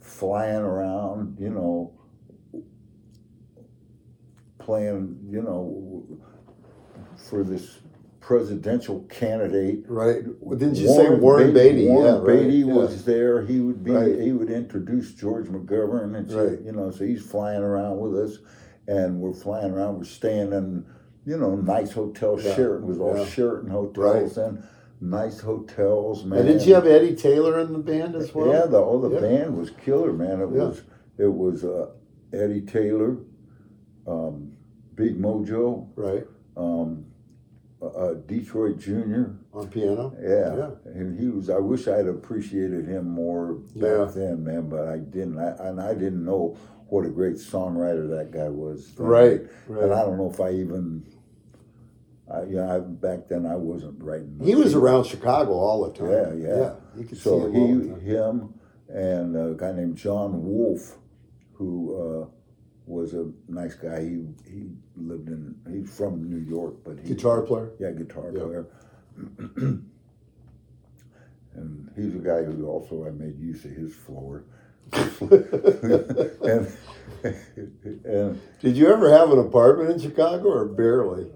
flying 0.00 0.62
around, 0.62 1.38
you 1.40 1.50
know, 1.50 1.95
playing, 4.66 5.16
you 5.30 5.42
know, 5.42 6.04
for 7.30 7.44
this 7.44 7.78
presidential 8.20 9.02
candidate 9.04 9.84
Right. 9.86 10.24
Well, 10.40 10.58
didn't 10.58 10.76
you 10.76 10.88
say 10.88 11.08
Warren 11.10 11.54
Beatty? 11.54 11.86
Warren 11.86 12.14
yeah. 12.14 12.32
Right. 12.32 12.42
Beatty 12.42 12.58
yeah. 12.58 12.74
was 12.74 13.04
there. 13.04 13.42
He 13.42 13.60
would 13.60 13.84
be. 13.84 13.92
Right. 13.92 14.20
He 14.20 14.32
would 14.32 14.50
introduce 14.50 15.14
George 15.14 15.46
McGovern 15.46 16.16
and 16.16 16.28
shit, 16.28 16.36
Right. 16.36 16.60
you 16.60 16.72
know. 16.72 16.90
So 16.90 17.04
he's 17.04 17.24
flying 17.24 17.62
around 17.62 17.98
with 17.98 18.18
us, 18.18 18.38
and 18.88 19.20
we're 19.20 19.32
flying 19.32 19.70
around. 19.70 19.98
We're 19.98 20.04
staying 20.04 20.52
in, 20.52 20.84
you 21.24 21.38
know, 21.38 21.54
nice 21.54 21.92
hotels. 21.92 22.44
Yeah. 22.44 22.56
Sheraton 22.56 22.88
was 22.88 22.98
all 22.98 23.16
Yeah. 23.16 23.24
Sheraton 23.26 23.70
hotels 23.70 24.36
and 24.36 24.64
nice 25.00 25.40
hotels, 25.40 26.24
man. 26.24 26.40
And 26.40 26.48
did 26.48 26.66
you 26.66 26.74
have 26.74 26.86
Eddie 26.86 27.14
Taylor 27.14 27.60
in 27.60 27.72
the 27.72 27.78
band 27.78 28.16
as 28.16 28.34
well? 28.34 28.48
Yeah, 28.48 28.66
the 28.66 28.78
oh, 28.78 29.00
the 29.00 29.20
band 29.20 29.56
was 29.56 29.70
killer, 29.70 30.12
man. 30.12 30.40
It 30.40 30.50
was 30.50 30.82
it 31.18 31.32
was 31.32 31.64
uh, 31.64 31.90
Eddie 32.32 32.62
Taylor, 32.62 33.18
um, 34.06 34.55
Big 34.96 35.20
Mojo, 35.20 35.86
Right. 35.94 36.26
um, 36.56 37.04
uh, 37.82 38.14
Detroit 38.26 38.78
Junior. 38.78 39.36
On 39.52 39.68
piano. 39.68 40.14
Yeah. 40.20 40.56
Yeah. 40.56 40.70
and 40.92 41.18
he 41.18 41.28
was. 41.28 41.50
I 41.50 41.58
wish 41.58 41.86
I'd 41.86 42.08
appreciated 42.08 42.86
him 42.86 43.08
more 43.08 43.54
back 43.54 43.74
Yeah. 43.74 44.10
then, 44.14 44.42
man. 44.44 44.68
But 44.68 44.88
I 44.88 44.98
didn't. 44.98 45.38
I, 45.38 45.68
and 45.68 45.80
I 45.80 45.94
didn't 45.94 46.24
know 46.24 46.56
what 46.88 47.04
a 47.04 47.10
great 47.10 47.36
songwriter 47.36 48.08
that 48.10 48.30
guy 48.30 48.48
was. 48.48 48.92
Right. 48.98 49.42
And 49.68 49.92
I 49.92 50.02
don't 50.04 50.16
know 50.16 50.30
if 50.30 50.40
I 50.40 50.50
even. 50.52 51.04
I, 52.28 52.42
yeah, 52.44 52.74
I, 52.74 52.78
back 52.80 53.28
then 53.28 53.46
I 53.46 53.54
wasn't 53.54 54.02
writing. 54.02 54.40
He 54.42 54.54
was 54.56 54.74
around 54.74 55.04
Chicago 55.04 55.52
all 55.52 55.84
the 55.88 55.92
time. 55.96 56.40
Yeah, 56.42 56.48
yeah. 56.48 56.74
You 56.96 57.04
could 57.04 57.18
So 57.18 57.38
see 57.52 57.56
him 57.58 57.90
all 57.90 57.96
the 57.96 58.00
he, 58.00 58.10
him, 58.10 58.54
and 58.88 59.36
a 59.36 59.54
guy 59.56 59.70
named 59.72 59.96
John 59.96 60.42
Wolf 60.44 60.96
who 61.52 61.94
uh, 62.24 62.26
was 62.86 63.14
a 63.14 63.30
nice 63.48 63.74
guy. 63.74 64.00
He 64.02 64.24
he 64.48 64.70
lived 64.96 65.28
in 65.28 65.54
he's 65.70 65.90
from 65.96 66.30
New 66.30 66.38
York, 66.48 66.74
but 66.84 66.98
he 67.00 67.08
Guitar 67.14 67.42
player. 67.42 67.72
yeah 67.78 67.90
guitar 67.92 68.30
Yeah. 68.32 68.40
player. 68.42 68.66
and 71.54 71.90
he's 71.96 72.14
a 72.14 72.18
guy 72.18 72.42
who 72.44 72.66
also 72.68 73.06
I 73.06 73.10
made 73.10 73.38
use 73.38 73.64
of 73.64 73.72
his 73.72 73.94
floor. 73.94 74.44
and 74.92 76.72
and 78.04 78.40
Did 78.60 78.76
you 78.76 78.88
ever 78.88 79.10
have 79.10 79.30
an 79.32 79.38
apartment 79.38 79.90
in 79.90 79.98
Chicago 79.98 80.48
or 80.48 80.66
barely? 80.66 81.32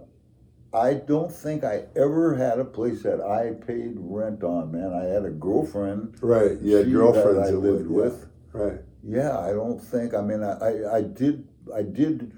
I 0.72 0.94
don't 0.94 1.32
think 1.32 1.64
I 1.64 1.86
ever 1.97 2.36
had 2.36 2.60
a 2.60 2.64
place 2.64 3.02
that 3.02 3.20
I 3.20 3.55
paid 3.66 3.94
rent 3.97 4.44
on, 4.44 4.70
man. 4.70 4.93
I 4.93 5.05
had 5.05 5.24
a 5.24 5.31
girlfriend. 5.31 6.16
Right. 6.20 6.59
Yeah, 6.60 6.78
had 6.78 6.93
girlfriends 6.93 7.48
I 7.48 7.52
lived 7.52 7.90
yeah. 7.90 7.97
with. 7.97 8.27
Right. 8.52 8.78
Yeah, 9.02 9.39
I 9.39 9.52
don't 9.52 9.81
think. 9.82 10.14
I 10.14 10.20
mean, 10.20 10.43
I, 10.43 10.52
I, 10.59 10.97
I 10.98 11.02
did, 11.02 11.47
I 11.74 11.82
did. 11.82 12.32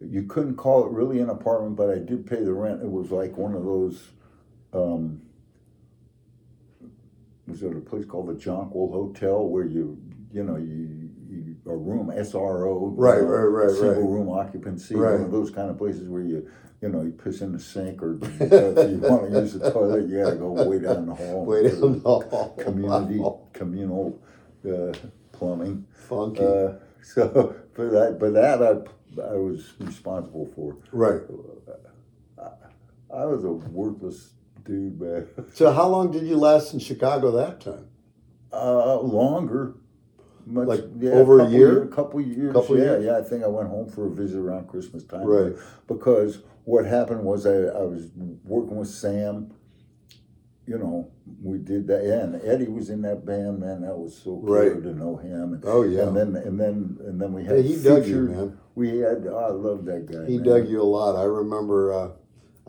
You 0.00 0.24
couldn't 0.24 0.56
call 0.56 0.84
it 0.86 0.92
really 0.92 1.20
an 1.20 1.30
apartment, 1.30 1.76
but 1.76 1.90
I 1.90 1.98
did 1.98 2.26
pay 2.26 2.42
the 2.44 2.52
rent. 2.52 2.82
It 2.82 2.90
was 2.90 3.10
like 3.10 3.36
one 3.36 3.54
of 3.54 3.64
those. 3.64 4.10
Um, 4.72 5.22
was 7.46 7.60
there 7.60 7.76
a 7.76 7.80
place 7.80 8.04
called 8.04 8.28
the 8.28 8.34
Jonquil 8.34 8.90
Hotel 8.92 9.46
where 9.48 9.64
you, 9.64 9.98
you 10.32 10.42
know, 10.42 10.56
you, 10.56 11.08
you 11.30 11.56
a 11.66 11.74
room 11.76 12.08
SRO, 12.08 12.90
you 12.90 12.94
Right, 12.96 13.20
know, 13.20 13.26
right, 13.26 13.66
right, 13.66 13.70
single 13.70 14.02
right. 14.02 14.10
room 14.10 14.28
occupancy, 14.30 14.94
Right. 14.96 15.12
one 15.14 15.24
of 15.24 15.30
those 15.32 15.50
kind 15.50 15.70
of 15.70 15.78
places 15.78 16.08
where 16.08 16.22
you, 16.22 16.48
you 16.82 16.88
know, 16.88 17.02
you 17.02 17.10
piss 17.12 17.40
in 17.40 17.52
the 17.52 17.60
sink 17.60 18.02
or 18.02 18.18
if 18.22 18.90
you 18.90 18.98
want 18.98 19.30
to 19.32 19.40
use 19.40 19.54
the 19.54 19.70
toilet, 19.70 20.08
you 20.08 20.22
gotta 20.22 20.36
go 20.36 20.50
way 20.52 20.78
down 20.78 21.06
the 21.06 21.14
hall. 21.14 21.44
Way 21.46 21.70
down 21.70 22.00
the 22.02 22.08
hall. 22.08 22.54
Community 22.58 23.18
Wow. 23.18 23.48
communal 23.52 24.20
uh, 24.68 24.92
plumbing. 25.40 25.86
Funky. 26.08 26.40
Uh, 26.44 26.72
so, 27.02 27.54
but 27.74 27.90
that, 27.90 28.16
but 28.18 28.32
that 28.34 28.62
I, 28.62 29.22
I 29.22 29.36
was 29.36 29.72
responsible 29.80 30.46
for. 30.54 30.76
right. 30.92 31.22
I 33.14 33.24
was 33.24 33.44
a 33.44 33.50
worthless 33.52 34.30
dude, 34.64 35.00
man. 35.00 35.28
So 35.54 35.72
how 35.72 35.88
long 35.88 36.10
did 36.10 36.24
you 36.26 36.36
last 36.36 36.74
in 36.74 36.80
Chicago 36.80 37.30
that 37.32 37.60
time? 37.60 37.86
Uh, 38.52 38.98
longer, 39.00 39.74
much, 40.44 40.66
Like 40.68 40.84
yeah, 40.98 41.10
over 41.12 41.40
a 41.40 41.48
year? 41.48 41.72
year- 41.74 41.86
couple 41.86 42.20
years, 42.20 42.52
Couple 42.52 42.76
yeah, 42.76 42.84
years? 42.84 43.04
yeah. 43.04 43.18
I 43.18 43.22
think 43.22 43.44
I 43.44 43.46
went 43.46 43.68
home 43.68 43.88
for 43.88 44.06
a 44.06 44.10
visit 44.10 44.38
around 44.38 44.68
Christmas 44.68 45.04
time, 45.04 45.24
Right. 45.24 45.52
Because 45.86 46.42
what 46.64 46.84
happened 46.84 47.22
was 47.22 47.46
I, 47.46 47.52
I 47.54 47.82
was 47.82 48.08
working 48.44 48.76
with 48.76 48.88
Sam. 48.88 49.52
You 50.66 50.78
know, 50.78 51.08
we 51.42 51.58
did 51.58 51.86
that, 51.86 52.04
yeah, 52.04 52.24
and 52.24 52.42
Eddie 52.44 52.66
was 52.68 52.90
in 52.90 53.02
that 53.02 53.24
band, 53.24 53.60
man. 53.60 53.82
That 53.82 53.96
was 53.96 54.16
so 54.16 54.30
cool 54.40 54.42
Right. 54.42 54.82
to 54.82 54.92
know 54.94 55.16
him. 55.16 55.52
And, 55.54 55.64
Oh 55.64 55.82
yeah. 55.82 56.08
And 56.08 56.16
then 56.16 56.36
and 56.36 56.58
then 56.58 56.98
and 57.06 57.20
then 57.20 57.32
we 57.32 57.42
Yeah, 57.44 57.54
had 57.54 57.64
he 57.64 57.76
dug 57.80 58.06
you, 58.06 58.22
man. 58.22 58.58
We 58.74 58.98
had 58.98 59.26
oh, 59.28 59.36
I 59.36 59.50
love 59.50 59.84
that 59.84 60.06
guy. 60.06 60.26
He 60.26 60.38
man. 60.38 60.46
dug 60.46 60.68
you 60.68 60.82
a 60.82 60.84
lot. 60.84 61.14
I 61.14 61.22
remember 61.22 61.92
uh, 61.92 62.08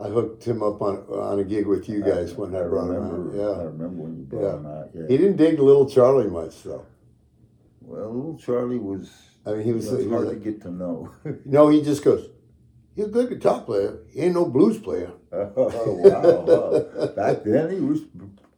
I 0.00 0.08
hooked 0.10 0.44
him 0.44 0.62
up 0.62 0.80
on 0.80 0.98
on 1.10 1.40
a 1.40 1.44
gig 1.44 1.66
with 1.66 1.88
you 1.88 2.00
guys 2.02 2.34
when 2.34 2.54
I, 2.54 2.62
brought 2.62 2.84
him 2.90 3.08
remember, 3.08 3.50
out. 3.50 3.60
I 3.60 3.64
remember 3.64 4.02
when 4.04 4.16
you 4.16 4.22
brought 4.22 4.42
Yeah. 4.44 4.56
him 4.58 4.66
out. 4.66 4.90
Yeah. 4.94 5.06
He 5.08 5.16
didn't 5.18 5.36
dig 5.36 5.58
little 5.58 5.88
Charlie 5.90 6.30
much 6.30 6.62
though. 6.62 6.86
well, 7.80 8.14
little 8.14 8.38
Charlie 8.38 8.78
was. 8.78 9.10
I 9.44 9.52
mean, 9.54 9.62
he 9.64 9.72
was, 9.72 9.88
it 9.88 9.94
was 9.96 10.04
he 10.04 10.10
hard 10.10 10.24
was 10.26 10.34
to 10.34 10.38
get 10.38 10.60
to 10.62 10.70
know. 10.70 11.10
no. 11.44 11.68
He 11.68 11.82
just 11.82 12.04
goes, 12.04 12.28
"You're 12.98 13.08
a 13.08 13.12
good 13.12 13.30
guitar 13.30 13.62
player. 13.62 14.00
He 14.12 14.20
ain't 14.22 14.34
no 14.34 14.46
blues 14.46 14.78
player." 14.80 15.12
oh 15.32 16.02
wow! 16.04 16.22
wow. 16.46 17.06
Back 17.16 17.44
then, 17.44 17.70
he 17.72 17.80
was 17.80 18.02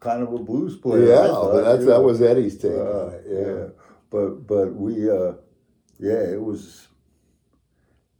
kind 0.00 0.22
of 0.24 0.32
a 0.34 0.38
blues 0.38 0.76
player. 0.78 1.08
Yeah, 1.08 1.28
thought, 1.28 1.52
but 1.52 1.64
that's 1.64 1.86
that 1.86 2.02
was 2.02 2.22
Eddie's 2.22 2.58
take 2.58 2.72
Uh, 2.72 3.08
it. 3.08 3.24
Yeah. 3.28 3.66
But 4.10 4.46
but 4.48 4.74
we 4.74 5.10
uh, 5.10 5.34
yeah, 6.00 6.22
it 6.36 6.42
was. 6.42 6.88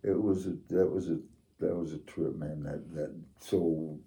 It 0.02 0.20
was 0.22 0.46
a 0.46 0.56
that 0.70 0.86
was 0.88 1.10
a 1.10 1.18
that 1.60 1.76
was 1.76 1.94
a 1.94 1.98
trip, 2.00 2.36
man. 2.36 2.64
That 2.64 2.94
that 2.94 3.14
so, 3.40 3.98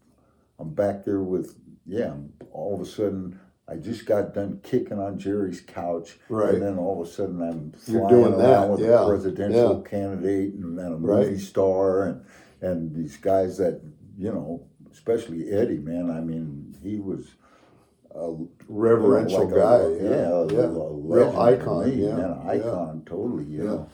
I'm 0.60 0.74
back 0.74 1.06
there 1.06 1.22
with 1.22 1.56
yeah. 1.86 2.08
I'm- 2.08 2.34
All 2.52 2.76
of 2.76 2.82
a 2.82 2.86
sudden, 2.86 3.40
I 3.68 3.76
just 3.78 4.06
got 4.06 4.34
done 4.34 4.60
kicking 4.62 5.00
on 5.00 5.18
Jerry's 5.18 5.62
couch, 5.62 6.20
Right. 6.30 6.54
and 6.56 6.62
then 6.62 6.78
all 6.78 7.02
of 7.02 7.08
a 7.08 7.10
sudden 7.12 7.42
I'm 7.42 7.72
flying 7.72 8.08
doing 8.10 8.34
around 8.34 8.40
that, 8.40 8.70
with 8.70 8.80
yeah, 8.82 9.04
a 9.04 9.08
presidential 9.08 9.82
candidate 9.82 10.54
and 10.56 10.78
then 10.78 10.88
a 10.94 10.98
movie 11.00 11.30
Right. 11.32 11.40
star 11.40 12.04
and 12.08 12.22
and 12.62 12.96
these 12.96 13.18
guys 13.18 13.58
that 13.58 13.82
you 14.18 14.32
know, 14.32 14.64
especially 14.92 15.50
Eddie, 15.52 15.80
man. 15.80 16.10
I 16.12 16.20
mean, 16.22 16.76
he 16.84 17.00
was. 17.00 17.36
A, 18.16 18.36
Reverential 18.68 19.46
like 19.46 19.56
a- 19.56 19.60
guy. 19.60 19.88
yeah, 20.04 20.10
yeah. 20.10 20.30
a, 20.30 20.48
yeah. 20.48 20.60
a 20.66 20.94
Real 20.94 21.40
icon. 21.40 21.90
me, 21.90 21.96
yeah. 22.06 22.16
man, 22.16 22.26
an 22.32 22.42
yeah. 22.46 22.52
icon, 22.52 23.02
totally, 23.08 23.46
you 23.46 23.58
Yeah. 23.64 23.70
know. 23.70 23.90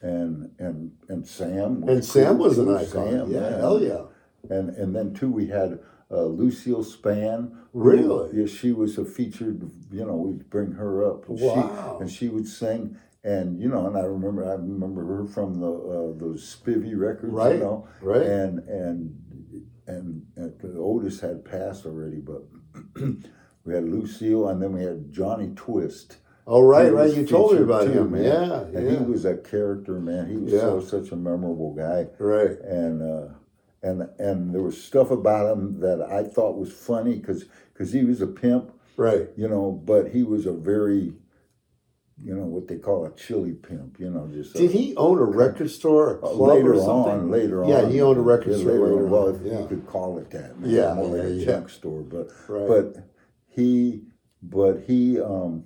And 0.00 0.50
and 0.60 0.92
and 1.08 1.26
Sam 1.26 1.80
was 1.80 1.90
And 1.96 2.04
Sam 2.04 2.36
cool 2.36 2.44
was 2.44 2.58
an 2.58 2.68
icon. 2.68 2.86
Sam, 3.10 3.30
yeah, 3.32 3.40
man. 3.40 3.52
hell 3.60 3.82
yeah. 3.82 4.02
And 4.48 4.70
and 4.76 4.94
then 4.94 5.12
too, 5.14 5.30
we 5.30 5.46
had 5.48 5.80
uh, 6.14 6.24
Lucille 6.26 6.84
Spann. 6.84 7.50
who- 7.72 7.80
Really? 7.80 8.40
Yeah, 8.40 8.46
she 8.46 8.72
was 8.72 8.96
a 8.98 9.04
featured. 9.04 9.68
You 9.90 10.04
know, 10.06 10.14
we'd 10.16 10.48
bring 10.48 10.72
her 10.72 11.04
up. 11.10 11.28
And 11.28 11.40
Wow. 11.40 11.96
She, 11.98 12.02
and 12.02 12.10
she 12.12 12.28
would 12.28 12.46
sing. 12.46 12.96
And 13.24 13.58
you 13.60 13.68
know, 13.68 13.86
and 13.86 13.96
I 13.96 14.02
remember, 14.02 14.44
I 14.44 14.52
remember 14.54 15.04
her 15.04 15.24
from 15.26 15.58
the 15.60 15.70
uh, 15.72 16.18
those 16.18 16.42
Spivey 16.44 16.96
records. 16.96 17.32
Right, 17.32 17.54
You 17.54 17.60
know, 17.60 17.88
right. 18.02 18.22
And 18.22 18.58
and 18.68 19.18
and, 19.86 20.22
and 20.36 20.52
Otis 20.78 21.20
had 21.20 21.44
passed 21.44 21.84
already, 21.86 22.20
but 22.20 22.42
we 23.64 23.74
had 23.74 23.84
Lucille, 23.88 24.48
and 24.48 24.60
then 24.62 24.72
we 24.72 24.82
had 24.84 25.12
Johnny 25.12 25.52
Twist. 25.56 26.18
Oh, 26.46 26.60
right, 26.62 26.92
right. 26.92 27.12
You 27.14 27.24
told 27.26 27.54
me 27.54 27.62
about 27.62 27.84
too, 27.86 27.92
him. 27.92 28.12
man. 28.12 28.22
Yeah, 28.24 28.60
And 28.78 28.90
yeah. 28.90 28.98
he 28.98 29.04
was 29.04 29.24
a 29.24 29.36
character, 29.38 29.98
man. 30.00 30.28
He 30.28 30.36
was 30.36 30.52
Yeah. 30.52 30.60
so 30.60 30.80
such 30.80 31.10
a 31.10 31.16
memorable 31.16 31.72
guy, 31.74 32.06
right. 32.18 32.58
and 32.60 33.00
uh, 33.02 33.28
and 33.84 34.08
and 34.18 34.54
there 34.54 34.62
was 34.62 34.82
stuff 34.82 35.10
about 35.10 35.52
him 35.52 35.80
that 35.80 36.00
I 36.00 36.24
thought 36.24 36.56
was 36.56 36.72
funny 36.72 37.16
because 37.16 37.44
because 37.72 37.92
he 37.92 38.04
was 38.04 38.20
a 38.20 38.26
pimp, 38.26 38.72
Right. 38.96 39.28
you 39.36 39.48
know, 39.48 39.70
but 39.72 40.08
he 40.12 40.22
was 40.22 40.46
a 40.46 40.52
very, 40.52 41.12
you 42.22 42.34
know, 42.34 42.44
what 42.44 42.68
they 42.68 42.78
call 42.78 43.04
a 43.04 43.10
chili 43.14 43.52
pimp, 43.52 43.98
you 44.00 44.10
know, 44.10 44.28
just 44.32 44.54
a- 44.54 44.58
Did 44.58 44.70
he 44.70 44.94
own 44.96 45.18
a 45.18 45.24
record 45.24 45.70
store, 45.70 46.14
a 46.18 46.26
uh, 46.26 46.28
club 46.28 46.56
later 46.56 46.74
or 46.74 46.80
something? 46.80 47.12
on, 47.24 47.30
later 47.30 47.64
Yeah, 47.66 47.82
on, 47.82 47.90
he 47.90 48.00
owned 48.00 48.18
a 48.18 48.22
record 48.22 48.52
Yeah, 48.52 48.58
store 48.58 48.72
later 48.88 49.04
on. 49.04 49.10
Well, 49.10 49.28
if 49.28 49.42
yeah. 49.42 49.60
you 49.60 49.66
could 49.66 49.86
call 49.86 50.18
it 50.18 50.30
that. 50.30 50.52
Yeah, 50.62 50.94
more 50.94 51.06
like 51.16 51.26
a 51.26 51.30
yeah. 51.32 51.44
junk 51.44 51.68
store, 51.68 52.02
but 52.02 52.28
Right. 52.48 52.68
but 52.68 53.08
he 53.48 54.02
but 54.42 54.80
he 54.86 55.20
um 55.20 55.64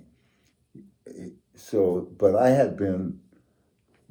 so 1.55 2.07
but 2.17 2.35
i 2.35 2.49
had 2.49 2.77
been 2.77 3.19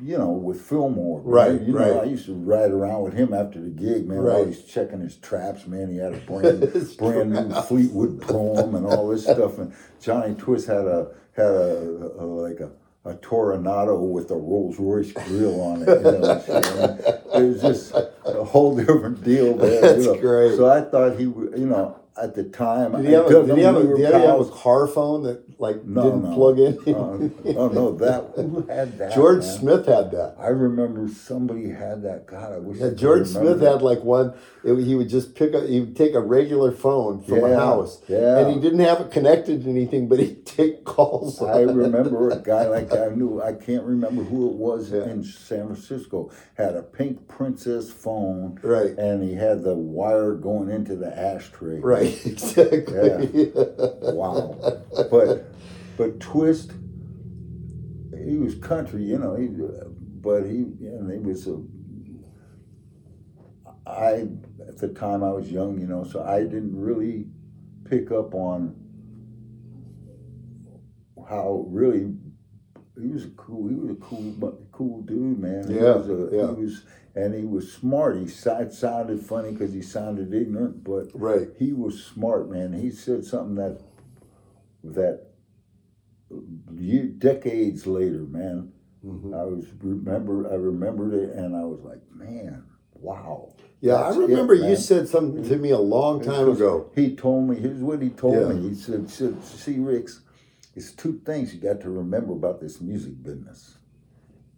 you 0.01 0.17
know 0.17 0.31
with 0.31 0.61
fillmore. 0.61 1.21
Right, 1.23 1.61
you 1.61 1.73
know 1.73 1.79
right. 1.97 2.03
i 2.03 2.11
used 2.11 2.27
to 2.27 2.35
ride 2.35 2.71
around 2.71 3.03
with 3.03 3.15
him 3.15 3.35
after 3.35 3.61
the 3.61 3.71
gig 3.71 4.07
man 4.07 4.19
Right. 4.19 4.37
always 4.37 4.63
checking 4.65 5.01
his 5.01 5.17
traps 5.17 5.67
man 5.67 5.91
he 5.91 5.99
had 5.99 6.13
a 6.15 6.19
brand, 6.19 6.61
brand 6.99 7.31
new 7.33 7.63
fleetwood 7.63 8.21
poem 8.23 8.75
and 8.75 8.87
all 8.87 9.09
this 9.09 9.25
stuff 9.25 9.59
and 9.59 9.73
johnny 10.01 10.35
twist 10.35 10.67
had 10.69 10.87
a 10.87 11.09
had 11.37 11.47
a, 11.47 12.13
a 12.19 12.25
like 12.25 12.61
a 12.61 12.71
a 13.05 13.15
Toronado 13.15 13.99
with 13.99 14.31
a 14.31 14.35
Rolls 14.35 14.79
Royce 14.79 15.13
grill 15.13 15.63
on 15.63 15.83
it. 15.83 15.89
You 15.89 16.03
know, 16.03 16.43
and. 16.47 17.07
I 17.35 17.39
mean, 17.39 17.45
it 17.47 17.49
was 17.53 17.63
just 17.63 17.95
a 17.95 18.45
whole 18.45 18.77
different 18.77 19.25
deal, 19.25 19.57
man. 19.57 19.81
That's 19.81 20.05
you 20.05 20.13
know. 20.13 20.21
great. 20.21 20.57
So 20.57 20.69
I 20.69 20.83
thought 20.83 21.17
he, 21.17 21.23
you 21.23 21.67
know, 21.67 21.99
at 22.21 22.35
the 22.35 22.45
time, 22.45 22.93
Did 22.93 23.07
he 23.07 23.13
have 23.13 23.27
I 23.27 23.29
a, 23.29 23.47
did 23.47 23.57
he 23.59 23.63
have 23.65 23.77
a, 23.77 23.83
did 23.87 23.97
he 23.99 24.03
have 24.05 24.41
a 24.41 24.45
car 24.51 24.87
phone 24.87 25.23
that 25.25 25.43
like 25.61 25.85
No, 25.85 26.03
didn't 26.05 26.25
no. 26.25 26.35
plug 26.35 26.59
in? 26.59 26.79
Uh, 26.95 27.59
oh 27.59 27.69
no, 27.69 27.93
that 27.97 28.33
who 28.37 28.63
had 28.67 28.99
that? 28.99 29.15
George 29.15 29.43
man? 29.45 29.59
Smith 29.59 29.87
had 29.87 30.11
that. 30.13 30.37
I 30.39 30.49
remember 30.49 31.09
somebody 31.09 31.71
had 31.71 32.03
that. 32.03 32.27
God, 32.27 32.53
I 32.53 32.59
wish. 32.59 32.79
Yeah, 32.79 32.89
could 32.91 32.99
George 32.99 33.27
Smith 33.29 33.61
had 33.61 33.83
like 33.83 34.03
one. 34.03 34.35
It, 34.65 34.75
he 34.85 34.95
would 34.95 35.09
just 35.09 35.35
pick 35.35 35.55
up. 35.55 35.65
He 35.67 35.81
would 35.81 35.97
take 35.97 36.15
a 36.15 36.21
regular 36.21 36.73
phone 36.73 37.23
from 37.23 37.45
a 37.45 37.55
house, 37.55 38.03
yeah. 38.09 38.39
and 38.39 38.53
he 38.55 38.61
didn't 38.61 38.81
have 38.81 39.01
it 39.01 39.11
connected 39.11 39.63
to 39.65 39.71
anything, 39.71 40.09
but 40.09 40.19
he'd 40.19 40.45
take 40.47 40.85
calls. 40.85 41.41
I 41.43 41.61
remember 41.61 42.31
a 42.31 42.39
guy 42.39 42.67
like. 42.67 42.93
I 42.93 43.09
knew 43.09 43.41
I 43.43 43.53
can't 43.53 43.85
remember 43.85 44.23
who 44.25 44.49
it 44.51 44.55
was 44.57 44.91
Yeah. 44.91 45.05
in 45.05 45.23
San 45.25 45.67
Francisco. 45.67 46.31
Had 46.57 46.75
a 46.75 46.83
pink 46.83 47.29
princess 47.29 47.91
phone, 47.91 48.59
Right. 48.63 48.91
and 48.99 49.23
he 49.23 49.35
had 49.35 49.63
the 49.63 49.75
wire 49.75 50.35
going 50.35 50.71
into 50.71 50.97
the 50.97 51.17
ashtray. 51.17 51.79
Right, 51.81 52.08
exactly. 52.25 53.53
Wow. 54.07 54.57
But 55.11 55.53
but 55.97 56.21
Twist, 56.21 56.73
he 58.27 58.37
was 58.37 58.55
country, 58.57 59.05
you 59.05 59.19
know. 59.19 59.37
He, 59.37 59.49
but 59.49 60.45
he 60.45 60.63
and 60.87 61.11
he 61.11 61.19
was 61.19 61.47
a. 61.47 61.63
I 63.87 64.29
at 64.69 64.79
the 64.79 64.89
time 64.89 65.25
I 65.25 65.31
was 65.31 65.51
young, 65.51 65.81
you 65.81 65.87
know, 65.87 66.05
so 66.05 66.23
I 66.23 66.41
didn't 66.41 66.79
really 66.79 67.27
pick 67.89 68.11
up 68.13 68.35
on 68.35 68.77
how 71.29 71.65
really 71.69 72.15
he 73.01 73.09
was 73.09 73.25
a 73.25 73.29
cool 73.31 73.69
he 73.69 73.75
was 73.75 73.91
a 73.91 73.95
cool 73.97 74.33
bu- 74.39 74.59
cool 74.73 75.03
dude 75.03 75.39
man 75.39 75.69
he 75.69 75.77
Yeah, 75.77 75.95
was 75.97 76.09
a, 76.09 76.37
yeah. 76.37 76.55
he 76.55 76.63
was 76.63 76.83
and 77.15 77.35
he 77.35 77.45
was 77.45 77.73
smart 77.73 78.17
he 78.17 78.25
it 78.25 78.73
sounded 78.73 79.21
funny 79.23 79.53
because 79.53 79.73
he 79.73 79.83
sounded 79.83 80.33
ignorant 80.35 80.85
but 80.85 81.09
right. 81.15 81.49
he 81.59 81.73
was 81.73 82.03
smart 82.05 82.51
man 82.51 82.73
he 82.73 82.91
said 82.91 83.25
something 83.25 83.55
that 83.57 83.81
that 84.85 85.27
you, 86.75 87.05
decades 87.05 87.87
later 87.87 88.21
man 88.21 88.73
Mhm. 89.05 89.33
I 89.33 89.45
was 89.45 89.65
remember 89.81 90.51
I 90.51 90.55
remembered 90.57 91.15
it, 91.15 91.31
and 91.37 91.55
I 91.57 91.65
was 91.65 91.81
like, 91.83 92.01
man, 92.13 92.65
wow. 92.95 93.55
Yeah, 93.81 93.95
I 93.95 94.11
it, 94.11 94.19
remember 94.19 94.55
you 94.55 94.75
said 94.75 95.09
something 95.09 95.45
to 95.49 95.57
me 95.57 95.71
a 95.71 95.79
long 95.79 96.21
time 96.21 96.49
ago. 96.51 96.91
He 96.97 97.15
told 97.15 97.49
me, 97.49 97.57
here's 97.57 97.79
what 97.81 98.03
he 98.03 98.09
told 98.11 98.35
Yeah. 98.35 98.55
me. 98.55 98.69
He 98.71 98.75
said, 98.75 99.09
said, 99.09 99.43
see, 99.45 99.79
Ricks, 99.79 100.23
it's 100.79 100.93
two 100.93 101.21
things 101.27 101.53
you 101.55 101.61
got 101.61 101.81
to 101.81 101.91
remember 101.91 102.33
about 102.33 102.61
this 102.61 102.81
music 102.81 103.21
business 103.23 103.79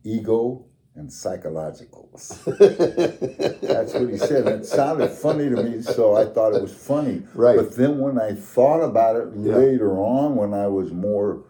ego 0.05 0.65
and 0.97 1.09
psychologicals. 1.09 2.45
That's 3.61 3.95
what 3.95 4.11
he 4.11 4.19
said. 4.19 4.47
It 4.49 4.67
sounded 4.67 5.11
funny 5.11 5.49
to 5.49 5.63
me, 5.63 5.83
so 5.83 6.17
I 6.17 6.25
thought 6.27 6.55
it 6.55 6.61
was 6.63 6.75
funny. 6.75 7.23
Right. 7.35 7.57
But 7.57 7.77
then 7.77 7.99
when 8.01 8.19
I 8.19 8.33
thought 8.35 8.83
about 8.83 9.17
it 9.17 9.29
Yeah. 9.37 9.57
later 9.57 9.99
on, 10.01 10.37
when 10.37 10.53
I 10.53 10.67
was 10.67 10.93
more, 10.93 11.45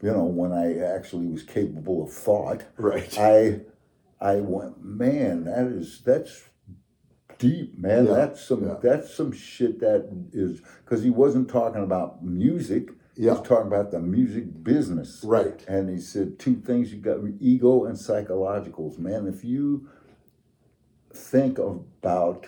you 0.00 0.10
know, 0.10 0.24
when 0.24 0.52
I 0.52 0.78
actually 0.78 1.26
was 1.26 1.42
capable 1.42 2.02
of 2.04 2.12
thought, 2.12 2.64
right. 2.76 3.16
I 3.18 3.60
I 4.20 4.36
went, 4.36 4.82
man, 4.84 5.44
that 5.44 5.66
is 5.66 6.00
that's 6.04 6.42
deep, 7.38 7.76
man. 7.78 8.06
Yeah, 8.06 8.14
That's 8.14 8.42
some 8.44 8.66
yeah. 8.66 8.76
that's 8.82 9.12
some 9.14 9.32
shit 9.32 9.80
that 9.80 10.08
is 10.32 10.60
because 10.84 11.02
he 11.02 11.10
wasn't 11.10 11.48
talking 11.48 11.82
about 11.82 12.24
music. 12.24 12.88
Yeah. 13.14 13.32
was 13.32 13.42
talking 13.46 13.66
about 13.66 13.90
the 13.90 14.00
music 14.00 14.62
business. 14.64 15.22
Right. 15.24 15.62
And 15.68 15.90
he 15.90 15.98
said 16.00 16.38
two 16.38 16.56
things 16.56 16.92
you 16.92 16.98
got 17.00 17.18
ego 17.40 17.84
and 17.84 17.96
psychologicals, 17.96 18.98
man. 18.98 19.26
If 19.26 19.44
you 19.44 19.88
think 21.14 21.58
about 21.58 22.46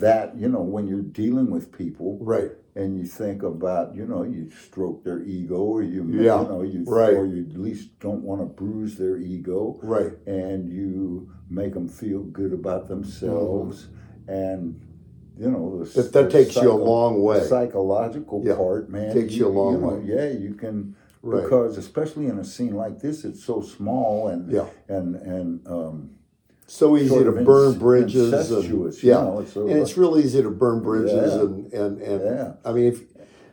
that, 0.00 0.36
you 0.36 0.48
know, 0.48 0.62
when 0.62 0.86
you're 0.86 1.02
dealing 1.02 1.50
with 1.50 1.72
people, 1.72 2.18
Right. 2.20 2.52
and 2.74 2.96
you 2.98 3.04
think 3.04 3.42
about, 3.42 3.94
you 3.94 4.06
know, 4.06 4.22
you 4.22 4.50
stroke 4.50 5.04
their 5.04 5.22
ego, 5.22 5.56
or 5.62 5.82
you, 5.82 6.04
Yeah, 6.08 6.42
you 6.42 6.48
know, 6.48 6.62
you 6.62 6.84
right. 6.84 7.14
or 7.14 7.26
you 7.26 7.42
at 7.48 7.56
least 7.58 7.98
don't 8.00 8.22
want 8.24 8.40
to 8.40 8.46
bruise 8.46 8.96
their 8.96 9.18
ego, 9.18 9.78
Right. 9.82 10.12
and 10.26 10.68
you 10.68 11.30
make 11.50 11.74
them 11.74 11.88
feel 11.88 12.22
good 12.22 12.52
about 12.52 12.88
themselves, 12.88 13.86
mm-hmm. 13.86 14.30
and 14.30 14.80
you 15.42 15.50
know, 15.50 15.84
the. 15.84 15.84
That- 16.02 16.12
that 16.12 16.30
the 16.30 16.30
takes 16.30 16.56
you 16.56 16.70
a 16.70 16.80
long 16.92 17.22
way. 17.22 17.40
The 17.40 17.46
psychological 17.46 18.42
Yeah, 18.44 18.54
part, 18.54 18.88
man, 18.88 19.12
takes 19.14 19.34
you 19.34 19.46
a 19.46 19.54
long 19.60 19.80
know, 19.80 19.88
way. 19.88 20.02
Yeah, 20.04 20.28
you 20.30 20.54
can. 20.54 20.94
Right. 21.24 21.42
Because 21.42 21.78
especially 21.78 22.26
in 22.26 22.38
a 22.38 22.44
scene 22.44 22.74
like 22.74 22.98
this, 23.00 23.24
it's 23.24 23.44
so 23.44 23.60
small 23.60 24.28
and 24.28 24.50
Yeah. 24.50 24.66
and 24.88 25.14
and 25.16 25.66
um, 25.68 26.10
So 26.66 26.96
easy 26.96 27.22
to 27.22 27.32
burn 27.32 27.78
bridges. 27.78 28.32
And, 28.50 28.64
you 28.64 28.92
yeah. 29.02 29.22
know, 29.22 29.40
it's 29.40 29.54
and 29.54 29.70
it's 29.70 29.96
real 29.96 30.18
easy 30.18 30.42
to 30.42 30.50
burn 30.50 30.80
bridges. 30.80 31.32
Yeah. 31.32 31.40
And, 31.42 31.72
and, 31.72 32.02
and 32.02 32.20
Yeah. 32.24 32.52
I 32.64 32.72
mean, 32.72 32.86
if, 32.86 33.02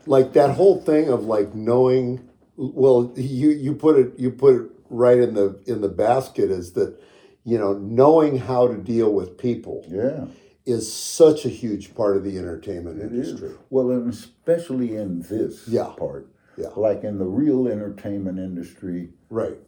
like 0.08 0.34
that 0.34 0.52
whole 0.56 0.80
thing 0.82 1.10
of 1.10 1.26
like 1.26 1.54
knowing, 1.54 2.28
well, 2.58 3.14
you, 3.16 3.50
you 3.52 3.76
put 3.76 4.00
it, 4.00 4.18
you 4.18 4.32
put 4.32 4.56
it 4.56 4.72
right 4.90 5.20
in 5.20 5.36
the, 5.36 5.62
in 5.68 5.82
the 5.82 5.90
basket 5.90 6.50
is 6.50 6.72
that, 6.74 7.00
you 7.44 7.58
know, 7.60 7.74
knowing 7.74 8.38
how 8.38 8.68
to 8.68 8.78
deal 8.78 9.14
with 9.14 9.38
people 9.38 9.86
yeah. 9.88 10.26
Is 10.70 10.92
such 10.92 11.46
a 11.46 11.50
huge 11.50 11.96
part 11.96 12.16
of 12.16 12.24
the 12.24 12.38
entertainment 12.38 13.00
It 13.02 13.12
is. 13.14 13.30
industry. 13.30 13.52
Well, 13.70 13.92
and 13.92 14.10
especially 14.12 14.96
in 14.96 15.22
this 15.22 15.68
Yeah. 15.68 15.94
part. 15.98 16.28
Yeah. 16.58 16.70
Like 16.76 17.04
in 17.04 17.18
the 17.18 17.26
real 17.26 17.68
entertainment 17.68 18.38
industry, 18.40 19.14
Right. 19.30 19.60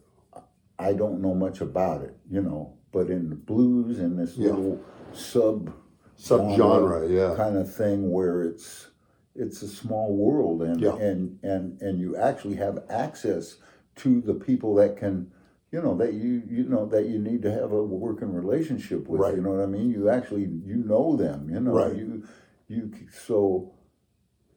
I 0.78 0.92
don't 0.94 1.20
know 1.20 1.34
much 1.34 1.60
about 1.60 2.02
it, 2.02 2.16
you 2.30 2.42
know. 2.42 2.74
But 2.92 3.08
in 3.10 3.28
the 3.30 3.36
blues 3.36 3.98
and 3.98 4.18
this 4.18 4.36
Yeah. 4.36 4.50
little 4.50 4.80
sub 5.12 5.72
Subgenre, 6.16 7.10
yeah. 7.10 7.34
kind 7.36 7.56
of 7.56 7.72
thing 7.72 8.10
where 8.12 8.42
it's 8.42 8.88
it's 9.34 9.62
a 9.62 9.68
small 9.68 10.14
world 10.14 10.62
and 10.62 10.80
Yeah. 10.80 10.96
and 10.96 11.38
and 11.42 11.80
and 11.80 11.98
you 11.98 12.14
actually 12.16 12.56
have 12.56 12.84
access 12.90 13.56
to 13.96 14.20
the 14.20 14.34
people 14.34 14.74
that 14.76 14.96
can 14.96 15.30
you 15.72 15.80
know 15.82 15.96
that 15.96 16.12
you 16.12 16.42
you 16.48 16.64
know 16.64 16.84
that 16.86 17.06
you 17.06 17.18
need 17.18 17.42
to 17.42 17.50
have 17.50 17.72
a 17.72 17.82
working 17.82 18.32
relationship 18.32 19.08
with 19.08 19.20
Right. 19.20 19.34
you 19.34 19.42
know 19.42 19.52
what 19.52 19.62
i 19.62 19.66
mean 19.66 19.90
you 19.90 20.08
actually 20.10 20.42
you 20.42 20.76
know 20.76 21.16
them 21.16 21.48
you 21.50 21.60
know 21.60 21.72
Right. 21.72 21.96
you 21.96 22.24
you 22.68 22.92
so 23.26 23.72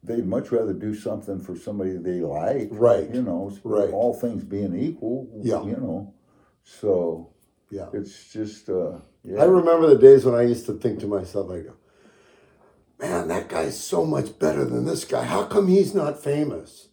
they'd 0.03 0.25
much 0.25 0.51
rather 0.51 0.73
do 0.73 0.93
something 0.93 1.39
for 1.39 1.55
somebody 1.55 1.97
they 1.97 2.19
like 2.21 2.67
Right. 2.71 3.09
you 3.13 3.23
know 3.23 3.51
Right. 3.63 3.91
all 3.91 4.13
things 4.13 4.43
being 4.43 4.75
equal 4.75 5.27
Yeah. 5.41 5.63
you 5.63 5.77
know 5.77 6.13
so 6.63 7.31
Yeah. 7.71 7.89
it's 7.93 8.31
just 8.31 8.69
uh 8.69 8.99
yeah 9.23 9.41
I 9.41 9.45
remember 9.45 9.87
the 9.87 9.97
days 9.97 10.25
when 10.25 10.35
I 10.35 10.43
used 10.43 10.65
to 10.67 10.73
think 10.73 10.99
to 10.99 11.07
myself, 11.07 11.49
I 11.49 11.59
go, 11.61 11.73
man, 12.99 13.27
that 13.29 13.49
guy's 13.49 13.77
so 13.93 14.05
much 14.05 14.37
better 14.37 14.63
than 14.65 14.85
this 14.85 15.03
guy. 15.03 15.23
How 15.23 15.43
come 15.45 15.67
he's 15.67 15.93
not 15.95 16.21
famous? 16.23 16.89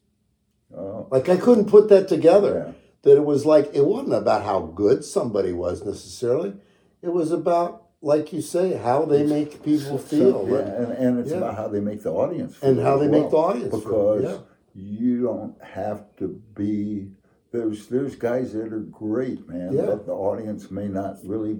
uh, 0.76 1.02
Like 1.10 1.28
I 1.28 1.36
couldn't 1.36 1.66
put 1.68 1.88
that 1.90 2.08
together. 2.08 2.52
Yeah. 2.54 2.72
That 3.02 3.16
it 3.16 3.24
was 3.24 3.44
like 3.44 3.70
it 3.74 3.84
wasn't 3.84 4.14
about 4.14 4.44
how 4.44 4.60
good 4.60 5.04
somebody 5.04 5.52
was 5.52 5.84
necessarily. 5.84 6.54
It 7.02 7.12
was 7.12 7.32
about, 7.32 7.86
like 8.00 8.32
you 8.32 8.40
say, 8.40 8.74
how 8.76 9.04
they 9.04 9.24
make 9.26 9.62
people 9.64 9.98
So- 9.98 9.98
feel. 9.98 10.48
yeah, 10.48 10.58
and, 10.58 10.92
and 10.92 11.18
it's 11.18 11.30
Yeah. 11.32 11.38
about 11.38 11.56
how 11.56 11.66
they 11.68 11.80
make 11.80 12.02
the 12.02 12.12
audience 12.12 12.54
feel 12.56 12.70
And 12.70 12.78
how 12.80 12.96
they 12.98 13.08
make 13.08 13.28
the 13.30 13.36
audience 13.36 13.70
feel, 13.72 13.80
because 13.80 14.22
yeah. 14.24 14.38
you 14.74 15.22
don't 15.22 15.60
have 15.62 16.04
to 16.18 16.40
be 16.54 17.10
there's 17.50 17.88
there's 17.88 18.14
guys 18.16 18.52
that 18.54 18.72
are 18.72 18.78
great 18.80 19.46
man 19.48 19.72
Yeah. 19.74 19.86
that 19.86 20.06
the 20.06 20.12
audience 20.12 20.70
may 20.70 20.88
not 20.88 21.16
really 21.24 21.58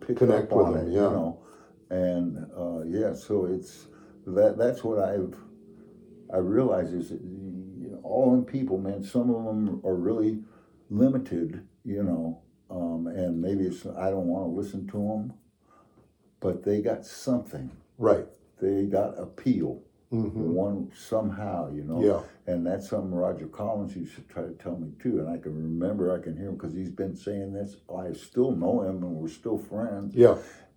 pick 0.00 0.16
Connect 0.16 0.50
up 0.50 0.56
with 0.58 0.66
on 0.66 0.72
them, 0.74 0.88
it 0.88 0.92
yeah. 0.92 1.02
you 1.04 1.10
know 1.10 1.38
and 1.90 2.46
uh, 2.56 2.80
yeah 2.86 3.12
so 3.14 3.44
it's 3.44 3.86
that 4.26 4.56
that's 4.58 4.82
what 4.82 4.98
I've 4.98 5.36
I 6.32 6.38
realize 6.38 6.92
is 6.92 7.10
that, 7.10 7.20
you 7.20 7.90
know, 7.90 8.00
all 8.02 8.34
in 8.34 8.44
people 8.44 8.78
man 8.78 9.02
some 9.04 9.30
of 9.30 9.44
them 9.44 9.80
are 9.84 9.94
really 9.94 10.42
limited 10.90 11.66
you 11.84 12.02
know 12.02 12.40
um, 12.70 13.06
and 13.06 13.40
maybe 13.40 13.64
it's 13.64 13.86
I 13.86 14.10
don't 14.10 14.26
want 14.26 14.44
to 14.44 14.50
listen 14.60 14.86
to 14.88 14.98
them 14.98 15.32
but 16.40 16.64
they 16.64 16.80
got 16.80 17.04
something 17.06 17.70
Right. 17.98 18.26
they 18.60 18.86
got 18.86 19.18
appeal 19.18 19.82
hmm 20.10 20.52
one 20.54 20.90
somehow 20.96 21.70
you 21.72 21.84
know 21.84 22.02
Yeah. 22.04 22.52
and 22.52 22.66
that's 22.66 22.88
something 22.88 23.14
rodger 23.14 23.46
collins 23.46 23.94
used 23.94 24.16
to 24.16 24.22
try 24.22 24.42
to 24.42 24.50
tell 24.54 24.76
me 24.76 24.90
too 25.00 25.20
and 25.20 25.28
i 25.28 25.38
can 25.38 25.54
remember 25.54 26.12
i 26.12 26.20
can 26.22 26.36
hear 26.36 26.48
him 26.48 26.56
because 26.56 26.74
he's 26.74 26.90
been 26.90 27.14
saying 27.14 27.52
this 27.52 27.76
i 27.96 28.12
still 28.12 28.50
know 28.52 28.82
him 28.82 29.02
and 29.04 29.14
we're 29.14 29.28
still 29.28 29.56
friends 29.58 30.14
Yeah. 30.16 30.36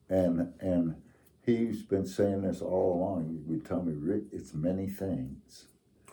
and 0.10 0.54
and 0.60 0.96
he's 1.42 1.82
been 1.82 2.06
saying 2.06 2.44
this 2.44 2.62
all 2.62 2.94
along 2.96 3.28
he 3.28 3.38
would 3.52 3.66
tell 3.66 3.82
me 3.82 3.94
rick 3.98 4.24
it's 4.32 4.54
many 4.54 4.88
things 4.88 5.66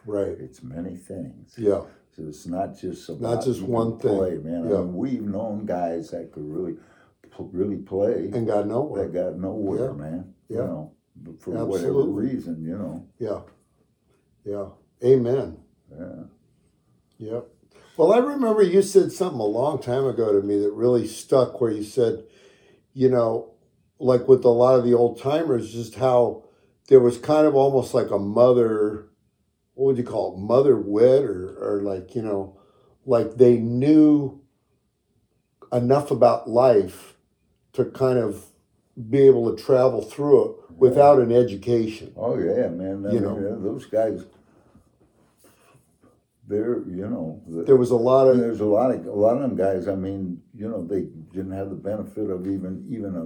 Right. 0.06 0.28
it's 0.40 0.62
many 0.62 0.96
things 0.96 1.54
Yeah. 1.58 1.82
So 2.16 2.24
it's 2.28 2.46
not 2.46 2.76
just 2.78 3.08
about 3.08 3.44
just 3.44 3.62
one 3.62 3.96
play 3.98 4.30
thing. 4.36 4.44
man 4.44 4.68
Yeah. 4.68 4.76
I 4.78 4.80
mean, 4.80 4.94
we've 4.96 5.22
known 5.22 5.66
guys 5.66 6.10
that 6.10 6.32
could 6.32 6.44
really 6.44 6.76
really 7.38 7.76
play 7.76 8.28
And 8.34 8.46
got 8.46 8.66
nowhere. 8.66 9.04
that 9.08 9.12
got 9.14 9.38
nowhere 9.38 9.86
Yeah. 9.90 9.92
man 9.96 10.34
Yeah. 10.48 10.56
you 10.58 10.62
know 10.64 10.92
for 11.38 11.64
whatever 11.64 12.02
reason 12.02 12.62
you 12.62 12.76
know 12.76 13.06
Yeah. 13.18 13.40
Yeah. 14.44 14.68
Amen. 15.02 15.56
yeah 15.90 16.24
Yep. 17.18 17.48
Well, 17.96 18.12
I 18.14 18.18
remember 18.18 18.62
you 18.62 18.80
said 18.82 19.12
something 19.12 19.40
a 19.40 19.44
long 19.44 19.78
time 19.80 20.06
ago 20.06 20.32
to 20.32 20.46
me 20.46 20.58
that 20.60 20.72
really 20.72 21.06
stuck 21.06 21.60
where 21.60 21.70
you 21.70 21.82
said, 21.82 22.24
you 22.94 23.10
know, 23.10 23.50
like 23.98 24.26
with 24.26 24.42
a 24.46 24.48
lot 24.48 24.78
of 24.78 24.84
the 24.86 24.94
old 24.94 25.18
timers, 25.20 25.70
just 25.70 25.96
how 25.96 26.44
there 26.88 27.00
was 27.00 27.18
kind 27.18 27.46
of 27.46 27.54
almost 27.54 27.92
like 27.92 28.10
a 28.10 28.18
mother, 28.18 29.09
what 29.74 29.86
would 29.86 29.98
you 29.98 30.04
call 30.04 30.34
it, 30.34 30.38
mother 30.40 30.76
wit 30.76 31.24
or, 31.24 31.56
or 31.58 31.82
like, 31.82 32.14
you 32.14 32.22
know, 32.22 32.58
like 33.06 33.36
they 33.36 33.56
knew 33.56 34.40
enough 35.72 36.10
about 36.10 36.48
life 36.48 37.16
to 37.72 37.84
kind 37.84 38.18
of 38.18 38.46
be 39.08 39.20
able 39.20 39.54
to 39.54 39.62
travel 39.62 40.02
through 40.02 40.44
it 40.44 40.56
without 40.76 41.18
an 41.18 41.32
education. 41.32 42.12
Oh 42.16 42.36
yeah, 42.38 42.68
man. 42.68 43.06
I 43.06 43.12
You 43.12 43.20
know. 43.20 43.36
uh, 43.36 43.62
those 43.62 43.86
guys. 43.86 44.24
They're 46.46 46.78
you 46.88 47.08
know. 47.08 47.40
the- 47.46 47.62
There 47.62 47.76
was 47.76 47.90
a 47.92 47.96
lot 47.96 48.26
of, 48.26 48.38
there's 48.38 48.60
a 48.60 48.64
lot 48.66 48.90
of 48.90 49.06
a 49.06 49.12
lot 49.12 49.36
of 49.36 49.42
them 49.42 49.56
guys. 49.56 49.86
I 49.86 49.94
mean, 49.94 50.42
you 50.52 50.68
know, 50.68 50.84
they 50.84 51.02
didn't 51.32 51.52
have 51.52 51.70
the 51.70 51.76
benefit 51.76 52.28
of 52.28 52.46
even 52.46 52.84
even 52.90 53.14
a 53.14 53.24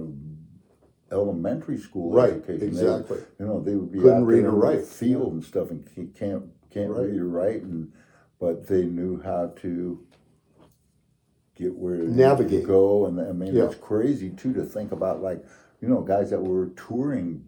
elementary 1.15 1.77
school 1.77 2.11
right, 2.13 2.33
education. 2.33 2.67
Exactly. 2.67 3.19
you 3.39 3.45
know, 3.45 3.59
they 3.61 3.75
would 3.75 3.91
be 3.91 3.99
Couldn't 3.99 4.23
out 4.23 4.27
read 4.27 4.43
or 4.45 4.49
in 4.49 4.55
write. 4.55 4.83
field 4.85 5.33
and 5.33 5.43
stuff, 5.43 5.71
and 5.71 5.83
can't 6.15 6.45
can't 6.69 6.91
Right. 6.91 7.07
read 7.09 7.19
or 7.19 7.27
write, 7.27 7.63
and 7.63 7.91
but 8.39 8.67
they 8.67 8.85
knew 8.85 9.21
how 9.21 9.47
to 9.63 9.99
get 11.55 11.75
where 11.75 11.95
Navigate. 11.97 12.61
to 12.61 12.67
go. 12.67 13.05
And 13.05 13.19
I 13.19 13.31
mean, 13.31 13.55
Yeah. 13.55 13.65
it's 13.65 13.75
crazy 13.75 14.29
too 14.29 14.53
to 14.53 14.63
think 14.63 14.91
about 14.91 15.21
like 15.21 15.43
you 15.81 15.87
know 15.87 16.01
guys 16.01 16.29
that 16.31 16.41
were 16.43 16.67
touring, 16.75 17.45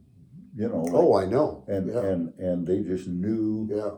you 0.56 0.68
know, 0.70 0.76
oh, 0.76 0.84
like, 0.84 0.94
Oh, 0.94 1.14
I 1.16 1.26
know. 1.26 1.64
and 1.68 1.88
yeah. 1.88 2.02
and 2.06 2.34
and 2.40 2.66
they 2.68 2.82
just 2.84 3.08
knew 3.08 3.68
yeah. 3.70 3.92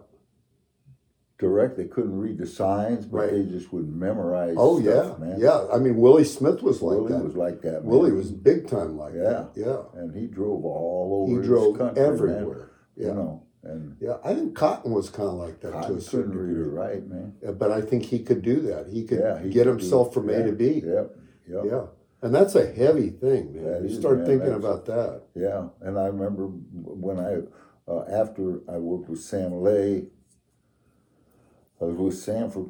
Direct. 1.40 1.78
They 1.78 1.86
couldn't 1.86 2.18
read 2.20 2.38
the 2.38 2.46
signs, 2.46 3.06
but 3.06 3.18
Right. 3.18 3.32
they 3.32 3.44
just 3.46 3.72
would 3.74 3.88
memorize. 3.90 4.56
Oh 4.58 4.80
stuff, 4.82 5.16
yeah, 5.20 5.26
man. 5.26 5.40
yeah. 5.40 5.66
I 5.74 5.80
mean, 5.80 5.98
Willie 5.98 6.26
Smith 6.26 6.62
was 6.62 6.82
like 6.82 6.98
Willie 6.98 7.14
that. 7.14 7.24
was 7.24 7.36
like 7.36 7.62
that. 7.62 7.84
man. 7.84 7.86
Willie 7.86 8.12
was 8.12 8.30
big 8.32 8.68
time 8.68 8.98
like 8.98 9.14
Yeah. 9.16 9.24
that. 9.24 9.50
Yeah, 9.56 9.82
and 9.96 10.14
he 10.14 10.28
drove 10.28 10.64
all 10.66 11.26
over. 11.28 11.42
he 11.42 11.48
drove 11.48 11.78
country, 11.78 12.04
everywhere. 12.04 12.70
You 12.96 13.14
know, 13.14 13.44
And 13.64 13.98
Yeah, 14.00 14.18
I 14.24 14.34
think 14.36 14.56
Cotton 14.56 14.94
was 14.94 15.10
kind 15.10 15.28
of 15.28 15.36
like 15.36 15.60
that 15.62 15.84
to 15.88 15.96
a 15.96 16.00
certain 16.02 16.32
couldn't 16.32 16.48
read 16.48 16.58
or 16.58 16.64
degree. 16.64 16.78
write, 16.80 17.10
man. 17.10 17.34
Yeah, 17.42 17.52
But 17.52 17.72
I 17.72 17.82
think 17.82 18.04
he 18.04 18.20
could 18.20 18.42
do 18.42 18.62
that. 18.62 18.88
He 18.88 19.04
could 19.04 19.20
Yeah, 19.20 19.38
he 19.42 19.50
get 19.50 19.64
could 19.66 19.80
himself 19.80 20.14
from 20.14 20.30
A 20.30 20.44
to 20.44 20.54
B. 20.54 20.82
Yep. 20.86 21.16
Yep. 21.50 21.66
Yeah. 21.66 21.86
And 22.22 22.34
that's 22.36 22.56
a 22.56 22.66
heavy 22.66 23.10
thing, 23.10 23.54
man. 23.54 23.64
That 23.66 23.82
you 23.82 23.88
is, 23.90 23.98
start 23.98 24.20
man. 24.20 24.28
thinking 24.28 24.54
about 24.54 24.86
that. 24.86 25.24
Yeah, 25.36 25.68
and 25.82 25.98
I 26.00 26.08
remember 26.08 26.48
when 26.48 27.20
I, 27.20 27.42
uh, 27.92 28.06
after 28.10 28.62
I 28.70 28.78
worked 28.78 29.10
with 29.10 29.20
Sam 29.20 29.54
Lay, 29.62 30.08
was 31.86 31.98
with 31.98 32.18
Sam 32.18 32.50
for 32.52 32.70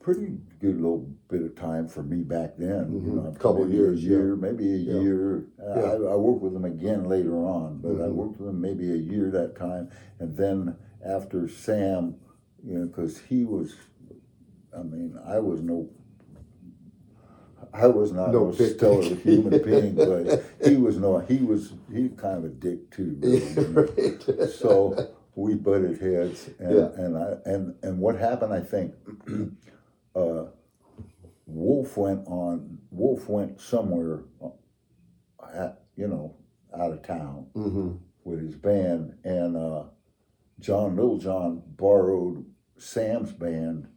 pretty 0.00 0.36
good 0.60 0.76
little 0.80 1.08
bit 1.28 1.42
of 1.42 1.54
time 1.54 1.86
for 1.88 2.02
me 2.02 2.22
back 2.24 2.56
then. 2.56 2.92
You 2.92 3.00
Mhm. 3.12 3.24
know, 3.24 3.30
Couple 3.38 3.64
maybe 3.64 3.76
years, 3.76 3.98
a 4.00 4.02
yeah. 4.02 4.08
year, 4.10 4.36
maybe 4.36 4.72
a 4.72 4.76
Yeah. 4.76 5.00
year. 5.00 5.44
Yeah. 5.60 5.64
I, 5.74 5.92
I 5.94 6.16
worked 6.16 6.42
with 6.42 6.54
him 6.56 6.64
again 6.64 7.04
later 7.08 7.36
on, 7.36 7.78
but 7.80 8.00
I 8.00 8.08
Mhm. 8.08 8.14
worked 8.14 8.40
with 8.40 8.48
him 8.48 8.60
maybe 8.60 8.90
a 8.92 8.96
year 8.96 9.30
that 9.30 9.54
time, 9.54 9.88
and 10.18 10.36
then 10.36 10.74
after 11.04 11.46
Sam, 11.48 12.16
you 12.64 12.78
know, 12.78 12.86
because 12.86 13.18
he 13.18 13.44
was, 13.44 13.74
I 14.76 14.82
mean, 14.82 15.16
I 15.24 15.38
was 15.38 15.62
no. 15.62 15.88
I 17.74 17.86
was 17.86 18.12
not 18.12 18.32
No 18.32 18.46
no, 18.46 18.52
stellar 18.52 19.02
human 19.24 19.62
being, 19.62 19.94
but 19.94 20.42
he 20.62 20.76
was 20.76 20.98
no. 20.98 21.18
He 21.20 21.38
was 21.38 21.72
he 21.90 22.08
kind 22.10 22.38
of 22.38 22.44
a 22.44 22.48
dick 22.48 22.90
too. 22.90 23.16
really, 23.20 23.38
right. 23.72 24.50
so 24.50 25.08
we 25.34 25.54
butted 25.54 26.00
heads 26.00 26.50
and 26.58 26.76
Yeah. 26.76 26.90
and 26.96 27.16
I 27.16 27.36
and 27.46 27.74
and 27.82 27.98
what 27.98 28.16
happened 28.16 28.52
I 28.52 28.60
think 28.60 28.94
uh 30.14 30.44
Wolf 31.46 31.96
went 31.96 32.26
on 32.26 32.78
Wolf 32.90 33.28
went 33.28 33.60
somewhere 33.60 34.20
uh, 34.42 34.50
at, 35.54 35.82
you 35.96 36.08
know 36.08 36.36
out 36.78 36.92
of 36.92 37.02
town 37.02 37.46
hmm 37.54 37.92
with 38.24 38.40
his 38.40 38.54
band 38.54 39.14
and 39.24 39.56
uh 39.56 39.84
John 40.60 40.94
Littlejohn 40.96 41.62
borrowed 41.76 42.44
Sam's 42.78 43.32
band 43.32 43.88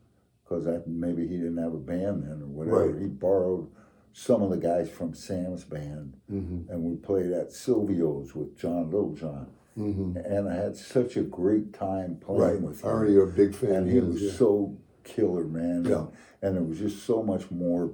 because 0.43 0.65
maybe 0.87 1.27
he 1.27 1.37
didn't 1.37 1.57
have 1.57 1.73
a 1.73 1.77
band 1.77 2.23
then 2.23 2.41
or 2.41 2.47
whatever 2.47 2.91
Right. 2.91 3.01
he 3.01 3.07
borrowed 3.07 3.69
some 4.13 4.41
of 4.41 4.49
the 4.49 4.57
guys 4.57 4.89
from 4.89 5.13
Sam's 5.13 5.63
band 5.63 6.15
hmm 6.29 6.61
and 6.69 6.81
we 6.83 6.95
played 6.95 7.31
at 7.31 7.51
Silvio's 7.51 8.33
with 8.33 8.57
John 8.57 8.85
Littlejohn 8.89 9.47
hmm 9.75 10.15
and 10.17 10.47
I 10.49 10.55
had 10.55 10.75
such 10.77 11.17
a 11.17 11.21
great 11.21 11.73
time 11.73 12.17
playing 12.21 12.41
Right. 12.41 12.61
with 12.61 12.83
I 12.85 12.89
him. 12.89 12.93
already 12.95 13.17
a 13.19 13.25
big 13.25 13.53
fan. 13.55 13.71
and 13.75 13.91
he 13.91 13.99
was 13.99 14.21
yeah. 14.21 14.31
so 14.31 14.77
killer, 15.03 15.43
man. 15.43 15.85
Yeah. 15.85 16.05
And, 16.41 16.55
and 16.55 16.57
it 16.57 16.69
was 16.69 16.79
just 16.79 17.03
so 17.05 17.21
much 17.23 17.49
more 17.51 17.91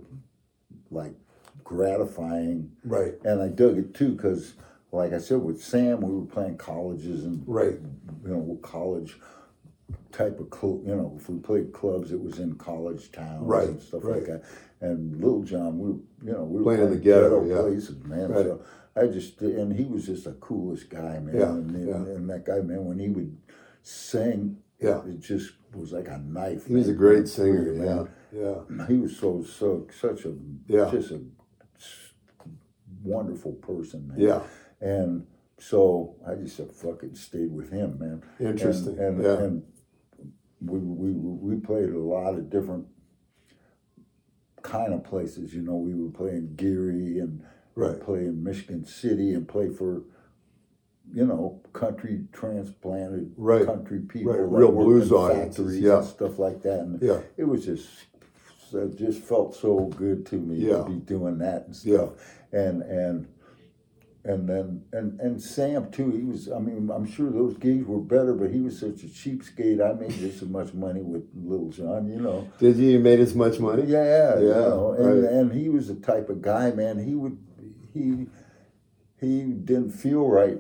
like 0.92 1.14
gratifying. 1.64 2.72
right. 2.84 3.14
And 3.24 3.42
I 3.42 3.48
dug 3.48 3.78
it 3.78 3.94
too 3.94 4.10
because, 4.14 4.54
like 4.92 5.14
I 5.14 5.20
said, 5.20 5.42
with 5.42 5.64
Sam, 5.64 6.02
we 6.02 6.14
were 6.14 6.26
playing 6.26 6.58
colleges 6.58 7.24
and 7.26 7.44
Right. 7.48 7.80
you 8.24 8.30
know 8.30 8.60
college 8.62 9.18
type 10.12 10.40
of 10.40 10.48
cl- 10.54 10.82
you 10.86 10.96
know 10.96 11.16
if 11.18 11.30
we 11.30 11.40
played 11.40 11.72
clubs, 11.74 12.12
it 12.12 12.22
was 12.22 12.40
in 12.40 12.56
college 12.56 13.12
towns 13.12 13.44
Right, 13.46 13.70
and 13.70 13.82
stuff 13.82 14.02
right. 14.04 14.18
like 14.18 14.26
that. 14.28 14.44
And 14.82 15.16
Little 15.22 15.44
John, 15.44 15.80
we 15.80 15.90
you 16.28 16.34
know 16.34 16.44
we 16.44 16.58
were 16.58 16.64
Playing 16.64 16.84
in 16.84 16.90
the 16.92 16.98
ghetto, 16.98 17.46
yeah. 17.46 17.62
places, 17.62 18.04
man. 18.04 18.30
Right. 18.30 18.46
So 18.46 18.62
I 18.96 19.08
just 19.08 19.40
and 19.42 19.74
he 19.74 19.86
was 19.86 20.06
just 20.06 20.26
the 20.26 20.34
coolest 20.34 20.90
guy, 20.90 21.20
man. 21.20 21.36
Yeah, 21.36 21.50
and, 21.50 21.76
and, 21.76 21.88
yeah. 21.88 21.96
and 21.96 22.30
that 22.30 22.46
guy, 22.46 22.60
man, 22.60 22.86
when 22.86 23.00
he 23.00 23.10
would 23.10 23.38
sing, 23.82 24.58
Yeah. 24.80 25.02
it 25.06 25.20
just 25.22 25.54
was 25.74 25.94
like 25.94 26.08
a 26.10 26.18
knife. 26.18 26.66
He 26.68 26.74
was 26.76 26.90
a 26.90 26.94
great 26.94 27.28
singer. 27.28 27.64
through 27.64 27.84
Yeah. 27.86 27.96
man. 27.96 28.10
Yeah. 28.80 28.88
He 28.88 28.98
was 28.98 29.16
so 29.18 29.44
so 29.44 29.88
such 29.98 30.26
a 30.26 30.34
Yeah. 30.68 30.90
just 30.92 31.12
a 31.12 31.22
wonderful 33.04 33.54
person, 33.54 34.08
man. 34.08 34.20
Yeah. 34.20 34.42
And 34.80 35.26
so 35.58 36.16
I 36.28 36.36
just 36.36 36.58
said, 36.58 36.72
fucking 36.72 37.16
stayed 37.16 37.52
with 37.52 37.72
him, 37.72 37.98
man. 38.00 38.24
Interesting. 38.40 38.98
And, 39.00 39.18
and, 39.18 39.24
yeah. 39.24 39.44
and 39.44 39.64
we, 40.60 40.80
we, 40.80 41.12
we 41.12 41.56
played 41.62 41.90
a 41.90 42.00
lot 42.00 42.34
of 42.34 42.50
different 42.50 42.88
kind 44.62 44.94
of 44.94 45.04
places. 45.04 45.54
You 45.54 45.62
know, 45.62 45.76
we 45.76 45.94
were 45.96 46.12
playing 46.12 46.56
Gary 46.56 47.20
and 47.20 47.44
Right. 47.76 48.00
play 48.02 48.20
in 48.26 48.44
Michigan 48.44 48.86
City 48.86 49.34
and 49.34 49.48
play 49.48 49.70
for, 49.70 50.04
you 51.14 51.26
know, 51.26 51.62
country 51.74 52.26
transplanted 52.32 53.34
Right. 53.38 53.66
country 53.66 54.00
people. 54.00 54.34
Right. 54.34 54.42
Real 54.60 54.72
blues 54.72 55.12
audiences, 55.12 55.80
yeah. 55.80 55.98
and 56.00 56.06
stuff 56.06 56.38
like 56.40 56.62
that. 56.64 56.80
And 56.82 57.02
yeah. 57.02 57.22
it 57.38 57.46
was 57.46 57.66
just 57.66 57.88
it 58.74 58.98
just 58.98 59.22
felt 59.22 59.54
so 59.56 59.86
good 59.98 60.26
to 60.28 60.36
me 60.38 60.58
Yeah. 60.68 60.78
to 60.78 60.90
be 60.90 60.96
doing 60.96 61.38
that 61.40 61.68
and 61.68 61.86
Yeah. 61.86 62.08
And 62.54 62.82
and 62.84 63.28
and 64.24 64.48
then 64.48 64.84
and 64.94 65.20
and 65.20 65.42
Sam 65.42 65.90
too. 65.92 66.12
He 66.12 66.24
was. 66.24 66.52
I 66.52 66.60
mean, 66.60 66.92
I'm 66.94 67.06
sure 67.08 67.32
those 67.32 67.58
gigs 67.58 67.88
were 67.88 68.00
better, 68.00 68.34
but 68.36 68.52
he 68.52 68.62
was 68.62 68.78
such 68.80 69.02
a 69.04 69.08
cheapskate. 69.08 69.82
I 69.82 70.00
made 70.00 70.12
just 70.12 70.44
as 70.44 70.48
much 70.48 70.74
money 70.76 71.02
with 71.02 71.24
Little 71.34 71.70
John, 71.70 72.08
you 72.08 72.20
know. 72.22 72.48
Did 72.60 72.78
you, 72.78 72.92
you 72.92 73.00
made 73.00 73.20
as 73.20 73.34
much 73.34 73.60
money? 73.60 73.84
Yeah, 73.88 74.38
you 74.40 74.48
Yeah, 74.50 74.54
know, 74.54 74.92
and, 74.98 75.24
right. 75.24 75.32
and 75.32 75.52
he 75.52 75.70
was 75.70 75.88
the 75.88 75.96
type 75.96 76.30
of 76.30 76.42
guy, 76.42 76.70
man. 76.72 77.00
He 77.00 77.16
would 77.16 77.36
he 77.94 78.28
he 79.20 79.44
didn't 79.44 79.92
feel 79.92 80.28
right, 80.28 80.60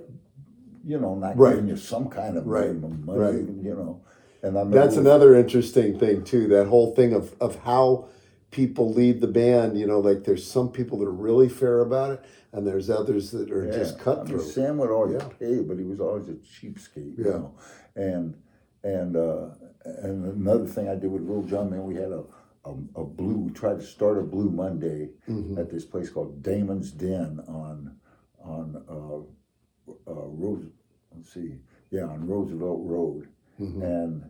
you 0.85 0.99
know, 0.99 1.15
not 1.15 1.37
Right. 1.37 1.55
giving 1.55 1.69
you 1.69 1.75
some 1.77 2.09
kind 2.09 2.37
of 2.37 2.45
Right, 2.45 2.67
minimum 2.67 3.03
money, 3.05 3.19
right. 3.19 3.35
you 3.61 3.73
know. 3.75 4.01
And 4.43 4.57
I 4.57 4.63
That's 4.65 4.97
another 4.97 5.35
interesting 5.35 5.97
thing 5.99 6.23
too. 6.23 6.47
That 6.47 6.67
whole 6.67 6.93
thing 6.95 7.13
of 7.13 7.35
of 7.41 7.55
how 7.57 8.07
people 8.51 8.91
lead 8.93 9.21
the 9.21 9.27
band. 9.27 9.77
You 9.77 9.87
know, 9.87 9.99
like 9.99 10.23
there's 10.23 10.45
some 10.45 10.71
people 10.71 10.99
that 10.99 11.05
are 11.07 11.11
really 11.11 11.49
fair 11.49 11.81
about 11.81 12.11
it, 12.11 12.25
and 12.51 12.65
there's 12.67 12.89
others 12.89 13.31
that 13.31 13.51
are 13.51 13.65
just 13.71 13.95
I 13.95 13.97
mean, 13.97 14.03
cutthroat. 14.03 14.41
Sam 14.43 14.77
would 14.77 14.89
always 14.91 15.13
Yeah. 15.13 15.29
pay, 15.39 15.61
but 15.61 15.77
he 15.77 15.85
was 15.85 15.99
always 15.99 16.27
a 16.29 16.33
cheapskate. 16.33 17.17
You 17.17 17.23
Yeah. 17.25 17.31
know? 17.31 17.51
And 17.95 18.35
and 18.83 19.15
uh, 19.15 19.49
and 19.85 20.25
another 20.25 20.65
thing 20.65 20.87
I 20.89 20.95
did 20.95 21.11
with 21.11 21.21
Little 21.21 21.43
John, 21.43 21.69
man, 21.69 21.85
we 21.85 21.95
had 21.95 22.11
a 22.11 22.23
a, 22.65 22.71
a 22.71 23.03
blue. 23.03 23.37
We 23.37 23.51
tried 23.51 23.79
to 23.79 23.85
start 23.85 24.17
a 24.19 24.23
Blue 24.23 24.49
Monday 24.49 25.09
Mhm. 25.27 25.57
at 25.57 25.69
this 25.69 25.85
place 25.85 26.09
called 26.09 26.41
Damon's 26.43 26.91
Den 26.91 27.39
on 27.47 27.97
on 28.43 28.83
uh, 28.89 29.91
uh, 30.09 30.27
Rose. 30.27 30.65
Let's 31.13 31.33
see, 31.33 31.59
yeah, 31.91 32.05
on 32.05 32.27
Roosevelt 32.27 32.81
Road, 32.83 33.27
Mhm. 33.59 33.81
and 33.83 34.29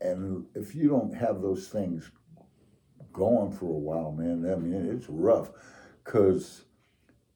and 0.00 0.46
if 0.54 0.74
you 0.74 0.88
don't 0.88 1.14
have 1.14 1.42
those 1.42 1.68
things 1.68 2.10
going 3.12 3.50
for 3.52 3.66
a 3.66 3.78
while, 3.78 4.12
man, 4.12 4.50
I 4.50 4.56
mean 4.56 4.74
it's 4.90 5.08
rough, 5.08 5.50
because 6.04 6.64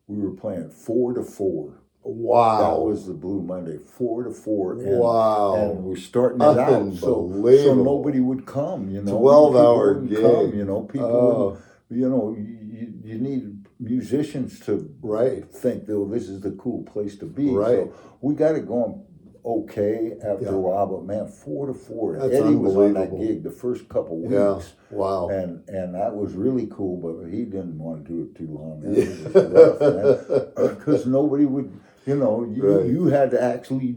we 0.06 0.18
were 0.18 0.32
playing 0.32 0.70
four 0.70 1.12
to 1.14 1.22
four. 1.22 1.74
Wow. 2.04 2.74
That 2.74 2.80
was 2.82 3.06
the 3.06 3.14
Blue 3.14 3.40
Monday, 3.42 3.78
four 3.78 4.24
to 4.24 4.30
four. 4.30 4.74
And, 4.74 4.98
wow. 4.98 5.54
And 5.54 5.84
we're 5.84 5.96
starting 5.96 6.40
it 6.40 6.58
out, 6.58 6.94
so, 6.94 7.30
so 7.42 7.74
nobody 7.74 8.20
would 8.20 8.44
come. 8.44 8.90
You 8.90 9.02
know, 9.02 9.18
12-hour 9.18 10.02
People 10.02 10.08
gig. 10.16 10.50
Come, 10.50 10.58
you 10.58 10.64
know, 10.64 10.82
people. 10.82 11.06
Oh. 11.06 11.48
Wouldn't, 11.48 11.64
you 11.90 12.08
know, 12.08 12.36
you, 12.36 12.92
you 13.04 13.18
need 13.18 13.66
musicians 13.78 14.60
to 14.60 14.94
right. 15.02 15.48
think, 15.50 15.86
though, 15.86 16.06
this 16.06 16.28
is 16.28 16.40
the 16.40 16.52
cool 16.52 16.82
place 16.84 17.16
to 17.18 17.26
be. 17.26 17.50
Right. 17.50 17.68
So 17.70 17.94
we 18.20 18.34
got 18.34 18.54
it 18.54 18.66
going 18.66 19.02
okay 19.44 20.12
after 20.24 20.44
Yeah. 20.46 20.50
a 20.52 20.56
while, 20.58 20.86
but 20.86 21.04
man, 21.04 21.28
four 21.28 21.66
to 21.66 21.74
four. 21.74 22.18
That's 22.18 22.34
Eddie 22.34 22.54
was 22.54 22.76
on 22.76 22.94
that 22.94 23.18
gig 23.18 23.42
the 23.42 23.50
first 23.50 23.88
couple 23.88 24.18
weeks. 24.20 24.32
Yeah. 24.32 24.60
Wow. 24.90 25.28
And 25.28 25.68
and 25.68 25.94
that 25.94 26.14
was 26.14 26.32
really 26.34 26.66
cool, 26.70 26.96
but 26.96 27.28
he 27.30 27.44
didn't 27.44 27.78
want 27.78 28.06
to 28.06 28.10
do 28.12 28.22
it 28.22 28.34
too 28.38 28.48
long. 28.50 28.82
Man. 28.82 28.94
It 28.94 29.34
was 29.34 29.34
rough, 30.56 30.56
man. 30.56 30.76
Because 30.76 31.06
nobody 31.06 31.44
would, 31.44 31.78
you 32.06 32.16
know, 32.16 32.44
you, 32.44 32.62
Right. 32.78 32.86
you 32.86 33.06
had 33.06 33.30
to 33.32 33.42
actually 33.42 33.96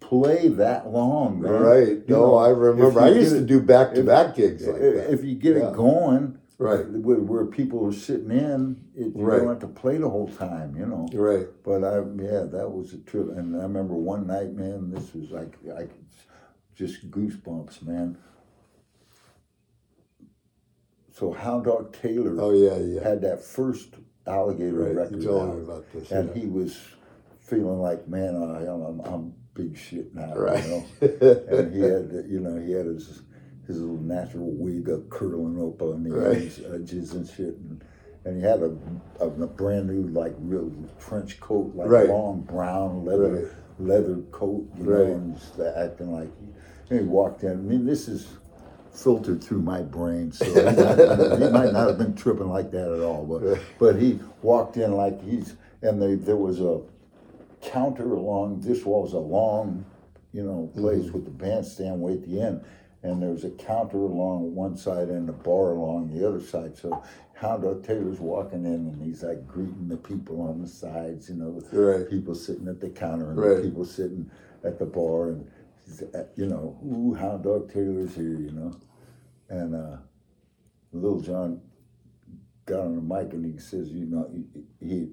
play 0.00 0.48
that 0.48 0.90
long, 0.90 1.40
man. 1.40 1.52
right. 1.52 1.88
You 1.88 2.04
No, 2.08 2.16
know, 2.26 2.34
I 2.36 2.50
remember. 2.50 3.00
I 3.00 3.08
used 3.10 3.32
to 3.34 3.40
do 3.40 3.60
back 3.60 3.94
to 3.94 4.02
back 4.02 4.34
gigs 4.34 4.66
like 4.66 4.76
if, 4.80 4.94
that. 4.94 5.12
if 5.12 5.24
you 5.24 5.34
get 5.36 5.56
Yeah. 5.56 5.70
it 5.70 5.74
going, 5.76 6.38
Right. 6.58 6.88
where, 6.90 7.18
where 7.18 7.44
people 7.46 7.84
are 7.86 7.92
sitting 7.92 8.30
in, 8.30 8.76
it, 8.94 9.06
you 9.16 9.24
Right. 9.24 9.38
don't 9.38 9.48
have 9.48 9.58
to 9.60 9.66
play 9.68 9.96
the 9.98 10.08
whole 10.08 10.28
time, 10.28 10.76
you 10.76 10.86
know. 10.86 11.08
Right. 11.14 11.46
But 11.64 11.82
I, 11.82 11.96
yeah, 12.22 12.44
that 12.44 12.70
was 12.70 12.92
a 12.92 12.98
trip. 12.98 13.30
And 13.36 13.56
I 13.56 13.62
remember 13.62 13.94
one 13.94 14.26
night, 14.26 14.52
man, 14.54 14.90
this 14.90 15.14
was 15.14 15.30
like, 15.30 15.56
I 15.76 15.86
just 16.74 17.10
goosebumps, 17.10 17.82
man. 17.86 18.16
So 21.12 21.32
Hound 21.32 21.64
Dog 21.64 21.92
Taylor 21.92 22.36
Oh 22.40 22.52
yeah. 22.52 22.76
Yeah. 22.76 23.02
had 23.02 23.20
that 23.22 23.42
first 23.42 23.94
alligator 24.26 24.76
Right. 24.84 24.94
record 24.96 25.22
You 25.22 25.28
told 25.28 25.56
me 25.56 25.62
about 25.62 25.84
this. 25.92 26.10
and 26.12 26.28
yeah. 26.28 26.34
he 26.42 26.46
was 26.48 26.78
feeling 27.42 27.80
like, 27.80 28.08
man, 28.08 28.36
uh, 28.36 28.58
I, 28.60 28.72
I'm, 28.72 29.00
I'm 29.00 29.34
big 29.54 29.76
shit 29.76 30.14
now, 30.14 30.34
Right. 30.34 30.64
you 30.64 30.70
know. 30.70 30.84
and 31.48 31.74
he 31.74 31.80
had, 31.80 32.24
you 32.28 32.40
know, 32.40 32.56
he 32.60 32.72
had 32.72 32.86
his 32.86 33.22
his 33.66 33.80
little 33.80 33.96
natural 34.02 34.50
wig 34.50 34.90
up 34.90 35.08
curling 35.08 35.56
up 35.64 35.80
on 35.82 36.02
the 36.02 36.10
Right. 36.10 36.36
edges, 36.36 36.60
edges 36.74 37.12
and 37.12 37.26
shit, 37.28 37.54
and, 37.56 37.84
and 38.24 38.36
he 38.36 38.42
had 38.42 38.60
a, 38.60 38.76
a, 39.20 39.26
a 39.28 39.46
brand 39.46 39.86
new 39.88 40.08
like 40.12 40.34
real 40.40 40.72
trench 40.98 41.38
coat, 41.40 41.72
like 41.76 41.88
Right. 41.88 42.08
long 42.08 42.40
brown 42.42 43.04
leather 43.04 43.28
Right. 43.34 43.46
leather 43.78 44.16
coat, 44.32 44.66
you 44.76 44.84
Right. 44.84 45.06
know, 45.08 45.12
and 45.14 45.34
just 45.38 45.60
acting 45.60 46.12
like. 46.12 46.30
And 46.90 47.00
he 47.00 47.06
walked 47.06 47.44
in. 47.44 47.52
I 47.52 47.54
mean, 47.54 47.86
this 47.86 48.08
is 48.08 48.36
filtered 48.92 49.42
through 49.42 49.62
my 49.62 49.80
brain, 49.82 50.32
so 50.32 50.44
he 50.44 50.76
might, 50.76 51.38
he 51.38 51.48
might 51.52 51.72
not 51.72 51.86
have 51.88 51.98
been 51.98 52.14
tripping 52.14 52.48
like 52.50 52.70
that 52.72 52.92
at 52.92 53.00
all. 53.00 53.24
But 53.24 53.60
but 53.78 53.96
he 53.96 54.18
walked 54.42 54.76
in 54.76 54.92
like 54.96 55.22
he's 55.22 55.54
and 55.82 56.02
they, 56.02 56.14
there 56.16 56.36
was 56.36 56.60
a 56.60 56.80
counter 57.62 58.12
along. 58.14 58.60
This 58.60 58.84
was 58.84 59.12
a 59.12 59.18
long, 59.18 59.84
you 60.32 60.42
know, 60.42 60.70
place 60.74 61.04
Mm-hmm. 61.04 61.12
with 61.12 61.24
the 61.24 61.30
bandstand 61.30 62.00
way 62.00 62.14
at 62.14 62.22
the 62.26 62.40
end, 62.40 62.64
and 63.02 63.22
there 63.22 63.30
was 63.30 63.44
a 63.44 63.50
counter 63.50 63.98
along 63.98 64.54
one 64.54 64.76
side 64.76 65.08
and 65.08 65.28
a 65.28 65.32
bar 65.32 65.72
along 65.72 66.08
the 66.16 66.26
other 66.26 66.40
side. 66.40 66.76
So 66.76 67.02
Hound 67.34 67.62
Dog 67.62 67.84
Taylor's 67.84 68.20
walking 68.20 68.64
in, 68.64 68.74
and 68.88 69.02
he's 69.02 69.22
like 69.22 69.46
greeting 69.46 69.88
the 69.88 69.96
people 69.96 70.40
on 70.42 70.60
the 70.60 70.68
sides, 70.68 71.28
you 71.28 71.36
know, 71.36 71.58
the 71.60 71.76
Right. 71.80 72.08
people 72.08 72.34
sitting 72.34 72.68
at 72.68 72.80
the 72.80 72.90
counter 72.90 73.30
and 73.30 73.38
Right. 73.38 73.56
the 73.56 73.62
people 73.62 73.84
sitting 73.84 74.30
at 74.64 74.78
the 74.78 74.86
bar, 74.86 75.30
and 75.30 75.46
he's, 75.84 76.02
uh, 76.02 76.26
you 76.36 76.46
know, 76.46 76.78
ooh, 76.86 77.14
Hound 77.14 77.44
Dog 77.44 77.72
Taylor's 77.72 78.14
here, 78.14 78.38
you 78.38 78.52
know, 78.52 78.72
and 79.48 79.74
uh, 79.74 79.96
Little 80.92 81.20
John 81.20 81.60
got 82.66 82.80
on 82.86 82.94
the 82.96 83.02
mic 83.02 83.32
and 83.32 83.44
he 83.44 83.58
says, 83.58 83.90
you 83.90 84.06
know, 84.06 84.30
he 84.32 84.44
he, 84.86 85.08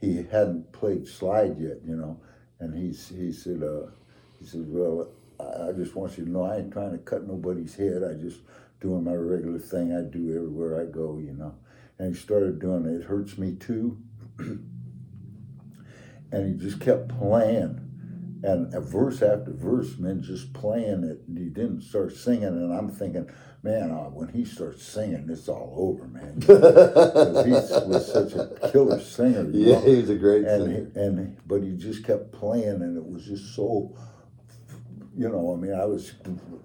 he 0.00 0.16
hadn't 0.30 0.72
played 0.72 1.06
slide 1.06 1.58
yet, 1.58 1.78
you 1.84 1.96
know, 1.96 2.20
and 2.58 2.74
he's 2.74 3.08
he 3.08 3.32
said, 3.32 3.62
uh, 3.62 3.90
he 4.38 4.46
said, 4.46 4.64
well, 4.66 5.08
I, 5.38 5.68
I 5.68 5.72
just 5.72 5.94
want 5.94 6.16
you 6.18 6.24
to 6.24 6.30
know 6.30 6.44
I 6.44 6.58
ain't 6.58 6.72
trying 6.72 6.92
to 6.92 6.98
cut 6.98 7.26
nobody's 7.26 7.74
head. 7.74 8.02
I 8.02 8.14
just 8.14 8.40
doing 8.80 9.04
my 9.04 9.14
regular 9.14 9.58
thing 9.58 9.92
I 9.94 10.02
do 10.02 10.34
everywhere 10.34 10.80
I 10.80 10.86
go, 10.86 11.18
you 11.18 11.34
know. 11.34 11.54
And 11.98 12.14
he 12.14 12.20
started 12.20 12.58
doing 12.60 12.86
it. 12.86 13.00
It 13.00 13.04
hurts 13.04 13.36
me 13.36 13.56
too. 13.56 13.98
and 14.38 14.60
he 16.32 16.54
just 16.54 16.80
kept 16.80 17.08
playing. 17.08 17.86
And 18.42 18.72
verse 18.72 19.20
after 19.20 19.52
verse, 19.52 19.98
man, 19.98 20.22
just 20.22 20.54
playing 20.54 21.04
it. 21.04 21.22
And 21.28 21.36
he 21.36 21.50
didn't 21.50 21.82
start 21.82 22.16
singing, 22.16 22.44
and 22.44 22.72
I'm 22.72 22.88
thinking, 22.88 23.28
man, 23.62 23.90
uh, 23.90 24.04
when 24.10 24.28
he 24.28 24.44
starts 24.44 24.82
singing, 24.82 25.26
it's 25.30 25.48
all 25.48 25.74
over, 25.76 26.06
man. 26.08 26.40
he 27.44 27.50
was 27.52 28.12
such 28.12 28.32
a 28.32 28.70
killer 28.70 29.00
singer. 29.00 29.48
Yeah, 29.52 29.74
know? 29.76 29.80
he 29.82 29.96
was 29.96 30.10
a 30.10 30.16
great 30.16 30.44
and 30.44 30.64
singer. 30.66 30.90
he, 30.94 31.00
and 31.00 31.36
but 31.46 31.62
he 31.62 31.76
just 31.76 32.04
kept 32.04 32.32
playing, 32.32 32.82
and 32.82 32.96
it 32.96 33.04
was 33.06 33.24
just 33.26 33.54
so. 33.54 33.96
You 35.16 35.28
know, 35.28 35.52
I 35.52 35.56
mean, 35.60 35.74
I 35.74 35.84
was 35.84 36.12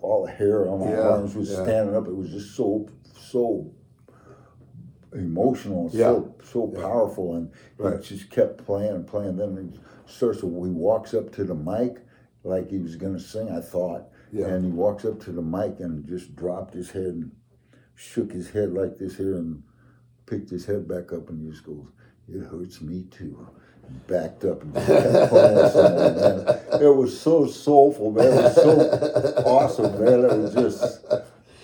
all 0.01 0.25
the 0.25 0.31
hair 0.31 0.69
on 0.69 0.79
my 0.79 0.91
Yeah, 0.91 0.99
arms 1.01 1.35
was 1.35 1.49
yeah. 1.49 1.63
standing 1.63 1.95
up. 1.95 2.07
It 2.07 2.15
was 2.15 2.29
just 2.29 2.55
so 2.55 2.87
so 3.19 3.71
emotional, 5.13 5.85
and 5.85 5.93
Yeah. 5.93 6.05
so 6.11 6.35
so 6.43 6.67
powerful, 6.67 7.35
and 7.35 7.51
Right. 7.77 8.01
he 8.01 8.15
just 8.15 8.29
kept 8.29 8.65
playing 8.65 8.91
and 8.93 9.07
playing. 9.07 9.37
Then 9.37 9.71
he 9.73 9.79
starts. 10.11 10.41
He 10.41 10.47
walks 10.47 11.13
up 11.13 11.31
to 11.33 11.43
the 11.43 11.55
mic 11.55 11.97
like 12.43 12.69
he 12.69 12.77
was 12.77 12.95
going 12.95 13.13
to 13.13 13.19
sing. 13.19 13.49
I 13.49 13.61
thought, 13.61 14.09
Yeah. 14.39 14.47
and 14.47 14.65
he 14.65 14.71
walks 14.71 15.05
up 15.05 15.19
to 15.25 15.31
the 15.31 15.41
mic 15.41 15.79
and 15.79 16.05
just 16.07 16.35
dropped 16.35 16.73
his 16.73 16.91
head 16.91 17.03
and 17.05 17.31
shook 17.95 18.31
his 18.31 18.49
head 18.49 18.73
like 18.73 18.97
this 18.97 19.15
here 19.17 19.35
and 19.35 19.63
picked 20.25 20.49
his 20.49 20.65
head 20.65 20.87
back 20.87 21.13
up 21.13 21.29
and 21.29 21.41
he 21.41 21.49
just 21.51 21.63
goes, 21.65 21.85
"It 22.27 22.41
hurts 22.45 22.81
me 22.81 23.03
too." 23.11 23.47
Backed 24.07 24.45
up 24.45 24.63
and 24.63 24.73
kept 24.73 25.29
playing 25.29 25.69
something, 25.69 26.15
man. 26.75 26.81
It 26.81 26.95
was 26.95 27.19
so 27.19 27.45
soulful, 27.45 28.11
man. 28.11 28.25
It 28.25 28.35
was 28.43 28.55
so 28.55 29.43
awesome, 29.45 30.03
man. 30.03 30.25
It 30.25 30.37
was 30.37 30.53
just. 30.55 31.05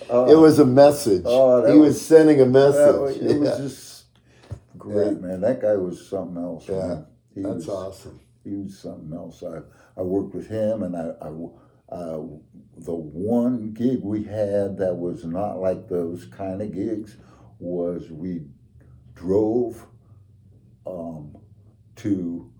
Uh, 0.08 0.26
It 0.30 0.36
was 0.36 0.58
a 0.60 0.64
message. 0.64 1.24
That 1.24 1.64
he 1.72 1.78
was, 1.78 1.94
was- 1.94 2.00
sending 2.06 2.40
a 2.40 2.46
message. 2.46 2.96
was- 3.00 3.16
it 3.16 3.38
was 3.40 3.48
Yeah. 3.48 3.56
just 3.58 4.04
great, 4.78 5.20
man. 5.20 5.40
That 5.40 5.60
guy 5.60 5.74
was 5.74 6.06
something 6.06 6.40
else. 6.42 6.68
Yeah, 6.68 6.86
man. 6.86 7.06
He 7.34 7.42
That's 7.42 7.66
was, 7.66 7.68
awesome. 7.68 8.20
he 8.44 8.54
was 8.54 8.78
something 8.78 9.12
else. 9.12 9.42
I, 9.42 9.58
I 9.98 10.02
worked 10.02 10.32
with 10.34 10.46
him, 10.48 10.84
and 10.84 10.96
I, 10.96 11.14
I 11.20 11.30
uh, 11.92 12.20
the 12.78 12.94
one 12.94 13.72
gig 13.72 14.00
we 14.02 14.24
had 14.24 14.78
that 14.78 14.94
was 14.96 15.24
not 15.24 15.58
like 15.60 15.88
those 15.88 16.24
kind 16.26 16.62
of 16.62 16.72
gigs 16.72 17.16
was 17.58 18.10
we 18.10 18.42
drove 19.14 19.86
um, 20.86 21.36
to 21.96 22.50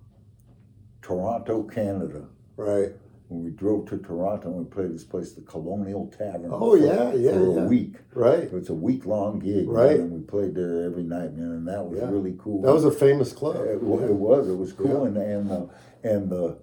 Toronto, 1.01 1.63
Canada. 1.65 2.27
Right. 2.57 2.91
When 3.29 3.45
we 3.45 3.51
drove 3.51 3.87
to 3.89 3.97
Toronto, 3.99 4.49
and 4.49 4.57
we 4.59 4.65
played 4.67 4.93
this 4.93 5.05
place, 5.05 5.33
the 5.33 5.41
Colonial 5.41 6.07
Tavern. 6.17 6.51
Oh, 6.53 6.77
for- 6.77 6.77
yeah, 6.77 7.15
yeah, 7.15 7.33
for 7.33 7.55
yeah. 7.55 7.63
a 7.63 7.67
week. 7.67 7.95
Right. 8.15 8.41
It's 8.53 8.69
a 8.69 8.75
week 8.75 9.07
long 9.07 9.39
gig, 9.39 9.67
man, 9.67 9.69
Right. 9.69 9.99
and 10.01 10.13
we 10.13 10.21
played 10.21 10.55
there 10.55 10.85
every 10.85 11.03
night, 11.03 11.33
man, 11.35 11.51
and 11.51 11.67
that 11.69 11.87
was 11.87 11.99
Yeah. 11.99 12.11
really 12.11 12.37
cool. 12.39 12.61
That 12.61 12.75
was 12.75 12.85
a 12.85 12.91
famous 12.91 13.33
club. 13.33 13.57
It, 13.57 13.83
wa- 13.83 14.01
it 14.05 14.13
was. 14.13 14.49
It 14.49 14.57
was 14.57 14.73
cool, 14.75 14.87
Yeah. 14.89 15.07
and 15.07 15.17
and 15.17 15.51
the 15.51 15.69
and 16.05 16.31
the 16.31 16.59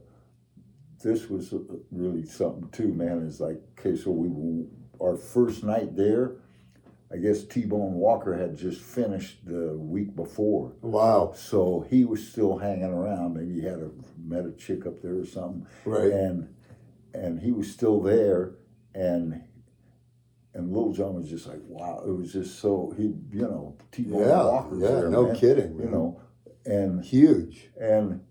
this 1.04 1.30
was 1.30 1.54
uh, 1.54 1.60
really 1.92 2.26
something 2.26 2.70
too, 2.72 2.94
man. 2.94 3.26
It's 3.28 3.40
like 3.40 3.62
okay, 3.80 3.96
so 3.96 4.12
we 4.12 4.66
our 5.02 5.16
first 5.16 5.64
night 5.64 5.96
there. 5.96 6.34
I 7.12 7.18
guess 7.18 7.44
T 7.44 7.66
Bone 7.66 7.96
Walker 7.96 8.36
had 8.38 8.56
just 8.56 8.82
finished 8.82 9.44
the 9.44 9.74
week 9.76 10.16
before, 10.16 10.74
Wow. 10.84 11.34
so 11.36 11.84
he 11.90 12.06
was 12.06 12.28
still 12.28 12.58
hanging 12.60 12.84
around. 12.94 13.34
Maybe 13.34 13.56
he 13.62 13.66
had 13.66 13.80
a 13.80 13.90
met 14.24 14.46
a 14.46 14.52
chick 14.52 14.86
up 14.86 15.02
there 15.02 15.18
or 15.18 15.26
something, 15.26 15.66
Right. 15.86 16.12
and 16.12 16.54
and 17.16 17.40
he 17.40 17.52
was 17.52 17.72
still 17.72 18.00
there, 18.02 18.52
and 18.94 19.42
and 20.54 20.72
Littlejohn 20.72 21.16
was 21.16 21.30
just 21.30 21.48
like, 21.48 21.62
wow, 21.68 22.04
it 22.06 22.12
was 22.12 22.32
just 22.34 22.60
so 22.60 22.94
he, 22.98 23.04
you 23.32 23.42
know, 23.42 23.76
T 23.92 24.04
Bone 24.04 24.22
Yeah. 24.28 24.44
Walker's 24.44 24.80
Yeah. 24.80 24.88
there, 24.90 25.10
No 25.10 25.24
man. 25.28 25.36
kidding. 25.36 25.72
you 25.78 25.84
man. 25.86 25.92
know, 25.92 26.22
and 26.66 27.04
Huge. 27.04 27.72
and 27.80 28.22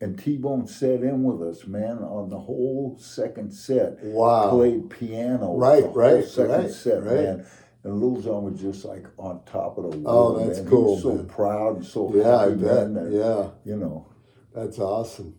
and 0.00 0.18
T 0.18 0.36
Bone 0.36 0.66
sat 0.66 1.02
in 1.02 1.22
with 1.24 1.42
us, 1.46 1.66
man, 1.66 1.98
on 1.98 2.28
the 2.30 2.38
whole 2.38 2.96
second 3.00 3.52
set. 3.52 3.98
Wow. 4.02 4.50
Played 4.50 4.90
piano, 4.90 5.56
Right, 5.56 5.82
the 5.82 5.88
whole 5.88 5.94
right, 5.96 6.24
second 6.24 6.50
right, 6.50 6.70
set, 6.70 7.02
right. 7.04 7.14
man. 7.14 7.46
And 7.84 8.00
Littlejohn 8.00 8.44
was 8.44 8.60
just 8.60 8.84
like 8.84 9.06
on 9.18 9.40
top 9.44 9.78
of 9.78 9.84
the 9.90 9.98
world. 9.98 10.04
Oh, 10.06 10.32
world. 10.34 10.48
that's 10.48 10.60
man. 10.60 10.68
cool, 10.68 10.86
He 10.88 10.92
was 10.94 11.02
so 11.02 11.14
man. 11.14 11.26
proud 11.26 11.76
and 11.76 11.86
so 11.86 12.12
Yeah, 12.14 12.36
I 12.36 12.42
happy, 12.42 12.54
bet. 12.56 12.90
man, 12.90 12.94
that, 12.94 13.12
Yeah. 13.12 13.50
You 13.72 13.76
know, 13.78 14.06
That's 14.54 14.78
awesome. 14.78 15.36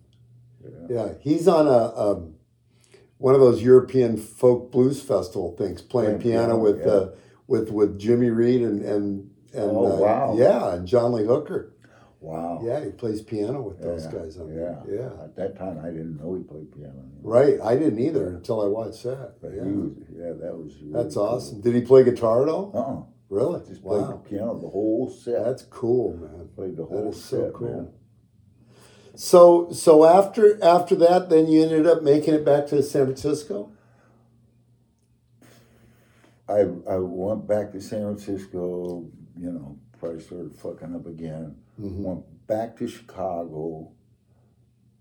Yeah. 0.63 0.69
Yeah. 0.89 1.13
He's 1.21 1.47
on 1.47 1.67
a 1.67 1.95
um, 1.95 2.35
one 3.17 3.35
of 3.35 3.41
those 3.41 3.61
European 3.61 4.15
folk 4.17 4.71
blues 4.71 5.01
festival 5.01 5.55
things, 5.57 5.81
playing 5.81 6.19
Playing 6.19 6.21
piano 6.21 6.45
piano, 6.53 6.57
with 6.57 6.79
yeah. 6.79 6.91
uh, 6.91 7.09
with 7.47 7.69
with 7.71 7.99
Jimmy 7.99 8.29
Reed 8.29 8.61
and 8.61 8.81
and 8.83 9.29
and 9.53 9.71
Oh, 9.71 9.97
uh, 9.97 9.99
wow. 9.99 10.35
yeah, 10.37 10.73
and 10.75 10.87
John 10.87 11.11
Lee 11.13 11.25
Hooker. 11.25 11.73
Wow. 12.19 12.61
Yeah, 12.63 12.83
he 12.83 12.91
plays 12.91 13.21
piano 13.21 13.61
with 13.61 13.81
those 13.81 14.05
Yeah, 14.05 14.11
guys 14.11 14.37
on 14.37 14.49
yeah. 14.49 14.55
there. 14.55 14.83
Yeah. 15.17 15.23
At 15.23 15.35
that 15.37 15.57
time, 15.57 15.79
I 15.83 15.89
didn't 15.89 16.17
know 16.19 16.35
he 16.35 16.43
played 16.43 16.71
piano. 16.73 17.03
Right. 17.21 17.59
I 17.61 17.75
didn't 17.77 17.99
either 17.99 18.27
until 18.29 18.61
I 18.61 18.67
watched 18.67 19.03
that. 19.03 19.35
But 19.41 19.53
Yeah. 19.53 19.65
he 19.65 19.71
was, 19.71 19.91
yeah, 20.15 20.33
that 20.33 20.57
was. 20.57 20.75
Really 20.81 20.93
That's 20.93 21.15
cool. 21.15 21.23
awesome. 21.23 21.61
Did 21.61 21.75
he 21.75 21.81
play 21.81 22.03
guitar 22.03 22.43
at 22.43 22.49
all? 22.49 22.71
Uh-uh. 22.73 23.03
Really? 23.29 23.59
Just 23.67 23.83
played 23.83 24.01
Wow. 24.01 24.07
the 24.23 24.29
piano 24.29 24.59
the 24.59 24.67
whole 24.69 25.09
set. 25.09 25.43
That's 25.45 25.63
cool, 25.63 26.17
man. 26.17 26.49
played 26.55 26.75
the 26.77 26.85
whole 26.85 27.09
is 27.09 27.23
so 27.23 27.43
set, 27.45 27.53
cool. 27.53 27.67
man. 27.69 27.89
So 29.15 29.69
so 29.71 30.05
after 30.05 30.63
after 30.63 30.95
that, 30.95 31.29
then 31.29 31.47
you 31.47 31.61
ended 31.63 31.85
up 31.85 32.01
making 32.03 32.33
it 32.33 32.43
back 32.45 32.67
to 32.67 32.81
San 32.81 33.05
Francisco. 33.05 33.71
I 36.47 36.61
I 36.89 36.97
went 36.97 37.47
back 37.47 37.71
to 37.73 37.81
San 37.81 38.01
Francisco, 38.15 39.05
you 39.37 39.51
know, 39.51 39.77
probably 39.99 40.21
started 40.21 40.55
fucking 40.55 40.95
up 40.95 41.05
again. 41.05 41.55
Mhm. 41.79 42.03
Went 42.03 42.47
back 42.47 42.75
to 42.77 42.87
Chicago, 42.87 43.91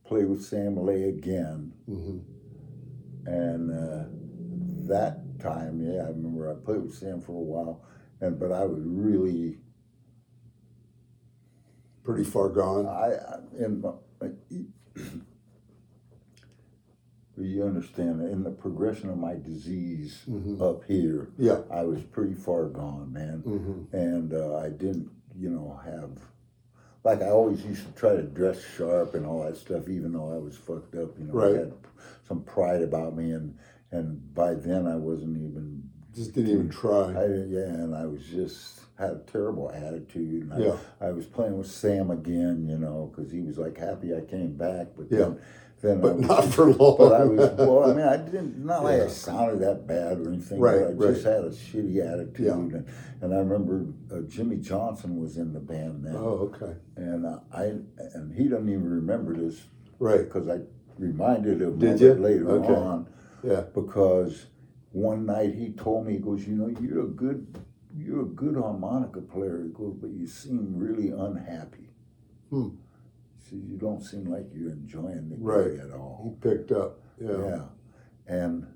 played 0.04 0.28
with 0.28 0.42
Sam 0.44 0.76
Lay 0.76 1.04
again, 1.04 1.72
hmm 1.86 2.18
and 3.26 3.70
uh, 3.70 4.04
that 4.88 5.38
time, 5.38 5.80
yeah, 5.82 6.04
I 6.04 6.08
remember 6.08 6.50
I 6.50 6.54
played 6.64 6.82
with 6.82 6.94
Sam 6.94 7.20
for 7.20 7.32
a 7.32 7.34
while, 7.52 7.82
and 8.20 8.38
but 8.38 8.52
I 8.52 8.64
was 8.64 8.82
really 8.84 9.58
Pretty 12.04 12.24
far 12.24 12.48
gone. 12.48 12.86
I, 12.86 13.16
I 13.16 13.38
in 13.64 13.82
my, 13.82 13.92
you 17.36 17.62
understand 17.64 18.22
in 18.22 18.42
the 18.42 18.50
progression 18.50 19.10
of 19.10 19.18
my 19.18 19.34
disease 19.34 20.24
Mhm. 20.26 20.58
up 20.60 20.84
here, 20.84 21.28
Yeah. 21.36 21.60
I 21.70 21.82
was 21.84 22.02
pretty 22.02 22.32
far 22.34 22.66
gone, 22.68 23.12
man. 23.12 23.40
hmm 23.40 23.82
and 23.94 24.32
uh, 24.32 24.56
I 24.56 24.70
didn't, 24.70 25.10
you 25.36 25.50
know, 25.50 25.78
have 25.84 26.18
like 27.04 27.22
I 27.22 27.28
always 27.30 27.64
used 27.64 27.86
to 27.86 27.92
try 27.92 28.14
to 28.16 28.22
dress 28.22 28.58
sharp 28.76 29.14
and 29.14 29.24
all 29.26 29.44
that 29.44 29.56
stuff, 29.56 29.88
even 29.88 30.12
though 30.12 30.32
I 30.32 30.38
was 30.38 30.56
fucked 30.56 30.94
up. 30.94 31.18
You 31.18 31.24
know, 31.26 31.34
Right. 31.34 31.54
I 31.54 31.58
had 31.60 31.72
some 32.26 32.42
pride 32.42 32.82
about 32.82 33.16
me, 33.16 33.32
and 33.32 33.56
and 33.90 34.34
by 34.34 34.54
then 34.54 34.86
I 34.86 34.96
wasn't 34.96 35.36
even. 35.38 35.82
Just 36.14 36.34
didn't 36.34 36.50
even 36.52 36.68
try. 36.70 37.12
I 37.12 37.26
yeah, 37.46 37.60
and 37.66 37.94
I 37.94 38.06
was 38.06 38.24
just 38.26 38.80
had 38.98 39.10
a 39.12 39.22
terrible 39.30 39.70
attitude. 39.70 40.42
And 40.44 40.52
I, 40.54 40.58
Yeah. 40.58 40.76
I 41.00 41.10
was 41.12 41.26
playing 41.26 41.56
with 41.56 41.68
Sam 41.70 42.10
again, 42.10 42.66
you 42.68 42.76
know, 42.78 43.12
because 43.14 43.30
he 43.30 43.40
was 43.40 43.56
like 43.58 43.78
happy 43.78 44.14
I 44.14 44.22
came 44.22 44.56
back, 44.56 44.88
but 44.96 45.06
Yeah. 45.10 45.18
then. 45.18 45.38
Then 45.80 46.00
but 46.00 46.16
was 46.16 46.26
not 46.26 46.44
for 46.46 46.72
long. 46.72 46.96
but 46.98 47.12
I 47.20 47.24
was 47.24 47.50
well. 47.52 47.84
I 47.90 47.94
mean, 47.94 48.04
I 48.06 48.16
didn't 48.16 48.64
not 48.64 48.82
like 48.84 48.98
Yeah. 48.98 49.04
I 49.04 49.08
sounded 49.08 49.60
that 49.60 49.86
bad 49.86 50.18
or 50.18 50.28
anything. 50.28 50.58
Right, 50.58 50.96
but 50.98 51.08
I 51.08 51.12
just 51.12 51.24
had 51.24 51.44
a 51.44 51.50
shitty 51.50 52.00
attitude, 52.04 52.46
Yeah. 52.46 52.52
and, 52.54 52.86
and 53.20 53.34
I 53.34 53.38
remember 53.38 53.86
uh, 54.12 54.20
Jimmy 54.22 54.56
Johnson 54.56 55.20
was 55.20 55.36
in 55.36 55.52
the 55.52 55.60
band 55.60 56.04
then, 56.04 56.16
oh, 56.16 56.50
okay. 56.52 56.74
and 56.96 57.24
uh, 57.26 57.38
I 57.52 57.74
and 58.14 58.34
he 58.34 58.48
doesn't 58.48 58.68
even 58.68 58.90
remember 58.90 59.36
this 59.36 59.60
Right. 60.00 60.24
because 60.24 60.48
I 60.48 60.60
reminded 60.98 61.62
him 61.62 61.78
Did 61.78 62.00
you? 62.00 62.14
later 62.14 62.50
Okay. 62.50 62.74
on 62.74 63.06
Yeah. 63.44 63.62
because 63.72 64.46
one 64.90 65.26
night 65.26 65.54
he 65.54 65.70
told 65.72 66.06
me 66.06 66.14
he 66.14 66.18
goes, 66.18 66.44
you 66.46 66.56
know, 66.56 66.68
you're 66.80 67.04
a 67.04 67.08
good 67.08 67.46
you're 67.96 68.22
a 68.22 68.26
good 68.42 68.54
harmonica 68.56 69.20
player. 69.20 69.62
He 69.64 69.70
goes, 69.70 69.94
but 70.00 70.10
you 70.10 70.26
seem 70.26 70.72
really 70.76 71.10
unhappy. 71.10 71.90
Hmm. 72.50 72.68
You 73.56 73.76
don't 73.78 74.02
seem 74.02 74.24
like 74.26 74.46
you're 74.52 74.70
enjoying 74.72 75.28
the 75.30 75.36
Right. 75.36 75.72
gig 75.72 75.80
at 75.80 75.92
all. 75.92 76.20
He 76.24 76.48
picked 76.48 76.72
up. 76.72 77.00
Yeah. 77.20 77.38
Yeah. 77.38 77.62
And 78.26 78.66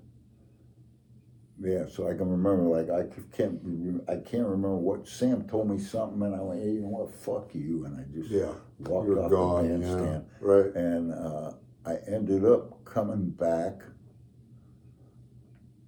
yeah, 1.59 1.85
so 1.87 2.07
I 2.09 2.13
can 2.15 2.29
remember 2.29 2.63
like 2.63 2.89
I 2.89 3.05
can't 3.31 3.61
I 4.09 4.17
can't 4.17 4.47
remember 4.47 4.75
what 4.77 5.07
Sam 5.07 5.47
told 5.47 5.69
me 5.69 5.77
something 5.77 6.21
and 6.23 6.35
I 6.35 6.41
went, 6.41 6.61
hey, 6.61 6.71
you 6.71 6.81
know 6.81 6.87
what, 6.89 7.13
fuck 7.13 7.53
you, 7.53 7.85
and 7.85 7.97
I 7.99 8.03
just 8.11 8.29
Yeah. 8.29 8.51
walked 8.79 9.07
You're 9.07 9.19
off 9.21 9.31
gone. 9.31 9.63
the 9.63 9.69
Yeah. 9.69 9.77
bandstand. 9.77 10.25
Right. 10.41 10.75
And 10.75 11.13
uh, 11.13 11.51
I 11.85 11.97
ended 12.07 12.43
up 12.45 12.83
coming 12.85 13.29
back 13.29 13.81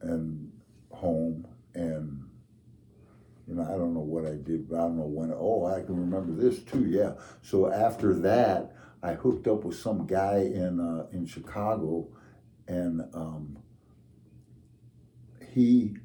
and 0.01 0.51
home 0.91 1.47
and 1.73 2.21
you 3.47 3.53
know, 3.55 3.63
I 3.63 3.77
don't 3.77 3.93
know 3.93 3.99
what 3.99 4.25
I 4.25 4.35
did, 4.37 4.67
but 4.67 4.77
I 4.79 4.81
don't 4.83 4.97
know 4.97 5.05
when. 5.05 5.31
Oh, 5.31 5.65
I 5.67 5.81
can 5.83 5.95
remember 5.95 6.33
this 6.33 6.63
too. 6.63 6.85
Yeah. 6.85 7.13
So 7.43 7.71
after 7.71 8.13
that, 8.21 8.74
I 9.06 9.14
hooked 9.14 9.48
up 9.48 9.64
with 9.64 9.77
some 9.77 10.07
guy 10.07 10.38
in 10.38 10.80
uh, 10.80 11.06
in 11.15 11.27
Chicago, 11.27 12.07
and 12.68 13.02
um, 13.14 13.60
he 15.53 15.98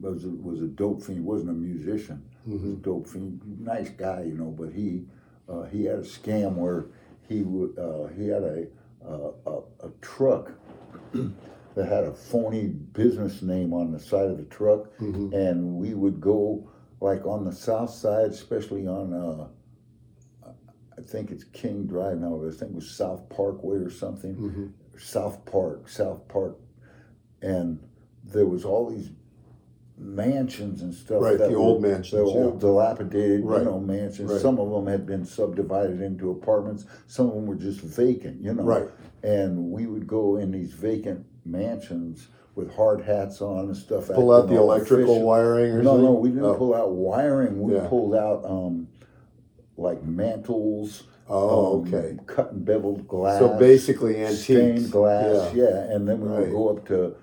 was 0.00 0.24
a, 0.24 0.28
was 0.28 0.62
a 0.62 0.68
dope 0.68 1.02
fiend. 1.02 1.18
He 1.18 1.24
wasn't 1.24 1.50
a 1.50 1.54
musician. 1.54 2.22
He 2.46 2.52
was 2.52 2.62
a 2.62 2.76
dope 2.76 3.08
fiend. 3.08 3.40
Nice 3.60 3.90
guy, 3.90 4.22
you 4.22 4.34
know. 4.34 4.54
But 4.56 4.72
he 4.72 5.06
uh, 5.48 5.64
he 5.64 5.86
had 5.86 5.96
a 5.96 6.02
scam 6.02 6.54
where 6.54 6.86
he 7.28 7.42
would 7.42 7.76
uh, 7.76 8.06
he 8.16 8.28
had 8.28 8.44
a 8.44 8.66
a, 9.04 9.30
a, 9.46 9.58
a 9.88 9.90
truck 10.00 10.52
that 11.74 11.88
had 11.88 12.04
a 12.04 12.14
phony 12.14 12.68
business 12.68 13.42
name 13.42 13.72
on 13.72 13.90
the 13.90 13.98
side 13.98 14.30
of 14.30 14.38
the 14.38 14.44
truck, 14.44 14.86
and 15.32 15.74
we 15.74 15.94
would 15.94 16.20
go 16.20 16.70
like 17.00 17.26
on 17.26 17.44
the 17.44 17.52
south 17.52 17.90
side, 17.90 18.30
especially 18.30 18.86
on 18.86 19.12
uh, 19.12 19.48
I 20.98 21.02
think 21.02 21.30
it's 21.30 21.44
King 21.44 21.86
Drive 21.86 22.18
now. 22.18 22.40
I 22.46 22.50
think 22.50 22.70
it 22.72 22.74
was 22.74 22.90
South 22.90 23.28
Parkway 23.28 23.76
or 23.76 23.90
something. 23.90 24.34
Mm-hmm. 24.34 24.66
South 24.98 25.44
Park, 25.44 25.88
South 25.88 26.26
Park, 26.28 26.56
and 27.42 27.78
there 28.24 28.46
was 28.46 28.64
all 28.64 28.88
these 28.88 29.10
mansions 29.98 30.82
and 30.82 30.92
stuff. 30.94 31.22
Right, 31.22 31.38
that 31.38 31.48
the 31.50 31.54
were- 31.54 31.58
old 31.66 31.82
mansions, 31.82 32.10
the 32.12 32.20
old 32.20 32.54
yeah. 32.54 32.60
dilapidated, 32.60 33.44
Right, 33.44 33.58
you 33.60 33.64
know, 33.66 33.80
mansions. 33.80 34.30
right. 34.32 34.40
Some 34.40 34.58
of 34.58 34.70
them 34.70 34.86
had 34.86 35.06
been 35.06 35.24
subdivided 35.24 36.00
into 36.00 36.30
apartments. 36.30 36.86
Some 37.06 37.28
of 37.28 37.34
them 37.34 37.46
were 37.46 37.54
just 37.56 37.80
vacant, 37.80 38.40
you 38.42 38.52
know. 38.54 38.62
Right. 38.62 38.88
And 39.22 39.70
we 39.70 39.86
would 39.86 40.06
go 40.06 40.36
in 40.36 40.50
these 40.50 40.72
vacant 40.72 41.24
mansions 41.44 42.28
with 42.54 42.74
hard 42.74 43.02
hats 43.02 43.40
on 43.42 43.66
and 43.66 43.76
stuff. 43.76 44.08
Pull 44.08 44.32
out 44.32 44.48
the 44.48 44.56
electrical 44.56 45.04
official. 45.14 45.26
wiring 45.26 45.72
or 45.72 45.82
No, 45.82 45.90
something? 45.90 46.04
no, 46.04 46.12
we 46.12 46.28
didn't 46.30 46.44
Oh. 46.44 46.54
pull 46.54 46.74
out 46.74 46.92
wiring. 46.92 47.60
We 47.60 47.74
Yeah. 47.74 47.86
pulled 47.88 48.14
out 48.14 48.44
um, 48.46 48.88
like 49.76 50.02
mantles. 50.02 51.04
Oh, 51.28 51.82
um, 51.82 51.88
okay. 51.94 52.16
Cut 52.26 52.52
and 52.52 52.64
beveled 52.64 53.08
glass. 53.08 53.38
So 53.40 53.58
basically 53.58 54.16
antiques. 54.18 54.42
Stained 54.44 54.90
glass, 54.92 55.52
Yeah. 55.54 55.64
yeah. 55.64 55.92
And 55.94 56.08
then 56.08 56.20
we 56.20 56.28
Right. 56.28 56.40
would 56.42 56.50
go 56.52 56.68
up 56.68 56.86
to 56.86 57.14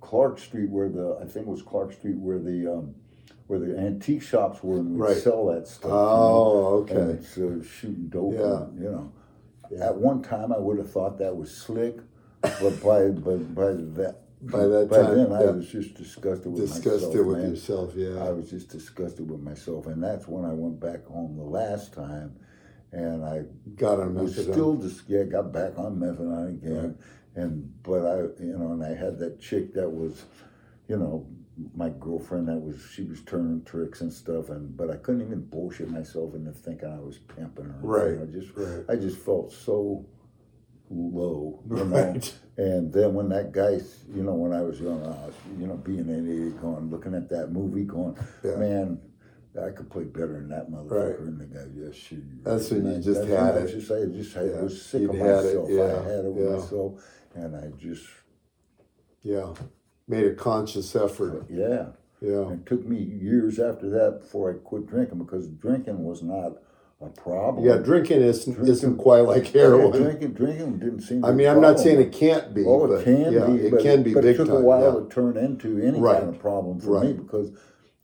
Clark 0.00 0.38
Street, 0.38 0.70
where 0.70 0.88
the 0.88 1.18
I 1.20 1.24
think 1.26 1.46
it 1.46 1.50
was 1.50 1.62
Clark 1.62 1.92
Street, 1.92 2.16
where 2.18 2.38
the 2.38 2.66
um, 2.72 2.94
where 3.48 3.58
the 3.58 3.78
antique 3.78 4.22
shops 4.22 4.62
were, 4.62 4.76
and 4.76 4.92
we'd 4.94 5.00
Right. 5.00 5.16
sell 5.16 5.46
that 5.46 5.66
stuff. 5.68 5.90
Oh, 5.92 6.86
you 6.88 6.94
know, 6.94 7.00
okay. 7.00 7.18
And 7.40 7.60
uh, 7.62 7.64
shooting 7.64 8.08
dope. 8.08 8.34
Yeah. 8.34 8.62
and, 8.64 8.78
you 8.82 8.90
know, 8.90 9.12
Yeah. 9.70 9.88
at 9.88 9.96
one 9.98 10.22
time 10.22 10.52
I 10.52 10.58
would 10.58 10.78
have 10.78 10.90
thought 10.90 11.18
that 11.18 11.36
was 11.36 11.50
slick, 11.50 11.98
but 12.42 12.82
by 12.82 13.08
but 13.08 13.54
by 13.54 13.72
that 13.72 14.16
By 14.40 14.66
that 14.66 14.88
by 14.88 14.96
time, 14.98 15.16
then 15.16 15.32
I 15.32 15.44
was 15.50 15.68
just 15.68 15.94
disgusted 15.94 16.52
with 16.52 16.60
Discussed 16.62 17.06
myself. 17.06 17.14
it 17.16 17.22
with 17.22 17.38
man. 17.38 17.50
yourself, 17.50 17.92
yeah. 17.96 18.22
I 18.24 18.30
was 18.30 18.48
just 18.50 18.68
disgusted 18.68 19.28
with 19.28 19.40
myself, 19.40 19.86
and 19.86 20.02
that's 20.02 20.28
when 20.28 20.44
I 20.44 20.52
went 20.52 20.78
back 20.78 21.04
home 21.06 21.36
the 21.36 21.42
last 21.42 21.92
time, 21.92 22.36
and 22.92 23.24
I 23.24 23.42
Got 23.74 23.98
on 24.00 24.14
was 24.14 24.36
methadone. 24.36 24.52
still 24.52 24.76
just 24.76 25.08
yeah 25.08 25.24
got 25.24 25.52
back 25.52 25.76
on 25.76 25.96
methadone 25.96 26.50
again, 26.50 26.96
and 27.34 27.72
but 27.82 28.06
I 28.06 28.16
you 28.42 28.56
know 28.56 28.72
and 28.72 28.84
I 28.84 28.94
had 28.94 29.18
that 29.18 29.40
chick 29.40 29.74
that 29.74 29.90
was, 29.90 30.24
you 30.88 30.96
know, 30.96 31.26
my 31.74 31.88
girlfriend 31.88 32.46
that 32.46 32.58
was 32.60 32.80
she 32.94 33.02
was 33.02 33.20
turning 33.22 33.64
tricks 33.64 34.02
and 34.02 34.12
stuff, 34.12 34.50
and 34.50 34.76
but 34.76 34.88
I 34.88 34.96
couldn't 34.96 35.22
even 35.22 35.46
bullshit 35.46 35.90
myself 35.90 36.34
into 36.36 36.52
thinking 36.52 36.88
I 36.88 37.00
was 37.00 37.18
pimping 37.18 37.64
her. 37.64 37.78
Right, 37.82 38.22
I 38.22 38.26
just 38.30 38.56
right. 38.56 38.84
I 38.88 38.94
just 38.94 39.18
felt 39.18 39.50
so 39.52 40.06
low, 40.90 41.62
you 41.68 41.76
know. 41.76 41.84
Right. 41.84 42.34
And 42.56 42.92
then 42.92 43.14
when 43.14 43.28
that 43.28 43.52
guy, 43.52 43.80
you 44.12 44.22
know, 44.22 44.34
when 44.34 44.52
I 44.52 44.62
was 44.62 44.80
young, 44.80 45.02
I 45.02 45.08
was, 45.26 45.34
you 45.58 45.66
know, 45.66 45.76
being 45.76 46.00
an 46.00 46.28
idiot, 46.28 46.60
going 46.60 46.90
looking 46.90 47.14
at 47.14 47.28
that 47.30 47.52
movie, 47.52 47.84
going, 47.84 48.16
Yeah. 48.44 48.56
man, 48.56 49.00
I 49.60 49.70
could 49.70 49.90
play 49.90 50.04
better 50.04 50.34
than 50.34 50.48
that 50.50 50.70
motherfucker. 50.70 51.18
Right. 51.18 51.20
And 51.20 51.40
the 51.40 51.46
guy, 51.46 51.66
yes, 51.74 52.12
you 52.12 52.22
That's 52.42 52.70
right." 52.72 52.82
when 52.82 52.86
you 52.90 52.94
And 52.96 53.02
I- 53.02 53.04
just 53.06 53.24
had 53.28 53.54
I 53.54 53.58
it. 53.60 53.66
Just, 53.68 53.90
I 53.92 54.04
just 54.06 54.36
I 54.36 54.44
Yeah. 54.44 54.62
was 54.62 54.82
sick 54.82 55.00
You'd 55.02 55.10
of 55.10 55.16
had 55.16 55.26
it, 55.28 55.44
myself. 55.44 55.68
yeah, 55.70 55.82
I 55.84 56.02
had 56.02 56.24
it 56.24 56.32
with 56.32 56.44
yeah. 56.44 56.56
myself, 56.56 57.04
and 57.34 57.56
I 57.56 57.68
just, 57.78 58.04
Yeah. 59.22 59.54
Made 60.06 60.26
a 60.26 60.34
conscious 60.34 60.94
effort. 60.96 61.44
yeah. 61.50 61.88
Yeah. 62.20 62.50
It 62.52 62.66
took 62.66 62.84
me 62.86 62.96
years 62.98 63.60
after 63.60 63.88
that 63.90 64.20
before 64.20 64.50
I 64.50 64.54
quit 64.54 64.86
drinking 64.86 65.18
because 65.18 65.46
drinking 65.48 66.02
was 66.02 66.22
not 66.22 66.56
a 67.00 67.06
problem. 67.08 67.64
Yeah, 67.64 67.76
drinking 67.76 68.22
isn't, 68.22 68.54
Drinking- 68.54 68.72
isn't 68.72 68.96
quite 68.96 69.20
like 69.20 69.54
Yeah, 69.54 69.62
heroin. 69.62 70.02
drinking, 70.02 70.32
drinking 70.32 70.78
didn't 70.78 71.00
seem. 71.02 71.24
I 71.24 71.32
mean, 71.32 71.46
I'm 71.46 71.60
not 71.60 71.78
saying 71.78 72.00
it 72.00 72.12
can't 72.12 72.52
be. 72.52 72.64
Oh, 72.66 72.86
but 72.86 73.00
it 73.00 73.04
can 73.04 73.32
yeah, 73.32 73.46
be. 73.46 73.52
It 73.66 73.70
but, 73.70 73.80
can 73.82 74.02
be 74.02 74.14
but 74.14 74.22
big 74.24 74.34
it 74.34 74.38
took 74.38 74.48
time. 74.48 74.56
a 74.56 74.60
while 74.60 74.94
yeah. 74.94 75.00
to 75.00 75.08
turn 75.08 75.36
into 75.36 75.78
any 75.80 76.00
Right. 76.00 76.18
kind 76.18 76.28
of 76.34 76.40
problem 76.40 76.80
for 76.80 77.00
me 77.04 77.12
because 77.12 77.52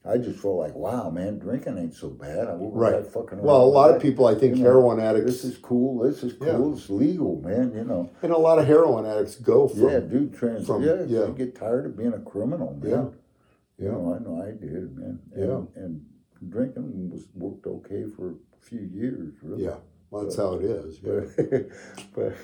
I 0.04 0.18
just 0.18 0.38
felt 0.38 0.56
like, 0.58 0.74
wow, 0.76 1.10
man, 1.10 1.38
drinking 1.38 1.76
ain't 1.78 1.94
so 1.94 2.08
bad. 2.10 2.46
I 2.46 2.54
Right. 2.54 3.04
fucking 3.06 3.40
Well, 3.42 3.62
a 3.62 3.66
lot 3.66 3.92
of 3.94 4.00
people, 4.02 4.26
I 4.26 4.34
think, 4.34 4.56
You 4.58 4.62
know, 4.62 4.70
heroin 4.70 5.00
addicts, 5.00 5.26
This 5.26 5.44
is 5.44 5.56
cool. 5.58 6.00
This 6.04 6.22
is 6.22 6.34
cool. 6.34 6.46
Yeah. 6.68 6.72
It's 6.74 6.88
legal, 6.90 7.40
man. 7.40 7.72
You 7.74 7.84
know. 7.84 8.10
and 8.22 8.30
a 8.30 8.38
lot 8.38 8.58
of 8.60 8.66
heroin 8.66 9.06
addicts 9.06 9.34
go 9.36 9.66
from. 9.66 9.88
yeah, 9.88 10.00
dude. 10.00 10.34
Trans. 10.34 10.66
from- 10.66 10.82
yeah, 10.84 11.02
yeah. 11.06 11.26
You 11.26 11.34
get 11.36 11.56
tired 11.56 11.86
of 11.86 11.96
being 11.96 12.12
a 12.12 12.20
criminal, 12.20 12.76
man. 12.80 12.90
Yeah. 12.90 13.06
You 13.86 13.92
know, 13.92 14.14
I 14.14 14.22
know 14.22 14.40
I 14.40 14.50
did, 14.52 14.96
man. 14.96 15.18
And, 15.34 15.48
Yeah. 15.48 15.82
And 15.82 16.04
drinking 16.48 17.10
was 17.10 17.24
worked 17.34 17.66
okay 17.66 18.04
for 18.16 18.34
few 18.64 18.80
years, 18.80 19.34
really. 19.42 19.64
Yeah, 19.64 19.76
well, 20.10 20.24
that's 20.24 20.36
how 20.36 20.54
it 20.54 20.64
is. 20.64 21.00
Yeah. 21.02 21.58
But, 22.14 22.36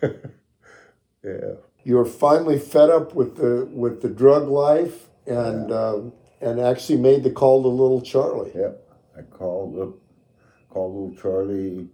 but 0.00 0.20
yeah. 1.24 1.54
You 1.84 1.96
were 1.96 2.06
finally 2.06 2.58
fed 2.58 2.88
up 2.88 3.14
with 3.14 3.36
the 3.36 3.68
with 3.70 4.00
the 4.00 4.08
drug 4.08 4.48
life, 4.48 5.08
and 5.26 5.70
um, 5.70 6.12
and 6.40 6.60
actually 6.60 6.98
made 6.98 7.22
the 7.22 7.30
call 7.30 7.62
to 7.62 7.68
little 7.68 8.00
Charlie. 8.00 8.52
Yep. 8.54 8.80
I 9.18 9.22
called 9.22 9.78
up, 9.78 9.94
called 10.70 10.94
little 10.94 11.22
Charlie. 11.22 11.88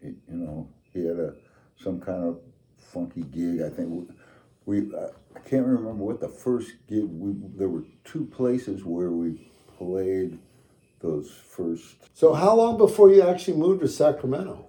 You 0.00 0.16
know, 0.28 0.68
he 0.92 1.06
had 1.06 1.18
a 1.18 1.34
some 1.76 2.00
kind 2.00 2.24
of 2.24 2.40
funky 2.78 3.22
gig. 3.22 3.62
I 3.62 3.68
think 3.68 4.08
we, 4.64 4.80
we 4.80 4.96
I 4.96 5.08
I 5.34 5.40
can't 5.40 5.66
remember 5.66 6.04
what 6.04 6.20
the 6.20 6.28
first 6.28 6.72
gig. 6.88 7.04
We 7.04 7.34
there 7.56 7.68
were 7.68 7.84
two 8.04 8.26
places 8.26 8.84
where 8.84 9.10
we 9.10 9.50
played 9.76 10.38
those 11.02 11.30
first. 11.30 11.96
So, 12.14 12.32
how 12.32 12.54
long 12.54 12.78
before 12.78 13.10
you 13.10 13.22
actually 13.22 13.56
moved 13.58 13.80
to 13.80 13.88
Sacramento? 13.88 14.66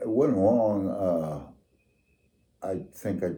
It 0.00 0.08
wasn't 0.08 0.38
long. 0.38 0.88
Uh, 0.88 2.66
I 2.66 2.80
think 2.94 3.22
I 3.22 3.30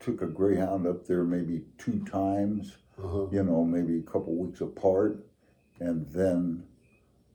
took 0.00 0.22
a 0.22 0.26
Greyhound 0.26 0.86
up 0.86 1.06
there 1.06 1.24
maybe 1.24 1.64
two 1.76 2.04
times. 2.04 2.76
Uh-huh. 3.02 3.28
you 3.30 3.44
know, 3.44 3.64
maybe 3.64 4.00
a 4.00 4.02
couple 4.10 4.34
weeks 4.34 4.60
apart. 4.60 5.24
And 5.78 6.04
then 6.10 6.64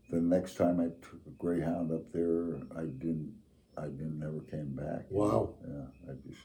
the 0.10 0.20
next 0.20 0.56
time 0.56 0.82
I 0.82 0.88
took 1.08 1.22
a 1.26 1.30
Greyhound 1.40 1.92
up 1.94 2.12
there, 2.12 2.58
I 2.78 2.82
didn't, 2.82 3.34
I 3.78 3.84
didn't 3.84 4.20
never 4.20 4.42
came 4.42 4.76
back. 4.76 5.06
Wow. 5.10 5.28
know. 5.28 5.56
Yeah, 6.06 6.12
I 6.12 6.16
just, 6.28 6.42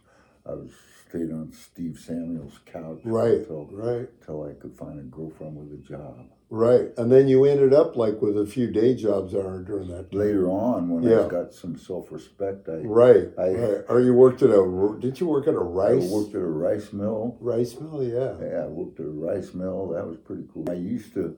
I 0.47 0.53
was 0.53 0.71
stayed 1.09 1.33
on 1.33 1.53
Steve 1.53 1.99
Samuel's 1.99 2.61
couch 2.65 3.01
Right, 3.03 3.39
until, 3.39 3.69
right, 3.73 4.09
until 4.21 4.45
I 4.45 4.53
could 4.53 4.77
find 4.79 5.01
a 5.01 5.03
girlfriend 5.03 5.57
with 5.57 5.81
a 5.81 5.83
job. 5.83 6.27
Right. 6.51 6.89
And 6.97 7.11
then 7.13 7.29
you 7.29 7.45
ended 7.45 7.73
up 7.75 7.97
like 7.97 8.21
with 8.23 8.39
a 8.39 8.47
few 8.47 8.71
day 8.71 8.95
jobs 8.95 9.35
are 9.35 9.61
during 9.63 9.89
that. 9.89 10.11
Time. 10.11 10.21
Later 10.21 10.49
on, 10.49 10.89
when 10.91 11.03
Yeah. 11.03 11.25
I 11.27 11.29
got 11.29 11.53
some 11.55 11.77
self-respect, 11.77 12.69
I, 12.69 12.79
Right, 12.79 13.31
I- 13.39 13.55
right. 13.55 13.85
Or 13.89 14.01
you 14.01 14.15
worked 14.15 14.43
at 14.43 14.51
a? 14.51 14.97
Did 15.01 15.21
you 15.21 15.27
work 15.29 15.47
at 15.47 15.55
a 15.55 15.59
I 15.59 15.63
rice 15.63 16.11
worked 16.11 16.35
at 16.35 16.41
a 16.43 16.47
rice 16.47 16.93
mill. 16.93 17.37
rice 17.41 17.79
mill? 17.81 18.03
Yeah. 18.03 18.35
Yeah, 18.41 18.65
I 18.65 18.69
worked 18.69 18.99
at 19.01 19.07
a 19.07 19.11
rice 19.11 19.55
mill. 19.55 19.89
That 19.89 20.07
was 20.07 20.17
pretty 20.19 20.45
cool. 20.53 20.69
I 20.71 20.75
used 20.75 21.15
to, 21.15 21.37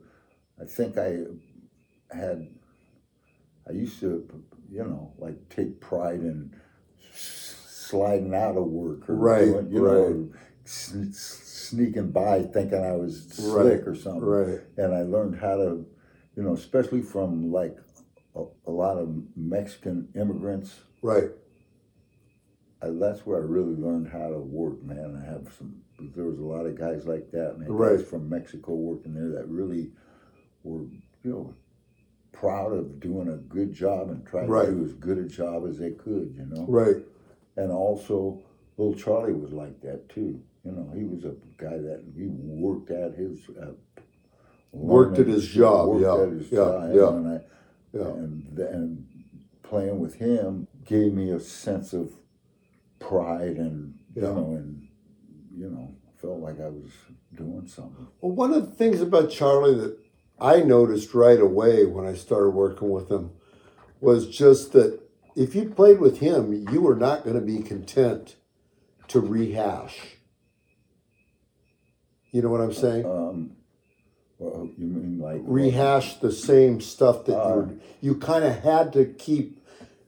I 0.60 0.64
think 0.64 0.96
I 0.98 1.18
had, 2.10 2.48
I 3.68 3.72
used 3.72 4.00
to, 4.00 4.26
you 4.70 4.84
know, 4.84 5.12
like 5.18 5.48
take 5.48 5.80
pride 5.80 6.20
in 6.20 6.54
sliding 7.12 8.34
out 8.34 8.56
of 8.56 8.66
work 8.66 9.08
or 9.10 9.16
Right, 9.16 9.44
doing, 9.46 9.70
you 9.72 9.84
right. 9.86 10.10
know, 10.10 10.28
sneaking 11.70 12.10
by 12.10 12.42
thinking 12.42 12.82
I 12.84 12.92
was 12.92 13.28
slick 13.28 13.86
or 13.86 13.94
something. 13.94 14.22
Right. 14.22 14.60
And 14.76 14.94
I 14.94 15.02
learned 15.02 15.40
how 15.40 15.56
to, 15.56 15.86
you 16.36 16.42
know, 16.42 16.54
especially 16.54 17.02
from 17.02 17.52
like 17.52 17.76
a, 18.34 18.44
a 18.66 18.70
lot 18.70 18.98
of 18.98 19.14
Mexican 19.36 20.08
immigrants. 20.14 20.80
Right. 21.02 21.30
I, 22.82 22.88
that's 22.90 23.26
where 23.26 23.38
I 23.38 23.44
really 23.44 23.74
learned 23.74 24.08
how 24.08 24.28
to 24.30 24.38
work, 24.38 24.82
man. 24.82 25.22
I 25.22 25.30
have 25.30 25.52
some. 25.56 25.76
There 26.14 26.24
was 26.24 26.38
a 26.38 26.42
lot 26.44 26.64
of 26.64 26.78
guys 26.78 27.06
like 27.06 27.30
that, 27.32 27.58
man. 27.58 27.70
Right. 27.70 28.00
From 28.00 28.28
Mexico 28.28 28.72
working 28.72 29.14
there 29.14 29.28
that 29.38 29.48
really 29.48 29.90
were, 30.62 30.84
you 31.22 31.30
know, 31.30 31.54
proud 32.32 32.72
of 32.72 33.00
doing 33.00 33.28
a 33.28 33.36
good 33.36 33.72
job 33.72 34.08
and 34.08 34.26
trying 34.26 34.48
Right. 34.48 34.66
to 34.66 34.72
do 34.72 34.84
as 34.84 34.94
good 34.94 35.18
a 35.18 35.26
job 35.26 35.68
as 35.68 35.78
they 35.78 35.90
could, 35.90 36.34
you 36.36 36.46
know. 36.48 36.64
Right. 36.66 37.04
And 37.56 37.70
also, 37.70 38.42
little 38.78 38.94
Charlie 38.94 39.34
was 39.34 39.52
like 39.52 39.80
that 39.82 40.08
too. 40.08 40.40
You 40.64 40.72
know, 40.72 40.92
he 40.94 41.04
was 41.04 41.24
a 41.24 41.34
guy 41.56 41.78
that 41.78 42.04
he 42.14 42.26
worked 42.26 42.90
at 42.90 43.14
his 43.14 43.38
uh, 43.60 43.72
Worked 44.72 45.18
at 45.18 45.26
his 45.26 45.48
job, 45.48 45.88
worked 45.88 46.02
yeah, 46.02 46.22
at 46.22 46.30
his 46.30 46.52
yeah, 46.52 46.58
job, 46.58 46.94
yeah, 46.94 47.08
and 47.08 47.28
I, 47.28 47.40
Yeah. 47.92 48.66
and 48.68 49.04
playing 49.64 49.98
with 49.98 50.14
him 50.14 50.68
gave 50.84 51.12
me 51.12 51.30
a 51.30 51.40
sense 51.40 51.92
of 51.92 52.12
pride 53.00 53.56
and 53.56 53.94
you 54.14 54.22
know 54.22 54.54
and 54.56 54.86
you 55.56 55.70
know 55.70 55.92
felt 56.20 56.38
like 56.38 56.60
I 56.60 56.68
was 56.68 56.90
doing 57.34 57.66
something. 57.66 58.06
Well, 58.20 58.32
one 58.32 58.52
of 58.52 58.64
the 58.68 58.76
things 58.76 59.00
about 59.00 59.30
Charlie 59.30 59.74
that 59.74 59.98
I 60.40 60.60
noticed 60.60 61.14
right 61.14 61.40
away 61.40 61.84
when 61.86 62.06
I 62.06 62.14
started 62.14 62.50
working 62.50 62.90
with 62.90 63.10
him 63.10 63.32
was 64.00 64.28
just 64.28 64.72
that 64.72 65.00
if 65.34 65.54
you 65.54 65.70
played 65.70 65.98
with 66.00 66.18
him, 66.18 66.66
you 66.70 66.80
were 66.80 66.96
not 66.96 67.24
going 67.24 67.36
to 67.36 67.42
be 67.42 67.62
content 67.62 68.36
to 69.08 69.20
rehash. 69.20 70.16
You 72.32 72.42
know 72.42 72.48
what 72.50 72.60
I'm 72.60 72.72
saying? 72.72 73.04
Um, 73.06 73.50
well, 74.38 74.68
you 74.78 74.86
mean 74.86 75.18
like 75.18 75.42
rehash 75.44 76.16
the 76.20 76.32
same 76.32 76.80
stuff 76.80 77.24
that 77.26 77.32
you 77.32 77.38
Uh, 77.38 77.56
were, 77.56 77.68
you 78.00 78.14
kind 78.16 78.44
of 78.44 78.56
had 78.60 78.92
to 78.94 79.04
keep 79.04 79.58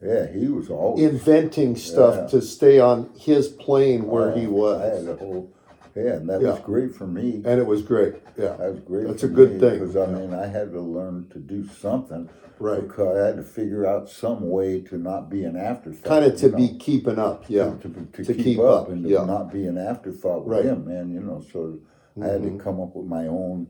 Yeah, 0.01 0.27
he 0.27 0.47
was 0.49 0.69
always 0.69 1.01
inventing 1.03 1.75
stuff 1.77 2.15
Yeah. 2.15 2.27
to 2.27 2.41
stay 2.41 2.77
on 2.79 3.09
his 3.17 3.47
plane 3.47 4.07
where 4.07 4.31
he 4.33 4.47
was. 4.47 5.07
whole 5.19 5.49
yeah, 5.95 6.13
and 6.15 6.27
that 6.29 6.41
Yeah. 6.41 6.51
was 6.51 6.59
great 6.61 6.93
for 6.95 7.05
me. 7.07 7.41
And 7.45 7.59
it 7.59 7.65
was 7.67 7.83
great. 7.83 8.15
Yeah. 8.37 8.55
That 8.57 8.71
was 8.71 8.79
great. 8.81 9.07
That's 9.07 9.23
a 9.23 9.27
good 9.29 9.59
thing. 9.59 9.79
because 9.79 9.95
I 9.95 10.07
mean 10.07 10.33
I 10.33 10.47
had 10.47 10.71
to 10.73 10.81
learn 10.81 11.27
to 11.31 11.39
do 11.39 11.65
something 11.67 12.27
Right. 12.59 12.81
because 12.81 13.15
I 13.17 13.25
had 13.27 13.35
to 13.37 13.43
figure 13.43 13.85
out 13.85 14.09
some 14.09 14.49
way 14.49 14.81
to 14.81 14.97
not 14.97 15.29
be 15.29 15.43
an 15.45 15.55
afterthought. 15.55 16.03
Kind 16.09 16.25
of 16.25 16.35
to 16.37 16.49
you 16.49 16.55
be 16.55 16.77
keeping 16.79 17.19
up. 17.19 17.45
Yeah. 17.47 17.73
to, 17.81 17.89
to, 17.89 18.23
To 18.25 18.33
keep, 18.33 18.43
keep 18.43 18.59
up, 18.59 18.83
up, 18.83 18.89
and 18.89 19.03
to 19.03 19.09
yeah. 19.09 19.25
not 19.25 19.51
be 19.53 19.67
an 19.67 19.77
afterthought 19.77 20.45
with 20.45 20.57
Right. 20.57 20.65
him, 20.65 20.85
man. 20.85 21.11
You 21.13 21.21
know, 21.21 21.41
so 21.53 21.77
I 22.21 22.25
had 22.27 22.43
to 22.43 22.49
Mhm. 22.49 22.59
come 22.59 22.79
up 22.79 22.95
with 22.95 23.07
my 23.07 23.27
own, 23.27 23.67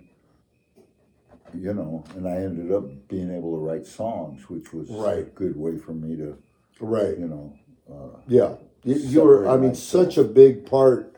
you 1.53 1.73
know, 1.73 2.03
and 2.15 2.27
I 2.27 2.35
ended 2.37 2.71
up 2.71 3.07
being 3.07 3.31
able 3.31 3.51
to 3.53 3.57
write 3.59 3.85
songs, 3.85 4.49
which 4.49 4.73
was 4.73 4.89
a 4.89 5.25
good 5.35 5.55
way 5.57 5.77
for 5.77 5.93
me 5.93 6.15
to, 6.17 6.35
Right. 6.81 7.17
you 7.17 7.27
know, 7.27 7.53
uh, 7.89 8.17
Yeah. 8.27 8.55
You, 8.85 9.21
were, 9.23 9.47
I 9.47 9.55
mean, 9.55 9.69
myself. 9.69 10.05
such 10.07 10.17
a 10.17 10.25
big 10.25 10.65
part. 10.65 11.15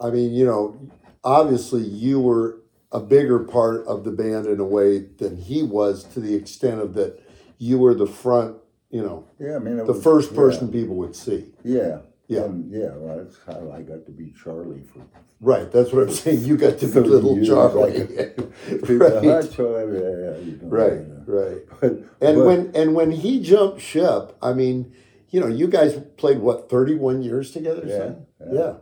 I 0.00 0.10
mean, 0.10 0.32
you 0.32 0.46
know, 0.46 0.76
obviously 1.22 1.82
you 1.82 2.18
were 2.20 2.60
a 2.92 3.00
bigger 3.00 3.40
part 3.40 3.86
of 3.86 4.04
the 4.04 4.10
band 4.10 4.46
in 4.46 4.58
a 4.58 4.64
way 4.64 5.00
than 5.18 5.36
he 5.36 5.62
was 5.62 6.04
to 6.04 6.20
the 6.20 6.34
extent 6.34 6.80
of 6.80 6.94
that 6.94 7.18
you 7.58 7.78
were 7.78 7.92
the 7.92 8.06
front, 8.06 8.56
you 8.90 9.02
know, 9.02 9.24
yeah. 9.38 9.56
I 9.56 9.58
mean, 9.58 9.76
the 9.76 9.84
was- 9.92 10.02
first 10.02 10.30
yeah, 10.30 10.36
person 10.36 10.68
people 10.72 10.94
would 10.96 11.14
see. 11.14 11.52
Yeah, 11.62 11.98
Yeah. 12.28 12.44
and 12.44 12.70
yeah. 12.70 12.90
Well, 12.94 13.16
that's 13.18 13.36
how 13.46 13.72
I 13.72 13.82
got 13.82 14.04
to 14.06 14.12
be 14.12 14.32
Charlie 14.42 14.82
for 14.92 15.02
Right. 15.40 15.70
That's 15.70 15.92
what 15.92 16.02
I'm 16.08 16.10
saying. 16.12 16.44
You 16.44 16.56
got 16.56 16.78
to 16.80 16.86
be 16.86 17.00
little 17.00 17.44
Charlie. 17.44 18.00
like, 18.00 18.08
right. 18.88 19.50
Charlie. 19.52 19.98
Yeah, 19.98 20.30
yeah, 20.32 20.38
you 20.38 20.52
doing? 20.56 20.70
Right. 20.70 21.00
Right. 21.26 21.58
But, 21.80 21.92
And 22.20 22.36
but- 22.38 22.44
when 22.46 22.72
and 22.74 22.94
when 22.94 23.10
he 23.12 23.40
jumped 23.40 23.80
ship, 23.80 24.36
I 24.42 24.52
mean, 24.52 24.94
you 25.30 25.40
know, 25.40 25.46
you 25.46 25.68
guys 25.68 25.98
played 26.16 26.38
what 26.40 26.68
thirty 26.70 26.94
one 26.94 27.22
years 27.22 27.50
together, 27.52 27.82
Yeah, 27.86 27.98
son? 27.98 28.26
yeah. 28.52 28.74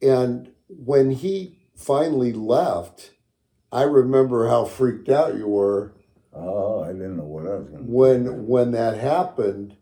yeah. 0.00 0.10
And 0.20 0.50
when 0.68 1.10
he 1.12 1.58
finally 1.76 2.32
left, 2.32 3.10
I 3.70 3.82
remember 3.82 4.48
how 4.48 4.64
freaked 4.64 5.08
out 5.08 5.36
you 5.36 5.46
were 5.48 5.92
oh, 6.34 6.82
I 6.82 6.92
didn't 6.92 7.18
know 7.18 7.24
what 7.24 7.46
I 7.46 7.56
was 7.56 7.68
going 7.68 7.84
to 7.84 7.90
when 7.90 8.46
when 8.46 8.70
that 8.72 8.96
happened, 8.98 9.76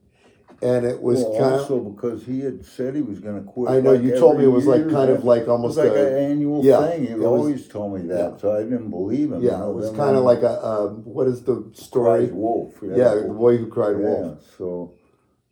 and 0.63 0.85
it 0.85 1.01
was 1.01 1.23
well, 1.23 1.39
kind 1.39 1.55
also 1.55 1.77
of. 1.87 1.95
because 1.97 2.25
he 2.25 2.41
had 2.41 2.65
said 2.65 2.95
he 2.95 3.01
was 3.03 3.19
going 3.21 3.37
to 3.37 3.43
quit. 3.51 3.71
I 3.71 3.81
know 3.81 3.93
like 3.95 4.03
you 4.03 4.19
told 4.19 4.39
me 4.39 4.45
it 4.45 4.49
was 4.49 4.67
like 4.67 4.89
kind 4.91 5.11
of 5.11 5.25
like 5.25 5.49
almost 5.49 5.79
like 5.79 5.89
a 5.93 6.17
an 6.17 6.31
annual 6.33 6.65
yeah, 6.65 6.87
thing. 6.87 7.03
He 7.07 7.09
it 7.13 7.17
was- 7.19 7.27
always 7.27 7.69
told 7.69 7.95
me 7.99 8.07
that, 8.09 8.33
yeah. 8.33 8.37
so 8.39 8.57
I 8.57 8.63
didn't 8.63 8.91
believe 8.91 9.33
him. 9.33 9.43
yeah. 9.43 9.65
It 9.65 9.73
was 9.73 9.91
kind 9.93 10.17
of 10.17 10.25
like 10.25 10.43
a 10.43 10.65
um, 10.67 11.05
what 11.05 11.27
is 11.29 11.43
the 11.45 11.71
story? 11.75 12.27
cried 12.27 12.35
wolf. 12.35 12.75
Yeah, 12.83 13.15
the 13.15 13.23
wolf. 13.27 13.39
boy 13.39 13.57
who 13.59 13.67
cried 13.69 13.97
yeah. 13.99 14.05
wolf. 14.05 14.55
So, 14.59 14.95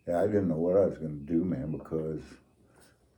yeah, 0.07 0.21
I 0.23 0.27
didn't 0.27 0.49
know 0.49 0.57
what 0.57 0.77
I 0.77 0.87
was 0.87 0.99
going 0.99 1.19
to 1.19 1.33
do, 1.33 1.45
man, 1.45 1.71
because 1.73 2.21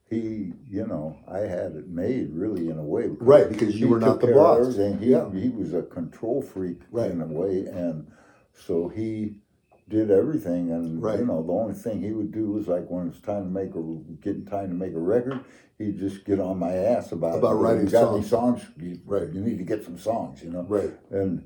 he, 0.09 0.53
you 0.69 0.87
know, 0.87 1.17
I 1.29 1.41
had 1.41 1.73
it 1.77 1.89
made 1.89 2.31
really 2.33 2.69
in 2.69 2.79
a 2.79 2.83
way. 2.85 3.09
because 3.09 3.27
Right, 3.27 3.49
because 3.49 3.79
you 3.79 3.89
were 3.89 4.01
not 4.01 4.21
the 4.21 4.27
boss. 4.29 4.61
everything. 4.61 4.99
He, 4.99 5.11
Yeah. 5.11 5.31
he 5.33 5.49
was 5.51 5.73
a 5.73 5.83
control 5.83 6.43
freak 6.43 6.81
Right. 6.91 7.11
in 7.11 7.21
a 7.21 7.27
way, 7.27 7.67
and 7.67 8.09
so 8.53 8.89
he 8.89 9.37
did 9.91 10.11
everything. 10.11 10.71
And 10.73 11.03
Right. 11.03 11.19
you 11.19 11.27
know, 11.27 11.43
the 11.43 11.53
only 11.53 11.75
thing 11.75 12.01
he 12.01 12.13
would 12.13 12.33
do 12.33 12.53
was 12.53 12.67
like 12.69 12.89
when 12.91 13.09
it's 13.09 13.21
time 13.21 13.45
to 13.45 13.51
make 13.51 13.75
a 13.75 13.83
getting 14.25 14.47
time 14.47 14.69
to 14.71 14.75
make 14.75 14.95
a 14.95 14.99
record, 15.01 15.41
he'd 15.79 15.99
just 15.99 16.25
get 16.25 16.41
on 16.41 16.59
my 16.59 16.73
ass 16.73 17.13
about 17.13 17.39
About 17.39 17.53
it. 17.57 17.57
writing 17.57 17.85
you 17.87 17.91
got 17.91 18.05
songs. 18.25 18.29
songs? 18.31 18.63
You, 18.79 18.99
Right. 19.05 19.29
You 19.31 19.41
need 19.43 19.59
to 19.59 19.65
get 19.65 19.85
some 19.85 19.99
songs, 19.99 20.43
you 20.43 20.51
know. 20.51 20.63
Right. 20.63 20.91
And 21.11 21.45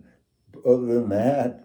other 0.65 0.87
than 0.87 1.09
that, 1.09 1.65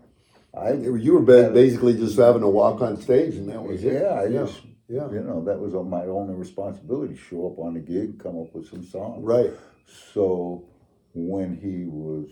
I 0.56 0.74
You 0.74 1.14
were 1.20 1.52
basically 1.52 1.96
just 1.96 2.18
having 2.18 2.42
to 2.42 2.48
walk 2.48 2.82
on 2.82 2.98
stage, 2.98 3.36
and 3.36 3.50
that 3.50 3.62
was 3.64 3.84
it. 3.84 3.94
yeah, 4.02 4.10
I 4.10 4.26
yeah. 4.26 4.40
just 4.40 4.62
yeah. 4.88 5.08
you 5.12 5.22
know 5.22 5.44
that 5.46 5.60
was 5.60 5.74
my 5.74 6.06
only 6.06 6.34
responsibility: 6.34 7.16
show 7.16 7.52
up 7.52 7.60
on 7.60 7.76
the 7.76 7.80
gig, 7.82 8.18
come 8.20 8.40
up 8.40 8.56
with 8.56 8.68
some 8.68 8.84
songs. 8.84 9.24
Right. 9.24 9.52
So 10.14 10.66
when 11.14 11.56
he 11.58 11.86
was 11.86 12.30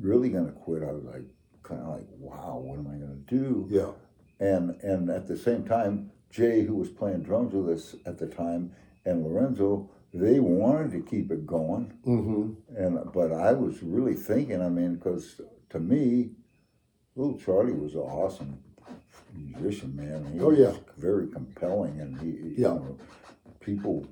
really 0.00 0.30
gonna 0.30 0.52
quit, 0.52 0.82
I 0.82 0.92
was 0.92 1.04
like, 1.04 1.24
kind 1.68 1.82
of 1.82 1.88
like, 1.88 2.06
wow, 2.18 2.58
what 2.62 2.78
am 2.78 2.86
I 2.88 2.96
gonna 2.96 3.14
do? 3.26 3.66
Yeah. 3.70 3.90
And 4.40 4.70
and 4.82 5.10
at 5.10 5.26
the 5.26 5.36
same 5.36 5.64
time, 5.64 6.10
Jay, 6.30 6.62
who 6.64 6.74
was 6.76 6.88
playing 6.88 7.22
drums 7.22 7.54
with 7.54 7.68
us 7.68 7.94
at 8.06 8.18
the 8.18 8.26
time, 8.26 8.72
and 9.04 9.24
Lorenzo, 9.24 9.90
they 10.14 10.40
wanted 10.40 10.90
to 10.92 11.00
keep 11.02 11.30
it 11.30 11.46
going, 11.46 11.92
Mm-hmm. 12.06 12.76
and 12.76 13.12
but 13.12 13.32
I 13.32 13.52
was 13.52 13.82
really 13.82 14.14
thinking, 14.14 14.62
I 14.62 14.68
mean, 14.68 14.96
because 14.96 15.40
to 15.70 15.80
me, 15.80 16.30
little 17.16 17.38
Charlie 17.38 17.72
was 17.72 17.94
an 17.94 18.00
awesome 18.00 18.58
musician, 19.34 19.94
man. 19.96 20.30
He 20.32 20.40
Oh, 20.40 20.48
was 20.50 20.58
yeah. 20.58 20.74
very 20.96 21.28
compelling, 21.28 22.00
and 22.00 22.18
he, 22.20 22.26
you 22.28 22.54
Yeah. 22.58 22.68
know, 22.74 22.96
people, 23.60 24.06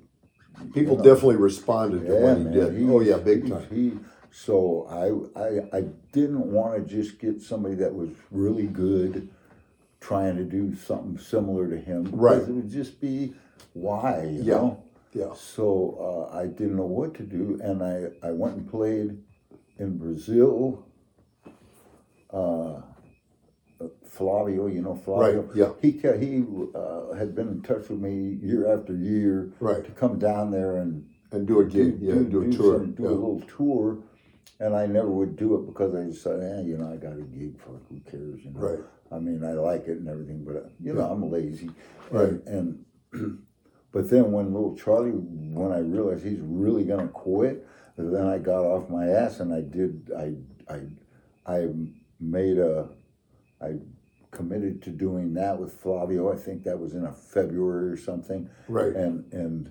People 0.73 0.93
you 0.93 0.97
know, 0.97 1.03
definitely 1.03 1.37
responded 1.37 2.05
to 2.07 2.13
yeah, 2.13 2.19
what 2.21 2.37
he 2.37 2.43
man, 2.45 2.53
did. 2.53 2.77
he- 2.77 2.89
oh 2.89 2.99
yeah, 3.01 3.17
big 3.17 3.47
time. 3.49 3.65
He, 3.71 3.93
so 4.31 4.87
I, 4.89 5.39
I, 5.41 5.77
I 5.79 5.81
didn't 6.11 6.51
want 6.51 6.75
to 6.75 6.95
just 6.95 7.19
get 7.19 7.41
somebody 7.41 7.75
that 7.75 7.93
was 7.93 8.09
really 8.31 8.67
good, 8.67 9.29
trying 9.99 10.35
to 10.37 10.43
do 10.43 10.75
something 10.75 11.17
similar 11.17 11.67
to 11.69 11.77
him. 11.77 12.09
Right. 12.11 12.37
It 12.41 12.47
would 12.49 12.69
just 12.69 12.99
be 13.01 13.33
why, 13.73 14.23
you 14.25 14.43
Yeah. 14.43 14.55
know. 14.55 14.83
Yeah. 15.13 15.33
So 15.35 16.29
uh, 16.31 16.37
I 16.37 16.45
didn't 16.47 16.75
know 16.75 16.85
what 16.85 17.13
to 17.15 17.23
do, 17.23 17.59
and 17.63 17.81
I, 17.81 18.07
I 18.27 18.31
went 18.31 18.57
and 18.57 18.69
played 18.69 19.17
in 19.79 19.97
Brazil. 19.97 20.85
Uh, 22.31 22.81
Flavio, 24.09 24.67
you 24.67 24.81
know 24.81 24.95
Flavio. 24.95 25.41
Right, 25.43 25.55
yeah. 25.55 25.69
He 25.81 25.91
he 25.91 26.43
uh, 26.75 27.13
had 27.13 27.35
been 27.35 27.47
in 27.47 27.61
touch 27.61 27.89
with 27.89 27.99
me 27.99 28.37
year 28.41 28.71
after 28.73 28.95
year 28.95 29.51
Right. 29.59 29.83
to 29.85 29.91
come 29.91 30.17
down 30.19 30.49
there 30.51 30.77
and 30.77 31.05
And 31.31 31.47
do 31.47 31.59
a 31.61 31.65
gig. 31.65 31.97
yeah. 32.01 32.15
Do, 32.15 32.41
a 32.41 32.51
tour. 32.51 32.77
some- 32.79 32.91
do 32.93 33.03
yeah. 33.03 33.09
a 33.09 33.11
little 33.11 33.41
tour. 33.41 33.99
And 34.59 34.75
I 34.75 34.85
never 34.87 35.09
would 35.09 35.35
do 35.35 35.55
it 35.55 35.65
because 35.67 35.93
I 35.95 36.03
just 36.05 36.23
said, 36.23 36.39
eh, 36.41 36.61
you 36.63 36.77
know, 36.77 36.91
I 36.91 36.97
got 36.97 37.13
a 37.13 37.21
gig 37.21 37.59
for 37.59 37.79
who 37.89 37.99
cares, 38.09 38.43
you 38.43 38.51
know. 38.51 38.59
Right. 38.59 38.79
I 39.11 39.19
mean, 39.19 39.43
I 39.43 39.53
like 39.53 39.87
it 39.87 39.99
and 39.99 40.09
everything, 40.09 40.43
but 40.43 40.71
you 40.81 40.93
know, 40.93 41.03
I'm 41.09 41.31
lazy. 41.31 41.69
Right. 42.11 42.33
And, 42.45 42.83
and 43.13 43.39
but 43.91 44.09
then 44.09 44.31
when 44.31 44.53
little 44.53 44.75
Charlie, 44.75 45.11
when 45.11 45.71
I 45.71 45.79
realized 45.79 46.25
he's 46.25 46.41
really 46.41 46.83
gonna 46.83 47.07
quit, 47.07 47.65
then 47.97 48.25
I 48.27 48.37
got 48.37 48.63
off 48.63 48.89
my 48.89 49.07
ass 49.07 49.39
and 49.39 49.53
I 49.53 49.61
did. 49.61 50.11
I 50.17 50.33
I 50.73 50.81
I 51.45 51.67
made 52.19 52.57
a. 52.57 52.89
I 53.61 53.75
committed 54.31 54.81
to 54.83 54.89
doing 54.91 55.33
that 55.33 55.57
with 55.57 55.73
Flavio. 55.73 56.31
I 56.31 56.35
think 56.35 56.63
that 56.63 56.77
was 56.77 56.93
in 56.93 57.05
a 57.05 57.13
February 57.13 57.89
or 57.91 57.97
something 57.97 58.49
Right. 58.67 58.93
and 58.95 59.31
and 59.33 59.69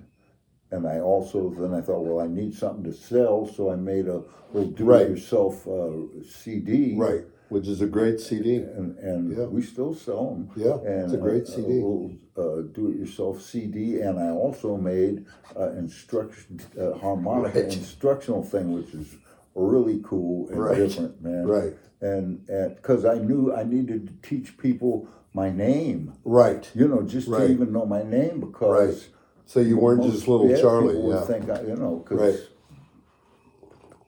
and 0.71 0.87
I 0.87 1.01
also 1.01 1.51
then 1.59 1.75
I 1.75 1.81
thought, 1.81 2.03
well, 2.03 2.21
I 2.21 2.27
need 2.27 2.55
something 2.55 2.85
to 2.85 2.93
sell, 2.93 3.47
so 3.47 3.71
I 3.71 3.77
made 3.77 4.09
a 4.09 4.23
little 4.53 4.71
do-it-yourself 4.73 5.67
uh, 5.69 6.23
CD. 6.29 6.95
Right. 6.97 7.25
Which 7.49 7.69
is 7.69 7.81
a 7.81 7.87
great 7.87 8.19
CD. 8.19 8.57
And 8.57 8.99
and 8.99 9.37
Yeah. 9.37 9.45
we 9.47 9.63
still 9.63 9.95
sell 9.95 10.31
them. 10.31 10.49
Yeah, 10.57 10.79
And 10.81 11.05
it's 11.05 11.13
a 11.13 11.19
great 11.19 11.45
uh, 11.45 11.47
CD. 11.47 11.69
little 11.75 12.11
uh, 12.37 12.63
do-it-yourself 12.73 13.41
CD, 13.41 14.01
and 14.01 14.19
I 14.19 14.31
also 14.31 14.77
made 14.77 15.25
uh, 15.59 15.71
instruction 15.73 16.61
uh, 16.81 16.93
harmonica 16.99 17.61
Right. 17.63 17.73
instructional 17.77 18.43
thing, 18.43 18.73
which 18.73 18.93
is 18.95 19.17
really 19.55 20.01
cool 20.03 20.49
and 20.51 20.59
Right. 20.59 20.77
different, 20.77 21.23
man. 21.23 21.47
Right. 21.47 21.75
And 22.01 22.45
because 22.77 23.05
I 23.05 23.19
knew 23.19 23.55
I 23.55 23.63
needed 23.65 24.01
to 24.09 24.29
teach 24.29 24.59
people 24.59 25.07
my 25.33 25.51
name, 25.51 26.13
Right. 26.25 26.69
you 26.75 26.89
know, 26.89 27.03
just 27.03 27.29
Right. 27.29 27.47
to 27.47 27.53
even 27.53 27.73
know 27.73 27.87
my 27.87 28.03
name 28.03 28.41
because. 28.41 29.09
So 29.47 29.61
you 29.61 29.79
weren't 29.79 30.01
Most- 30.01 30.13
just 30.13 30.29
little 30.29 30.51
yeah, 30.51 30.61
Charlie. 30.61 30.89
People 30.95 31.03
would 31.05 31.15
Yeah. 31.17 31.21
think, 31.23 31.49
I, 31.51 31.63
you 31.63 31.77
know, 31.77 32.03
because 32.05 32.21
Right. 32.21 32.41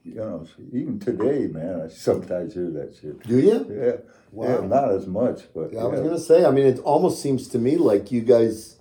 you 0.05 0.15
know, 0.17 0.45
even 0.73 0.99
today, 0.99 1.47
man, 1.47 1.83
I 1.83 1.89
sometimes 1.89 2.55
hear 2.55 2.71
that 2.71 2.95
shit. 2.95 3.21
Do 3.27 3.39
you? 3.39 3.67
Yeah, 3.71 3.93
Wow. 4.33 4.47
yeah, 4.61 4.67
not 4.67 4.91
as 4.91 5.07
much, 5.07 5.43
but 5.55 5.73
yeah, 5.73 5.85
I 5.85 5.87
was 5.87 6.01
gonna 6.01 6.19
say. 6.19 6.45
I 6.45 6.51
mean, 6.51 6.67
it 6.67 6.81
almost 6.81 7.21
seems 7.21 7.49
to 7.49 7.59
me 7.59 7.77
like 7.77 8.11
you 8.11 8.23
guys 8.23 8.77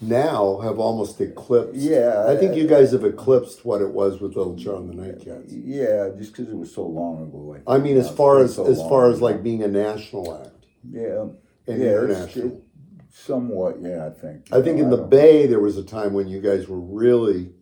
now 0.00 0.58
have 0.58 0.78
almost 0.78 1.20
eclipsed. 1.20 1.74
Yeah, 1.76 2.24
I 2.28 2.36
think 2.36 2.56
you 2.56 2.66
guys 2.66 2.92
have 2.92 3.04
eclipsed 3.04 3.64
what 3.64 3.80
it 3.82 3.90
was 3.90 4.20
with 4.20 4.36
Little 4.36 4.54
John 4.54 4.86
the 4.88 4.94
Nightcats. 4.94 5.46
Yeah, 5.64 6.10
just 6.16 6.32
because 6.36 6.52
it 6.52 6.56
was 6.56 6.72
so 6.72 6.86
long 6.86 7.22
ago. 7.24 7.56
I 7.66 7.78
mean, 7.78 7.96
as 7.96 8.08
far 8.10 8.38
as 8.38 8.54
so 8.54 8.66
as 8.66 8.78
far 8.82 9.10
as 9.10 9.20
like 9.20 9.42
being 9.42 9.62
a 9.62 9.68
national 9.68 10.34
act 10.34 10.66
yeah, 10.90 11.26
and 11.66 11.82
yeah, 11.82 11.90
international. 11.90 12.60
Somewhat, 13.14 13.80
yeah, 13.80 14.06
I 14.06 14.10
think. 14.10 14.48
I 14.52 14.60
think 14.60 14.78
You 14.78 14.84
in 14.84 14.90
know, 14.90 14.96
the 14.96 15.02
Bay 15.04 15.46
there 15.46 15.60
was 15.60 15.78
a 15.78 15.84
time 15.84 16.12
when 16.12 16.28
you 16.28 16.40
guys 16.40 16.68
were 16.68 16.80
really 16.80 17.52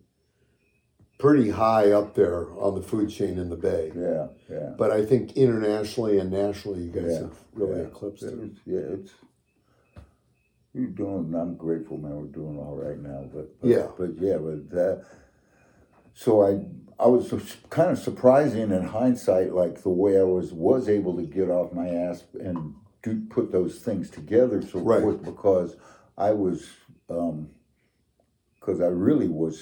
pretty 1.19 1.51
high 1.51 1.91
up 1.91 2.15
there 2.15 2.51
on 2.59 2.75
the 2.75 2.81
food 2.81 3.09
chain 3.09 3.37
in 3.37 3.49
the 3.49 3.55
Bay. 3.55 3.91
Yeah, 3.95 4.27
yeah. 4.49 4.71
But 4.77 4.91
I 4.91 5.05
think 5.05 5.33
internationally 5.37 6.17
and 6.19 6.31
nationally, 6.31 6.81
you 6.83 6.91
guys 6.91 7.11
Yeah, 7.13 7.19
have 7.21 7.37
really 7.53 7.81
yeah. 7.81 7.87
eclipsed 7.87 8.23
it. 8.23 8.33
It's, 8.41 8.59
yeah, 8.65 8.79
it's. 8.79 9.11
We're 10.73 10.87
doing. 10.87 11.35
I'm 11.35 11.55
grateful, 11.55 11.97
man. 11.97 12.15
We're 12.15 12.25
doing 12.27 12.57
all 12.57 12.75
right 12.75 12.99
now, 12.99 13.29
but, 13.31 13.61
but 13.61 13.67
Yeah. 13.69 13.87
but 13.97 14.17
yeah, 14.19 14.37
but 14.37 14.69
that. 14.71 15.05
So 16.15 16.41
I 16.45 16.65
I 16.99 17.07
was 17.07 17.31
kind 17.69 17.91
of 17.91 17.99
surprising 17.99 18.71
in 18.71 18.83
hindsight, 18.83 19.53
like 19.53 19.83
the 19.83 19.89
way 19.89 20.19
I 20.19 20.23
was 20.23 20.51
was 20.51 20.89
able 20.89 21.15
to 21.17 21.23
get 21.23 21.49
off 21.49 21.73
my 21.73 21.89
ass 21.89 22.23
and 22.39 22.73
do 23.03 23.21
put 23.29 23.51
those 23.51 23.79
things 23.79 24.09
together. 24.09 24.61
So 24.61 24.79
Right. 24.79 25.03
was 25.03 25.17
because 25.17 25.75
I 26.17 26.31
was, 26.31 26.67
because 27.07 28.81
I 28.81 28.87
really 28.87 29.27
was 29.27 29.61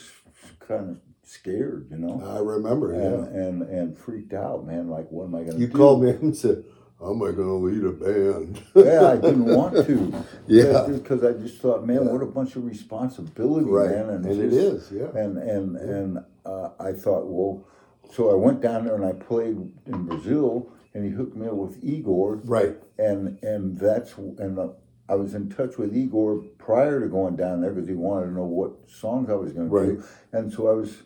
kind 0.60 0.90
of 0.92 0.98
scared, 1.24 1.88
you 1.92 1.98
know, 1.98 2.22
I 2.24 2.40
remember, 2.40 2.94
and, 2.94 3.02
yeah. 3.36 3.42
and 3.42 3.62
and 3.64 3.98
freaked 3.98 4.34
out, 4.34 4.66
man. 4.66 4.90
Like, 4.90 5.10
what 5.12 5.26
am 5.26 5.36
I 5.36 5.40
going 5.44 5.54
to 5.54 5.60
You 5.60 5.68
do? 5.68 5.78
called 5.78 6.04
me 6.04 6.10
and 6.12 6.36
said, 6.36 6.64
"How 7.00 7.12
am 7.12 7.24
I 7.24 7.32
going 7.32 7.48
to 7.48 7.54
lead 7.54 7.84
a 7.84 7.92
band?" 7.92 8.62
yeah, 8.76 9.08
I 9.12 9.16
didn't 9.18 9.46
want 9.46 9.76
to. 9.88 10.26
Yeah. 10.48 10.88
because 10.88 11.24
I 11.24 11.32
just 11.34 11.60
thought, 11.62 11.86
man, 11.88 12.06
what 12.12 12.22
a 12.22 12.26
bunch 12.26 12.56
of 12.58 12.66
responsibility, 12.66 13.66
right, 13.70 13.90
man, 13.92 14.10
and, 14.10 14.26
it 14.26 14.50
just- 14.50 14.92
is, 14.92 14.92
yeah. 14.92 15.08
And 15.20 15.38
and 15.38 15.78
and 15.78 16.20
uh, 16.46 16.70
I 16.80 16.92
thought, 16.92 17.26
well, 17.28 17.66
so 18.12 18.32
I 18.32 18.36
went 18.36 18.62
down 18.62 18.86
there 18.86 18.96
and 18.96 19.06
I 19.06 19.14
played 19.14 19.56
in 19.88 20.04
Brazil, 20.06 20.70
and 20.94 21.06
he 21.06 21.12
hooked 21.12 21.36
me 21.36 21.48
up 21.48 21.54
with 21.54 21.84
Igor, 21.84 22.42
Right, 22.44 22.78
and 22.98 23.42
and 23.44 23.78
that's 23.78 24.18
and 24.18 24.58
uh, 24.60 24.70
I 25.10 25.16
was 25.16 25.34
in 25.34 25.50
touch 25.50 25.78
with 25.78 25.96
Igor 25.96 26.44
prior 26.58 27.00
to 27.02 27.08
going 27.08 27.36
down 27.36 27.62
there 27.62 27.72
because 27.72 27.90
he 27.90 27.96
wanted 27.96 28.28
to 28.28 28.34
know 28.34 28.44
what 28.46 28.90
songs 28.90 29.30
I 29.30 29.34
was 29.34 29.54
going 29.54 29.70
to 29.70 29.76
Right. 29.76 29.98
do, 29.98 30.04
and 30.32 30.52
so 30.52 30.68
I 30.70 30.74
was 30.74 31.04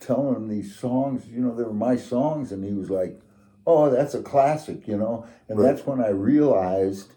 telling 0.00 0.36
him 0.36 0.48
these 0.48 0.74
songs. 0.74 1.26
You 1.26 1.40
know, 1.40 1.54
they 1.54 1.64
were 1.64 1.72
my 1.72 1.96
songs, 1.96 2.52
and 2.52 2.64
he 2.64 2.72
was 2.72 2.90
like, 2.90 3.20
"Oh, 3.66 3.90
that's 3.90 4.14
a 4.14 4.22
classic," 4.22 4.86
you 4.88 4.96
know, 4.96 5.26
and 5.48 5.58
Right. 5.58 5.74
that's 5.74 5.86
when 5.86 6.00
I 6.00 6.08
realized 6.08 7.12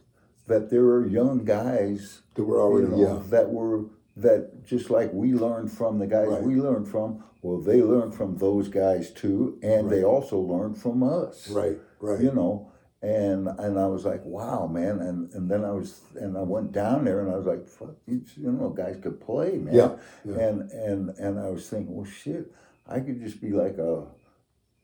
that 0.47 0.69
there 0.69 0.83
were 0.83 1.05
young 1.05 1.45
guys 1.45 2.21
that 2.33 2.43
were 2.43 2.59
already, 2.59 2.87
you 2.87 2.91
know, 2.93 3.01
yeah, 3.17 3.21
that 3.29 3.51
were 3.51 3.85
that 4.17 4.63
just 4.65 4.89
like 4.89 5.11
we 5.13 5.33
learned 5.33 5.71
from 5.71 5.99
the 5.99 6.07
guys 6.07 6.27
Right. 6.27 6.43
we 6.43 6.55
learned 6.55 6.87
from. 6.87 7.23
Well, 7.41 7.59
they 7.59 7.81
learned 7.81 8.13
from 8.13 8.37
those 8.37 8.67
guys 8.67 9.11
too, 9.11 9.57
and 9.63 9.89
they 9.89 10.03
also 10.03 10.37
learned 10.39 10.77
from 10.77 11.01
us 11.01 11.49
right, 11.49 11.77
right. 11.99 12.21
you 12.21 12.31
know 12.31 12.67
and 13.03 13.47
and 13.57 13.79
i 13.79 13.87
was 13.87 14.05
like 14.05 14.23
wow 14.23 14.67
man 14.67 14.99
and 14.99 15.33
and 15.33 15.49
then 15.49 15.65
i 15.65 15.71
was 15.71 16.01
and 16.17 16.37
i 16.37 16.41
went 16.43 16.71
down 16.71 17.03
there 17.03 17.19
and 17.21 17.31
i 17.31 17.35
was 17.35 17.47
like 17.47 17.67
fuck 17.67 17.95
these 18.07 18.29
you 18.37 18.51
know 18.51 18.69
guys 18.69 18.95
could 19.01 19.19
play 19.19 19.57
man 19.57 19.73
Yeah, 19.73 19.95
yeah. 20.23 20.37
and 20.37 20.69
and 20.69 21.09
and 21.17 21.39
i 21.39 21.49
was 21.49 21.67
thinking 21.67 21.95
well 21.95 22.05
shit 22.05 22.51
i 22.87 22.99
could 22.99 23.19
just 23.19 23.41
be 23.41 23.49
like 23.53 23.79
a 23.79 24.05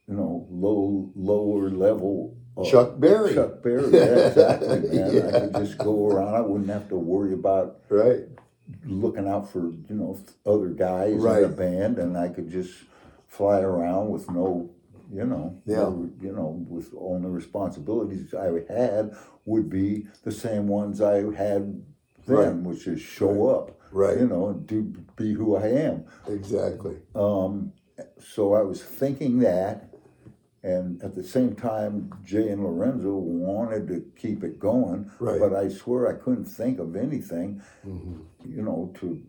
you 0.08 0.14
know 0.18 0.48
low 0.50 1.12
lower 1.14 1.70
level 1.70 2.36
Chuck 2.68 2.98
Berry. 2.98 3.34
chuck 3.34 3.62
berry 3.62 3.88
yeah 3.92 4.26
exactly 4.26 4.80
man 4.98 5.34
i 5.36 5.40
could 5.40 5.54
just 5.64 5.78
go 5.78 6.08
around 6.08 6.34
i 6.34 6.40
wouldn't 6.40 6.70
have 6.70 6.88
to 6.88 6.96
worry 6.96 7.34
about 7.34 7.82
Right, 7.88 8.24
looking 8.84 9.28
out 9.28 9.48
for 9.50 9.70
you 9.88 9.94
know 9.94 10.18
other 10.46 10.68
guys 10.68 11.12
in 11.14 11.20
Right. 11.22 11.42
the 11.42 11.48
band, 11.48 11.98
and 11.98 12.16
I 12.16 12.28
could 12.28 12.48
just 12.48 12.72
fly 13.26 13.60
around 13.60 14.10
with 14.10 14.30
no, 14.30 14.70
you 15.12 15.24
know, 15.24 15.54
Yeah. 15.66 15.76
no- 15.84 16.10
you 16.20 16.32
know, 16.32 16.64
with 16.68 16.92
all 16.94 17.18
the 17.18 17.28
responsibilities 17.30 18.34
I 18.34 18.62
had 18.72 19.12
would 19.46 19.68
be 19.70 20.06
the 20.24 20.32
same 20.32 20.68
ones 20.68 21.00
I 21.00 21.30
had 21.34 21.82
then, 22.26 22.64
which 22.64 22.86
is 22.86 23.00
show 23.00 23.48
up, 23.48 23.78
right, 23.92 24.18
you 24.20 24.26
know, 24.26 24.48
and 24.48 24.66
do 24.66 24.92
be 25.16 25.32
who 25.32 25.56
I 25.56 25.66
am. 25.68 26.04
exactly. 26.28 26.96
Um, 27.14 27.72
so 28.18 28.52
I 28.54 28.62
was 28.62 28.82
thinking 28.82 29.38
that, 29.40 29.87
and 30.62 31.02
at 31.02 31.14
the 31.14 31.22
same 31.22 31.54
time, 31.54 32.12
Jay 32.24 32.48
and 32.48 32.62
Lorenzo 32.64 33.12
wanted 33.14 33.86
to 33.88 34.04
keep 34.16 34.42
it 34.42 34.58
going, 34.58 35.10
Right. 35.20 35.38
but 35.40 35.54
I 35.54 35.68
swear 35.68 36.08
I 36.08 36.14
couldn't 36.18 36.46
think 36.46 36.78
of 36.80 36.96
anything, 36.96 37.62
Mhm. 37.86 38.22
you 38.44 38.62
know, 38.62 38.90
to. 39.00 39.22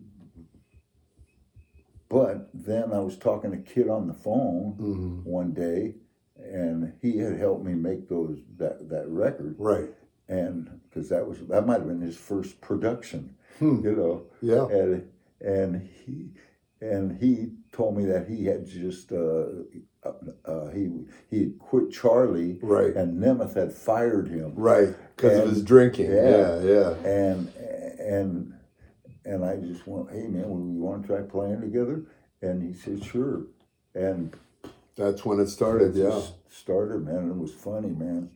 But 2.10 2.50
then 2.54 2.92
I 2.92 3.00
was 3.00 3.18
talking 3.18 3.52
to 3.52 3.58
Kid 3.58 3.88
on 3.88 4.08
the 4.08 4.14
phone 4.16 4.76
Mhm. 4.80 5.26
one 5.26 5.54
day, 5.54 5.96
and 6.38 6.94
he 7.02 7.18
had 7.18 7.38
helped 7.38 7.64
me 7.64 7.76
make 7.76 8.08
those 8.10 8.40
that 8.58 8.90
that 8.90 9.08
record, 9.10 9.56
Right, 9.60 9.94
and 10.28 10.70
because 10.84 11.10
that 11.10 11.28
was 11.28 11.40
that 11.48 11.68
might 11.68 11.80
have 11.80 11.88
been 11.88 12.02
his 12.02 12.18
first 12.18 12.60
production, 12.62 13.36
Hmm. 13.60 13.82
you 13.84 13.96
know 13.96 14.24
yeah, 14.42 14.68
and 14.70 15.08
and 15.42 15.76
he 15.82 16.32
and 16.82 17.12
he 17.18 17.52
told 17.72 17.96
me 17.98 18.06
that 18.06 18.28
he 18.28 18.46
had 18.46 18.66
just 18.66 19.12
uh, 19.12 19.46
uh, 20.04 20.12
uh, 20.46 20.70
he 20.70 20.90
he 21.30 21.40
had 21.40 21.60
quit 21.60 21.92
Charlie, 21.92 22.58
Right. 22.62 22.96
and 22.96 23.22
Nemeth 23.22 23.56
had 23.56 23.74
fired 23.74 24.30
him, 24.30 24.54
right. 24.56 24.96
Because 25.16 25.40
of 25.40 25.50
his 25.50 25.64
drinking. 25.64 26.12
yeah. 26.12 26.62
Yeah, 26.62 26.62
yeah. 26.64 26.90
and 27.10 27.50
and 28.00 28.54
and 29.26 29.46
I 29.46 29.58
just 29.58 29.86
went, 29.88 30.10
hey 30.12 30.28
man, 30.28 30.50
we 30.50 30.80
want 30.80 31.02
to 31.04 31.08
try 31.08 31.22
playing 31.22 31.62
together, 31.62 32.04
and 32.42 32.64
he 32.64 32.74
said 32.74 33.04
sure, 33.04 33.44
and 33.94 34.34
That's 34.96 35.26
when 35.26 35.40
it 35.40 35.48
started. 35.48 35.96
it 35.98 36.04
Yeah. 36.04 36.22
started, 36.50 37.06
man. 37.06 37.18
and 37.18 37.32
It 37.32 37.38
was 37.38 37.54
funny, 37.54 37.90
man. 37.90 38.30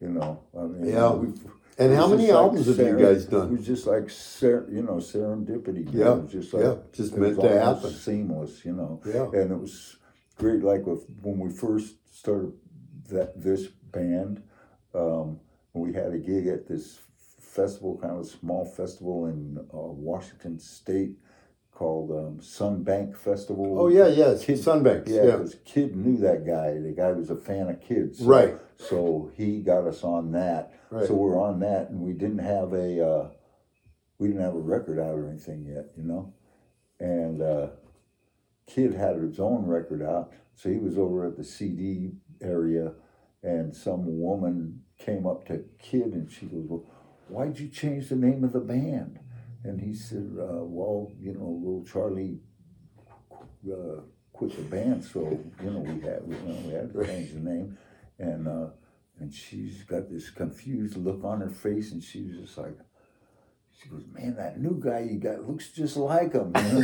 You 0.00 0.10
know, 0.10 0.40
I 0.56 0.62
mean, 0.62 0.86
Yeah. 0.86 1.14
we- 1.14 1.32
And 1.76 1.92
how 1.94 2.06
many 2.06 2.24
like 2.24 2.32
albums 2.34 2.66
have 2.66 2.78
you 2.78 2.96
guys 2.98 3.24
It 3.24 3.30
done? 3.30 3.50
was 3.56 3.66
just 3.66 3.84
like 3.86 4.08
ser- 4.10 4.68
you 4.70 4.82
know 4.82 4.94
serendipity. 4.98 5.84
man. 5.86 5.94
Yeah, 5.94 6.14
it 6.14 6.22
was 6.22 6.32
just 6.32 6.54
like 6.54 6.62
yeah, 6.64 6.74
just 6.92 7.16
meant 7.16 7.40
to 7.40 7.48
happen. 7.48 7.90
Seamless, 7.90 8.64
you 8.64 8.72
know. 8.74 9.00
Yeah. 9.04 9.26
and 9.40 9.50
it 9.50 9.58
was 9.60 9.96
great. 10.36 10.62
Like 10.62 10.86
with 10.86 11.04
when 11.22 11.38
we 11.38 11.50
first 11.50 11.94
started 12.12 12.52
that 13.10 13.40
this 13.42 13.66
band, 13.66 14.42
um, 14.94 15.40
we 15.72 15.92
had 15.92 16.12
a 16.12 16.18
gig 16.18 16.46
at 16.46 16.66
this 16.68 17.00
festival, 17.40 17.98
kind 18.00 18.14
of 18.14 18.20
a 18.20 18.24
small 18.28 18.64
festival 18.64 19.26
in 19.26 19.58
uh, 19.72 19.76
Washington 19.78 20.58
State 20.58 21.16
called 21.70 22.10
um, 22.12 22.38
Sunbank 22.40 23.16
Festival. 23.16 23.78
Oh 23.80 23.88
yeah, 23.88 24.06
yeah. 24.06 24.34
Kid- 24.40 24.58
Sunbanks. 24.60 25.08
Yeah, 25.08 25.24
Yeah. 25.24 25.44
Kid 25.64 25.96
knew 25.96 26.16
that 26.18 26.46
guy. 26.46 26.78
The 26.78 26.92
guy 26.96 27.10
was 27.12 27.30
a 27.30 27.36
fan 27.36 27.68
of 27.68 27.80
Kids. 27.80 28.18
So, 28.18 28.24
Right. 28.24 28.54
So 28.76 29.30
he 29.36 29.60
got 29.60 29.86
us 29.86 30.02
on 30.04 30.32
that. 30.32 30.72
Right. 30.90 31.06
So 31.06 31.14
we're 31.14 31.40
on 31.40 31.60
that, 31.60 31.90
and 31.90 32.00
we 32.00 32.12
didn't 32.12 32.38
have 32.38 32.72
a 32.72 33.04
uh, 33.06 33.28
we 34.18 34.28
didn't 34.28 34.42
have 34.42 34.54
a 34.54 34.60
record 34.60 34.98
out 35.00 35.16
or 35.18 35.28
anything 35.28 35.64
yet, 35.66 35.86
you 35.96 36.04
know. 36.04 36.32
And 37.00 37.42
uh, 37.42 37.68
Kid 38.66 38.94
had 38.94 39.16
his 39.16 39.38
own 39.38 39.66
record 39.66 40.02
out, 40.02 40.32
so 40.54 40.70
he 40.70 40.78
was 40.78 40.98
over 40.98 41.26
at 41.26 41.36
the 41.36 41.44
CD 41.44 42.12
area, 42.40 42.92
and 43.42 43.74
some 43.74 44.20
woman 44.20 44.80
came 44.98 45.26
up 45.26 45.46
to 45.46 45.64
Kid 45.78 46.14
and 46.14 46.30
she 46.30 46.46
goes, 46.46 46.64
"Well, 46.66 46.84
why'd 47.28 47.58
you 47.58 47.68
change 47.68 48.08
the 48.08 48.16
name 48.16 48.44
of 48.44 48.52
the 48.52 48.60
band?" 48.60 49.20
And 49.64 49.80
he 49.80 49.94
said, 49.94 50.36
uh, 50.38 50.64
"Well, 50.64 51.12
you 51.18 51.34
know, 51.34 51.60
little 51.62 51.84
Charlie." 51.84 52.40
uh, 53.72 54.00
quit 54.32 54.56
the 54.56 54.62
band, 54.62 55.04
so 55.04 55.20
you 55.62 55.70
know 55.70 55.80
we 55.80 56.00
had 56.00 56.26
we, 56.26 56.36
you 56.36 56.42
know, 56.42 56.60
we 56.66 56.72
had 56.72 56.92
to 56.92 57.06
change 57.06 57.32
the 57.32 57.40
name, 57.40 57.78
and 58.18 58.48
uh, 58.48 58.66
and 59.20 59.32
she's 59.32 59.82
got 59.84 60.10
this 60.10 60.30
confused 60.30 60.96
look 60.96 61.24
on 61.24 61.40
her 61.40 61.50
face, 61.50 61.92
and 61.92 62.02
she 62.02 62.22
was 62.22 62.36
just 62.36 62.58
like, 62.58 62.76
she 63.82 63.88
goes, 63.88 64.04
"Man, 64.12 64.36
that 64.36 64.60
new 64.60 64.80
guy 64.82 65.00
you 65.00 65.18
got 65.18 65.46
looks 65.48 65.70
just 65.70 65.96
like 65.96 66.32
him." 66.32 66.52
You 66.54 66.62
know? 66.62 66.82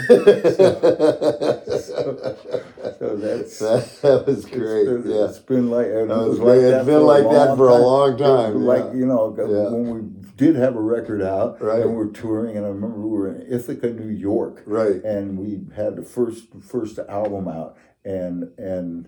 so 2.98 3.16
that's. 3.16 3.58
that, 4.00 4.24
was 4.26 4.44
great. 4.44 4.88
It's, 4.88 5.06
Yeah. 5.06 5.24
it's 5.28 5.38
been 5.38 5.70
like 5.70 5.86
it 5.86 6.08
That 6.08 6.16
was 6.28 6.38
great. 6.38 6.64
It's 6.64 6.84
been 6.86 6.94
for 6.98 7.00
like 7.00 7.24
that 7.24 7.56
for 7.56 7.68
a 7.68 7.74
long 7.76 8.16
time, 8.18 8.64
Like 8.64 8.84
yeah. 8.86 8.92
you 8.94 9.06
know, 9.06 9.34
Yeah. 9.38 9.70
when 9.70 9.90
we 9.94 10.00
did 10.36 10.56
have 10.56 10.76
a 10.76 10.80
record 10.80 11.22
out, 11.22 11.60
Right. 11.62 11.80
and 11.80 11.90
we 11.90 11.96
we're 11.96 12.08
touring, 12.08 12.56
and 12.56 12.64
I 12.66 12.68
remember 12.70 12.98
we 13.00 13.10
were 13.10 13.28
in 13.34 13.42
Ithaca, 13.52 13.90
New 13.90 14.08
York, 14.10 14.62
Right. 14.66 15.02
and 15.04 15.38
we 15.38 15.60
had 15.74 15.96
the 15.96 16.02
first 16.02 16.48
first 16.60 16.98
album 17.08 17.48
out, 17.48 17.76
and 18.04 18.50
and 18.58 19.06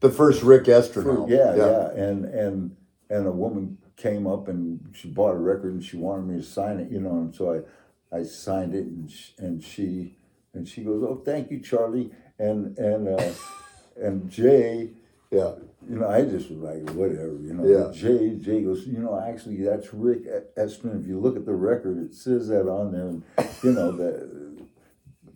The 0.00 0.10
first 0.10 0.42
Rick 0.42 0.64
Estrin 0.64 1.06
album. 1.06 1.30
yeah, 1.30 1.54
yeah, 1.56 1.90
and 1.90 2.24
and 2.24 2.76
and 3.10 3.26
a 3.26 3.32
woman 3.32 3.78
came 3.98 4.26
up 4.26 4.48
and 4.48 4.80
she 4.94 5.08
bought 5.08 5.34
a 5.34 5.38
record 5.38 5.74
and 5.74 5.84
she 5.84 5.98
wanted 5.98 6.26
me 6.26 6.36
to 6.40 6.42
sign 6.46 6.78
it, 6.80 6.90
you 6.90 7.00
know, 7.00 7.10
and 7.18 7.34
so 7.34 7.64
I 8.12 8.18
I 8.20 8.22
signed 8.22 8.74
it 8.74 8.86
and 8.86 9.10
she, 9.10 9.34
and 9.38 9.62
she 9.62 10.16
and 10.54 10.66
she 10.66 10.82
goes, 10.84 11.02
oh, 11.06 11.20
thank 11.24 11.50
you, 11.50 11.60
Charlie, 11.60 12.10
and 12.38 12.78
and 12.78 13.08
uh, 13.08 13.32
and 13.96 14.30
Jay, 14.30 14.90
Yeah. 15.30 15.52
you 15.88 15.98
know, 15.98 16.08
I 16.08 16.22
just 16.22 16.48
was 16.50 16.58
like, 16.60 16.88
whatever, 16.94 17.36
you 17.42 17.52
know. 17.54 17.66
Yeah. 17.66 17.92
Jay, 17.92 18.36
Jay 18.36 18.62
goes, 18.62 18.86
you 18.86 18.98
know, 19.00 19.20
actually, 19.20 19.62
that's 19.62 19.92
Rick 19.92 20.24
Estrin. 20.56 21.00
If 21.00 21.06
you 21.06 21.18
look 21.20 21.36
at 21.36 21.44
the 21.44 21.54
record, 21.54 21.98
it 21.98 22.14
says 22.14 22.48
that 22.48 22.68
on 22.68 22.92
there. 22.92 23.08
And, 23.08 23.22
you 23.62 23.72
know, 23.72 23.92
that, 23.92 24.56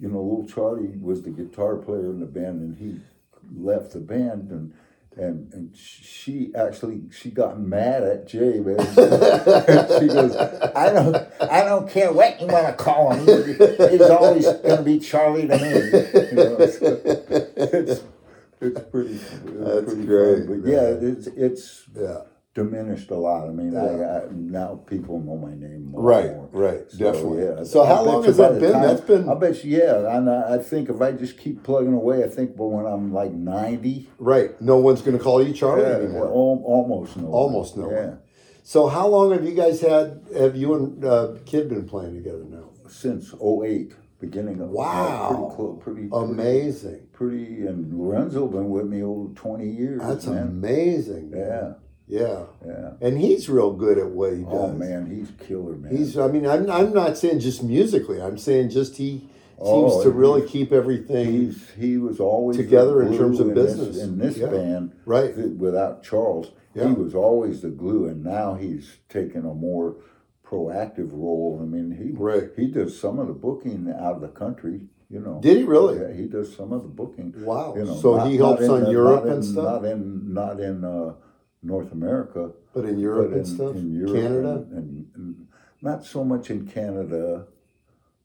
you 0.00 0.08
know, 0.08 0.20
little 0.22 0.46
Charlie 0.48 0.96
was 1.00 1.22
the 1.22 1.30
guitar 1.30 1.76
player 1.76 2.10
in 2.10 2.20
the 2.20 2.26
band 2.26 2.60
and 2.60 2.76
he 2.78 3.00
left 3.54 3.92
the 3.92 4.00
band 4.00 4.50
and, 4.50 4.72
and, 5.16 5.52
and 5.52 5.76
she 5.76 6.52
actually, 6.54 7.02
she 7.10 7.30
got 7.30 7.60
mad 7.60 8.02
at 8.02 8.26
Jay, 8.26 8.60
man. 8.60 8.78
she 10.00 10.08
goes, 10.08 10.34
I 10.36 10.92
don't, 10.92 11.16
I 11.40 11.64
don't 11.64 11.88
care 11.88 12.12
what 12.12 12.40
you 12.40 12.46
want 12.46 12.66
to 12.66 12.72
call 12.72 13.12
him. 13.12 13.26
He's 13.90 14.00
always 14.02 14.46
going 14.46 14.76
to 14.78 14.82
be 14.82 14.98
Charlie 14.98 15.48
to 15.48 15.58
me. 15.58 15.68
You 16.30 16.36
know, 16.36 16.66
so 16.66 17.00
it's, 17.04 18.02
it's 18.60 18.80
pretty, 18.90 19.14
it's 19.14 19.30
That's 19.44 19.84
pretty 19.84 20.06
great, 20.06 20.46
fun. 20.46 20.62
But 20.62 20.70
yeah, 20.70 20.88
it's, 21.00 21.26
it's 21.28 21.82
Yeah. 21.94 22.22
Diminished 22.54 23.10
a 23.10 23.14
lot. 23.16 23.48
I 23.48 23.50
mean, 23.52 23.72
Yeah. 23.72 23.80
I, 23.82 24.24
I, 24.26 24.28
now 24.30 24.80
people 24.86 25.20
know 25.20 25.36
my 25.36 25.54
name 25.54 25.86
more. 25.90 26.02
Right, 26.02 26.26
more. 26.34 26.48
right, 26.52 26.90
So, 26.90 26.98
definitely. 26.98 27.44
yeah. 27.44 27.64
So 27.64 27.82
I 27.82 27.86
how 27.88 28.04
long 28.04 28.24
has 28.24 28.36
that 28.36 28.60
been? 28.60 28.72
time- 28.72 28.82
That's 28.82 29.00
been 29.00 29.28
I 29.28 29.34
bet 29.34 29.64
you, 29.64 29.78
yeah. 29.78 30.16
And 30.16 30.28
I, 30.28 30.54
I 30.54 30.58
think 30.58 30.90
if 30.90 31.00
I 31.00 31.12
just 31.12 31.38
keep 31.38 31.62
plugging 31.62 31.94
away, 31.94 32.22
I 32.24 32.28
think, 32.28 32.56
but 32.56 32.66
when 32.66 32.84
I'm 32.86 33.12
like 33.12 33.32
90, 33.32 34.10
right. 34.18 34.60
No 34.60 34.76
one's 34.78 35.00
going 35.00 35.16
to 35.16 35.22
call 35.22 35.42
you 35.42 35.54
Charlie 35.54 35.82
yeah, 35.82 35.96
anymore. 35.96 36.26
al- 36.26 36.62
almost 36.64 37.16
no. 37.16 37.24
one. 37.24 37.32
Almost 37.32 37.76
no 37.78 37.84
one. 37.84 37.94
Yeah. 37.94 38.14
So 38.64 38.86
how 38.86 39.08
long 39.08 39.32
have 39.32 39.44
you 39.44 39.54
guys 39.54 39.80
had? 39.80 40.20
Have 40.36 40.54
you 40.54 40.74
and 40.74 41.04
uh, 41.04 41.34
Kid 41.46 41.68
been 41.68 41.88
playing 41.88 42.14
together 42.14 42.44
now? 42.44 42.68
Since 42.88 43.32
08, 43.34 43.94
beginning 44.20 44.60
of 44.60 44.68
Wow. 44.68 45.28
pretty 45.30 45.56
close, 45.56 45.82
pretty 45.82 46.08
pretty- 46.08 46.32
Amazing. 46.32 47.06
Pretty, 47.12 47.66
and 47.66 47.98
Lorenzo 47.98 48.46
been 48.46 48.68
with 48.68 48.86
me 48.86 49.02
over 49.02 49.32
20 49.34 49.68
years. 49.68 50.00
That's 50.02 50.26
man. 50.26 50.42
amazing. 50.42 51.30
man. 51.30 51.40
Yeah, 51.40 51.72
Yeah. 52.12 52.44
yeah. 52.66 52.90
And 53.00 53.18
he's 53.18 53.48
real 53.48 53.72
good 53.72 53.96
at 53.98 54.10
what 54.10 54.32
he 54.34 54.40
does. 54.42 54.48
Oh 54.52 54.72
man, 54.72 55.06
he's 55.06 55.30
killer, 55.46 55.76
man. 55.76 55.96
He's. 55.96 56.18
I 56.18 56.28
mean, 56.28 56.46
I'm. 56.46 56.70
I'm 56.70 56.92
not 56.92 57.16
saying 57.16 57.40
just 57.40 57.62
musically. 57.62 58.20
I'm 58.20 58.36
saying 58.36 58.68
just 58.70 58.96
he 58.98 59.28
seems 59.56 59.92
Oh, 59.94 60.02
to 60.02 60.10
really 60.10 60.46
keep 60.46 60.72
everything 60.72 61.32
He's 61.32 61.70
he 61.78 61.96
was 61.96 62.20
always 62.20 62.56
Together 62.58 63.00
in 63.02 63.16
terms 63.16 63.40
of 63.40 63.48
in 63.48 63.54
business. 63.54 63.94
This, 63.96 64.02
in 64.04 64.18
this 64.18 64.36
Yeah. 64.36 64.48
band, 64.48 64.92
right. 65.06 65.34
th- 65.34 65.56
without 65.56 66.02
Charles, 66.02 66.50
Yeah. 66.74 66.88
he 66.88 66.92
was 66.94 67.14
always 67.14 67.62
the 67.62 67.70
glue, 67.70 68.06
and 68.06 68.22
now 68.24 68.54
he's 68.54 68.98
taken 69.08 69.46
a 69.46 69.54
more 69.54 69.96
proactive 70.44 71.12
role. 71.12 71.60
I 71.62 71.64
mean, 71.64 71.92
he 71.92 72.10
Right. 72.12 72.50
he 72.56 72.66
does 72.66 72.98
some 72.98 73.18
of 73.18 73.26
the 73.28 73.32
booking 73.34 73.90
out 73.98 74.16
of 74.16 74.20
the 74.20 74.28
country. 74.28 74.80
You 75.08 75.20
know, 75.20 75.38
Did 75.42 75.58
he 75.58 75.64
really? 75.64 75.98
Yeah, 76.00 76.12
he 76.12 76.26
does 76.26 76.54
some 76.56 76.72
of 76.72 76.82
the 76.82 76.88
booking. 76.88 77.32
Wow. 77.44 77.74
You 77.76 77.84
know, 77.84 77.94
so 77.94 78.16
not- 78.16 78.28
he 78.30 78.36
helps 78.38 78.62
in 78.62 78.70
on 78.70 78.84
the- 78.84 78.90
Europe 78.90 79.24
not 79.26 79.34
and 79.34 79.44
stuff, 79.44 79.82
Not 79.82 79.90
in 79.90 80.32
not 80.34 80.60
in 80.60 80.84
uh, 80.84 81.12
North 81.62 81.92
America, 81.92 82.50
but 82.74 82.84
in 82.84 82.98
Europe 82.98 83.28
but 83.30 83.32
in, 83.34 83.38
and 83.40 83.46
stuff, 83.48 83.76
in 83.76 83.92
Europe 83.94 84.14
Canada. 84.14 84.66
and, 84.72 85.06
and, 85.14 85.46
not 85.80 86.04
so 86.04 86.22
much 86.24 86.48
in 86.50 86.66
Canada, 86.66 87.46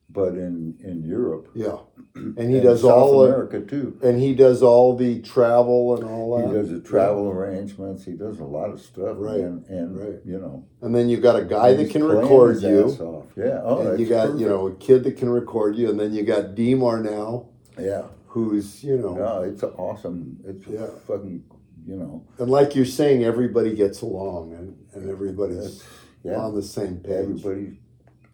but 0.10 0.34
in 0.36 0.76
in 0.84 1.04
Europe. 1.04 1.50
Yeah, 1.56 1.78
and 2.16 2.38
he 2.38 2.56
and 2.58 2.64
does 2.64 2.82
South 2.82 2.92
all 2.92 3.24
of, 3.24 3.30
America 3.30 3.62
too. 3.62 3.98
and 4.04 4.20
he 4.20 4.34
does 4.36 4.62
all 4.64 4.96
the 4.96 5.22
travel 5.22 5.96
and 5.96 6.04
all 6.04 6.38
that. 6.38 6.48
He 6.48 6.54
does 6.54 6.70
the 6.70 6.80
travel 6.80 7.30
arrangements. 7.30 8.06
He 8.06 8.14
does 8.14 8.40
a 8.40 8.44
lot 8.44 8.70
of 8.70 8.80
stuff, 8.80 9.18
Right, 9.20 9.40
And, 9.40 9.66
and 9.68 9.98
right. 10.00 10.20
you 10.26 10.40
know, 10.40 10.66
And 10.82 10.96
then 10.96 11.10
you 11.10 11.18
got 11.18 11.36
a 11.36 11.44
guy 11.46 11.74
that 11.74 11.90
can 11.90 12.04
record 12.04 12.62
you. 12.62 12.84
off. 12.86 13.26
Yeah. 13.36 13.62
Oh, 13.64 13.88
and 13.88 14.00
you 14.00 14.08
got 14.08 14.24
perfect. 14.28 14.40
you 14.42 14.48
know 14.50 14.68
a 14.68 14.76
kid 14.76 15.04
that 15.06 15.18
can 15.18 15.30
record 15.30 15.76
you, 15.76 15.90
and 15.90 16.00
then 16.00 16.14
you 16.14 16.24
got 16.24 16.54
D'Mar 16.56 17.02
now, 17.02 17.48
Yeah. 17.80 18.04
who's 18.28 18.84
you 18.84 18.98
know, 18.98 19.14
No, 19.16 19.42
it's 19.42 19.64
awesome. 19.64 20.38
It's 20.46 20.66
Yeah. 20.68 20.88
fucking. 21.08 21.44
You 21.88 21.96
know. 21.96 22.26
and 22.38 22.50
like 22.50 22.76
you're 22.76 22.86
saying, 22.86 23.24
everybody 23.24 23.74
gets 23.74 24.02
along, 24.02 24.54
and 24.54 24.76
and 24.94 25.10
everybody's 25.10 25.84
Yeah. 26.24 26.36
on 26.42 26.54
the 26.54 26.62
same 26.62 26.98
page. 26.98 27.14
Everybody. 27.46 27.80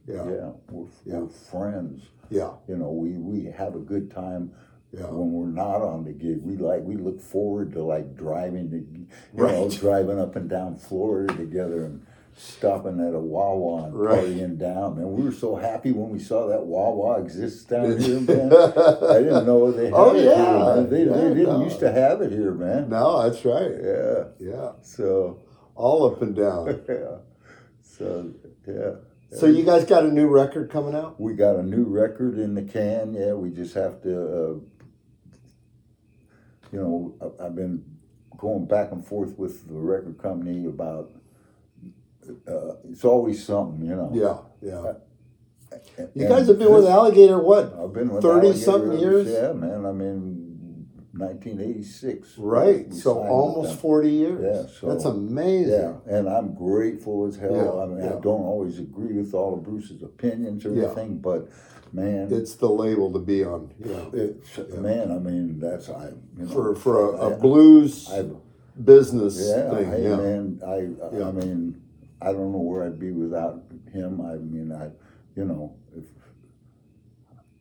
Yeah, 0.08 0.28
Yeah. 0.30 0.52
We're, 0.72 0.88
Yeah. 1.06 1.20
we're 1.20 1.28
friends. 1.30 2.02
yeah, 2.30 2.54
You 2.68 2.78
know, 2.78 2.92
we 2.92 3.12
we 3.20 3.44
have 3.46 3.76
a 3.76 3.80
good 3.80 4.10
time. 4.10 4.52
yeah. 4.92 5.10
When 5.10 5.32
we're 5.34 5.48
not 5.48 5.82
on 5.84 6.04
the 6.04 6.14
gig, 6.14 6.42
we 6.44 6.58
like 6.58 6.84
we 6.84 6.96
look 6.96 7.20
forward 7.22 7.74
to 7.74 7.84
like 7.84 8.16
driving 8.16 8.70
to, 8.72 8.78
you 8.78 9.08
know, 9.34 9.70
driving 9.70 10.20
up 10.20 10.36
and 10.36 10.50
down 10.50 10.78
Florida 10.78 11.36
together 11.36 11.86
and 11.86 12.02
stopping 12.36 13.00
at 13.00 13.14
a 13.14 13.20
Wawa 13.20 13.86
and 13.86 13.94
Right. 13.96 14.24
partying 14.26 14.58
down. 14.58 14.96
Man, 14.98 15.12
we 15.14 15.24
were 15.24 15.32
so 15.32 15.56
happy 15.56 15.92
when 15.92 16.10
we 16.10 16.20
saw 16.20 16.48
that 16.48 16.66
Wawa 16.66 17.20
exists 17.22 17.64
down 17.66 17.98
here, 18.00 18.20
man. 18.22 18.52
I 18.54 19.20
didn't 19.20 19.46
know 19.46 19.72
they 19.72 19.86
had 19.86 19.94
Oh, 19.98 20.16
it 20.16 20.24
yeah. 20.26 20.36
here, 20.36 20.60
man. 20.76 20.90
They, 20.90 21.04
Yeah, 21.06 21.12
they 21.30 21.34
didn't 21.36 21.60
no. 21.60 21.64
used 21.64 21.80
to 21.80 21.92
have 21.92 22.22
it 22.22 22.32
here, 22.32 22.52
man. 22.54 22.90
No, 22.90 23.22
that's 23.24 23.44
right. 23.46 23.72
Yeah. 23.82 24.24
Yeah, 24.40 24.72
So 24.82 25.42
all 25.76 26.06
up 26.06 26.22
and 26.22 26.36
down. 26.36 26.82
yeah. 26.90 27.18
So 27.82 28.32
yeah. 28.68 28.92
So 29.32 29.48
you 29.48 29.64
guys 29.64 29.86
got 29.86 30.04
a 30.06 30.12
new 30.12 30.28
record 30.28 30.70
coming 30.70 30.94
out? 30.96 31.20
We 31.20 31.34
got 31.34 31.56
a 31.56 31.64
new 31.64 31.84
record 31.86 32.38
in 32.38 32.54
the 32.54 32.62
can. 32.62 33.14
Yeah, 33.16 33.34
we 33.34 33.50
just 33.50 33.74
have 33.74 34.02
to. 34.04 34.12
Uh, 34.12 34.54
you 36.72 36.80
know, 36.80 37.34
I've 37.40 37.56
been 37.56 37.84
going 38.38 38.66
back 38.66 38.92
and 38.92 39.06
forth 39.06 39.38
with 39.38 39.68
the 39.68 39.74
record 39.76 40.18
company 40.20 40.66
about. 40.66 41.12
Uh, 42.48 42.76
it's 42.90 43.04
always 43.06 43.44
something, 43.46 43.86
you 43.88 43.96
know. 43.96 44.10
Yeah, 44.14 44.38
yeah. 44.70 44.94
You 46.16 46.28
guys 46.28 46.48
have 46.48 46.60
been 46.60 46.72
with 46.74 46.86
Alligator 46.86 47.40
what? 47.40 47.74
I've 47.78 47.94
been 47.94 48.10
with 48.10 48.22
30 48.24 48.54
something 48.54 49.00
years? 49.00 49.28
Yeah, 49.30 49.54
man. 49.54 49.86
I 49.86 49.92
mean, 49.92 50.88
1986. 51.14 52.38
Right. 52.38 52.94
So 52.94 53.18
almost 53.20 53.80
forty 53.80 54.10
years. 54.12 54.42
Yeah, 54.44 54.72
so- 54.80 54.88
That's 54.88 55.06
amazing. 55.06 55.72
Yeah, 55.74 55.94
and 56.08 56.28
I'm 56.28 56.54
grateful 56.54 57.26
as 57.28 57.36
hell. 57.38 57.56
Yeah, 57.56 57.82
I 57.84 57.86
mean, 57.86 57.98
yeah. 58.00 58.18
I 58.18 58.20
don't 58.20 58.42
always 58.44 58.80
agree 58.80 59.14
with 59.18 59.34
all 59.34 59.54
of 59.56 59.64
Bruce's 59.64 60.02
opinions 60.04 60.66
or 60.66 60.74
Yeah. 60.74 60.86
anything, 60.86 61.18
but 61.20 61.50
man, 61.92 62.32
It's 62.32 62.56
the 62.56 62.70
label 62.70 63.12
to 63.14 63.20
be 63.20 63.44
on. 63.44 63.72
Yeah. 63.80 64.78
Man, 64.80 65.12
I 65.12 65.20
mean, 65.20 65.60
that's 65.60 65.90
I 65.90 66.10
you 66.38 66.46
know, 66.46 66.50
For 66.52 66.76
for 66.76 67.16
a, 67.16 67.38
blues 67.38 68.10
I, 68.12 68.26
business 68.84 69.40
yeah, 69.48 69.70
thing. 69.70 70.04
yeah. 70.04 70.16
man, 70.16 70.62
I 70.66 70.78
Yeah. 71.16 71.28
I 71.28 71.32
mean, 71.32 71.82
I 72.24 72.32
don't 72.32 72.52
know 72.54 72.60
where 72.60 72.86
I'd 72.86 73.00
be 73.00 73.12
without 73.12 73.64
him. 73.92 74.22
I 74.22 74.36
mean, 74.36 74.72
I, 74.72 74.86
you 75.36 75.46
know, 75.46 75.76
if 75.96 76.06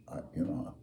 I, 0.09 0.19
you 0.37 0.45
know, 0.45 0.75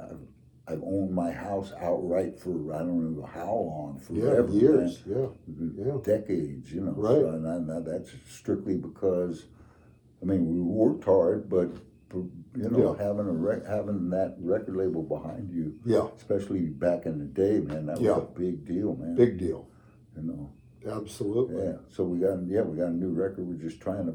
I've 0.00 0.18
I've 0.66 0.82
owned 0.82 1.14
my 1.14 1.30
house 1.30 1.72
outright 1.80 2.38
for 2.38 2.74
I 2.74 2.78
don't 2.78 3.16
know 3.16 3.22
how 3.24 3.52
long, 3.54 4.02
Yeah, 4.10 4.46
years. 4.48 5.02
Yeah. 5.06 5.28
man. 5.46 5.74
Yeah. 5.78 5.96
decades, 6.02 6.70
you 6.72 6.82
know. 6.82 6.92
Right. 6.92 7.20
So, 7.22 7.28
and, 7.30 7.70
I- 7.72 7.80
that's 7.80 8.10
strictly 8.28 8.76
because, 8.76 9.46
I 10.20 10.26
mean, 10.26 10.46
we 10.46 10.60
worked 10.60 11.04
hard, 11.04 11.48
but 11.48 11.70
you 12.12 12.30
know, 12.70 12.94
Yeah. 12.98 13.02
having 13.02 13.28
a 13.28 13.32
rec- 13.32 13.64
having 13.66 14.10
that 14.10 14.36
record 14.40 14.76
label 14.76 15.02
behind 15.02 15.50
you, 15.50 15.74
Yeah. 15.86 16.08
especially 16.16 16.66
back 16.66 17.06
in 17.06 17.18
the 17.18 17.24
day, 17.26 17.60
man, 17.60 17.86
that 17.86 17.96
was 17.98 18.02
Yeah. 18.04 18.18
a 18.18 18.38
big 18.38 18.64
deal, 18.66 18.96
man. 18.96 19.14
Big 19.14 19.38
deal. 19.38 19.68
you 20.16 20.24
know. 20.24 20.50
Absolutely. 20.88 21.64
Yeah. 21.64 21.76
So 21.90 22.04
we 22.04 22.18
got 22.18 22.38
yeah, 22.46 22.62
we 22.62 22.78
got 22.78 22.88
a 22.88 22.92
new 22.92 23.10
record. 23.10 23.46
We're 23.46 23.54
just 23.68 23.80
trying 23.80 24.06
to 24.06 24.14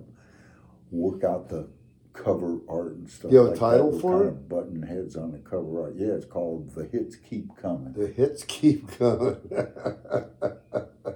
work 0.91 1.23
out 1.23 1.49
the 1.49 1.67
cover 2.13 2.59
art 2.69 2.93
and 2.93 3.09
stuff. 3.09 3.31
You 3.31 3.39
have 3.39 3.53
a 3.53 3.55
title 3.57 3.91
that. 3.91 3.95
We're 3.95 4.01
for 4.01 4.11
kind 4.11 4.25
it? 4.25 4.27
of 4.29 4.49
button 4.49 4.81
heads 4.83 5.15
on 5.15 5.31
the 5.31 5.39
cover 5.39 5.83
art. 5.83 5.95
Yeah, 5.95 6.13
it's 6.13 6.25
called 6.25 6.73
"The 6.75 6.85
Hits 6.85 7.15
Keep 7.15 7.57
Coming." 7.57 7.93
The 7.93 8.07
hits 8.07 8.43
keep 8.43 8.97
coming. 8.97 9.37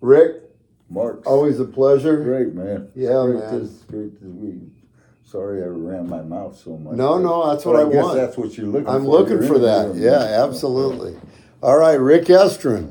Rick, 0.00 0.42
Mark, 0.88 1.26
always 1.26 1.60
a 1.60 1.64
pleasure. 1.64 2.22
great 2.22 2.54
man. 2.54 2.90
Yeah, 2.94 3.22
great 3.26 3.40
man. 3.40 3.70
Great 3.88 4.20
to 4.20 4.26
we. 4.26 4.60
Sorry, 5.22 5.62
I 5.62 5.66
ran 5.66 6.08
my 6.08 6.22
mouth 6.22 6.58
so 6.58 6.76
much. 6.76 6.96
No, 6.96 7.18
no, 7.18 7.48
that's 7.52 7.64
what 7.64 7.76
I 7.76 7.84
guess 7.84 8.02
want. 8.02 8.16
That's 8.16 8.36
what 8.36 8.56
you're 8.56 8.66
looking 8.66 8.86
for. 8.86 8.90
I'm 8.90 9.04
for. 9.04 9.10
looking 9.10 9.38
You're 9.38 9.46
for 9.46 9.58
that. 9.60 9.94
Yeah, 9.94 10.44
absolutely. 10.44 11.16
All 11.62 11.76
right, 11.78 11.94
Rick 12.00 12.24
Estrin. 12.24 12.90